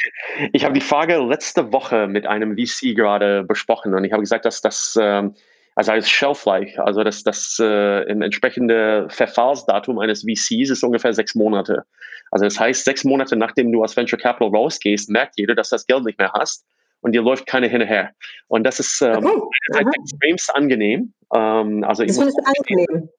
Ich 0.51 0.65
habe 0.65 0.73
die 0.73 0.81
Frage 0.81 1.17
letzte 1.17 1.71
Woche 1.71 2.07
mit 2.07 2.25
einem 2.25 2.57
VC 2.57 2.95
gerade 2.95 3.43
besprochen 3.43 3.93
und 3.93 4.03
ich 4.03 4.11
habe 4.11 4.23
gesagt, 4.23 4.45
dass 4.45 4.61
das 4.61 4.97
ähm, 4.99 5.36
also 5.76 5.91
als 5.91 6.09
Shelf 6.09 6.45
Life, 6.45 6.84
also 6.84 7.03
das, 7.03 7.24
das 7.24 7.57
äh, 7.59 8.03
im 8.09 8.21
entsprechende 8.21 9.07
Verfallsdatum 9.09 9.99
eines 9.99 10.21
VCs 10.21 10.69
ist 10.69 10.84
ungefähr 10.84 11.13
sechs 11.13 11.36
Monate. 11.36 11.84
Also 12.32 12.45
das 12.45 12.59
heißt, 12.59 12.86
sechs 12.86 13.03
Monate 13.03 13.36
nachdem 13.36 13.71
du 13.71 13.84
aus 13.84 13.95
Venture 13.95 14.19
Capital 14.19 14.49
rausgehst, 14.49 15.09
merkt 15.09 15.38
jeder, 15.38 15.55
dass 15.55 15.69
du 15.69 15.76
das 15.76 15.88
Geld 15.88 16.03
nicht 16.03 16.19
mehr 16.19 16.32
hast 16.34 16.65
und 17.01 17.13
dir 17.13 17.21
läuft 17.21 17.45
keine 17.45 17.67
hinterher. 17.67 18.11
Und 18.47 18.63
das 18.63 18.80
ist 18.80 19.01
ähm, 19.01 19.26
okay. 19.26 19.86
extremst 20.01 20.55
angenehm. 20.55 21.13
Ähm, 21.36 21.84
also 21.84 22.03
das 22.03 22.17
ist 22.17 22.39
angenehm. 22.45 23.09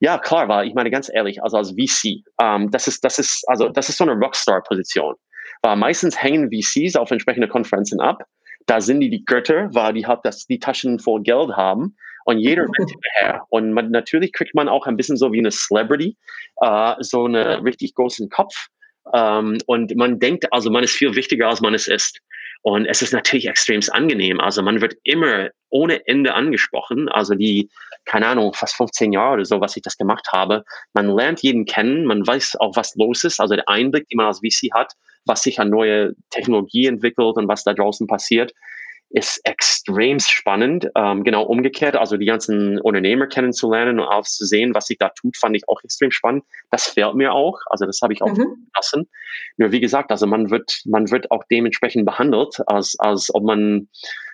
Ja, 0.00 0.18
klar, 0.18 0.48
war 0.48 0.64
ich 0.64 0.74
meine 0.74 0.90
ganz 0.90 1.10
ehrlich, 1.12 1.42
also 1.42 1.56
als 1.56 1.70
VC, 1.72 2.22
ähm, 2.40 2.70
das 2.70 2.86
ist, 2.86 3.04
das 3.04 3.18
ist, 3.18 3.44
also 3.48 3.68
das 3.68 3.88
ist 3.88 3.98
so 3.98 4.04
eine 4.04 4.12
Rockstar-Position. 4.12 5.14
Weil 5.62 5.76
meistens 5.76 6.20
hängen 6.22 6.50
VCs 6.50 6.96
auf 6.96 7.10
entsprechende 7.10 7.48
Konferenzen 7.48 8.00
ab. 8.00 8.22
Da 8.68 8.80
sind 8.82 9.00
die 9.00 9.08
die 9.10 9.24
Götter, 9.24 9.74
weil 9.74 9.94
die 9.94 10.06
halt 10.06 10.20
das, 10.24 10.46
die 10.46 10.58
Taschen 10.58 10.98
voll 10.98 11.22
Geld 11.22 11.56
haben 11.56 11.96
und 12.24 12.38
jeder 12.38 12.62
rennt 12.78 12.90
hinterher. 12.90 13.42
Und 13.48 13.72
man, 13.72 13.90
natürlich 13.90 14.32
kriegt 14.32 14.54
man 14.54 14.68
auch 14.68 14.86
ein 14.86 14.96
bisschen 14.96 15.16
so 15.16 15.32
wie 15.32 15.38
eine 15.38 15.50
Celebrity, 15.50 16.16
äh, 16.60 16.94
so 17.00 17.24
einen 17.24 17.64
richtig 17.64 17.94
großen 17.94 18.28
Kopf. 18.28 18.68
Ähm, 19.14 19.58
und 19.66 19.96
man 19.96 20.18
denkt, 20.18 20.52
also 20.52 20.70
man 20.70 20.84
ist 20.84 20.94
viel 20.94 21.16
wichtiger, 21.16 21.48
als 21.48 21.62
man 21.62 21.72
es 21.72 21.88
ist. 21.88 22.20
Und 22.62 22.84
es 22.84 23.00
ist 23.00 23.14
natürlich 23.14 23.46
extrem 23.48 23.80
angenehm. 23.90 24.40
Also 24.40 24.62
man 24.62 24.82
wird 24.82 24.96
immer 25.04 25.48
ohne 25.70 26.06
Ende 26.06 26.34
angesprochen. 26.34 27.08
Also 27.08 27.34
die, 27.34 27.70
keine 28.04 28.26
Ahnung, 28.26 28.52
fast 28.52 28.76
15 28.76 29.12
Jahre 29.12 29.34
oder 29.34 29.44
so, 29.46 29.60
was 29.62 29.76
ich 29.76 29.82
das 29.82 29.96
gemacht 29.96 30.28
habe. 30.32 30.64
Man 30.92 31.08
lernt 31.08 31.40
jeden 31.40 31.64
kennen, 31.64 32.04
man 32.04 32.26
weiß 32.26 32.56
auch, 32.60 32.76
was 32.76 32.94
los 32.96 33.24
ist. 33.24 33.40
Also 33.40 33.54
der 33.54 33.68
Einblick, 33.68 34.06
den 34.08 34.18
man 34.18 34.26
als 34.26 34.40
VC 34.40 34.70
hat, 34.74 34.92
was 35.24 35.42
sich 35.42 35.60
an 35.60 35.70
neue 35.70 36.14
Technologie 36.30 36.86
entwickelt 36.86 37.36
und 37.36 37.48
was 37.48 37.64
da 37.64 37.74
draußen 37.74 38.06
passiert, 38.06 38.52
ist 39.10 39.40
extrem 39.44 40.18
spannend. 40.18 40.90
Ähm, 40.94 41.24
genau 41.24 41.44
umgekehrt, 41.44 41.96
also 41.96 42.16
die 42.16 42.26
ganzen 42.26 42.78
Unternehmer 42.80 43.26
kennenzulernen 43.26 44.00
und 44.00 44.06
auch 44.06 44.24
zu 44.24 44.44
sehen, 44.44 44.74
was 44.74 44.86
sich 44.86 44.98
da 44.98 45.08
tut, 45.10 45.36
fand 45.36 45.56
ich 45.56 45.66
auch 45.68 45.82
extrem 45.82 46.10
spannend. 46.10 46.44
Das 46.70 46.88
fehlt 46.88 47.14
mir 47.14 47.32
auch. 47.32 47.58
Also 47.66 47.86
das 47.86 48.00
habe 48.02 48.12
ich 48.12 48.22
auch 48.22 48.32
mhm. 48.32 48.68
gelassen. 48.72 49.08
Nur 49.56 49.72
wie 49.72 49.80
gesagt, 49.80 50.10
also 50.10 50.26
man 50.26 50.50
wird, 50.50 50.82
man 50.84 51.10
wird 51.10 51.30
auch 51.30 51.44
dementsprechend 51.50 52.04
behandelt, 52.04 52.60
als, 52.66 52.96
als 52.98 53.34
ob 53.34 53.44
man 53.44 53.88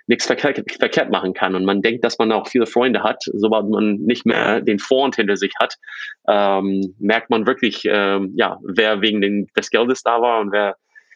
nichts 0.07 0.25
verkehrt, 0.25 0.63
verkehrt 0.79 1.09
machen 1.09 1.33
kann. 1.33 1.55
Und 1.55 1.65
man 1.65 1.81
denkt, 1.81 2.03
dass 2.03 2.17
man 2.17 2.31
auch 2.31 2.47
viele 2.47 2.67
Freunde 2.67 3.03
hat. 3.03 3.23
Sobald 3.33 3.69
man 3.69 3.95
nicht 3.95 4.25
mehr 4.25 4.61
den 4.61 4.79
Vorhand 4.79 5.15
hinter 5.15 5.37
sich 5.37 5.53
hat, 5.59 5.75
ähm, 6.27 6.95
merkt 6.99 7.29
man 7.29 7.47
wirklich, 7.47 7.83
ähm, 7.85 8.33
ja, 8.35 8.59
wer 8.63 9.01
wegen 9.01 9.21
den, 9.21 9.47
des 9.57 9.69
Geldes 9.69 10.03
da 10.03 10.21
war 10.21 10.41
und 10.41 10.51
wer 10.51 10.75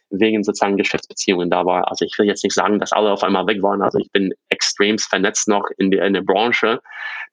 wegen 0.09 0.43
sozusagen 0.43 0.77
Geschäftsbeziehungen 0.77 1.49
da 1.49 1.65
war. 1.65 1.89
Also 1.89 2.05
ich 2.05 2.17
will 2.17 2.25
jetzt 2.25 2.43
nicht 2.43 2.53
sagen, 2.53 2.79
dass 2.79 2.91
alle 2.91 3.11
auf 3.11 3.23
einmal 3.23 3.45
weg 3.47 3.61
waren. 3.61 3.81
Also 3.81 3.99
ich 3.99 4.11
bin 4.11 4.33
extremst 4.49 5.09
vernetzt 5.09 5.47
noch 5.47 5.65
in 5.77 5.91
der, 5.91 6.05
in 6.05 6.13
der 6.13 6.21
Branche. 6.21 6.81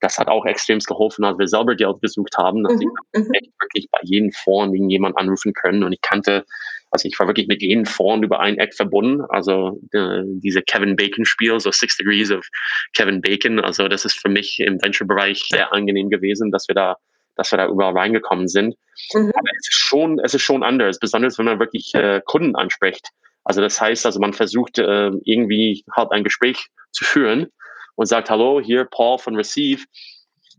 Das 0.00 0.18
hat 0.18 0.28
auch 0.28 0.44
extremst 0.44 0.86
geholfen, 0.86 1.24
als 1.24 1.38
wir 1.38 1.48
selber 1.48 1.74
Geld 1.74 2.00
gesucht 2.02 2.36
haben, 2.36 2.64
dass 2.64 2.74
mhm. 2.74 2.82
ich 3.14 3.22
mhm. 3.22 3.32
echt 3.32 3.50
wirklich 3.60 3.88
bei 3.90 4.00
jedem 4.02 4.32
Fonds 4.32 4.74
irgendjemand 4.74 5.16
anrufen 5.16 5.52
können. 5.54 5.82
Und 5.84 5.92
ich 5.92 6.02
kannte, 6.02 6.44
also 6.90 7.08
ich 7.08 7.18
war 7.18 7.26
wirklich 7.26 7.48
mit 7.48 7.62
jedem 7.62 7.86
Fonds 7.86 8.24
über 8.24 8.40
ein 8.40 8.58
Eck 8.58 8.74
verbunden. 8.74 9.22
Also 9.30 9.80
äh, 9.92 10.22
diese 10.24 10.62
Kevin 10.62 10.96
Bacon 10.96 11.24
Spiel, 11.24 11.58
so 11.60 11.70
Six 11.70 11.96
Degrees 11.96 12.30
of 12.30 12.46
Kevin 12.92 13.22
Bacon. 13.22 13.58
Also 13.60 13.88
das 13.88 14.04
ist 14.04 14.20
für 14.20 14.28
mich 14.28 14.60
im 14.60 14.82
Venture-Bereich 14.82 15.44
sehr 15.48 15.72
angenehm 15.72 16.10
gewesen, 16.10 16.50
dass 16.50 16.68
wir 16.68 16.74
da 16.74 16.96
dass 17.36 17.52
wir 17.52 17.58
da 17.58 17.68
überall 17.68 17.96
reingekommen 17.96 18.48
sind. 18.48 18.76
Mhm. 19.14 19.32
Aber 19.34 19.50
es 19.58 19.68
ist 19.68 19.78
schon, 19.78 20.18
es 20.18 20.34
ist 20.34 20.42
schon 20.42 20.62
anders, 20.62 20.98
besonders 20.98 21.38
wenn 21.38 21.46
man 21.46 21.60
wirklich 21.60 21.94
äh, 21.94 22.20
Kunden 22.24 22.56
anspricht. 22.56 23.10
Also 23.44 23.60
das 23.60 23.80
heißt, 23.80 24.04
also 24.06 24.18
man 24.18 24.32
versucht 24.32 24.78
äh, 24.78 25.10
irgendwie 25.24 25.84
halt 25.94 26.10
ein 26.10 26.24
Gespräch 26.24 26.66
zu 26.90 27.04
führen 27.04 27.46
und 27.94 28.06
sagt, 28.06 28.28
hallo, 28.30 28.60
hier 28.60 28.84
Paul 28.84 29.18
von 29.18 29.36
Receive. 29.36 29.84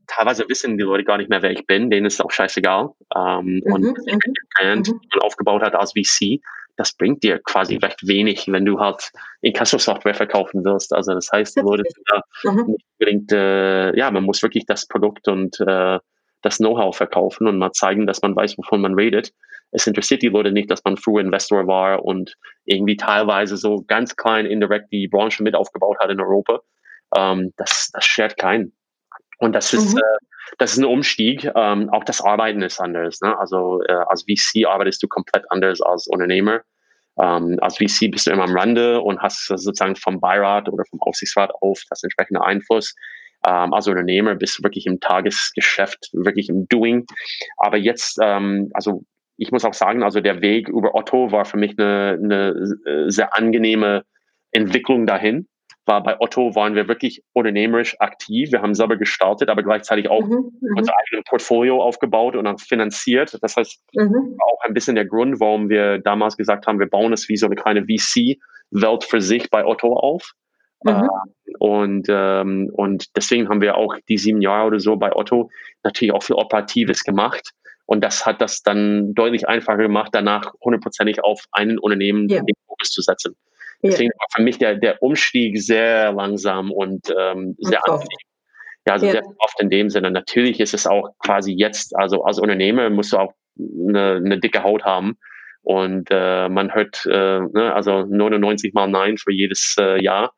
Teilweise 0.08 0.46
wissen 0.48 0.78
die 0.78 0.84
Leute 0.84 1.04
gar 1.04 1.18
nicht 1.18 1.30
mehr, 1.30 1.42
wer 1.42 1.52
ich 1.52 1.66
bin, 1.68 1.90
denen 1.90 2.06
ist 2.06 2.24
auch 2.24 2.32
scheißegal. 2.32 2.92
Ähm, 3.14 3.62
mhm. 3.66 3.74
Und 3.74 3.82
mhm. 3.82 4.20
Brand, 4.58 4.88
mhm. 4.88 5.02
die 5.02 5.08
man 5.12 5.22
aufgebaut 5.22 5.62
hat 5.64 5.76
als 5.76 5.92
VC, 5.92 6.40
das 6.78 6.94
bringt 6.94 7.24
dir 7.24 7.40
quasi 7.40 7.76
recht 7.76 8.08
wenig, 8.08 8.46
wenn 8.48 8.64
du 8.64 8.80
halt 8.80 9.12
Inkasso-Software 9.42 10.14
verkaufen 10.14 10.64
wirst. 10.64 10.94
Also 10.94 11.14
das 11.14 11.30
heißt, 11.32 11.58
die 11.58 11.62
Leute 11.62 11.84
sind 11.90 12.06
da 12.08 12.22
mhm. 12.52 12.72
nicht 12.72 12.86
unbedingt, 13.00 13.32
äh, 13.32 13.98
ja, 13.98 14.12
man 14.12 14.24
muss 14.24 14.42
wirklich 14.44 14.66
das 14.66 14.88
Produkt 14.88 15.28
und 15.28 15.60
äh, 15.60 16.00
das 16.42 16.58
Know-how 16.58 16.96
verkaufen 16.96 17.48
und 17.48 17.58
mal 17.58 17.72
zeigen, 17.72 18.08
dass 18.08 18.22
man 18.22 18.36
weiß, 18.36 18.58
wovon 18.58 18.82
man 18.82 18.94
redet. 18.94 19.34
Es 19.72 19.86
interessiert 19.86 20.22
die 20.22 20.30
Leute 20.30 20.52
nicht, 20.52 20.72
dass 20.72 20.84
man 20.84 20.98
früher 20.98 21.22
Investor 21.22 21.68
war 21.68 22.04
und 22.06 22.36
irgendwie 22.66 22.96
teilweise 22.96 23.58
so 23.58 23.84
ganz 23.88 24.16
klein 24.16 24.46
indirekt 24.46 24.92
die 24.92 25.08
Branche 25.08 25.44
mit 25.44 25.56
aufgebaut 25.56 25.98
hat 26.00 26.10
in 26.10 26.22
Europa. 26.22 26.62
Ähm, 27.16 27.54
das, 27.58 27.90
das 27.94 28.06
schert 28.06 28.38
keinen. 28.38 28.74
Und 29.40 29.54
das 29.54 29.74
ist, 29.74 29.94
mhm. 29.94 30.00
äh, 30.00 30.26
das 30.58 30.74
ist 30.74 30.78
ein 30.78 30.86
Umstieg. 30.86 31.50
Ähm, 31.56 31.90
auch 31.90 32.04
das 32.04 32.22
Arbeiten 32.22 32.62
ist 32.62 32.80
anders. 32.80 33.20
Ne? 33.22 33.38
Also 33.38 33.82
äh, 33.84 33.92
als 34.08 34.24
VC 34.24 34.66
arbeitest 34.66 35.04
du 35.04 35.08
komplett 35.08 35.44
anders 35.50 35.82
als 35.82 36.08
Unternehmer. 36.08 36.62
Ähm, 37.20 37.58
als 37.62 37.78
VC 37.78 38.12
bist 38.12 38.28
du 38.28 38.32
immer 38.32 38.44
am 38.44 38.56
Rande 38.56 39.02
und 39.02 39.22
hast 39.22 39.48
sozusagen 39.48 39.96
vom 39.96 40.20
Beirat 40.20 40.70
oder 40.70 40.86
vom 40.90 41.02
Aufsichtsrat 41.02 41.52
auf 41.62 41.82
das 41.90 42.04
entsprechende 42.04 42.44
Einfluss. 42.44 42.96
Ähm, 43.48 43.74
als 43.74 43.88
Unternehmer 43.88 44.36
bist 44.36 44.60
du 44.60 44.64
wirklich 44.64 44.86
im 44.86 45.00
Tagesgeschäft, 45.00 46.10
wirklich 46.14 46.50
im 46.50 46.68
Doing. 46.68 47.06
Aber 47.58 47.78
jetzt, 47.78 48.20
ähm, 48.22 48.70
also 48.74 49.04
ich 49.38 49.52
muss 49.52 49.66
auch 49.66 49.74
sagen, 49.74 50.04
also 50.04 50.20
der 50.20 50.42
Weg 50.42 50.68
über 50.68 50.96
Otto 50.96 51.32
war 51.32 51.46
für 51.46 51.58
mich 51.58 51.78
eine, 51.78 52.20
eine 52.22 52.78
äh, 52.86 53.10
sehr 53.10 53.38
angenehme 53.38 54.04
Entwicklung 54.52 55.06
dahin 55.06 55.48
war 55.88 56.04
bei 56.04 56.20
Otto 56.20 56.54
waren 56.54 56.76
wir 56.76 56.88
wirklich 56.88 57.24
unternehmerisch 57.34 58.00
aktiv. 58.00 58.52
Wir 58.52 58.62
haben 58.62 58.76
selber 58.76 58.98
gestartet, 58.98 59.50
aber 59.50 59.64
gleichzeitig 59.64 60.10
auch 60.10 60.22
mhm, 60.22 60.52
mhm. 60.60 60.78
unser 60.78 60.94
eigenes 60.98 61.24
Portfolio 61.26 61.82
aufgebaut 61.82 62.36
und 62.36 62.46
dann 62.46 62.58
finanziert. 62.58 63.38
Das 63.42 63.56
heißt, 63.56 63.82
mhm. 63.94 64.38
auch 64.40 64.60
ein 64.66 64.74
bisschen 64.74 64.96
der 64.96 65.06
Grund, 65.06 65.40
warum 65.40 65.70
wir 65.70 66.00
damals 66.00 66.38
gesagt 66.38 66.68
haben, 66.68 66.80
wir 66.80 66.90
bauen 66.90 67.14
es 67.14 67.30
wie 67.30 67.38
so 67.38 67.46
eine 67.46 67.56
kleine 67.56 67.84
VC-Welt 67.86 69.04
für 69.06 69.22
sich 69.22 69.50
bei 69.50 69.66
Otto 69.66 69.94
auf. 69.94 70.34
Mhm. 70.88 71.04
Äh, 71.04 71.54
und, 71.60 72.08
ähm, 72.10 72.70
und 72.74 73.16
deswegen 73.16 73.50
haben 73.50 73.62
wir 73.62 73.78
auch 73.78 73.96
die 74.10 74.18
sieben 74.18 74.42
Jahre 74.42 74.68
oder 74.68 74.80
so 74.80 74.96
bei 74.96 75.16
Otto 75.16 75.50
natürlich 75.84 76.14
auch 76.14 76.24
viel 76.24 76.36
Operatives 76.36 77.04
gemacht. 77.04 77.52
Und 77.86 78.04
das 78.04 78.26
hat 78.26 78.42
das 78.42 78.62
dann 78.64 79.14
deutlich 79.14 79.48
einfacher 79.48 79.78
gemacht, 79.78 80.10
danach 80.12 80.54
hundertprozentig 80.62 81.24
auf 81.24 81.46
einen 81.52 81.80
Unternehmen 81.80 82.30
yeah. 82.30 82.42
den 82.42 82.56
Fokus 82.68 82.92
zu 82.92 83.02
setzen. 83.02 83.36
Deswegen 83.82 84.12
war 84.18 84.28
für 84.36 84.42
mich 84.42 84.58
der, 84.58 84.76
der 84.76 85.02
Umstieg 85.02 85.62
sehr 85.62 86.12
langsam 86.12 86.72
und 86.72 87.14
ähm, 87.18 87.56
sehr 87.60 87.80
angenehm. 87.88 88.08
Ja, 88.86 88.94
also 88.94 89.06
ja. 89.06 89.12
sehr 89.14 89.24
oft 89.40 89.60
in 89.62 89.70
dem 89.70 89.90
Sinne. 89.90 90.12
Natürlich 90.12 90.60
ist 90.60 90.74
es 90.74 90.88
auch 90.88 91.10
quasi 91.20 91.54
jetzt, 91.54 91.96
also 91.96 92.24
als 92.24 92.40
Unternehmer 92.40 92.90
musst 92.90 93.14
du 93.14 93.18
auch 93.18 93.34
eine, 93.60 94.16
eine 94.16 94.40
dicke 94.40 94.64
Haut 94.64 94.84
haben. 94.84 95.18
Und 95.62 96.08
äh, 96.10 96.48
man 96.48 96.74
hört 96.74 97.06
äh, 97.06 97.40
ne, 97.42 97.74
also 97.74 98.06
99 98.06 98.74
mal 98.74 98.88
Nein 98.88 99.18
für 99.18 99.34
jedes 99.34 99.76
äh, 99.78 100.02
Jahr. 100.02 100.34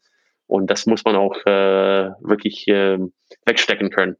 Und 0.49 0.71
das 0.71 0.87
muss 0.87 1.05
man 1.05 1.15
auch 1.15 1.35
äh, 1.45 2.09
wirklich 2.21 2.67
äh, 2.67 2.97
wegstecken 3.45 3.91
können. 3.91 4.15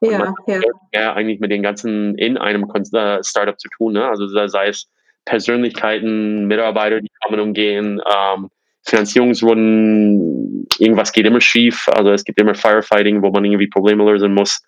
Und 0.00 0.12
ja, 0.12 0.32
ja. 0.46 0.60
ja. 0.92 1.14
eigentlich 1.14 1.40
mit 1.40 1.50
den 1.50 1.62
ganzen 1.62 2.16
in 2.16 2.38
einem 2.38 2.70
äh, 2.70 3.18
Startup 3.24 3.58
zu 3.58 3.68
tun. 3.76 3.94
Ne? 3.94 4.08
Also 4.08 4.28
sei 4.28 4.68
es 4.68 4.88
Persönlichkeiten, 5.24 6.46
Mitarbeiter, 6.46 7.00
die 7.00 7.10
kommen 7.20 7.40
und 7.40 7.54
gehen, 7.54 8.00
ähm, 8.06 8.48
Finanzierungsrunden, 8.84 10.68
irgendwas 10.78 11.12
geht 11.12 11.26
immer 11.26 11.40
schief. 11.40 11.88
Also 11.88 12.12
es 12.12 12.22
gibt 12.22 12.40
immer 12.40 12.54
Firefighting, 12.54 13.22
wo 13.22 13.30
man 13.30 13.44
irgendwie 13.44 13.66
Probleme 13.66 14.04
lösen 14.04 14.34
muss. 14.34 14.62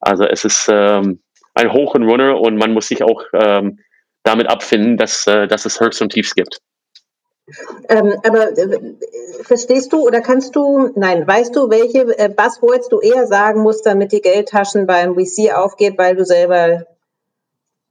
Also 0.00 0.24
es 0.24 0.46
ist 0.46 0.66
ähm, 0.72 1.20
ein 1.52 1.72
Hoch 1.72 1.94
und 1.94 2.04
Runner 2.04 2.40
und 2.40 2.56
man 2.56 2.72
muss 2.72 2.88
sich 2.88 3.02
auch 3.02 3.22
ähm, 3.34 3.80
damit 4.22 4.48
abfinden, 4.48 4.96
dass, 4.96 5.26
äh, 5.26 5.46
dass 5.46 5.66
es 5.66 5.78
Höchst 5.78 6.00
und 6.00 6.10
Tiefs 6.10 6.34
gibt. 6.34 6.60
Ähm, 7.88 8.14
aber 8.24 8.56
äh, 8.56 8.94
verstehst 9.42 9.92
du 9.92 10.06
oder 10.06 10.20
kannst 10.20 10.54
du, 10.56 10.90
nein, 10.94 11.26
weißt 11.26 11.54
du, 11.56 11.70
welche 11.70 12.18
äh, 12.18 12.28
Buzzwords 12.28 12.88
du 12.88 13.00
eher 13.00 13.26
sagen 13.26 13.62
musst, 13.62 13.86
damit 13.86 14.12
die 14.12 14.20
Geldtaschen 14.20 14.86
beim 14.86 15.14
VC 15.14 15.54
aufgeht, 15.54 15.96
weil 15.96 16.16
du 16.16 16.24
selber 16.24 16.86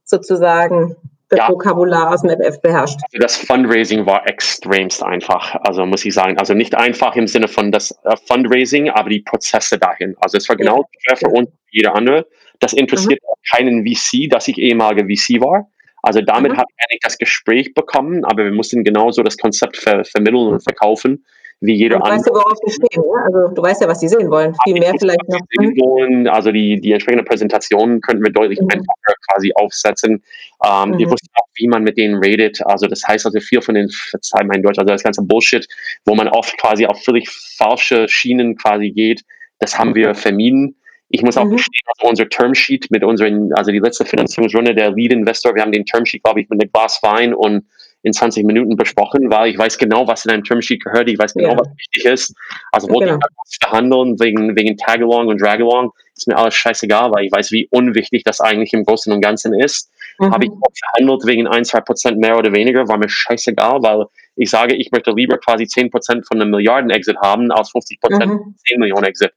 sozusagen 0.04 0.96
das 1.28 1.40
ja. 1.40 1.48
Vokabular 1.50 2.14
aus 2.14 2.22
dem 2.22 2.30
FF 2.30 2.60
beherrscht. 2.62 2.98
Also 3.12 3.18
das 3.20 3.36
Fundraising 3.36 4.06
war 4.06 4.26
extremst 4.26 5.02
einfach, 5.02 5.54
also 5.62 5.84
muss 5.84 6.04
ich 6.04 6.14
sagen. 6.14 6.38
Also 6.38 6.54
nicht 6.54 6.74
einfach 6.74 7.16
im 7.16 7.26
Sinne 7.26 7.48
von 7.48 7.70
das 7.70 7.92
uh, 8.04 8.16
Fundraising, 8.26 8.88
aber 8.88 9.10
die 9.10 9.20
Prozesse 9.20 9.78
dahin. 9.78 10.16
Also 10.20 10.38
es 10.38 10.48
war 10.48 10.56
genau 10.56 10.88
ja. 11.08 11.16
für 11.16 11.28
uns 11.28 11.50
wie 11.70 11.78
jeder 11.78 11.94
andere. 11.94 12.26
Das 12.60 12.72
interessiert 12.72 13.20
mhm. 13.22 13.56
keinen 13.56 13.86
VC, 13.86 14.30
dass 14.30 14.48
ich 14.48 14.56
ehemalige 14.56 15.04
VC 15.04 15.40
war. 15.40 15.70
Also 16.02 16.20
damit 16.20 16.52
mhm. 16.52 16.56
habe 16.58 16.68
ich 16.76 16.84
eigentlich 16.84 17.00
das 17.00 17.18
Gespräch 17.18 17.74
bekommen, 17.74 18.24
aber 18.24 18.44
wir 18.44 18.52
mussten 18.52 18.84
genauso 18.84 19.22
das 19.22 19.36
Konzept 19.36 19.76
ver 19.76 20.04
vermitteln 20.04 20.48
und 20.48 20.62
verkaufen 20.62 21.24
wie 21.60 21.74
jeder 21.74 21.96
andere. 21.96 22.14
Weißt 22.14 22.28
du, 22.28 22.34
worauf 22.34 22.58
die 22.66 22.72
stehen? 22.72 23.02
Ja? 23.02 23.22
Also 23.26 23.54
du 23.54 23.62
weißt 23.62 23.82
ja, 23.82 23.88
was 23.88 23.98
die 23.98 24.08
sehen 24.08 24.30
wollen. 24.30 24.54
Viel 24.64 24.78
mehr 24.78 24.94
vielleicht 24.98 25.28
noch. 25.28 25.40
Sehen 25.50 25.74
wollen. 25.76 26.28
Also 26.28 26.52
die, 26.52 26.80
die 26.80 26.92
entsprechende 26.92 27.24
Präsentation 27.24 28.00
könnten 28.00 28.22
wir 28.22 28.32
deutlich 28.32 28.60
mhm. 28.60 28.68
einfacher 28.70 29.14
quasi 29.28 29.52
aufsetzen. 29.56 30.22
Ähm, 30.64 30.90
mhm. 30.90 30.98
Wir 30.98 31.10
wussten 31.10 31.28
auch, 31.34 31.48
wie 31.56 31.68
man 31.68 31.82
mit 31.82 31.98
denen 31.98 32.22
redet. 32.22 32.60
Also 32.64 32.86
das 32.86 33.02
heißt 33.06 33.26
also 33.26 33.40
viel 33.40 33.60
von 33.60 33.74
den, 33.74 33.88
verzeih 33.90 34.44
mein 34.44 34.62
Deutsch, 34.62 34.78
also 34.78 34.92
das 34.92 35.02
ganze 35.02 35.22
Bullshit, 35.22 35.66
wo 36.04 36.14
man 36.14 36.28
oft 36.28 36.56
quasi 36.58 36.86
auf 36.86 37.02
völlig 37.02 37.28
falsche 37.28 38.08
Schienen 38.08 38.56
quasi 38.56 38.90
geht, 38.90 39.22
das 39.58 39.76
haben 39.76 39.94
wir 39.94 40.14
vermieden. 40.14 40.76
Ich 41.10 41.22
muss 41.22 41.36
auch 41.36 41.44
mhm. 41.44 41.56
gestehen, 41.56 41.86
also 41.96 42.08
unser 42.08 42.28
Termsheet 42.28 42.90
mit 42.90 43.02
unseren, 43.02 43.52
also 43.54 43.70
die 43.72 43.78
letzte 43.78 44.04
Finanzierungsrunde 44.04 44.74
der 44.74 44.90
Lead 44.92 45.12
Investor, 45.12 45.54
wir 45.54 45.62
haben 45.62 45.72
den 45.72 45.86
Termsheet, 45.86 46.22
glaube 46.22 46.40
ich, 46.40 46.48
mit 46.50 46.60
einem 46.60 46.70
Glas 46.70 47.00
Wein 47.02 47.34
und 47.34 47.64
in 48.02 48.12
20 48.12 48.44
Minuten 48.44 48.76
besprochen, 48.76 49.30
weil 49.30 49.50
ich 49.50 49.58
weiß 49.58 49.76
genau, 49.78 50.06
was 50.06 50.24
in 50.24 50.30
einem 50.30 50.44
Termsheet 50.44 50.84
gehört, 50.84 51.08
ich 51.08 51.18
weiß 51.18 51.34
genau, 51.34 51.50
ja. 51.50 51.58
was 51.58 51.68
wichtig 51.76 52.04
ist. 52.04 52.34
Also 52.70 52.88
wollte 52.88 53.12
genau. 53.12 53.26
ich 53.50 53.58
verhandeln 53.60 54.20
wegen, 54.20 54.56
wegen 54.56 54.76
Tagalong 54.76 55.26
und 55.26 55.40
Dragalong, 55.40 55.90
ist 56.16 56.28
mir 56.28 56.36
alles 56.36 56.54
scheißegal, 56.54 57.10
weil 57.12 57.24
ich 57.24 57.32
weiß, 57.32 57.50
wie 57.50 57.68
unwichtig 57.70 58.22
das 58.24 58.40
eigentlich 58.40 58.72
im 58.72 58.84
Großen 58.84 59.12
und 59.12 59.20
Ganzen 59.20 59.52
ist. 59.52 59.90
Mhm. 60.18 60.32
Habe 60.32 60.44
ich 60.44 60.50
auch 60.50 60.72
verhandelt 60.78 61.26
wegen 61.26 61.46
ein, 61.48 61.64
zwei 61.64 61.80
Prozent 61.80 62.18
mehr 62.18 62.38
oder 62.38 62.52
weniger, 62.52 62.86
war 62.86 62.98
mir 62.98 63.08
scheißegal, 63.08 63.82
weil 63.82 64.06
ich 64.36 64.50
sage, 64.50 64.76
ich 64.76 64.92
möchte 64.92 65.10
lieber 65.10 65.38
quasi 65.38 65.66
10 65.66 65.90
Prozent 65.90 66.26
von 66.26 66.40
einem 66.40 66.50
Milliarden-Exit 66.50 67.16
haben, 67.20 67.50
als 67.50 67.70
50 67.70 68.00
Prozent 68.00 68.32
mhm. 68.32 68.54
10 68.66 68.78
Millionen 68.78 69.04
Exit. 69.04 69.32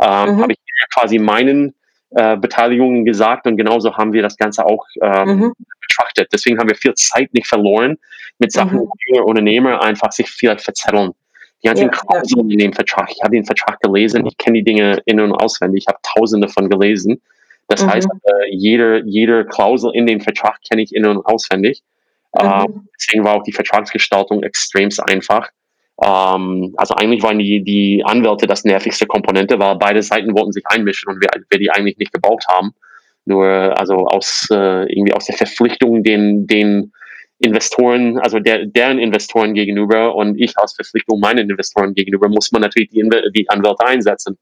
Ähm, 0.00 0.36
mhm. 0.36 0.42
Habe 0.42 0.52
ich 0.52 0.58
quasi 0.92 1.18
meinen 1.18 1.74
äh, 2.10 2.36
Beteiligungen 2.36 3.04
gesagt 3.04 3.46
und 3.46 3.56
genauso 3.56 3.96
haben 3.96 4.12
wir 4.12 4.22
das 4.22 4.36
Ganze 4.36 4.64
auch 4.64 4.86
ähm, 5.02 5.28
mhm. 5.28 5.52
betrachtet. 5.80 6.28
Deswegen 6.32 6.58
haben 6.58 6.68
wir 6.68 6.76
viel 6.76 6.94
Zeit 6.94 7.32
nicht 7.34 7.46
verloren 7.46 7.98
mit 8.38 8.52
Sachen, 8.52 8.78
mhm. 8.78 8.88
wo 9.12 9.22
Unternehmer 9.22 9.82
einfach 9.82 10.12
sich 10.12 10.30
vielleicht 10.30 10.62
verzetteln. 10.62 11.12
Die 11.62 11.68
ganzen 11.68 11.84
ja, 11.84 11.88
Klauseln 11.88 12.50
in 12.50 12.58
dem 12.58 12.72
Vertrag. 12.72 13.10
Ich 13.10 13.22
habe 13.22 13.34
den 13.34 13.44
Vertrag 13.44 13.80
gelesen, 13.80 14.26
ich 14.26 14.36
kenne 14.36 14.58
die 14.58 14.64
Dinge 14.64 15.00
in- 15.06 15.20
und 15.20 15.32
auswendig, 15.32 15.84
ich 15.84 15.88
habe 15.88 15.98
tausende 16.02 16.48
von 16.48 16.68
gelesen. 16.68 17.20
Das 17.68 17.82
mhm. 17.82 17.90
heißt, 17.90 18.08
äh, 18.08 18.50
jede, 18.50 19.02
jede 19.06 19.46
Klausel 19.46 19.90
in 19.94 20.06
dem 20.06 20.20
Vertrag 20.20 20.58
kenne 20.68 20.82
ich 20.82 20.94
in- 20.94 21.06
und 21.06 21.24
auswendig. 21.24 21.82
Mhm. 22.34 22.46
Äh, 22.46 22.66
deswegen 22.98 23.24
war 23.24 23.36
auch 23.36 23.42
die 23.42 23.52
Vertragsgestaltung 23.52 24.42
extrem 24.42 24.90
einfach. 25.06 25.48
Ähm, 26.02 26.74
also 26.76 26.94
eigentlich 26.94 27.22
waren 27.22 27.38
die, 27.38 27.62
die 27.62 28.02
Anwälte 28.04 28.46
das 28.46 28.64
nervigste 28.64 29.06
Komponente, 29.06 29.58
weil 29.58 29.76
beide 29.76 30.02
Seiten 30.02 30.34
wollten 30.36 30.52
sich 30.52 30.64
einmischen 30.66 31.10
und 31.10 31.20
wir, 31.20 31.28
wir 31.48 31.58
die 31.58 31.70
eigentlich 31.70 31.98
nicht 31.98 32.12
gebraucht 32.12 32.46
haben. 32.48 32.74
Nur 33.26 33.46
also 33.78 34.06
aus 34.06 34.48
äh, 34.50 34.92
irgendwie 34.92 35.14
aus 35.14 35.26
der 35.26 35.36
Verpflichtung 35.36 36.02
den, 36.02 36.46
den 36.46 36.92
Investoren, 37.38 38.18
also 38.18 38.38
der, 38.38 38.66
deren 38.66 38.98
Investoren 38.98 39.54
gegenüber 39.54 40.14
und 40.14 40.38
ich 40.38 40.58
aus 40.58 40.74
Verpflichtung 40.74 41.20
meinen 41.20 41.50
Investoren 41.50 41.94
gegenüber, 41.94 42.28
muss 42.28 42.52
man 42.52 42.62
natürlich 42.62 42.90
die, 42.90 43.08
die 43.34 43.48
Anwälte 43.48 43.86
einsetzen. 43.86 44.38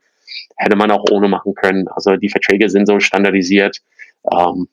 Hätte 0.56 0.76
man 0.76 0.90
auch 0.90 1.04
ohne 1.10 1.28
machen 1.28 1.54
können. 1.54 1.88
Also 1.88 2.16
die 2.16 2.28
Verträge 2.28 2.68
sind 2.70 2.86
so 2.86 3.00
standardisiert. 3.00 3.78
Ähm, 4.32 4.68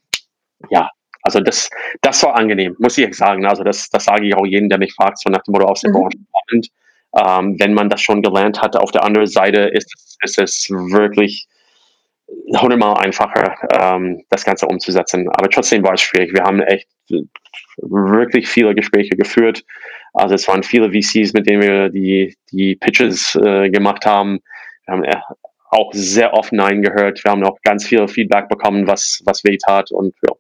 ja, 0.70 0.90
also 1.24 1.40
das, 1.40 1.70
das 2.02 2.24
war 2.24 2.36
angenehm, 2.36 2.76
muss 2.80 2.98
ich 2.98 3.16
sagen. 3.16 3.46
Also 3.46 3.64
das, 3.64 3.90
das 3.90 4.06
sage 4.06 4.28
ich 4.28 4.36
auch 4.36 4.46
jedem, 4.46 4.70
der 4.70 4.80
mich 4.80 4.94
fragt, 4.94 5.20
so 5.20 5.30
nach 5.30 5.44
dem 5.44 5.54
Motto 5.54 5.66
aus 5.66 5.82
der 5.82 5.92
mhm. 5.92 5.96
Kommt. 5.96 6.70
Ähm, 7.18 7.56
wenn 7.60 7.74
man 7.74 7.90
das 7.90 8.02
schon 8.02 8.22
gelernt 8.22 8.62
hat, 8.62 8.76
auf 8.76 8.92
der 8.92 9.04
anderen 9.04 9.28
Seite 9.28 9.62
ist, 9.62 9.94
ist 10.22 10.40
es 10.40 10.68
wirklich 10.70 11.48
hundertmal 12.60 12.98
einfacher, 13.04 13.56
ähm, 13.74 14.24
das 14.30 14.46
Ganze 14.46 14.68
umzusetzen. 14.68 15.28
Aber 15.30 15.50
trotzdem 15.50 15.84
war 15.84 15.94
es 15.94 16.02
schwierig. 16.02 16.34
Wir 16.34 16.44
haben 16.44 16.62
echt 16.62 16.88
wirklich 17.78 18.48
viele 18.48 18.76
Gespräche 18.76 19.16
geführt. 19.16 19.64
Also 20.14 20.36
es 20.36 20.48
waren 20.48 20.64
viele 20.64 20.92
VCs, 20.92 21.34
mit 21.34 21.50
denen 21.50 21.62
wir 21.62 21.90
die, 21.90 22.36
die 22.52 22.76
Pitches 22.76 23.36
äh, 23.36 23.70
gemacht 23.70 24.06
haben. 24.06 24.40
Wir 24.86 24.94
haben 24.94 25.04
äh, 25.04 25.16
auch 25.72 25.92
sehr 25.94 26.34
oft 26.34 26.52
Nein 26.52 26.82
gehört. 26.82 27.24
Wir 27.24 27.32
haben 27.32 27.44
auch 27.44 27.58
ganz 27.64 27.86
viel 27.86 28.08
Feedback 28.08 28.50
bekommen, 28.50 28.88
was, 28.88 29.22
was 29.26 29.44
weh 29.44 29.58
tat. 29.58 29.92
Und 29.92 30.16
ja, 30.28 30.36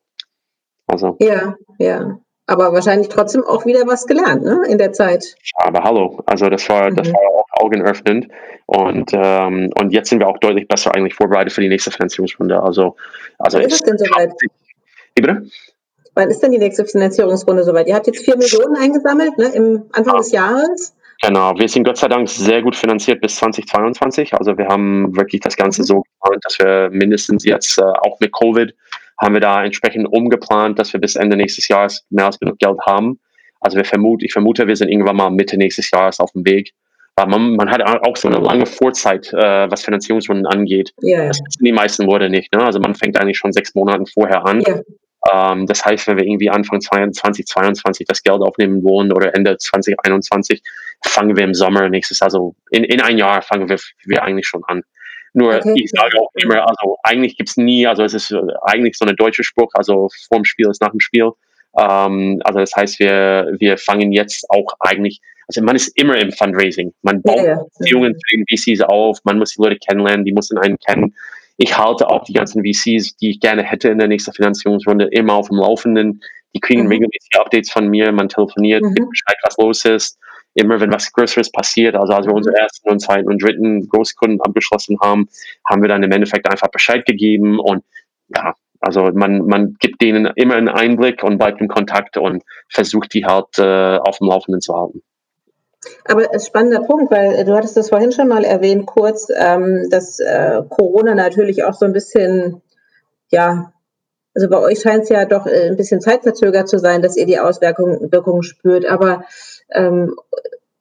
also. 0.89 1.17
Ja, 1.19 1.55
ja. 1.77 2.19
Aber 2.47 2.73
wahrscheinlich 2.73 3.09
trotzdem 3.09 3.43
auch 3.43 3.65
wieder 3.65 3.85
was 3.85 4.07
gelernt, 4.07 4.43
ne, 4.43 4.61
in 4.67 4.79
der 4.79 4.91
Zeit. 4.91 5.35
Aber 5.55 5.83
hallo, 5.83 6.19
also 6.25 6.49
das 6.49 6.67
war, 6.67 6.89
mhm. 6.89 6.95
das 6.95 7.13
war 7.13 7.21
auch 7.35 7.45
augenöffnend. 7.63 8.27
Und, 8.65 9.11
ähm, 9.13 9.71
und 9.79 9.91
jetzt 9.91 10.09
sind 10.09 10.19
wir 10.19 10.27
auch 10.27 10.39
deutlich 10.39 10.67
besser 10.67 10.95
eigentlich 10.95 11.13
vorbereitet 11.13 11.53
für 11.53 11.61
die 11.61 11.69
nächste 11.69 11.91
Finanzierungsrunde. 11.91 12.61
Also, 12.61 12.95
also 13.37 13.59
Wann 13.59 13.65
ist 13.65 13.73
es 13.73 13.81
denn 13.81 13.97
soweit? 13.99 14.31
Wie 15.15 15.21
bitte? 15.21 15.43
Wann 16.15 16.29
ist 16.29 16.41
denn 16.41 16.51
die 16.51 16.57
nächste 16.57 16.85
Finanzierungsrunde 16.85 17.63
soweit? 17.63 17.87
Ihr 17.87 17.95
habt 17.95 18.07
jetzt 18.07 18.25
vier 18.25 18.35
Millionen 18.35 18.75
eingesammelt, 18.75 19.37
ne, 19.37 19.49
im 19.53 19.83
Anfang 19.91 20.15
ja. 20.15 20.19
des 20.19 20.31
Jahres. 20.31 20.95
Genau, 21.21 21.53
wir 21.57 21.67
sind 21.67 21.83
Gott 21.83 21.97
sei 21.97 22.07
Dank 22.07 22.29
sehr 22.29 22.61
gut 22.61 22.75
finanziert 22.75 23.21
bis 23.21 23.35
2022. 23.35 24.33
Also 24.33 24.57
wir 24.57 24.67
haben 24.67 25.15
wirklich 25.15 25.41
das 25.41 25.55
Ganze 25.55 25.81
mhm. 25.81 25.85
so 25.85 26.01
geplant, 26.01 26.43
dass 26.45 26.59
wir 26.59 26.89
mindestens 26.91 27.43
jetzt 27.43 27.77
äh, 27.77 27.83
auch 27.83 28.19
mit 28.19 28.31
Covid 28.33 28.73
haben 29.21 29.33
wir 29.33 29.41
da 29.41 29.63
entsprechend 29.63 30.07
umgeplant, 30.07 30.79
dass 30.79 30.93
wir 30.93 30.99
bis 30.99 31.15
Ende 31.15 31.35
nächstes 31.35 31.67
Jahres 31.67 32.05
mehr 32.09 32.25
als 32.25 32.39
genug 32.39 32.57
Geld 32.57 32.77
haben. 32.85 33.19
Also 33.59 33.77
wir 33.77 33.85
vermuten, 33.85 34.23
ich 34.23 34.33
vermute, 34.33 34.67
wir 34.67 34.75
sind 34.75 34.89
irgendwann 34.89 35.17
mal 35.17 35.29
Mitte 35.29 35.57
nächstes 35.57 35.91
Jahres 35.91 36.19
auf 36.19 36.31
dem 36.31 36.45
Weg. 36.45 36.71
weil 37.15 37.27
man, 37.27 37.55
man 37.57 37.69
hat 37.69 37.81
auch 37.83 38.15
so 38.15 38.29
eine 38.29 38.37
lange 38.37 38.65
Vorzeit, 38.65 39.33
äh, 39.33 39.69
was 39.69 39.83
Finanzierungsrunden 39.83 40.45
angeht. 40.45 40.93
Ja. 41.01 41.27
Das 41.27 41.39
wissen 41.45 41.65
die 41.65 41.73
meisten 41.73 42.05
Leute 42.05 42.29
nicht. 42.29 42.53
Ne? 42.53 42.63
Also 42.63 42.79
man 42.79 42.95
fängt 42.95 43.19
eigentlich 43.19 43.37
schon 43.37 43.51
sechs 43.51 43.75
Monate 43.75 44.05
vorher 44.05 44.45
an. 44.45 44.61
Ja. 44.61 44.79
Ähm, 45.33 45.65
das 45.65 45.83
heißt, 45.83 46.07
wenn 46.07 46.17
wir 46.17 46.23
irgendwie 46.23 46.49
Anfang 46.49 46.79
2022 46.79 48.07
das 48.07 48.23
Geld 48.23 48.41
aufnehmen 48.41 48.83
wollen 48.83 49.11
oder 49.11 49.35
Ende 49.35 49.57
2021, 49.57 50.61
fangen 51.05 51.35
wir 51.35 51.43
im 51.43 51.53
Sommer 51.53 51.89
nächstes, 51.89 52.21
also 52.21 52.55
in, 52.71 52.85
in 52.85 53.01
ein 53.01 53.17
Jahr 53.17 53.41
fangen 53.41 53.67
wir, 53.67 53.77
wir 54.05 54.23
eigentlich 54.23 54.47
schon 54.47 54.63
an. 54.65 54.83
Nur 55.33 55.55
Okay. 55.55 55.73
ich 55.75 55.91
sage 55.91 56.19
auch 56.19 56.29
immer, 56.35 56.67
also 56.67 56.97
eigentlich 57.03 57.37
gibt's 57.37 57.57
nie, 57.57 57.85
also 57.87 58.03
es 58.03 58.13
ist 58.13 58.31
äh, 58.31 58.39
eigentlich 58.63 58.97
so 58.97 59.05
eine 59.05 59.15
deutsche 59.15 59.43
Spruch, 59.43 59.69
also 59.73 60.09
vorm 60.27 60.45
Spiel 60.45 60.67
ist 60.69 60.81
nach 60.81 60.91
dem 60.91 60.99
Spiel. 60.99 61.31
Ähm, 61.77 62.41
also 62.43 62.59
das 62.59 62.75
heißt, 62.75 62.99
wir, 62.99 63.55
wir 63.59 63.77
fangen 63.77 64.11
jetzt 64.11 64.45
auch 64.49 64.73
eigentlich, 64.79 65.21
also 65.47 65.61
man 65.61 65.75
ist 65.75 65.89
immer 65.99 66.17
im 66.17 66.31
Fundraising. 66.31 66.93
Man 67.03 67.21
baut 67.21 67.37
Ja, 67.37 67.43
ja. 67.43 67.63
Beziehungen 67.77 68.13
zu 68.15 68.35
den 68.35 68.45
VCs 68.49 68.81
auf, 68.81 69.19
man 69.23 69.37
muss 69.37 69.53
die 69.55 69.61
Leute 69.61 69.77
kennenlernen, 69.77 70.25
die 70.25 70.33
müssen 70.33 70.57
einen 70.57 70.77
kennen. 70.79 71.13
Ich 71.57 71.77
halte 71.77 72.07
auch 72.09 72.23
die 72.23 72.33
ganzen 72.33 72.63
VCs, 72.63 73.17
die 73.17 73.31
ich 73.31 73.39
gerne 73.39 73.63
hätte 73.63 73.89
in 73.89 73.99
der 73.99 74.07
nächsten 74.07 74.33
Finanzierungsrunde, 74.33 75.09
immer 75.11 75.33
auf 75.33 75.49
dem 75.49 75.57
Laufenden. 75.57 76.21
Die 76.55 76.59
kriegen 76.59 76.83
Mhm. 76.83 76.87
regelmäßige 76.89 77.37
Updates 77.37 77.69
von 77.71 77.87
mir, 77.89 78.11
man 78.11 78.29
telefoniert, 78.29 78.81
Mhm. 78.81 78.95
gibt 78.95 79.09
Bescheid, 79.09 79.37
was 79.43 79.57
los 79.57 79.85
ist. 79.85 80.17
Immer 80.55 80.79
wenn 80.79 80.91
was 80.91 81.11
Größeres 81.13 81.51
passiert, 81.51 81.95
also 81.95 82.13
als 82.13 82.25
wir 82.25 82.33
unsere 82.33 82.57
ersten 82.57 82.89
und 82.89 82.99
zweiten 82.99 83.27
und 83.27 83.41
dritten 83.41 83.87
Großkunden 83.87 84.41
abgeschlossen 84.41 84.97
haben, 85.01 85.29
haben 85.67 85.81
wir 85.81 85.89
dann 85.89 86.03
im 86.03 86.11
Endeffekt 86.11 86.49
einfach 86.49 86.69
Bescheid 86.69 87.05
gegeben 87.05 87.59
und 87.59 87.83
ja, 88.35 88.53
also 88.79 89.11
man, 89.13 89.45
man 89.45 89.75
gibt 89.79 90.01
denen 90.01 90.25
immer 90.35 90.55
einen 90.55 90.69
Einblick 90.69 91.23
und 91.23 91.37
bleibt 91.37 91.61
in 91.61 91.67
Kontakt 91.67 92.17
und 92.17 92.43
versucht 92.69 93.13
die 93.13 93.25
halt 93.25 93.59
äh, 93.59 93.97
auf 93.97 94.19
dem 94.19 94.27
Laufenden 94.27 94.61
zu 94.61 94.75
halten. 94.75 95.03
Aber 96.05 96.31
ein 96.31 96.39
spannender 96.39 96.81
Punkt, 96.81 97.11
weil 97.11 97.33
äh, 97.35 97.45
du 97.45 97.55
hattest 97.55 97.77
das 97.77 97.89
vorhin 97.89 98.11
schon 98.11 98.27
mal 98.27 98.43
erwähnt, 98.43 98.85
kurz, 98.85 99.27
ähm, 99.35 99.87
dass 99.89 100.19
äh, 100.19 100.61
Corona 100.69 101.15
natürlich 101.15 101.63
auch 101.63 101.73
so 101.73 101.85
ein 101.85 101.93
bisschen, 101.93 102.61
ja, 103.29 103.73
also 104.35 104.49
bei 104.49 104.59
euch 104.59 104.79
scheint 104.81 105.03
es 105.03 105.09
ja 105.09 105.25
doch 105.25 105.45
äh, 105.45 105.67
ein 105.67 105.77
bisschen 105.77 106.01
zeitverzögert 106.01 106.67
zu 106.67 106.79
sein, 106.79 107.01
dass 107.01 107.17
ihr 107.17 107.25
die 107.25 107.39
Auswirkungen 107.39 108.11
Wirkungen 108.11 108.43
spürt. 108.43 108.85
Aber 108.85 109.23
ähm, 109.73 110.15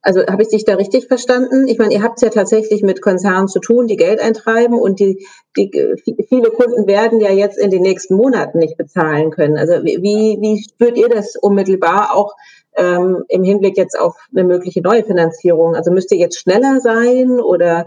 also 0.01 0.25
habe 0.27 0.43
ich 0.43 0.49
dich 0.49 0.65
da 0.65 0.77
richtig 0.77 1.07
verstanden? 1.09 1.67
Ich 1.69 1.79
meine, 1.79 1.93
ihr 1.93 2.03
habt 2.03 2.17
es 2.19 2.23
ja 2.23 2.31
tatsächlich 2.31 2.83
mit 2.83 3.03
Konzernen 3.03 3.49
zu 3.49 3.59
tun, 3.59 3.89
die 3.89 3.97
Geld 3.97 4.21
eintreiben 4.21 4.79
und 4.79 5.01
die, 5.01 5.27
die 5.57 5.71
vi- 5.71 6.25
viele 6.29 6.51
Kunden 6.51 6.87
werden 6.87 7.21
ja 7.21 7.31
jetzt 7.31 7.59
in 7.59 7.71
den 7.71 7.83
nächsten 7.83 8.15
Monaten 8.15 8.59
nicht 8.59 8.77
bezahlen 8.77 9.31
können. 9.31 9.59
Also 9.59 9.85
wie, 9.85 10.39
wie 10.41 10.63
spürt 10.63 10.97
ihr 10.97 11.09
das 11.09 11.37
unmittelbar 11.37 12.15
auch 12.15 12.35
ähm, 12.77 13.25
im 13.29 13.43
Hinblick 13.43 13.77
jetzt 13.77 13.99
auf 13.99 14.15
eine 14.33 14.45
mögliche 14.45 14.81
neue 14.81 15.05
Finanzierung? 15.05 15.75
Also 15.75 15.91
müsst 15.91 16.13
ihr 16.13 16.19
jetzt 16.19 16.41
schneller 16.41 16.81
sein 16.81 17.41
oder 17.41 17.85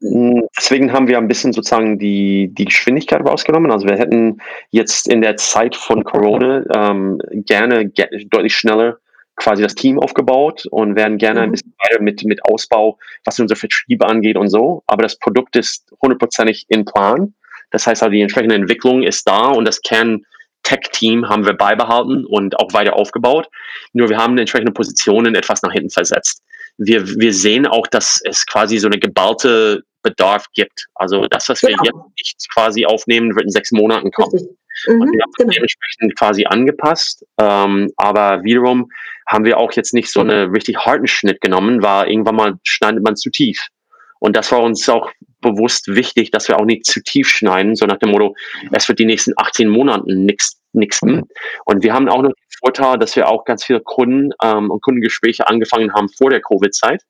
Mm, 0.00 0.40
Deswegen 0.58 0.92
haben 0.92 1.08
wir 1.08 1.16
ein 1.18 1.28
bisschen 1.28 1.52
sozusagen 1.52 1.98
die, 1.98 2.52
die 2.52 2.66
Geschwindigkeit 2.66 3.26
rausgenommen. 3.26 3.70
Also 3.70 3.86
wir 3.86 3.96
hätten 3.96 4.38
jetzt 4.70 5.08
in 5.08 5.22
der 5.22 5.36
Zeit 5.36 5.76
von 5.76 6.04
Corona 6.04 6.64
ähm, 6.74 7.20
gerne 7.30 7.88
ge 7.88 8.06
deutlich 8.28 8.54
schneller 8.54 8.98
quasi 9.36 9.62
das 9.62 9.74
Team 9.74 9.98
aufgebaut 9.98 10.66
und 10.70 10.94
werden 10.96 11.18
gerne 11.18 11.40
ein 11.42 11.48
Mhm. 11.48 11.52
bisschen 11.52 11.74
weiter 11.90 12.02
mit, 12.02 12.24
mit 12.24 12.44
Ausbau, 12.44 12.98
was 13.24 13.38
unser 13.40 13.56
Vertrieb 13.56 14.04
angeht 14.04 14.36
und 14.36 14.48
so. 14.48 14.82
Aber 14.86 15.02
das 15.02 15.18
Produkt 15.18 15.56
ist 15.56 15.90
hundertprozentig 16.00 16.66
in 16.68 16.84
Plan. 16.84 17.34
Das 17.70 17.86
heißt 17.86 18.02
also, 18.02 18.12
die 18.12 18.20
entsprechende 18.22 18.54
Entwicklung 18.54 19.02
ist 19.02 19.26
da 19.28 19.46
und 19.48 19.66
das 19.66 19.80
Kern-Tech-Team 19.82 21.28
haben 21.28 21.44
wir 21.46 21.54
beibehalten 21.54 22.24
und 22.24 22.58
auch 22.58 22.72
weiter 22.72 22.94
aufgebaut. 22.96 23.48
Nur 23.92 24.08
wir 24.08 24.16
haben 24.18 24.38
entsprechende 24.38 24.72
Positionen 24.72 25.34
etwas 25.34 25.62
nach 25.62 25.72
hinten 25.72 25.90
versetzt. 25.90 26.42
Wir, 26.78 27.06
wir 27.18 27.32
sehen 27.32 27.66
auch, 27.66 27.86
dass 27.86 28.20
es 28.24 28.46
quasi 28.46 28.78
so 28.78 28.88
eine 28.88 28.98
geballte 28.98 29.82
Bedarf 30.02 30.46
gibt. 30.54 30.86
Also 30.94 31.26
das, 31.26 31.48
was 31.48 31.62
wir 31.62 31.70
Genau. 31.70 31.82
jetzt 31.84 32.18
nicht 32.18 32.52
quasi 32.52 32.84
aufnehmen, 32.84 33.34
wird 33.34 33.44
in 33.44 33.50
sechs 33.50 33.72
Monaten 33.72 34.10
kommen. 34.10 34.32
richtig? 34.32 34.48
Und 34.88 34.96
Mhm, 34.98 35.12
wir 35.12 35.22
haben 35.22 35.32
genau. 35.38 35.50
dementsprechend 35.52 36.18
quasi 36.18 36.44
angepasst. 36.46 37.24
Ähm, 37.38 37.90
aber 37.96 38.42
wiederum 38.42 38.90
haben 39.26 39.44
wir 39.44 39.58
auch 39.58 39.72
jetzt 39.72 39.94
nicht 39.94 40.10
so 40.10 40.20
einen 40.20 40.50
richtig 40.50 40.76
harten 40.78 41.06
Schnitt 41.06 41.40
genommen, 41.40 41.82
weil 41.82 42.08
irgendwann 42.10 42.36
mal 42.36 42.54
schneidet 42.62 43.02
man 43.02 43.16
zu 43.16 43.30
tief. 43.30 43.68
Und 44.20 44.36
das 44.36 44.50
war 44.52 44.62
uns 44.62 44.88
auch 44.88 45.10
bewusst 45.40 45.88
wichtig, 45.88 46.30
dass 46.30 46.48
wir 46.48 46.58
auch 46.58 46.64
nicht 46.64 46.86
zu 46.86 47.02
tief 47.02 47.28
schneiden, 47.28 47.76
so 47.76 47.84
nach 47.86 47.98
dem 47.98 48.10
Motto, 48.10 48.34
es 48.72 48.88
wird 48.88 48.98
die 48.98 49.04
nächsten 49.04 49.32
18 49.36 49.68
Monaten 49.68 50.24
nichts 50.24 50.58
nix. 50.72 51.00
Und 51.02 51.82
wir 51.84 51.92
haben 51.92 52.08
auch 52.08 52.22
noch 52.22 52.30
den 52.30 52.58
Vorteil, 52.58 52.98
dass 52.98 53.14
wir 53.16 53.28
auch 53.28 53.44
ganz 53.44 53.64
viele 53.64 53.80
Kunden 53.80 54.30
ähm, 54.42 54.70
und 54.70 54.82
Kundengespräche 54.82 55.46
angefangen 55.46 55.92
haben 55.94 56.08
vor 56.08 56.30
der 56.30 56.40
Covid-Zeit. 56.40 57.02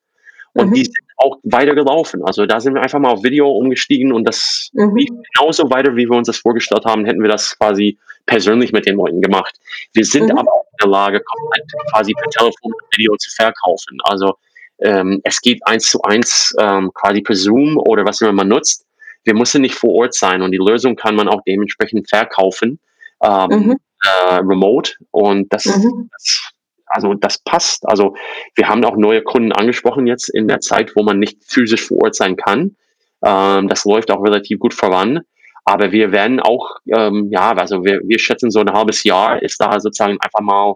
Und 0.55 0.69
Mhm. 0.71 0.75
die 0.75 0.85
sind 0.85 0.97
auch 1.17 1.39
weiter 1.45 1.75
gelaufen. 1.75 2.23
Also 2.25 2.47
da 2.47 2.61
sind 2.61 2.75
wir 2.75 2.83
einfach 2.83 2.99
mal 2.99 3.11
auf 3.11 3.25
Video 3.25 3.51
umgestiegen 3.51 4.13
und 4.13 4.25
das 4.25 4.69
Mhm. 4.75 4.97
lief 4.97 5.09
genauso 5.35 5.71
weiter, 5.71 5.97
wie 5.97 6.07
wir 6.09 6.17
uns 6.17 6.27
das 6.27 6.37
vorgestellt 6.39 6.85
haben, 6.85 7.05
hätten 7.07 7.23
wir 7.23 7.31
das 7.31 7.59
quasi 7.59 7.99
persönlich 8.27 8.73
mit 8.73 8.87
den 8.87 8.97
Leuten 8.97 9.21
gemacht. 9.23 9.59
Wir 9.95 10.05
sind 10.05 10.31
Mhm. 10.31 10.39
aber 10.39 10.53
auch 10.53 10.64
der 10.81 10.89
Lage, 10.89 11.21
komplett 11.21 11.65
quasi 11.93 12.13
per 12.13 12.31
Telefon 12.31 12.73
und 12.73 12.97
Video 12.97 13.17
zu 13.17 13.31
verkaufen. 13.35 13.99
Also 14.05 14.35
ähm, 14.81 15.21
es 15.25 15.41
geht 15.41 15.65
eins 15.67 15.91
zu 15.91 16.03
eins 16.03 16.55
ähm, 16.59 16.91
quasi 16.95 17.23
per 17.23 17.37
Zoom 17.37 17.77
oder 17.79 18.05
was 18.05 18.21
immer 18.21 18.33
man 18.33 18.49
nutzt. 18.49 18.85
Wir 19.25 19.35
müssen 19.35 19.63
nicht 19.63 19.75
vor 19.75 19.93
Ort 19.95 20.15
sein 20.15 20.43
und 20.43 20.51
die 20.53 20.59
Lösung 20.59 20.97
kann 20.97 21.17
man 21.17 21.29
auch 21.29 21.41
dementsprechend 21.47 22.09
verkaufen, 22.09 22.79
ähm, 23.23 23.49
Mhm. 23.51 23.77
äh, 24.05 24.35
remote. 24.35 24.93
Und 25.13 25.53
das, 25.53 25.65
Mhm. 25.65 26.11
das, 26.13 26.51
also 26.87 27.15
das 27.15 27.39
passt. 27.39 27.87
Also 27.89 28.15
wir 28.55 28.69
haben 28.69 28.85
auch 28.85 28.97
neue 28.97 29.23
Kunden 29.23 29.53
angesprochen 29.53 30.07
jetzt 30.07 30.29
in 30.29 30.49
der 30.49 30.61
Zeit, 30.61 30.95
wo 30.97 31.03
man 31.03 31.19
nicht 31.19 31.39
physisch 31.47 31.87
vor 31.87 32.03
Ort 32.03 32.15
sein 32.15 32.37
kann. 32.37 32.77
Ähm, 33.25 33.69
das 33.69 33.85
läuft 33.87 34.11
auch 34.11 34.23
relativ 34.23 34.59
gut 34.59 34.75
voran. 34.75 35.21
Aber 35.65 35.93
wir 35.93 36.13
werden 36.13 36.41
auch, 36.41 36.77
ähm, 36.95 37.29
ja, 37.31 37.53
also 37.53 37.85
wir, 37.85 38.01
wir 38.05 38.19
schätzen 38.19 38.51
so 38.51 38.61
ein 38.61 38.73
halbes 38.73 39.03
Jahr 39.05 39.43
ist 39.43 39.61
da 39.61 39.81
sozusagen 39.81 40.19
einfach 40.21 40.41
mal 40.41 40.75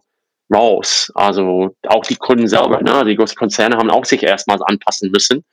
raus. 0.55 1.13
Also 1.15 1.75
auch 1.87 2.05
die 2.05 2.17
Kunden 2.17 2.49
selber, 2.49 2.81
ne? 2.83 3.05
die 3.05 3.17
großen 3.17 3.37
Konzerne 3.37 3.77
haben 3.77 3.91
auch 3.91 4.05
sich 4.07 4.23
erstmals 4.23 4.63
anpassen 4.63 5.11
müssen. 5.11 5.45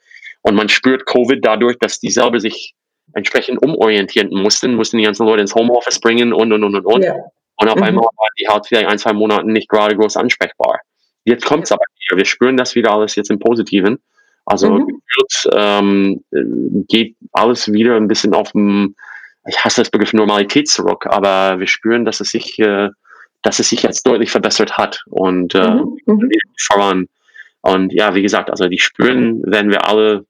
Und 0.42 0.56
man 0.56 0.70
spürt 0.70 1.06
Covid 1.06 1.44
dadurch, 1.44 1.78
dass 1.80 2.00
die 2.00 2.12
selber 2.12 2.40
sich 2.40 2.74
entsprechend 3.14 3.62
umorientieren 3.62 4.30
mussten, 4.30 4.76
mussten 4.76 4.98
die 4.98 5.04
ganzen 5.04 5.26
Leute 5.26 5.42
ins 5.42 5.54
Homeoffice 5.56 6.00
bringen 6.00 6.32
und, 6.34 6.54
und, 6.54 6.64
und, 6.64 6.76
und, 6.76 6.86
und. 6.86 7.04
Ja. 7.04 7.16
Und 7.58 7.68
auf 7.70 7.76
Mhm. 7.76 7.84
einmal 7.84 8.04
waren 8.06 8.34
die 8.40 8.48
halt 8.48 8.66
vielleicht 8.68 8.88
ein, 8.88 8.98
zwei 9.00 9.14
Monaten 9.14 9.52
nicht 9.52 9.70
gerade 9.70 9.96
groß 9.96 10.18
ansprechbar. 10.18 10.80
Jetzt 11.26 11.46
kommt 11.46 11.64
es 11.66 11.72
aber 11.72 11.84
wieder. 12.00 12.18
Wir 12.18 12.26
spüren 12.26 12.58
das 12.58 12.76
wieder 12.76 12.92
alles 12.92 13.16
jetzt 13.16 13.32
im 13.32 13.40
Positiven. 13.40 14.00
Also 14.46 14.70
Mhm. 14.70 14.88
gefühlt, 14.88 15.50
ähm, 15.56 16.24
äh, 16.32 16.84
geht 16.88 17.16
alles 17.32 17.72
wieder 17.72 17.96
ein 17.98 18.08
bisschen 18.08 18.34
auf 18.34 18.52
dem, 18.52 18.96
ich 19.48 19.64
hasse 19.64 19.82
das 19.82 19.90
Begriff 19.92 20.14
Normalität 20.14 20.68
zurück, 20.68 21.06
aber 21.08 21.60
wir 21.60 21.68
spüren, 21.68 22.06
dass 22.06 22.20
es 22.20 22.30
sich, 22.32 22.58
äh, 22.60 22.90
dass 23.44 23.60
es 23.60 23.70
sich 23.70 23.84
jetzt 23.84 24.06
deutlich 24.08 24.32
verbessert 24.32 24.78
hat 24.78 25.04
und 25.08 25.54
äh, 25.56 25.70
Mhm. 25.70 25.98
Mhm. 26.06 26.30
voran. 26.68 27.08
Und 27.62 27.94
ja, 27.94 28.14
wie 28.16 28.22
gesagt, 28.22 28.50
also 28.50 28.68
die 28.68 28.80
Spüren 28.80 29.42
werden 29.44 29.72
wir 29.72 29.88
alle 29.88 30.26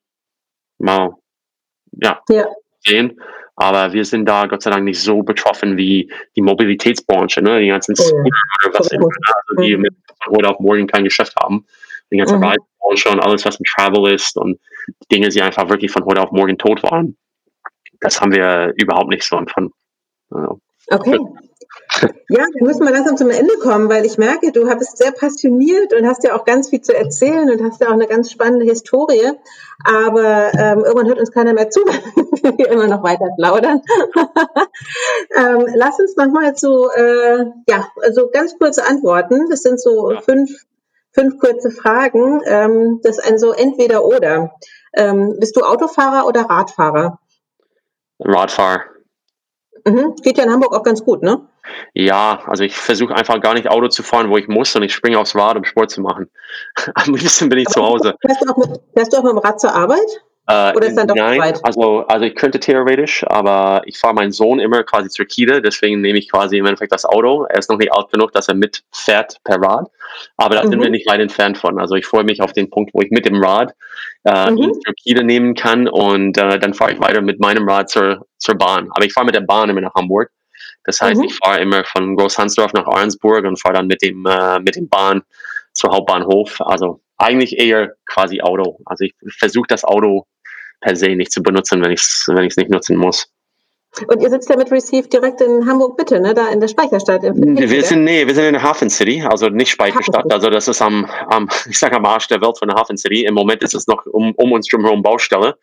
mal 0.80 1.14
ja, 2.02 2.20
Ja. 2.30 2.46
sehen. 2.86 3.20
Aber 3.58 3.94
wir 3.94 4.04
sind 4.04 4.26
da 4.26 4.48
Gott 4.48 4.64
sei 4.64 4.70
Dank 4.72 4.84
nicht 4.84 5.00
so 5.02 5.22
betroffen 5.24 5.78
wie 5.78 6.12
die 6.36 6.42
Mobilitätsbranche, 6.42 7.42
ne? 7.42 7.62
die 7.62 7.68
ganzen 7.68 7.94
Oh. 7.98 8.04
Scooter 8.04 8.30
oder 8.70 8.80
was 8.80 8.92
immer, 8.92 9.06
also 9.48 9.62
die 9.62 9.78
Mhm. 9.78 9.88
heute 10.30 10.50
auf 10.50 10.60
morgen 10.60 10.88
kein 10.88 11.06
Geschäft 11.06 11.34
haben. 11.42 11.66
Die 12.12 12.18
ganze 12.18 12.36
Mhm. 12.38 12.44
Reisebranche 12.44 13.10
und 13.10 13.20
alles, 13.22 13.46
was 13.46 13.60
mit 13.60 13.70
Travel 13.70 14.14
ist 14.14 14.36
und 14.38 14.60
Dinge, 15.12 15.30
die 15.30 15.42
einfach 15.42 15.70
wirklich 15.70 15.92
von 15.92 16.04
heute 16.06 16.22
auf 16.22 16.32
morgen 16.32 16.58
tot 16.58 16.84
waren. 16.84 17.16
Das 18.02 18.22
haben 18.22 18.32
wir 18.32 18.74
überhaupt 18.78 19.10
nicht 19.10 19.28
so 19.28 19.38
empfunden. 19.38 19.74
Also, 20.30 20.60
Okay. 20.90 21.20
Ja, 22.30 22.46
wir 22.54 22.68
müssen 22.68 22.84
mal 22.84 22.94
langsam 22.94 23.18
zum 23.18 23.30
Ende 23.30 23.54
kommen, 23.62 23.90
weil 23.90 24.06
ich 24.06 24.18
merke, 24.18 24.52
du 24.52 24.66
bist 24.78 24.98
sehr 24.98 25.12
passioniert 25.12 25.94
und 25.94 26.06
hast 26.06 26.24
ja 26.24 26.36
auch 26.36 26.46
ganz 26.46 26.70
viel 26.70 26.82
zu 26.82 26.96
erzählen 26.96 27.50
und 27.50 27.64
hast 27.64 27.82
ja 27.82 27.88
auch 27.88 27.94
eine 27.94 28.08
ganz 28.08 28.32
spannende 28.32 28.66
Historie. 28.66 29.32
Aber 29.84 30.54
ähm, 30.54 30.80
irgendwann 30.80 31.08
hört 31.08 31.20
uns 31.20 31.32
keiner 31.32 31.54
mehr 31.54 31.70
zu, 31.70 31.80
wenn 32.42 32.58
wir 32.58 32.70
immer 32.70 32.88
noch 32.88 33.04
weiter 33.04 33.30
plaudern. 33.38 33.82
ähm, 35.38 35.66
lass 35.74 36.00
uns 36.00 36.16
nochmal 36.16 36.56
so, 36.56 36.90
äh, 36.92 37.46
ja, 37.70 37.88
also 38.02 38.30
ganz 38.32 38.58
kurze 38.58 38.86
Antworten. 38.86 39.50
Das 39.50 39.62
sind 39.62 39.80
so 39.80 40.12
Ja. 40.12 40.22
fünf, 40.22 40.52
fünf 41.14 41.40
kurze 41.40 41.72
Fragen. 41.72 42.42
Ähm, 42.46 43.00
das 43.04 43.18
ist 43.18 43.26
ein 43.26 43.40
so 43.40 43.52
entweder 43.52 44.06
oder. 44.06 44.54
Ähm, 44.94 45.38
bist 45.40 45.56
du 45.56 45.62
Autofahrer 45.62 46.28
oder 46.28 46.42
Radfahrer? 46.42 47.20
Radfahrer. 48.20 48.84
Mhm. 49.88 50.16
Geht 50.24 50.38
ja 50.38 50.46
in 50.46 50.52
Hamburg 50.52 50.74
auch 50.74 50.84
ganz 50.84 51.04
gut, 51.04 51.22
ne? 51.22 51.42
Ja, 51.94 52.42
also 52.46 52.64
ich 52.64 52.76
versuche 52.76 53.16
einfach 53.16 53.40
gar 53.42 53.54
nicht 53.54 53.68
Auto 53.68 53.88
zu 53.88 54.04
fahren, 54.04 54.30
wo 54.30 54.38
ich 54.38 54.48
muss 54.48 54.76
und 54.76 54.84
ich 54.84 54.94
springe 54.94 55.20
aufs 55.20 55.36
Rad, 55.36 55.58
um 55.58 55.64
Sport 55.64 55.92
zu 55.92 56.02
machen. 56.02 56.30
Am 56.96 57.14
liebsten 57.14 57.50
bin 57.50 57.60
ich 57.60 57.68
zu 57.68 57.84
Hause. 57.84 58.16
Fährst 58.26 58.42
du 58.44 58.52
auch 58.52 58.58
mit, 58.58 58.80
fährst 58.96 59.14
du 59.14 59.18
auch 59.18 59.24
mit 59.24 59.32
dem 59.34 59.40
Rad 59.40 59.60
zur 59.60 59.74
Arbeit? 59.74 60.22
Äh, 60.48 60.76
Oder 60.76 60.88
ist 60.88 60.96
dann 60.96 61.08
doch 61.08 61.16
nein, 61.16 61.40
weit? 61.40 61.60
Also, 61.64 62.06
also 62.08 62.26
ich 62.26 62.36
könnte 62.36 62.60
theoretisch, 62.60 63.26
aber 63.28 63.82
ich 63.86 63.98
fahre 63.98 64.14
meinen 64.14 64.32
Sohn 64.32 64.60
immer 64.60 64.84
quasi 64.84 65.10
zur 65.10 65.26
Kita, 65.26 65.60
deswegen 65.60 66.02
nehme 66.02 66.20
ich 66.20 66.30
quasi 66.30 66.58
im 66.58 66.66
Endeffekt 66.66 66.92
das 66.92 67.04
Auto. 67.04 67.46
Er 67.46 67.58
ist 67.58 67.70
noch 67.70 67.80
nicht 67.80 67.92
alt 67.92 68.12
genug, 68.12 68.32
dass 68.32 68.48
er 68.48 68.54
mitfährt 68.54 69.40
per 69.44 69.60
Rad, 69.60 69.90
aber 70.38 70.56
da 70.56 70.64
mhm. 70.64 70.70
sind 70.70 70.82
wir 70.82 70.90
nicht 70.92 71.10
weit 71.10 71.20
entfernt 71.20 71.58
von. 71.58 71.80
Also 71.80 71.96
ich 71.96 72.06
freue 72.06 72.24
mich 72.24 72.42
auf 72.42 72.54
den 72.54 72.70
Punkt, 72.70 72.94
wo 72.94 73.02
ich 73.02 73.10
mit 73.10 73.26
dem 73.26 73.44
Rad 73.44 73.74
äh, 74.26 74.52
mhm. 74.52 74.74
zur 74.74 74.94
Kita 75.02 75.24
nehmen 75.24 75.54
kann 75.54 75.88
und 75.88 76.38
äh, 76.38 76.60
dann 76.60 76.74
fahre 76.74 76.94
ich 76.94 77.00
weiter 77.00 77.22
mit 77.22 77.40
meinem 77.40 77.68
Rad 77.70 77.90
zur, 77.90 78.26
zur 78.38 78.56
Bahn. 78.56 78.90
Aber 78.92 79.06
ich 79.06 79.14
fahre 79.14 79.26
mit 79.26 79.36
der 79.36 79.42
Bahn 79.42 79.70
immer 79.70 79.82
nach 79.82 79.94
Hamburg. 79.96 80.30
Das 80.84 81.02
heißt, 81.02 81.18
mhm. 81.18 81.28
ich 81.28 81.36
fahre 81.36 81.60
immer 81.62 81.84
von 81.86 82.16
Großhansdorf 82.16 82.74
nach 82.74 82.88
Ahrensburg 82.88 83.46
und 83.46 83.62
fahre 83.62 83.76
dann 83.76 83.88
mit 83.88 84.02
dem, 84.02 84.26
äh, 84.26 84.60
mit 84.60 84.76
dem 84.76 84.90
Bahn 84.90 85.22
zur 85.74 85.92
Hauptbahnhof. 85.92 86.60
Also 86.62 87.02
eigentlich 87.18 87.58
eher 87.58 87.94
quasi 88.06 88.42
Auto. 88.42 88.80
Also 88.86 89.06
ich 89.06 89.14
versuche 89.38 89.68
das 89.68 89.84
Auto 89.84 90.26
per 90.82 90.96
se 90.96 91.16
nicht 91.16 91.32
zu 91.32 91.42
benutzen, 91.42 91.82
wenn 91.84 91.92
ich 91.92 92.02
es 92.02 92.26
wenn 92.28 92.46
nicht 92.46 92.70
nutzen 92.70 92.98
muss. 92.98 93.28
Und 94.08 94.22
ihr 94.22 94.30
sitzt 94.30 94.50
ja 94.50 94.58
mit 94.58 94.72
Receive 94.72 95.08
direkt 95.08 95.42
in 95.42 95.66
Hamburg 95.66 95.98
Bitte, 95.98 96.20
ne? 96.20 96.34
Da 96.34 96.50
in 96.50 96.60
der 96.60 96.68
Speicherstadt. 96.68 97.24
wir 97.24 97.84
sind 97.84 98.04
nee, 98.04 98.26
wir 98.28 98.34
sind 98.34 98.46
in 98.46 98.54
der 98.54 98.64
Hafen 98.64 98.90
City, 98.90 99.24
also 99.28 99.50
nicht 99.50 99.70
Speicherstadt. 99.70 100.32
Also 100.32 100.50
das 100.50 100.68
ist 100.68 100.82
am, 100.82 101.06
am 101.30 101.50
ich 101.70 101.78
sage 101.78 101.96
am 101.96 102.06
Arsch 102.06 102.28
der 102.28 102.42
Welt 102.42 102.58
von 102.58 102.68
der 102.68 102.78
Hafen 102.78 102.98
City. 102.98 103.26
Im 103.26 103.34
Moment 103.34 103.64
ist 103.64 103.74
es 103.74 103.88
noch 103.88 104.06
um, 104.06 104.34
um 104.36 104.52
uns 104.52 104.68
drumherum 104.68 105.02
Baustelle, 105.02 105.56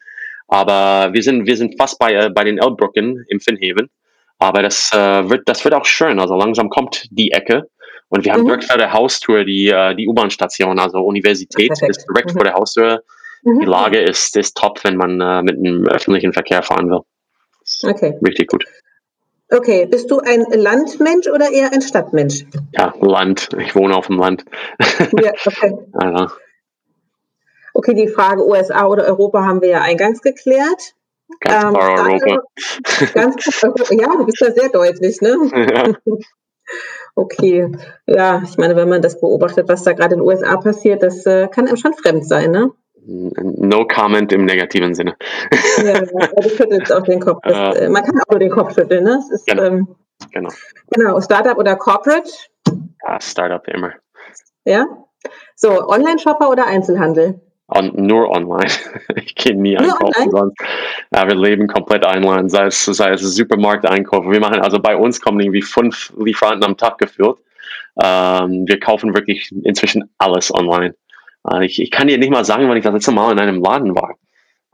aber 0.49 1.13
wir 1.13 1.23
sind 1.23 1.47
wir 1.47 1.57
sind 1.57 1.77
fast 1.77 1.99
bei 1.99 2.15
äh, 2.15 2.31
bei 2.31 2.45
den 2.45 2.59
Elbbrücken 2.59 3.25
im 3.29 3.41
Finnhaven. 3.41 3.91
Aber 4.39 4.63
das 4.63 4.91
äh, 4.93 5.29
wird 5.29 5.49
das 5.49 5.65
wird 5.65 5.75
auch 5.75 5.85
schön. 5.85 6.19
Also 6.19 6.35
langsam 6.35 6.69
kommt 6.71 7.07
die 7.11 7.33
Ecke 7.33 7.69
und 8.09 8.25
wir 8.25 8.33
haben 8.33 8.43
mhm. 8.43 8.47
direkt 8.47 8.65
vor 8.65 8.79
der 8.79 8.93
Haustür 8.93 9.45
die 9.45 9.69
äh, 9.69 9.95
die 9.95 10.09
U-Bahn-Station, 10.09 10.79
also 10.79 10.99
Universität 11.01 11.69
Perfekt. 11.69 11.91
ist 11.91 12.07
direkt 12.09 12.31
mhm. 12.31 12.37
vor 12.37 12.45
der 12.45 12.55
Haustür 12.55 13.03
Mhm. 13.43 13.61
Die 13.61 13.67
Lage 13.67 14.01
ist, 14.01 14.37
ist 14.37 14.57
top, 14.57 14.83
wenn 14.85 14.97
man 14.97 15.21
äh, 15.21 15.43
mit 15.43 15.57
dem 15.57 15.87
öffentlichen 15.87 16.33
Verkehr 16.33 16.63
fahren 16.63 16.91
will. 16.91 17.01
Okay. 17.83 18.19
Richtig 18.27 18.49
gut. 18.49 18.65
Okay, 19.51 19.85
bist 19.85 20.11
du 20.11 20.19
ein 20.19 20.47
Landmensch 20.51 21.29
oder 21.29 21.51
eher 21.51 21.73
ein 21.73 21.83
Stadtmensch? 21.83 22.47
Ja, 22.73 22.95
Land. 23.01 23.51
Ich 23.59 23.75
wohne 23.75 23.95
auf 23.95 24.07
dem 24.07 24.19
Land. 24.19 24.45
Ja, 25.21 25.33
okay. 25.45 25.77
also. 25.93 26.35
Okay, 27.75 27.95
die 27.95 28.09
Frage 28.09 28.47
USA 28.47 28.87
oder 28.87 29.05
Europa 29.05 29.45
haben 29.45 29.61
wir 29.61 29.69
ja 29.69 29.81
eingangs 29.83 30.23
geklärt. 30.23 30.95
Ganz 31.41 31.65
ähm, 31.65 31.75
klar 31.75 32.07
Europa. 32.07 32.43
Ganz, 33.15 33.63
ja, 33.91 34.07
du 34.17 34.25
bist 34.25 34.41
da 34.41 34.53
sehr 34.53 34.69
deutlich, 34.69 35.21
ne? 35.21 35.37
Ja. 36.05 36.15
Okay, 37.15 37.71
ja, 38.07 38.43
ich 38.43 38.57
meine, 38.57 38.75
wenn 38.75 38.89
man 38.89 39.03
das 39.03 39.21
beobachtet, 39.21 39.69
was 39.69 39.83
da 39.83 39.93
gerade 39.93 40.15
in 40.15 40.21
den 40.21 40.27
USA 40.27 40.57
passiert, 40.57 41.03
das 41.03 41.27
äh, 41.27 41.49
kann 41.49 41.67
einem 41.67 41.77
schon 41.77 41.93
fremd 41.93 42.27
sein, 42.27 42.53
ne? 42.53 42.71
No 43.05 43.85
comment 43.87 44.33
im 44.33 44.45
negativen 44.45 44.95
Sinne. 44.95 45.17
Ja, 45.85 46.01
du 46.01 46.49
schüttelst 46.49 46.93
auch 46.93 47.03
den 47.03 47.21
Kopf. 47.21 47.41
Das, 47.43 47.77
äh, 47.77 47.89
man 47.89 48.05
kann 48.05 48.21
auch 48.21 48.31
nur 48.31 48.39
den 48.39 48.51
Kopf 48.51 48.75
schütteln, 48.75 49.05
ne? 49.05 49.21
Ist, 49.33 49.47
genau. 49.47 49.63
Ähm, 49.65 49.89
genau. 50.31 50.51
Genau, 50.91 51.21
Startup 51.21 51.59
oder 51.59 51.75
Corporate? 51.77 52.31
Ja, 53.05 53.21
Startup 53.21 53.67
immer. 53.69 53.93
Ja? 54.65 54.87
So, 55.57 55.89
Online-Shopper 55.89 56.49
oder 56.49 56.67
Einzelhandel? 56.67 57.41
On, 57.69 57.91
nur 57.95 58.31
online. 58.31 58.71
Ich 59.17 59.35
gehe 59.35 59.57
nie 59.57 59.75
nur 59.75 59.83
einkaufen 59.83 60.31
sonst. 60.31 60.57
Ja, 61.15 61.27
wir 61.27 61.35
leben 61.35 61.67
komplett 61.67 62.05
online, 62.05 62.49
sei 62.49 62.67
es, 62.67 62.85
sei 62.85 63.13
es 63.13 63.23
Supermarkteinkäufe. 63.23 64.31
Wir 64.31 64.41
machen, 64.41 64.61
also 64.61 64.79
bei 64.79 64.97
uns 64.97 65.21
kommen 65.21 65.41
irgendwie 65.41 65.63
fünf 65.63 66.13
Lieferanten 66.19 66.65
am 66.65 66.77
Tag 66.77 66.99
geführt. 66.99 67.39
Ähm, 68.03 68.65
wir 68.67 68.79
kaufen 68.81 69.15
wirklich 69.15 69.51
inzwischen 69.65 70.11
alles 70.19 70.53
online. 70.55 70.95
Äh, 71.51 71.67
ich, 71.67 71.81
ich 71.81 71.91
kann 71.91 72.09
dir 72.09 72.19
nicht 72.19 72.31
mal 72.31 72.45
sagen, 72.45 72.69
wann 72.69 72.77
ich 72.77 72.85
das 72.85 72.93
letzte 72.93 73.13
Mal 73.13 73.33
in 73.33 73.39
einem 73.39 73.63
Laden 73.63 73.95
war. 73.95 74.15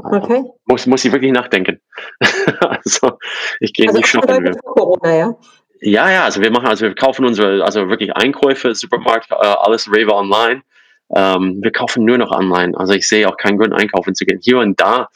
Äh, 0.04 0.16
okay. 0.16 0.44
Muss, 0.66 0.86
muss 0.86 1.04
ich 1.04 1.12
wirklich 1.12 1.32
nachdenken. 1.32 1.80
also, 2.60 3.18
ich 3.60 3.72
gehe 3.72 3.88
also 3.88 3.98
nicht 3.98 4.08
shoppen. 4.08 4.56
Corona, 4.60 5.14
ja? 5.14 5.34
Ja, 5.80 6.10
ja, 6.10 6.24
also 6.24 6.40
wir 6.40 6.50
machen, 6.50 6.66
also 6.66 6.86
wir 6.86 6.94
kaufen 6.94 7.24
unsere, 7.24 7.64
also 7.64 7.88
wirklich 7.88 8.14
Einkäufe, 8.16 8.74
Supermarkt, 8.74 9.30
äh, 9.30 9.34
alles 9.34 9.90
Rewe 9.92 10.12
online. 10.12 10.62
Ähm, 11.14 11.58
wir 11.62 11.70
kaufen 11.70 12.04
nur 12.04 12.18
noch 12.18 12.32
online. 12.32 12.76
Also 12.76 12.94
ich 12.94 13.06
sehe 13.06 13.28
auch 13.28 13.36
keinen 13.36 13.58
Grund, 13.58 13.72
einkaufen 13.72 14.14
zu 14.14 14.24
gehen. 14.24 14.40
Hier 14.42 14.58
und 14.58 14.78
da, 14.80 15.08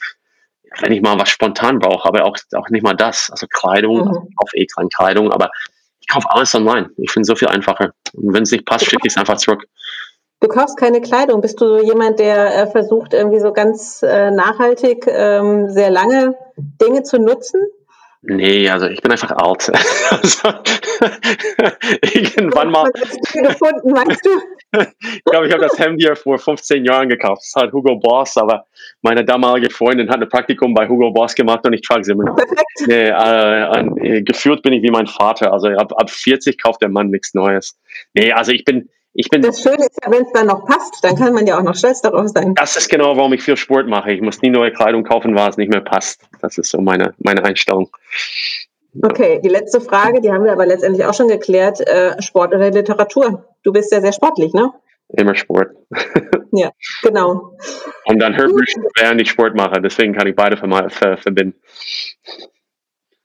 wenn 0.81 0.93
ich 0.93 1.03
mal 1.03 1.19
was 1.19 1.31
spontan 1.31 1.81
brauche, 1.81 2.09
aber 2.09 2.24
auch, 2.24 2.37
auch 2.55 2.69
nicht 2.70 2.83
mal 2.83 2.95
das. 2.95 3.29
Also 3.31 3.47
Kleidung, 3.49 3.97
mhm. 3.97 4.09
also 4.09 4.27
ich 4.29 4.37
kaufe 4.37 4.57
eh 4.57 4.66
keine 4.66 4.89
Kleidung, 4.89 5.33
aber 5.33 5.51
ich 6.01 6.09
kaufe 6.09 6.31
alles 6.31 6.55
online. 6.55 6.91
Ich 6.97 7.11
finde 7.11 7.23
es 7.23 7.27
so 7.29 7.35
viel 7.37 7.49
einfacher. 7.49 7.93
Und 8.12 8.33
wenn 8.33 8.45
es 8.45 8.53
nicht 8.53 8.65
passt, 8.65 8.85
schicke 8.85 9.07
ich 9.07 9.12
es 9.12 9.19
einfach 9.19 9.37
zurück. 9.37 9.66
Du 10.43 10.48
kaufst 10.48 10.77
keine 10.77 11.01
Kleidung. 11.01 11.40
Bist 11.40 11.60
du 11.60 11.69
so 11.69 11.78
jemand, 11.81 12.19
der 12.19 12.55
äh, 12.55 12.66
versucht, 12.66 13.14
irgendwie 13.14 13.39
so 13.39 13.52
ganz 13.52 14.02
äh, 14.02 14.32
nachhaltig 14.32 15.06
ähm, 15.06 15.70
sehr 15.70 15.90
lange 15.90 16.35
Dinge 16.56 17.05
zu 17.05 17.19
nutzen? 17.19 17.60
Nee, 18.23 18.69
also 18.69 18.86
ich 18.86 19.01
bin 19.01 19.12
einfach 19.12 19.31
alt. 19.31 19.70
Also, 20.10 20.48
irgendwann 22.14 22.70
mal. 22.70 22.90
gefunden, 22.93 23.93
meinst 23.93 24.24
du? 24.24 24.31
ich 25.01 25.24
glaube, 25.24 25.47
ich 25.47 25.52
habe 25.52 25.62
das 25.62 25.78
Hemd 25.78 26.02
hier 26.02 26.14
vor 26.16 26.39
15 26.39 26.85
Jahren 26.85 27.09
gekauft. 27.09 27.43
Das 27.43 27.62
hat 27.62 27.73
Hugo 27.73 27.97
Boss, 27.97 28.36
aber 28.36 28.66
meine 29.01 29.24
damalige 29.24 29.70
Freundin 29.70 30.10
hat 30.10 30.20
ein 30.20 30.28
Praktikum 30.28 30.74
bei 30.74 30.89
Hugo 30.89 31.12
Boss 31.12 31.35
gemacht 31.35 31.64
und 31.66 31.73
ich 31.73 31.82
trage 31.82 32.05
sie 32.05 32.12
immer 32.12 32.24
noch. 32.24 32.36
Perfekt. 32.36 32.62
Nee, 32.86 33.09
äh, 33.09 34.16
äh, 34.19 34.23
geführt 34.23 34.62
bin 34.62 34.73
ich 34.73 34.82
wie 34.82 34.90
mein 34.90 35.06
Vater. 35.06 35.52
Also 35.52 35.69
ab, 35.69 35.93
ab 35.97 36.10
40 36.10 36.60
kauft 36.60 36.82
der 36.82 36.89
Mann 36.89 37.10
nichts 37.10 37.32
Neues. 37.35 37.78
Nee, 38.14 38.32
also 38.32 38.52
ich 38.52 38.64
bin, 38.64 38.89
ich 39.14 39.28
bin, 39.28 39.43
das 39.43 39.60
Schöne 39.60 39.84
ist 39.84 39.98
ja, 40.02 40.10
wenn 40.10 40.22
es 40.22 40.32
dann 40.32 40.47
noch 40.47 40.64
passt, 40.64 41.05
dann 41.05 41.16
kann 41.16 41.34
man 41.34 41.47
ja 41.47 41.59
auch 41.59 41.62
noch 41.62 41.74
stolz 41.74 42.01
darauf 42.01 42.28
sein. 42.28 42.55
Das 42.55 42.76
ist 42.76 42.89
genau, 42.89 43.16
warum 43.16 43.32
ich 43.34 43.43
viel 43.43 43.56
Sport 43.56 43.86
mache. 43.86 44.12
Ich 44.12 44.22
muss 44.22 44.40
nie 44.40 44.51
neue 44.51 44.72
Kleidung 44.72 45.05
kaufen, 45.05 45.34
weil 45.34 45.51
es 45.51 45.56
nicht 45.59 45.70
mehr 45.70 45.82
passt. 45.82 46.22
Das 46.40 46.56
ist 46.56 46.70
so 46.70 46.80
meine, 46.80 47.14
meine 47.18 47.44
Einstellung. 47.44 47.90
Okay, 49.02 49.40
die 49.43 49.48
letzte 49.48 49.80
Frage, 49.80 50.20
die 50.20 50.30
haben 50.30 50.44
wir 50.44 50.52
aber 50.52 50.66
letztendlich 50.66 51.05
auch 51.05 51.14
schon 51.14 51.28
geklärt. 51.28 51.80
Äh, 51.86 52.20
Sport 52.22 52.55
oder 52.55 52.70
Literatur? 52.70 53.44
Du 53.62 53.72
bist 53.72 53.93
ja 53.93 54.01
sehr 54.01 54.12
sportlich, 54.12 54.52
ne? 54.55 54.72
Immer 55.09 55.34
Sport. 55.34 55.70
ja, 56.52 56.70
genau. 57.02 57.56
Und 58.06 58.18
dann 58.18 58.36
Hörbücher, 58.36 58.80
während 58.98 59.20
ich 59.20 59.30
Sport 59.30 59.55
mache. 59.55 59.80
Deswegen 59.82 60.14
kann 60.14 60.26
ich 60.26 60.34
beide 60.34 60.56
verbinden. 60.56 61.55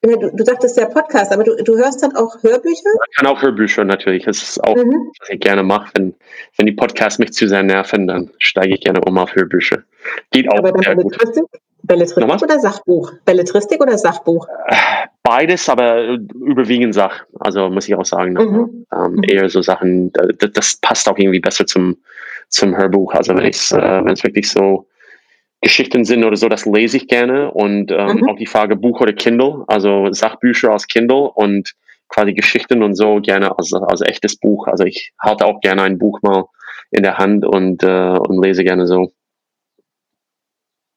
Du, 0.01 0.15
du 0.15 0.45
sagtest 0.45 0.77
ja 0.77 0.85
Podcast, 0.85 1.31
aber 1.31 1.43
du, 1.43 1.55
du 1.63 1.75
hörst 1.75 2.03
dann 2.03 2.15
auch 2.15 2.41
Hörbücher? 2.43 2.89
Ich 3.09 3.15
kann 3.17 3.25
auch 3.25 3.41
Hörbücher 3.41 3.83
natürlich. 3.83 4.25
Das 4.25 4.43
ist 4.43 4.63
auch, 4.63 4.75
mhm. 4.75 5.11
was 5.19 5.29
ich 5.29 5.39
gerne 5.39 5.63
mache. 5.63 5.89
Wenn, 5.95 6.13
wenn 6.57 6.67
die 6.67 6.73
Podcasts 6.73 7.17
mich 7.17 7.33
zu 7.33 7.47
sehr 7.47 7.63
nerven, 7.63 8.07
dann 8.07 8.29
steige 8.37 8.75
ich 8.75 8.81
gerne 8.81 9.01
um 9.01 9.17
auf 9.17 9.33
Hörbücher. 9.33 9.83
Geht 10.31 10.51
auch 10.51 10.59
aber 10.59 10.77
sehr 10.83 10.95
Belletristik? 10.95 11.43
gut. 11.43 11.61
Belletristik 11.83 12.43
oder 12.43 12.59
Sachbuch? 12.59 13.13
Belletristik 13.25 13.81
oder 13.81 13.97
Sachbuch? 13.97 14.47
Beides, 15.23 15.67
aber 15.69 16.17
überwiegend 16.35 16.93
Sach. 16.93 17.25
Also 17.39 17.69
muss 17.69 17.87
ich 17.87 17.95
auch 17.95 18.05
sagen. 18.05 18.33
Mhm. 18.33 18.85
Ähm, 18.93 19.11
mhm. 19.13 19.23
Eher 19.23 19.49
so 19.49 19.61
Sachen, 19.61 20.11
das, 20.13 20.51
das, 20.51 20.75
passt 20.77 21.09
auch 21.09 21.17
irgendwie 21.17 21.39
besser 21.39 21.65
zum, 21.65 21.97
zum 22.49 22.77
Hörbuch. 22.77 23.13
Also 23.13 23.35
wenn 23.35 23.45
es 23.45 23.71
äh, 23.71 24.03
wirklich 24.23 24.49
so 24.49 24.87
Geschichten 25.61 26.05
sind 26.05 26.23
oder 26.23 26.35
so, 26.35 26.49
das 26.49 26.65
lese 26.65 26.97
ich 26.97 27.07
gerne. 27.07 27.51
Und 27.51 27.91
ähm, 27.91 28.17
mhm. 28.17 28.29
auch 28.29 28.37
die 28.37 28.45
Frage 28.45 28.75
Buch 28.75 29.01
oder 29.01 29.13
Kindle, 29.13 29.63
also 29.67 30.11
Sachbücher 30.11 30.73
aus 30.73 30.87
Kindle 30.87 31.31
und 31.31 31.73
quasi 32.09 32.33
Geschichten 32.33 32.83
und 32.83 32.95
so 32.95 33.19
gerne 33.21 33.57
als, 33.57 33.73
als 33.73 34.01
echtes 34.01 34.37
Buch. 34.37 34.67
Also 34.67 34.85
ich 34.85 35.13
halte 35.19 35.45
auch 35.45 35.59
gerne 35.61 35.83
ein 35.83 35.97
Buch 35.97 36.19
mal 36.21 36.45
in 36.91 37.03
der 37.03 37.17
Hand 37.17 37.45
und, 37.45 37.83
äh, 37.83 38.17
und 38.17 38.43
lese 38.43 38.63
gerne 38.63 38.87
so. 38.87 39.11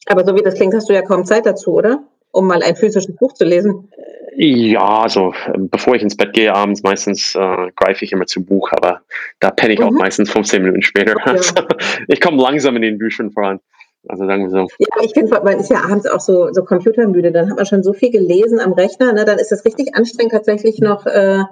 Aber 0.06 0.24
so 0.24 0.34
wie 0.34 0.42
das 0.42 0.54
klingt, 0.54 0.74
hast 0.74 0.88
du 0.88 0.92
ja 0.92 1.02
kaum 1.02 1.24
Zeit 1.24 1.46
dazu, 1.46 1.72
oder? 1.74 2.02
Um 2.32 2.46
mal 2.46 2.62
ein 2.62 2.76
physisches 2.76 3.14
Buch 3.16 3.32
zu 3.32 3.44
lesen. 3.44 3.90
Ja, 4.36 5.02
also 5.02 5.34
bevor 5.56 5.96
ich 5.96 6.02
ins 6.02 6.16
Bett 6.16 6.32
gehe 6.32 6.54
abends, 6.54 6.82
meistens 6.82 7.34
äh, 7.34 7.70
greife 7.74 8.04
ich 8.04 8.12
immer 8.12 8.26
zu 8.26 8.44
Buch, 8.44 8.70
aber 8.72 9.02
da 9.40 9.50
penne 9.50 9.74
ich 9.74 9.80
mhm. 9.80 9.86
auch 9.86 9.90
meistens 9.92 10.30
15 10.30 10.62
Minuten 10.62 10.82
später. 10.82 11.16
Okay. 11.16 11.30
Also, 11.30 11.54
ich 12.08 12.20
komme 12.20 12.40
langsam 12.40 12.76
in 12.76 12.82
den 12.82 12.98
Büchern 12.98 13.32
voran. 13.32 13.60
Also 14.08 14.26
sagen 14.26 14.44
wir 14.44 14.50
so. 14.50 14.66
Ja, 14.78 14.88
ich 15.02 15.12
finde, 15.12 15.40
man 15.42 15.58
ist 15.58 15.70
ja 15.70 15.82
abends 15.84 16.06
auch 16.06 16.20
so, 16.20 16.52
so 16.52 16.64
computermüde. 16.64 17.32
Dann 17.32 17.50
hat 17.50 17.56
man 17.56 17.66
schon 17.66 17.82
so 17.82 17.92
viel 17.92 18.10
gelesen 18.10 18.60
am 18.60 18.72
Rechner. 18.72 19.12
Ne? 19.12 19.24
Dann 19.24 19.38
ist 19.38 19.52
es 19.52 19.64
richtig 19.64 19.94
anstrengend, 19.94 20.32
tatsächlich 20.32 20.80
noch, 20.80 21.06
äh, 21.06 21.42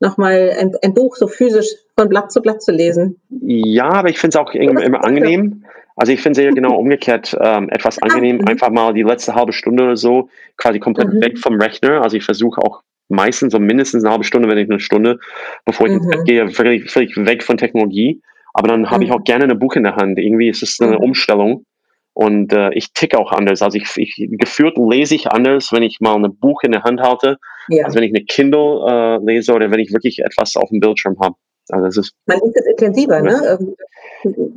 noch 0.00 0.16
mal 0.16 0.54
ein, 0.58 0.72
ein, 0.82 0.94
Buch 0.94 1.16
so 1.16 1.28
physisch 1.28 1.68
von 1.96 2.08
Blatt 2.08 2.32
zu 2.32 2.40
Blatt 2.40 2.62
zu 2.62 2.72
lesen. 2.72 3.20
Ja, 3.28 3.90
aber 3.90 4.08
ich 4.08 4.18
finde 4.18 4.38
es 4.38 4.42
auch 4.42 4.54
immer, 4.54 4.82
immer 4.82 5.04
angenehm. 5.04 5.64
Also 5.96 6.12
ich 6.12 6.22
finde 6.22 6.40
es 6.40 6.44
ja 6.46 6.50
genau 6.52 6.74
umgekehrt 6.78 7.36
ähm, 7.38 7.68
etwas 7.68 8.00
angenehm, 8.00 8.38
mhm. 8.38 8.48
einfach 8.48 8.70
mal 8.70 8.94
die 8.94 9.02
letzte 9.02 9.34
halbe 9.34 9.52
Stunde 9.52 9.84
oder 9.84 9.96
so 9.96 10.30
quasi 10.56 10.78
komplett 10.78 11.12
mhm. 11.12 11.20
weg 11.20 11.38
vom 11.38 11.60
Rechner. 11.60 12.02
Also 12.02 12.16
ich 12.16 12.24
versuche 12.24 12.62
auch 12.62 12.82
meistens 13.08 13.52
so 13.52 13.58
mindestens 13.58 14.04
eine 14.04 14.12
halbe 14.12 14.24
Stunde, 14.24 14.48
wenn 14.48 14.56
nicht 14.56 14.70
eine 14.70 14.80
Stunde, 14.80 15.18
bevor 15.66 15.86
ich 15.86 15.92
mhm. 15.92 15.98
ins 15.98 16.08
Bett 16.08 16.24
gehe, 16.24 16.48
völlig, 16.48 16.90
völlig 16.90 17.14
weg 17.18 17.42
von 17.42 17.58
Technologie. 17.58 18.22
Aber 18.54 18.68
dann 18.68 18.90
habe 18.90 19.04
ich 19.04 19.10
mhm. 19.10 19.16
auch 19.16 19.24
gerne 19.24 19.44
ein 19.44 19.58
Buch 19.58 19.76
in 19.76 19.84
der 19.84 19.96
Hand. 19.96 20.18
Irgendwie 20.18 20.48
ist 20.48 20.62
es 20.62 20.80
eine 20.80 20.96
mhm. 20.96 21.04
Umstellung. 21.04 21.64
Und 22.12 22.52
äh, 22.52 22.70
ich 22.74 22.92
ticke 22.92 23.18
auch 23.18 23.32
anders. 23.32 23.62
Also 23.62 23.78
ich, 23.78 23.96
ich 23.96 24.28
geführt 24.32 24.76
lese 24.76 25.14
ich 25.14 25.30
anders, 25.30 25.72
wenn 25.72 25.82
ich 25.82 25.98
mal 26.00 26.16
ein 26.16 26.36
Buch 26.36 26.62
in 26.62 26.72
der 26.72 26.82
Hand 26.82 27.00
halte, 27.00 27.38
ja. 27.68 27.84
als 27.84 27.94
wenn 27.94 28.02
ich 28.02 28.12
eine 28.14 28.24
Kindle 28.24 28.84
äh, 28.86 29.24
lese 29.24 29.52
oder 29.54 29.70
wenn 29.70 29.80
ich 29.80 29.92
wirklich 29.92 30.18
etwas 30.18 30.56
auf 30.56 30.68
dem 30.70 30.80
Bildschirm 30.80 31.16
habe. 31.20 31.36
Also 31.68 31.86
das 31.86 31.96
ist, 31.96 32.14
Man 32.26 32.40
liest 32.42 32.56
es 32.56 32.66
intensiver, 32.66 33.22
ne? 33.22 33.58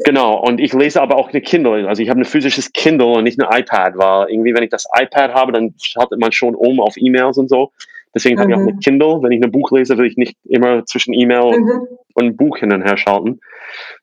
Genau, 0.04 0.40
und 0.42 0.60
ich 0.60 0.74
lese 0.74 1.02
aber 1.02 1.16
auch 1.18 1.30
eine 1.30 1.42
Kindle. 1.42 1.88
Also 1.88 2.02
ich 2.02 2.10
habe 2.10 2.22
ein 2.22 2.26
physisches 2.26 2.74
Kindle 2.74 3.08
und 3.08 3.24
nicht 3.24 3.40
ein 3.40 3.62
iPad, 3.62 3.94
weil 3.98 4.30
irgendwie, 4.30 4.54
wenn 4.54 4.64
ich 4.64 4.70
das 4.70 4.88
iPad 5.00 5.34
habe, 5.34 5.52
dann 5.52 5.74
schaltet 5.82 6.20
man 6.20 6.32
schon 6.32 6.56
um 6.56 6.80
auf 6.80 6.96
E-Mails 6.98 7.38
und 7.38 7.50
so. 7.50 7.72
Deswegen 8.16 8.36
mhm. 8.36 8.40
habe 8.42 8.52
ich 8.52 8.58
auch 8.58 8.62
eine 8.62 8.74
mhm. 8.74 8.80
Kindle. 8.80 9.20
Wenn 9.22 9.32
ich 9.32 9.44
ein 9.44 9.52
Buch 9.52 9.72
lese, 9.72 9.98
will 9.98 10.06
ich 10.06 10.18
nicht 10.18 10.38
immer 10.44 10.86
zwischen 10.86 11.14
E-Mail 11.14 11.60
mhm. 11.60 11.88
und 12.14 12.38
Buch 12.38 12.58
hin 12.58 12.74
und 12.74 12.84
her 12.84 12.98
schalten. 12.98 13.40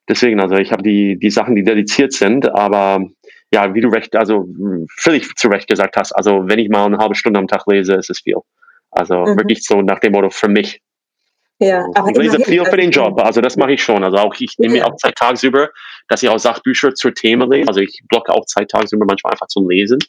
Deswegen, 0.09 0.39
also 0.39 0.55
ich 0.55 0.71
habe 0.71 0.83
die, 0.83 1.17
die 1.17 1.29
Sachen, 1.29 1.55
die 1.55 1.63
dediziert 1.63 2.13
sind, 2.13 2.49
aber 2.49 3.05
ja, 3.53 3.73
wie 3.73 3.81
du 3.81 3.89
recht, 3.89 4.15
also 4.15 4.47
völlig 4.97 5.35
zu 5.35 5.49
Recht 5.49 5.67
gesagt 5.67 5.95
hast, 5.97 6.13
also 6.13 6.43
wenn 6.45 6.59
ich 6.59 6.69
mal 6.69 6.85
eine 6.85 6.97
halbe 6.97 7.15
Stunde 7.15 7.39
am 7.39 7.47
Tag 7.47 7.63
lese, 7.67 7.95
ist 7.95 8.09
es 8.09 8.21
viel. 8.21 8.37
Also 8.91 9.15
mhm. 9.15 9.37
wirklich 9.37 9.63
so 9.63 9.81
nach 9.81 9.99
dem 9.99 10.13
Motto 10.13 10.29
für 10.29 10.47
mich. 10.47 10.81
Ja, 11.59 11.85
aber 11.93 12.09
ich 12.09 12.17
lese 12.17 12.39
viel 12.39 12.65
für 12.65 12.77
den 12.77 12.89
Job, 12.89 13.21
also 13.21 13.39
das 13.39 13.55
mache 13.55 13.73
ich 13.73 13.83
schon. 13.83 14.03
Also 14.03 14.17
auch 14.17 14.33
ich 14.39 14.57
nehme 14.57 14.75
mir 14.75 14.87
auch 14.87 14.95
Zeit 14.95 15.15
tagsüber, 15.15 15.69
dass 16.07 16.23
ich 16.23 16.29
auch 16.29 16.39
Sachbücher 16.39 16.95
zur 16.95 17.13
Themen 17.13 17.51
lese. 17.51 17.67
Also 17.67 17.81
ich 17.81 18.01
blocke 18.09 18.33
auch 18.33 18.45
Zeit 18.45 18.69
tagsüber 18.69 19.05
manchmal 19.05 19.33
einfach 19.33 19.47
zum 19.47 19.69
Lesen. 19.69 19.99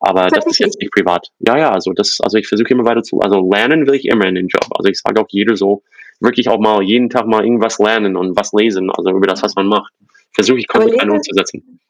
Aber 0.00 0.26
das 0.28 0.44
ist 0.46 0.58
jetzt 0.58 0.80
nicht 0.80 0.92
privat. 0.92 1.28
Ja, 1.38 1.56
ja, 1.56 1.70
also 1.70 1.92
das, 1.92 2.18
also 2.22 2.38
ich 2.38 2.48
versuche 2.48 2.68
immer 2.70 2.84
weiter 2.84 3.02
zu, 3.02 3.20
also 3.20 3.48
lernen 3.48 3.86
will 3.86 3.94
ich 3.94 4.06
immer 4.06 4.26
in 4.26 4.34
den 4.34 4.48
Job. 4.48 4.66
Also 4.76 4.90
ich 4.90 4.98
sage 4.98 5.20
auch 5.20 5.26
jeder 5.28 5.56
so, 5.56 5.82
wirklich 6.20 6.48
auch 6.48 6.58
mal 6.58 6.82
jeden 6.82 7.08
Tag 7.08 7.26
mal 7.26 7.44
irgendwas 7.44 7.78
lernen 7.78 8.16
und 8.16 8.36
was 8.36 8.52
lesen, 8.52 8.90
also 8.90 9.10
über 9.10 9.26
das, 9.26 9.42
was 9.42 9.54
man 9.54 9.66
macht. 9.66 9.92
Versuche 10.34 10.58
ich 10.58 10.66
konsequent 10.66 11.10
umzusetzen. 11.10 11.80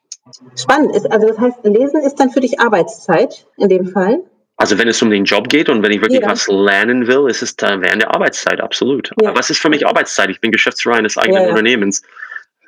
Spannend 0.56 0.94
ist, 0.96 1.10
also 1.10 1.28
das 1.28 1.38
heißt, 1.38 1.58
Lesen 1.64 2.02
ist 2.02 2.16
dann 2.16 2.30
für 2.30 2.40
dich 2.40 2.58
Arbeitszeit 2.60 3.46
in 3.56 3.68
dem 3.68 3.88
Fall? 3.88 4.24
Also 4.56 4.78
wenn 4.78 4.88
es 4.88 5.00
um 5.02 5.10
den 5.10 5.24
Job 5.24 5.48
geht 5.48 5.68
und 5.68 5.82
wenn 5.82 5.92
ich 5.92 6.00
wirklich 6.00 6.22
ja. 6.22 6.30
was 6.30 6.48
lernen 6.48 7.06
will, 7.06 7.28
ist 7.28 7.42
es 7.42 7.56
dann 7.56 7.82
während 7.82 8.02
der 8.02 8.14
Arbeitszeit, 8.14 8.60
absolut. 8.60 9.10
Ja. 9.20 9.28
Aber 9.28 9.38
was 9.38 9.50
ist 9.50 9.60
für 9.60 9.68
mich 9.68 9.86
Arbeitszeit? 9.86 10.30
Ich 10.30 10.40
bin 10.40 10.50
Geschäftsführer 10.50 10.96
eines 10.96 11.18
eigenen 11.18 11.42
ja, 11.42 11.48
Unternehmens. 11.50 12.02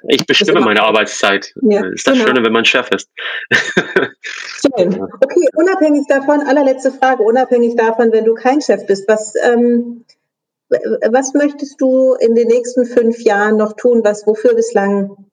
Ich 0.07 0.27
bestimme 0.27 0.61
meine 0.61 0.83
Arbeitszeit. 0.83 1.53
Ja, 1.63 1.85
ist 1.87 2.07
das 2.07 2.15
genau. 2.15 2.27
Schöne, 2.27 2.45
wenn 2.45 2.53
man 2.53 2.65
Chef 2.65 2.89
ist. 2.91 3.11
Schön. 4.21 5.03
Okay, 5.21 5.49
unabhängig 5.57 6.07
davon, 6.09 6.43
allerletzte 6.43 6.93
Frage, 6.93 7.23
unabhängig 7.23 7.75
davon, 7.75 8.13
wenn 8.13 8.25
du 8.25 8.35
kein 8.35 8.61
Chef 8.61 8.87
bist, 8.87 9.09
was, 9.09 9.35
ähm, 9.43 10.05
was 11.11 11.35
möchtest 11.35 11.81
du 11.81 12.15
in 12.21 12.35
den 12.35 12.49
nächsten 12.49 12.85
fünf 12.85 13.21
Jahren 13.23 13.57
noch 13.57 13.73
tun, 13.73 14.03
was 14.05 14.27
wofür 14.27 14.55
bislang 14.55 15.28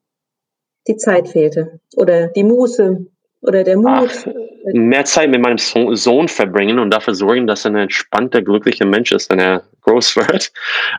die 0.87 0.97
Zeit 0.97 1.27
fehlte 1.27 1.79
oder 1.95 2.27
die 2.27 2.43
Muße 2.43 3.05
oder 3.41 3.63
der 3.63 3.77
Mut? 3.77 3.87
Ach, 3.87 4.25
mehr 4.73 5.05
Zeit 5.05 5.29
mit 5.29 5.41
meinem 5.41 5.57
Sohn 5.57 6.27
verbringen 6.27 6.79
und 6.79 6.91
dafür 6.91 7.13
sorgen, 7.13 7.47
dass 7.47 7.65
er 7.65 7.71
ein 7.71 7.77
entspannter, 7.77 8.41
glücklicher 8.41 8.85
Mensch 8.85 9.11
ist, 9.11 9.29
wenn 9.29 9.39
er 9.39 9.63
groß 9.81 10.15
wird. 10.15 10.51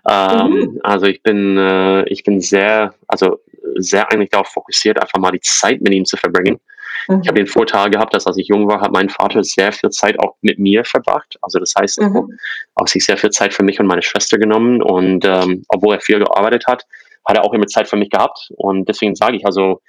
Ähm, 0.08 0.50
mhm. 0.50 0.80
Also 0.82 1.06
ich 1.06 1.22
bin, 1.22 1.58
äh, 1.58 2.04
ich 2.08 2.22
bin 2.22 2.40
sehr, 2.40 2.94
also 3.08 3.40
sehr 3.76 4.10
eigentlich 4.12 4.30
darauf 4.30 4.48
fokussiert, 4.48 5.00
einfach 5.00 5.18
mal 5.18 5.32
die 5.32 5.40
Zeit 5.40 5.80
mit 5.80 5.92
ihm 5.92 6.04
zu 6.04 6.16
verbringen. 6.16 6.60
Mhm. 7.08 7.20
Ich 7.22 7.28
habe 7.28 7.38
den 7.38 7.46
Vorteil 7.46 7.90
gehabt, 7.90 8.14
dass 8.14 8.26
als 8.26 8.38
ich 8.38 8.48
jung 8.48 8.68
war, 8.68 8.80
hat 8.80 8.92
mein 8.92 9.08
Vater 9.08 9.42
sehr 9.42 9.72
viel 9.72 9.90
Zeit 9.90 10.18
auch 10.18 10.36
mit 10.40 10.58
mir 10.58 10.84
verbracht. 10.84 11.36
Also 11.42 11.58
das 11.58 11.74
heißt, 11.78 12.00
mhm. 12.00 12.38
auch 12.74 12.86
sich 12.86 13.04
sehr 13.04 13.16
viel 13.16 13.30
Zeit 13.30 13.52
für 13.52 13.62
mich 13.62 13.80
und 13.80 13.86
meine 13.86 14.02
Schwester 14.02 14.38
genommen. 14.38 14.82
Und 14.82 15.24
ähm, 15.24 15.64
obwohl 15.68 15.94
er 15.94 16.00
viel 16.00 16.18
gearbeitet 16.18 16.66
hat, 16.66 16.84
hat 17.27 17.36
er 17.36 17.44
auch 17.44 17.53
immer 17.53 17.66
Zeit 17.66 17.89
für 17.89 17.97
mich 17.97 18.11
gehabt. 18.11 18.51
Und 18.57 18.89
deswegen 18.89 19.15
sage 19.15 19.36
ich 19.36 19.47
also, 19.47 19.81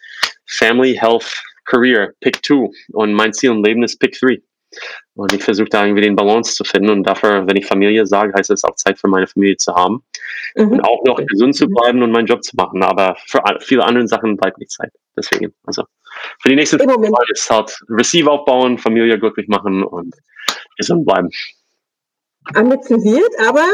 Family, 0.46 0.96
Health, 0.96 1.44
Career, 1.66 2.14
Pick 2.22 2.42
Two. 2.42 2.72
Und 2.94 3.14
mein 3.14 3.34
Ziel 3.34 3.52
im 3.52 3.64
Leben 3.64 3.84
ist 3.84 4.00
Pick 4.00 4.14
Three. 4.14 4.40
Und 5.14 5.34
ich 5.34 5.44
versuche 5.44 5.70
da 5.70 5.86
irgendwie 5.86 6.02
den 6.02 6.16
Balance 6.16 6.56
zu 6.56 6.64
finden. 6.64 6.90
Und 6.90 7.04
dafür, 7.04 7.48
wenn 7.48 7.56
ich 7.56 7.66
Familie 7.66 8.06
sage, 8.06 8.34
heißt 8.38 8.50
es 8.52 8.64
auch 8.64 8.76
Zeit 8.76 9.00
für 9.00 9.08
meine 9.08 9.28
Familie 9.28 9.58
zu 9.58 9.74
haben. 9.74 10.04
Mhm. 10.56 10.72
Und 10.72 10.82
auch 10.82 11.04
noch 11.06 11.18
gesund 11.26 11.56
zu 11.56 11.68
bleiben 11.68 12.04
und 12.04 12.12
meinen 12.12 12.28
Job 12.28 12.44
zu 12.44 12.56
machen. 12.56 12.84
Aber 12.84 13.16
für 13.26 13.42
viele 13.60 13.86
andere 13.86 14.08
Sachen 14.08 14.38
bleibt 14.38 14.58
nicht 14.58 14.72
Zeit. 14.72 14.92
Deswegen, 15.16 15.54
also 15.64 15.84
für 16.42 16.50
die 16.50 16.56
nächsten 16.56 16.80
Jahre 16.80 17.24
ist 17.30 17.50
halt 17.50 17.80
Receive 17.90 18.30
aufbauen, 18.30 18.78
Familie 18.78 19.20
glücklich 19.20 19.48
machen 19.48 19.84
und 19.84 20.16
gesund 20.78 21.06
bleiben. 21.06 21.30
Ambitioniert, 22.54 23.32
aber 23.46 23.66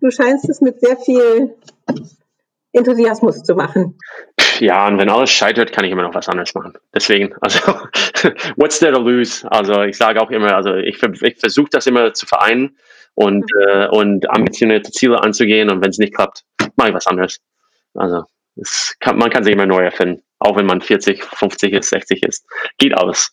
du 0.00 0.10
scheinst 0.10 0.48
es 0.48 0.60
mit 0.60 0.80
sehr 0.80 0.96
viel 0.96 1.54
Enthusiasmus 2.74 3.42
zu 3.42 3.54
machen. 3.54 3.96
Ja, 4.60 4.86
und 4.86 4.98
wenn 4.98 5.08
alles 5.08 5.30
scheitert, 5.30 5.72
kann 5.72 5.84
ich 5.84 5.92
immer 5.92 6.02
noch 6.02 6.14
was 6.14 6.28
anderes 6.28 6.54
machen. 6.54 6.74
Deswegen, 6.94 7.34
also, 7.40 7.58
what's 8.56 8.78
there 8.78 8.92
to 8.92 9.00
lose? 9.00 9.46
Also, 9.50 9.82
ich 9.82 9.96
sage 9.96 10.20
auch 10.20 10.30
immer, 10.30 10.54
also, 10.54 10.74
ich, 10.74 11.02
ich 11.02 11.38
versuche 11.38 11.68
das 11.70 11.86
immer 11.86 12.12
zu 12.14 12.26
vereinen 12.26 12.76
und, 13.14 13.44
äh, 13.68 13.86
und 13.88 14.28
ambitionierte 14.30 14.90
Ziele 14.90 15.22
anzugehen. 15.22 15.70
Und 15.70 15.82
wenn 15.82 15.90
es 15.90 15.98
nicht 15.98 16.14
klappt, 16.14 16.42
mache 16.76 16.88
ich 16.88 16.94
was 16.94 17.06
anderes. 17.06 17.40
Also, 17.94 18.24
kann, 19.00 19.18
man 19.18 19.30
kann 19.30 19.44
sich 19.44 19.52
immer 19.52 19.66
neu 19.66 19.82
erfinden. 19.84 20.22
Auch 20.40 20.56
wenn 20.56 20.66
man 20.66 20.80
40, 20.80 21.22
50 21.22 21.72
ist, 21.72 21.90
60 21.90 22.22
ist. 22.22 22.46
Geht 22.78 22.96
alles. 22.96 23.32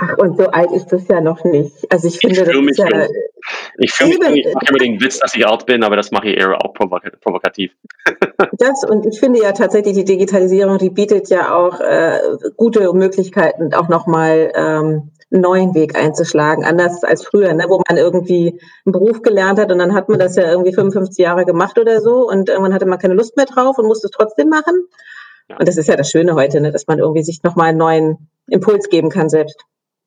Ach, 0.00 0.16
und 0.18 0.36
so 0.36 0.46
alt 0.46 0.70
ist 0.70 0.86
das 0.92 1.08
ja 1.08 1.20
noch 1.20 1.42
nicht. 1.42 1.74
Also 1.90 2.06
ich 2.06 2.18
finde, 2.18 2.40
ich 2.40 2.46
das 2.46 2.54
ist 2.54 2.78
ja... 2.78 3.06
Ich 3.78 3.92
fühle 3.92 4.30
mich, 4.30 4.46
ich 4.46 4.54
mache 4.54 4.66
immer 4.68 4.78
den 4.78 5.00
Witz, 5.00 5.18
dass 5.18 5.34
ich 5.34 5.44
alt 5.44 5.66
bin, 5.66 5.82
aber 5.82 5.96
das 5.96 6.12
mache 6.12 6.28
ich 6.28 6.38
eher 6.38 6.54
auch 6.64 6.72
provokativ. 6.72 7.72
Das 8.52 8.84
und 8.84 9.04
ich 9.06 9.18
finde 9.18 9.40
ja 9.42 9.50
tatsächlich, 9.52 9.94
die 9.94 10.04
Digitalisierung, 10.04 10.78
die 10.78 10.90
bietet 10.90 11.28
ja 11.28 11.54
auch 11.54 11.80
äh, 11.80 12.18
gute 12.56 12.92
Möglichkeiten, 12.92 13.74
auch 13.74 13.88
nochmal 13.88 14.52
ähm, 14.54 15.10
einen 15.30 15.42
neuen 15.42 15.74
Weg 15.74 15.96
einzuschlagen, 15.96 16.64
anders 16.64 17.02
als 17.02 17.24
früher, 17.24 17.52
ne, 17.54 17.64
wo 17.68 17.82
man 17.88 17.98
irgendwie 17.98 18.60
einen 18.86 18.92
Beruf 18.92 19.22
gelernt 19.22 19.58
hat 19.58 19.72
und 19.72 19.78
dann 19.78 19.94
hat 19.94 20.08
man 20.08 20.18
das 20.18 20.36
ja 20.36 20.48
irgendwie 20.50 20.72
55 20.72 21.18
Jahre 21.18 21.44
gemacht 21.44 21.78
oder 21.78 22.00
so 22.00 22.28
und 22.28 22.48
irgendwann 22.48 22.74
hatte 22.74 22.86
man 22.86 22.98
keine 22.98 23.14
Lust 23.14 23.36
mehr 23.36 23.46
drauf 23.46 23.78
und 23.78 23.86
musste 23.86 24.06
es 24.06 24.12
trotzdem 24.12 24.48
machen. 24.48 24.86
Ja. 25.48 25.56
Und 25.56 25.66
das 25.66 25.76
ist 25.76 25.88
ja 25.88 25.96
das 25.96 26.10
Schöne 26.10 26.34
heute, 26.34 26.60
ne, 26.60 26.70
dass 26.70 26.86
man 26.86 26.98
irgendwie 26.98 27.24
sich 27.24 27.42
nochmal 27.42 27.68
einen 27.68 27.78
neuen 27.78 28.30
Impuls 28.48 28.88
geben 28.88 29.10
kann 29.10 29.28
selbst. 29.28 29.60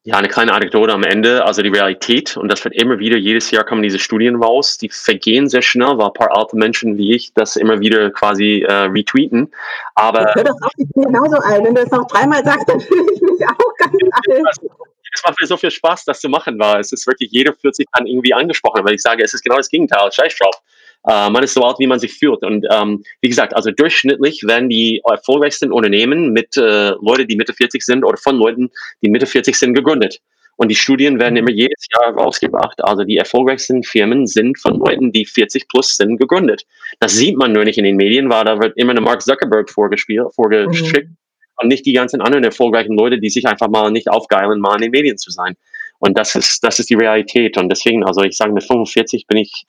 Ja, 0.03 0.15
eine 0.15 0.29
kleine 0.29 0.51
Anekdote 0.51 0.91
am 0.91 1.03
Ende, 1.03 1.45
also 1.45 1.61
die 1.61 1.69
Realität, 1.69 2.35
und 2.35 2.51
das 2.51 2.63
wird 2.63 2.73
immer 2.73 2.97
wieder, 2.97 3.17
jedes 3.17 3.51
Jahr 3.51 3.63
kommen 3.63 3.83
diese 3.83 3.99
Studien 3.99 4.41
raus, 4.41 4.79
die 4.79 4.89
vergehen 4.89 5.47
sehr 5.47 5.61
schnell, 5.61 5.95
weil 5.99 6.07
ein 6.07 6.13
paar 6.13 6.35
alte 6.35 6.57
Menschen 6.57 6.97
wie 6.97 7.13
ich 7.13 7.35
das 7.35 7.55
immer 7.55 7.79
wieder 7.79 8.09
quasi 8.09 8.65
äh, 8.67 8.73
retweeten. 8.85 9.51
Aber. 9.93 10.27
Ich 10.27 10.35
höre 10.35 10.45
das 10.45 10.61
auch, 10.63 10.71
ich 10.77 10.87
bin 10.95 11.03
genauso 11.03 11.37
alt. 11.37 11.63
Wenn 11.63 11.75
du 11.75 11.81
das 11.83 11.91
noch 11.91 12.07
dreimal 12.07 12.43
sagst, 12.43 12.67
dann 12.67 12.79
fühle 12.79 13.13
ich 13.13 13.21
mich 13.21 13.47
auch 13.47 13.75
ganz 13.77 13.93
alt. 14.27 14.71
Es 15.13 15.23
macht 15.23 15.39
mir 15.39 15.45
so 15.45 15.57
viel 15.57 15.69
Spaß, 15.69 16.05
das 16.05 16.19
zu 16.19 16.29
machen, 16.29 16.57
weil 16.57 16.79
es 16.79 16.91
ist 16.91 17.05
wirklich, 17.05 17.31
jeder 17.31 17.53
fühlt 17.53 17.75
sich 17.75 17.85
dann 17.93 18.07
irgendwie 18.07 18.33
angesprochen, 18.33 18.83
weil 18.83 18.95
ich 18.95 19.01
sage, 19.01 19.23
es 19.23 19.35
ist 19.35 19.43
genau 19.43 19.57
das 19.57 19.69
Gegenteil, 19.69 20.11
scheiß 20.11 20.35
drauf. 20.37 20.61
Uh, 21.03 21.31
man 21.31 21.43
ist 21.43 21.55
so 21.55 21.63
alt, 21.63 21.79
wie 21.79 21.87
man 21.87 21.97
sich 21.97 22.13
fühlt. 22.13 22.43
Und 22.43 22.65
ähm, 22.71 23.03
wie 23.21 23.29
gesagt, 23.29 23.55
also 23.55 23.71
durchschnittlich 23.71 24.43
werden 24.43 24.69
die 24.69 25.01
erfolgreichsten 25.09 25.71
Unternehmen 25.71 26.31
mit 26.31 26.57
äh, 26.57 26.91
Leuten, 27.01 27.27
die 27.27 27.35
Mitte 27.35 27.53
40 27.53 27.83
sind 27.83 28.03
oder 28.03 28.17
von 28.17 28.35
Leuten, 28.35 28.69
die 29.01 29.09
Mitte 29.09 29.25
40 29.25 29.57
sind, 29.57 29.73
gegründet. 29.73 30.21
Und 30.57 30.69
die 30.69 30.75
Studien 30.75 31.19
werden 31.19 31.37
immer 31.37 31.49
jedes 31.49 31.87
Jahr 31.91 32.13
rausgebracht. 32.13 32.83
Also 32.83 33.03
die 33.03 33.17
erfolgreichsten 33.17 33.81
Firmen 33.81 34.27
sind 34.27 34.59
von 34.59 34.77
Leuten, 34.77 35.11
die 35.11 35.25
40 35.25 35.67
plus 35.67 35.97
sind, 35.97 36.19
gegründet. 36.19 36.67
Das 36.99 37.13
sieht 37.13 37.35
man 37.35 37.51
nur 37.51 37.63
nicht 37.63 37.79
in 37.79 37.83
den 37.83 37.95
Medien, 37.95 38.29
weil 38.29 38.45
da 38.45 38.59
wird 38.59 38.77
immer 38.77 38.91
eine 38.91 39.01
Mark 39.01 39.23
Zuckerberg 39.23 39.71
vorgespielt, 39.71 40.27
vorgeschickt 40.35 41.09
mhm. 41.09 41.17
und 41.57 41.67
nicht 41.67 41.83
die 41.87 41.93
ganzen 41.93 42.21
anderen 42.21 42.43
erfolgreichen 42.43 42.95
Leute, 42.95 43.19
die 43.19 43.31
sich 43.31 43.47
einfach 43.47 43.69
mal 43.69 43.89
nicht 43.89 44.07
aufgeilen, 44.07 44.59
mal 44.59 44.75
in 44.75 44.83
den 44.83 44.91
Medien 44.91 45.17
zu 45.17 45.31
sein. 45.31 45.55
Und 45.97 46.15
das 46.15 46.35
ist, 46.35 46.63
das 46.63 46.77
ist 46.77 46.91
die 46.91 46.95
Realität. 46.95 47.57
Und 47.57 47.69
deswegen, 47.69 48.03
also 48.03 48.21
ich 48.21 48.37
sage, 48.37 48.53
mit 48.53 48.63
45 48.63 49.25
bin 49.25 49.39
ich 49.39 49.65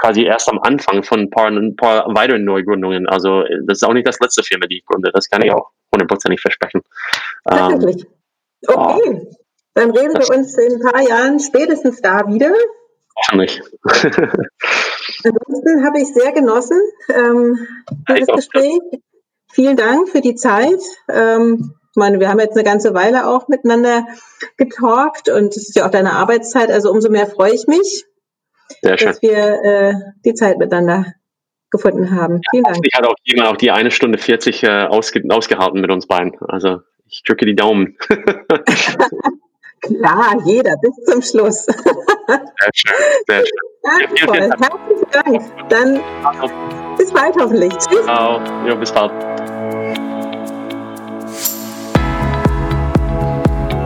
quasi 0.00 0.24
erst 0.24 0.48
am 0.48 0.58
Anfang 0.60 1.02
von 1.02 1.20
ein 1.20 1.30
paar, 1.30 1.48
ein 1.48 1.76
paar 1.76 2.06
weiteren 2.14 2.44
Neugründungen. 2.44 3.08
Also 3.08 3.42
das 3.66 3.78
ist 3.78 3.84
auch 3.84 3.92
nicht 3.92 4.06
das 4.06 4.18
letzte 4.20 4.42
Firma, 4.42 4.66
die 4.66 4.78
ich 4.78 4.84
gründe. 4.86 5.10
Das 5.12 5.28
kann 5.28 5.42
ich 5.42 5.52
auch 5.52 5.70
hundertprozentig 5.92 6.40
versprechen. 6.40 6.82
Tatsächlich. 7.44 8.04
Ähm, 8.04 8.74
okay. 8.74 9.00
Oh, 9.04 9.36
Dann 9.74 9.90
reden 9.90 10.14
wir 10.14 10.36
uns 10.36 10.56
in 10.58 10.74
ein 10.74 10.92
paar 10.92 11.02
Jahren 11.02 11.38
spätestens 11.40 12.00
da 12.00 12.26
wieder. 12.26 12.52
Wahrscheinlich. 13.16 13.62
Ansonsten 15.24 15.86
habe 15.86 16.00
ich 16.00 16.12
sehr 16.12 16.32
genossen, 16.32 16.80
ähm, 17.14 17.66
dieses 18.08 18.26
Gespräch. 18.26 18.78
Vielen 19.52 19.76
Dank 19.76 20.10
für 20.10 20.20
die 20.20 20.34
Zeit. 20.34 20.80
Ähm, 21.08 21.74
ich 21.96 21.98
meine, 21.98 22.20
wir 22.20 22.28
haben 22.28 22.40
jetzt 22.40 22.54
eine 22.54 22.64
ganze 22.64 22.92
Weile 22.92 23.26
auch 23.26 23.48
miteinander 23.48 24.06
getalkt 24.58 25.30
und 25.30 25.56
es 25.56 25.68
ist 25.68 25.76
ja 25.76 25.86
auch 25.86 25.90
deine 25.90 26.12
Arbeitszeit, 26.12 26.70
also 26.70 26.90
umso 26.90 27.08
mehr 27.08 27.26
freue 27.26 27.54
ich 27.54 27.66
mich. 27.66 28.04
Sehr 28.82 28.98
schön. 28.98 29.08
dass 29.08 29.22
wir 29.22 29.62
äh, 29.62 29.94
die 30.24 30.34
Zeit 30.34 30.58
miteinander 30.58 31.14
gefunden 31.70 32.10
haben. 32.14 32.40
Vielen 32.50 32.64
Dank. 32.64 32.78
Ich 32.82 32.94
hatte 32.96 33.08
auch 33.08 33.16
jemand 33.24 33.48
auch 33.48 33.56
die 33.56 33.70
eine 33.70 33.90
Stunde 33.90 34.18
40 34.18 34.62
äh, 34.62 34.84
ausge 34.84 35.22
ausgehalten 35.28 35.80
mit 35.80 35.90
uns 35.90 36.06
beiden. 36.06 36.32
Also 36.40 36.80
ich 37.06 37.22
drücke 37.24 37.46
die 37.46 37.56
Daumen. 37.56 37.96
Klar, 39.82 40.36
jeder 40.44 40.76
bis 40.78 40.94
zum 41.04 41.22
Schluss. 41.22 41.64
sehr 41.64 42.70
schön, 42.74 42.94
sehr 43.28 43.38
schön. 43.38 43.46
Ja, 43.86 44.08
vielen. 44.16 44.50
Herzlichen 44.50 45.06
Dank. 45.12 45.68
Dann 45.68 46.00
also. 46.24 46.52
bis 46.98 47.12
bald 47.12 47.36
hoffentlich. 47.36 47.72
Tschüss. 47.78 48.02
Ciao. 48.02 48.40
Ja, 48.66 48.74
bis 48.74 48.90
bald. 48.90 49.12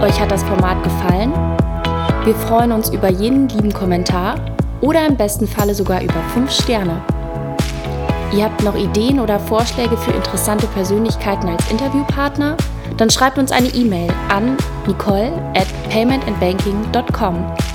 Euch 0.02 0.18
hat 0.18 0.30
das 0.30 0.42
Format 0.44 0.82
gefallen? 0.82 1.34
Wir 2.24 2.34
freuen 2.34 2.72
uns 2.72 2.88
über 2.88 3.10
jeden 3.10 3.46
lieben 3.50 3.74
Kommentar 3.74 4.36
oder 4.80 5.06
im 5.06 5.16
besten 5.16 5.46
Falle 5.46 5.74
sogar 5.74 6.02
über 6.02 6.22
5 6.34 6.50
Sterne. 6.50 7.02
Ihr 8.32 8.44
habt 8.44 8.62
noch 8.62 8.76
Ideen 8.76 9.18
oder 9.18 9.40
Vorschläge 9.40 9.96
für 9.96 10.12
interessante 10.12 10.66
Persönlichkeiten 10.68 11.48
als 11.48 11.70
Interviewpartner? 11.70 12.56
Dann 12.96 13.10
schreibt 13.10 13.38
uns 13.38 13.50
eine 13.50 13.68
E-Mail 13.68 14.10
an 14.28 14.56
nicole 14.86 15.32
at 15.56 15.66
paymentandbanking.com. 15.90 17.69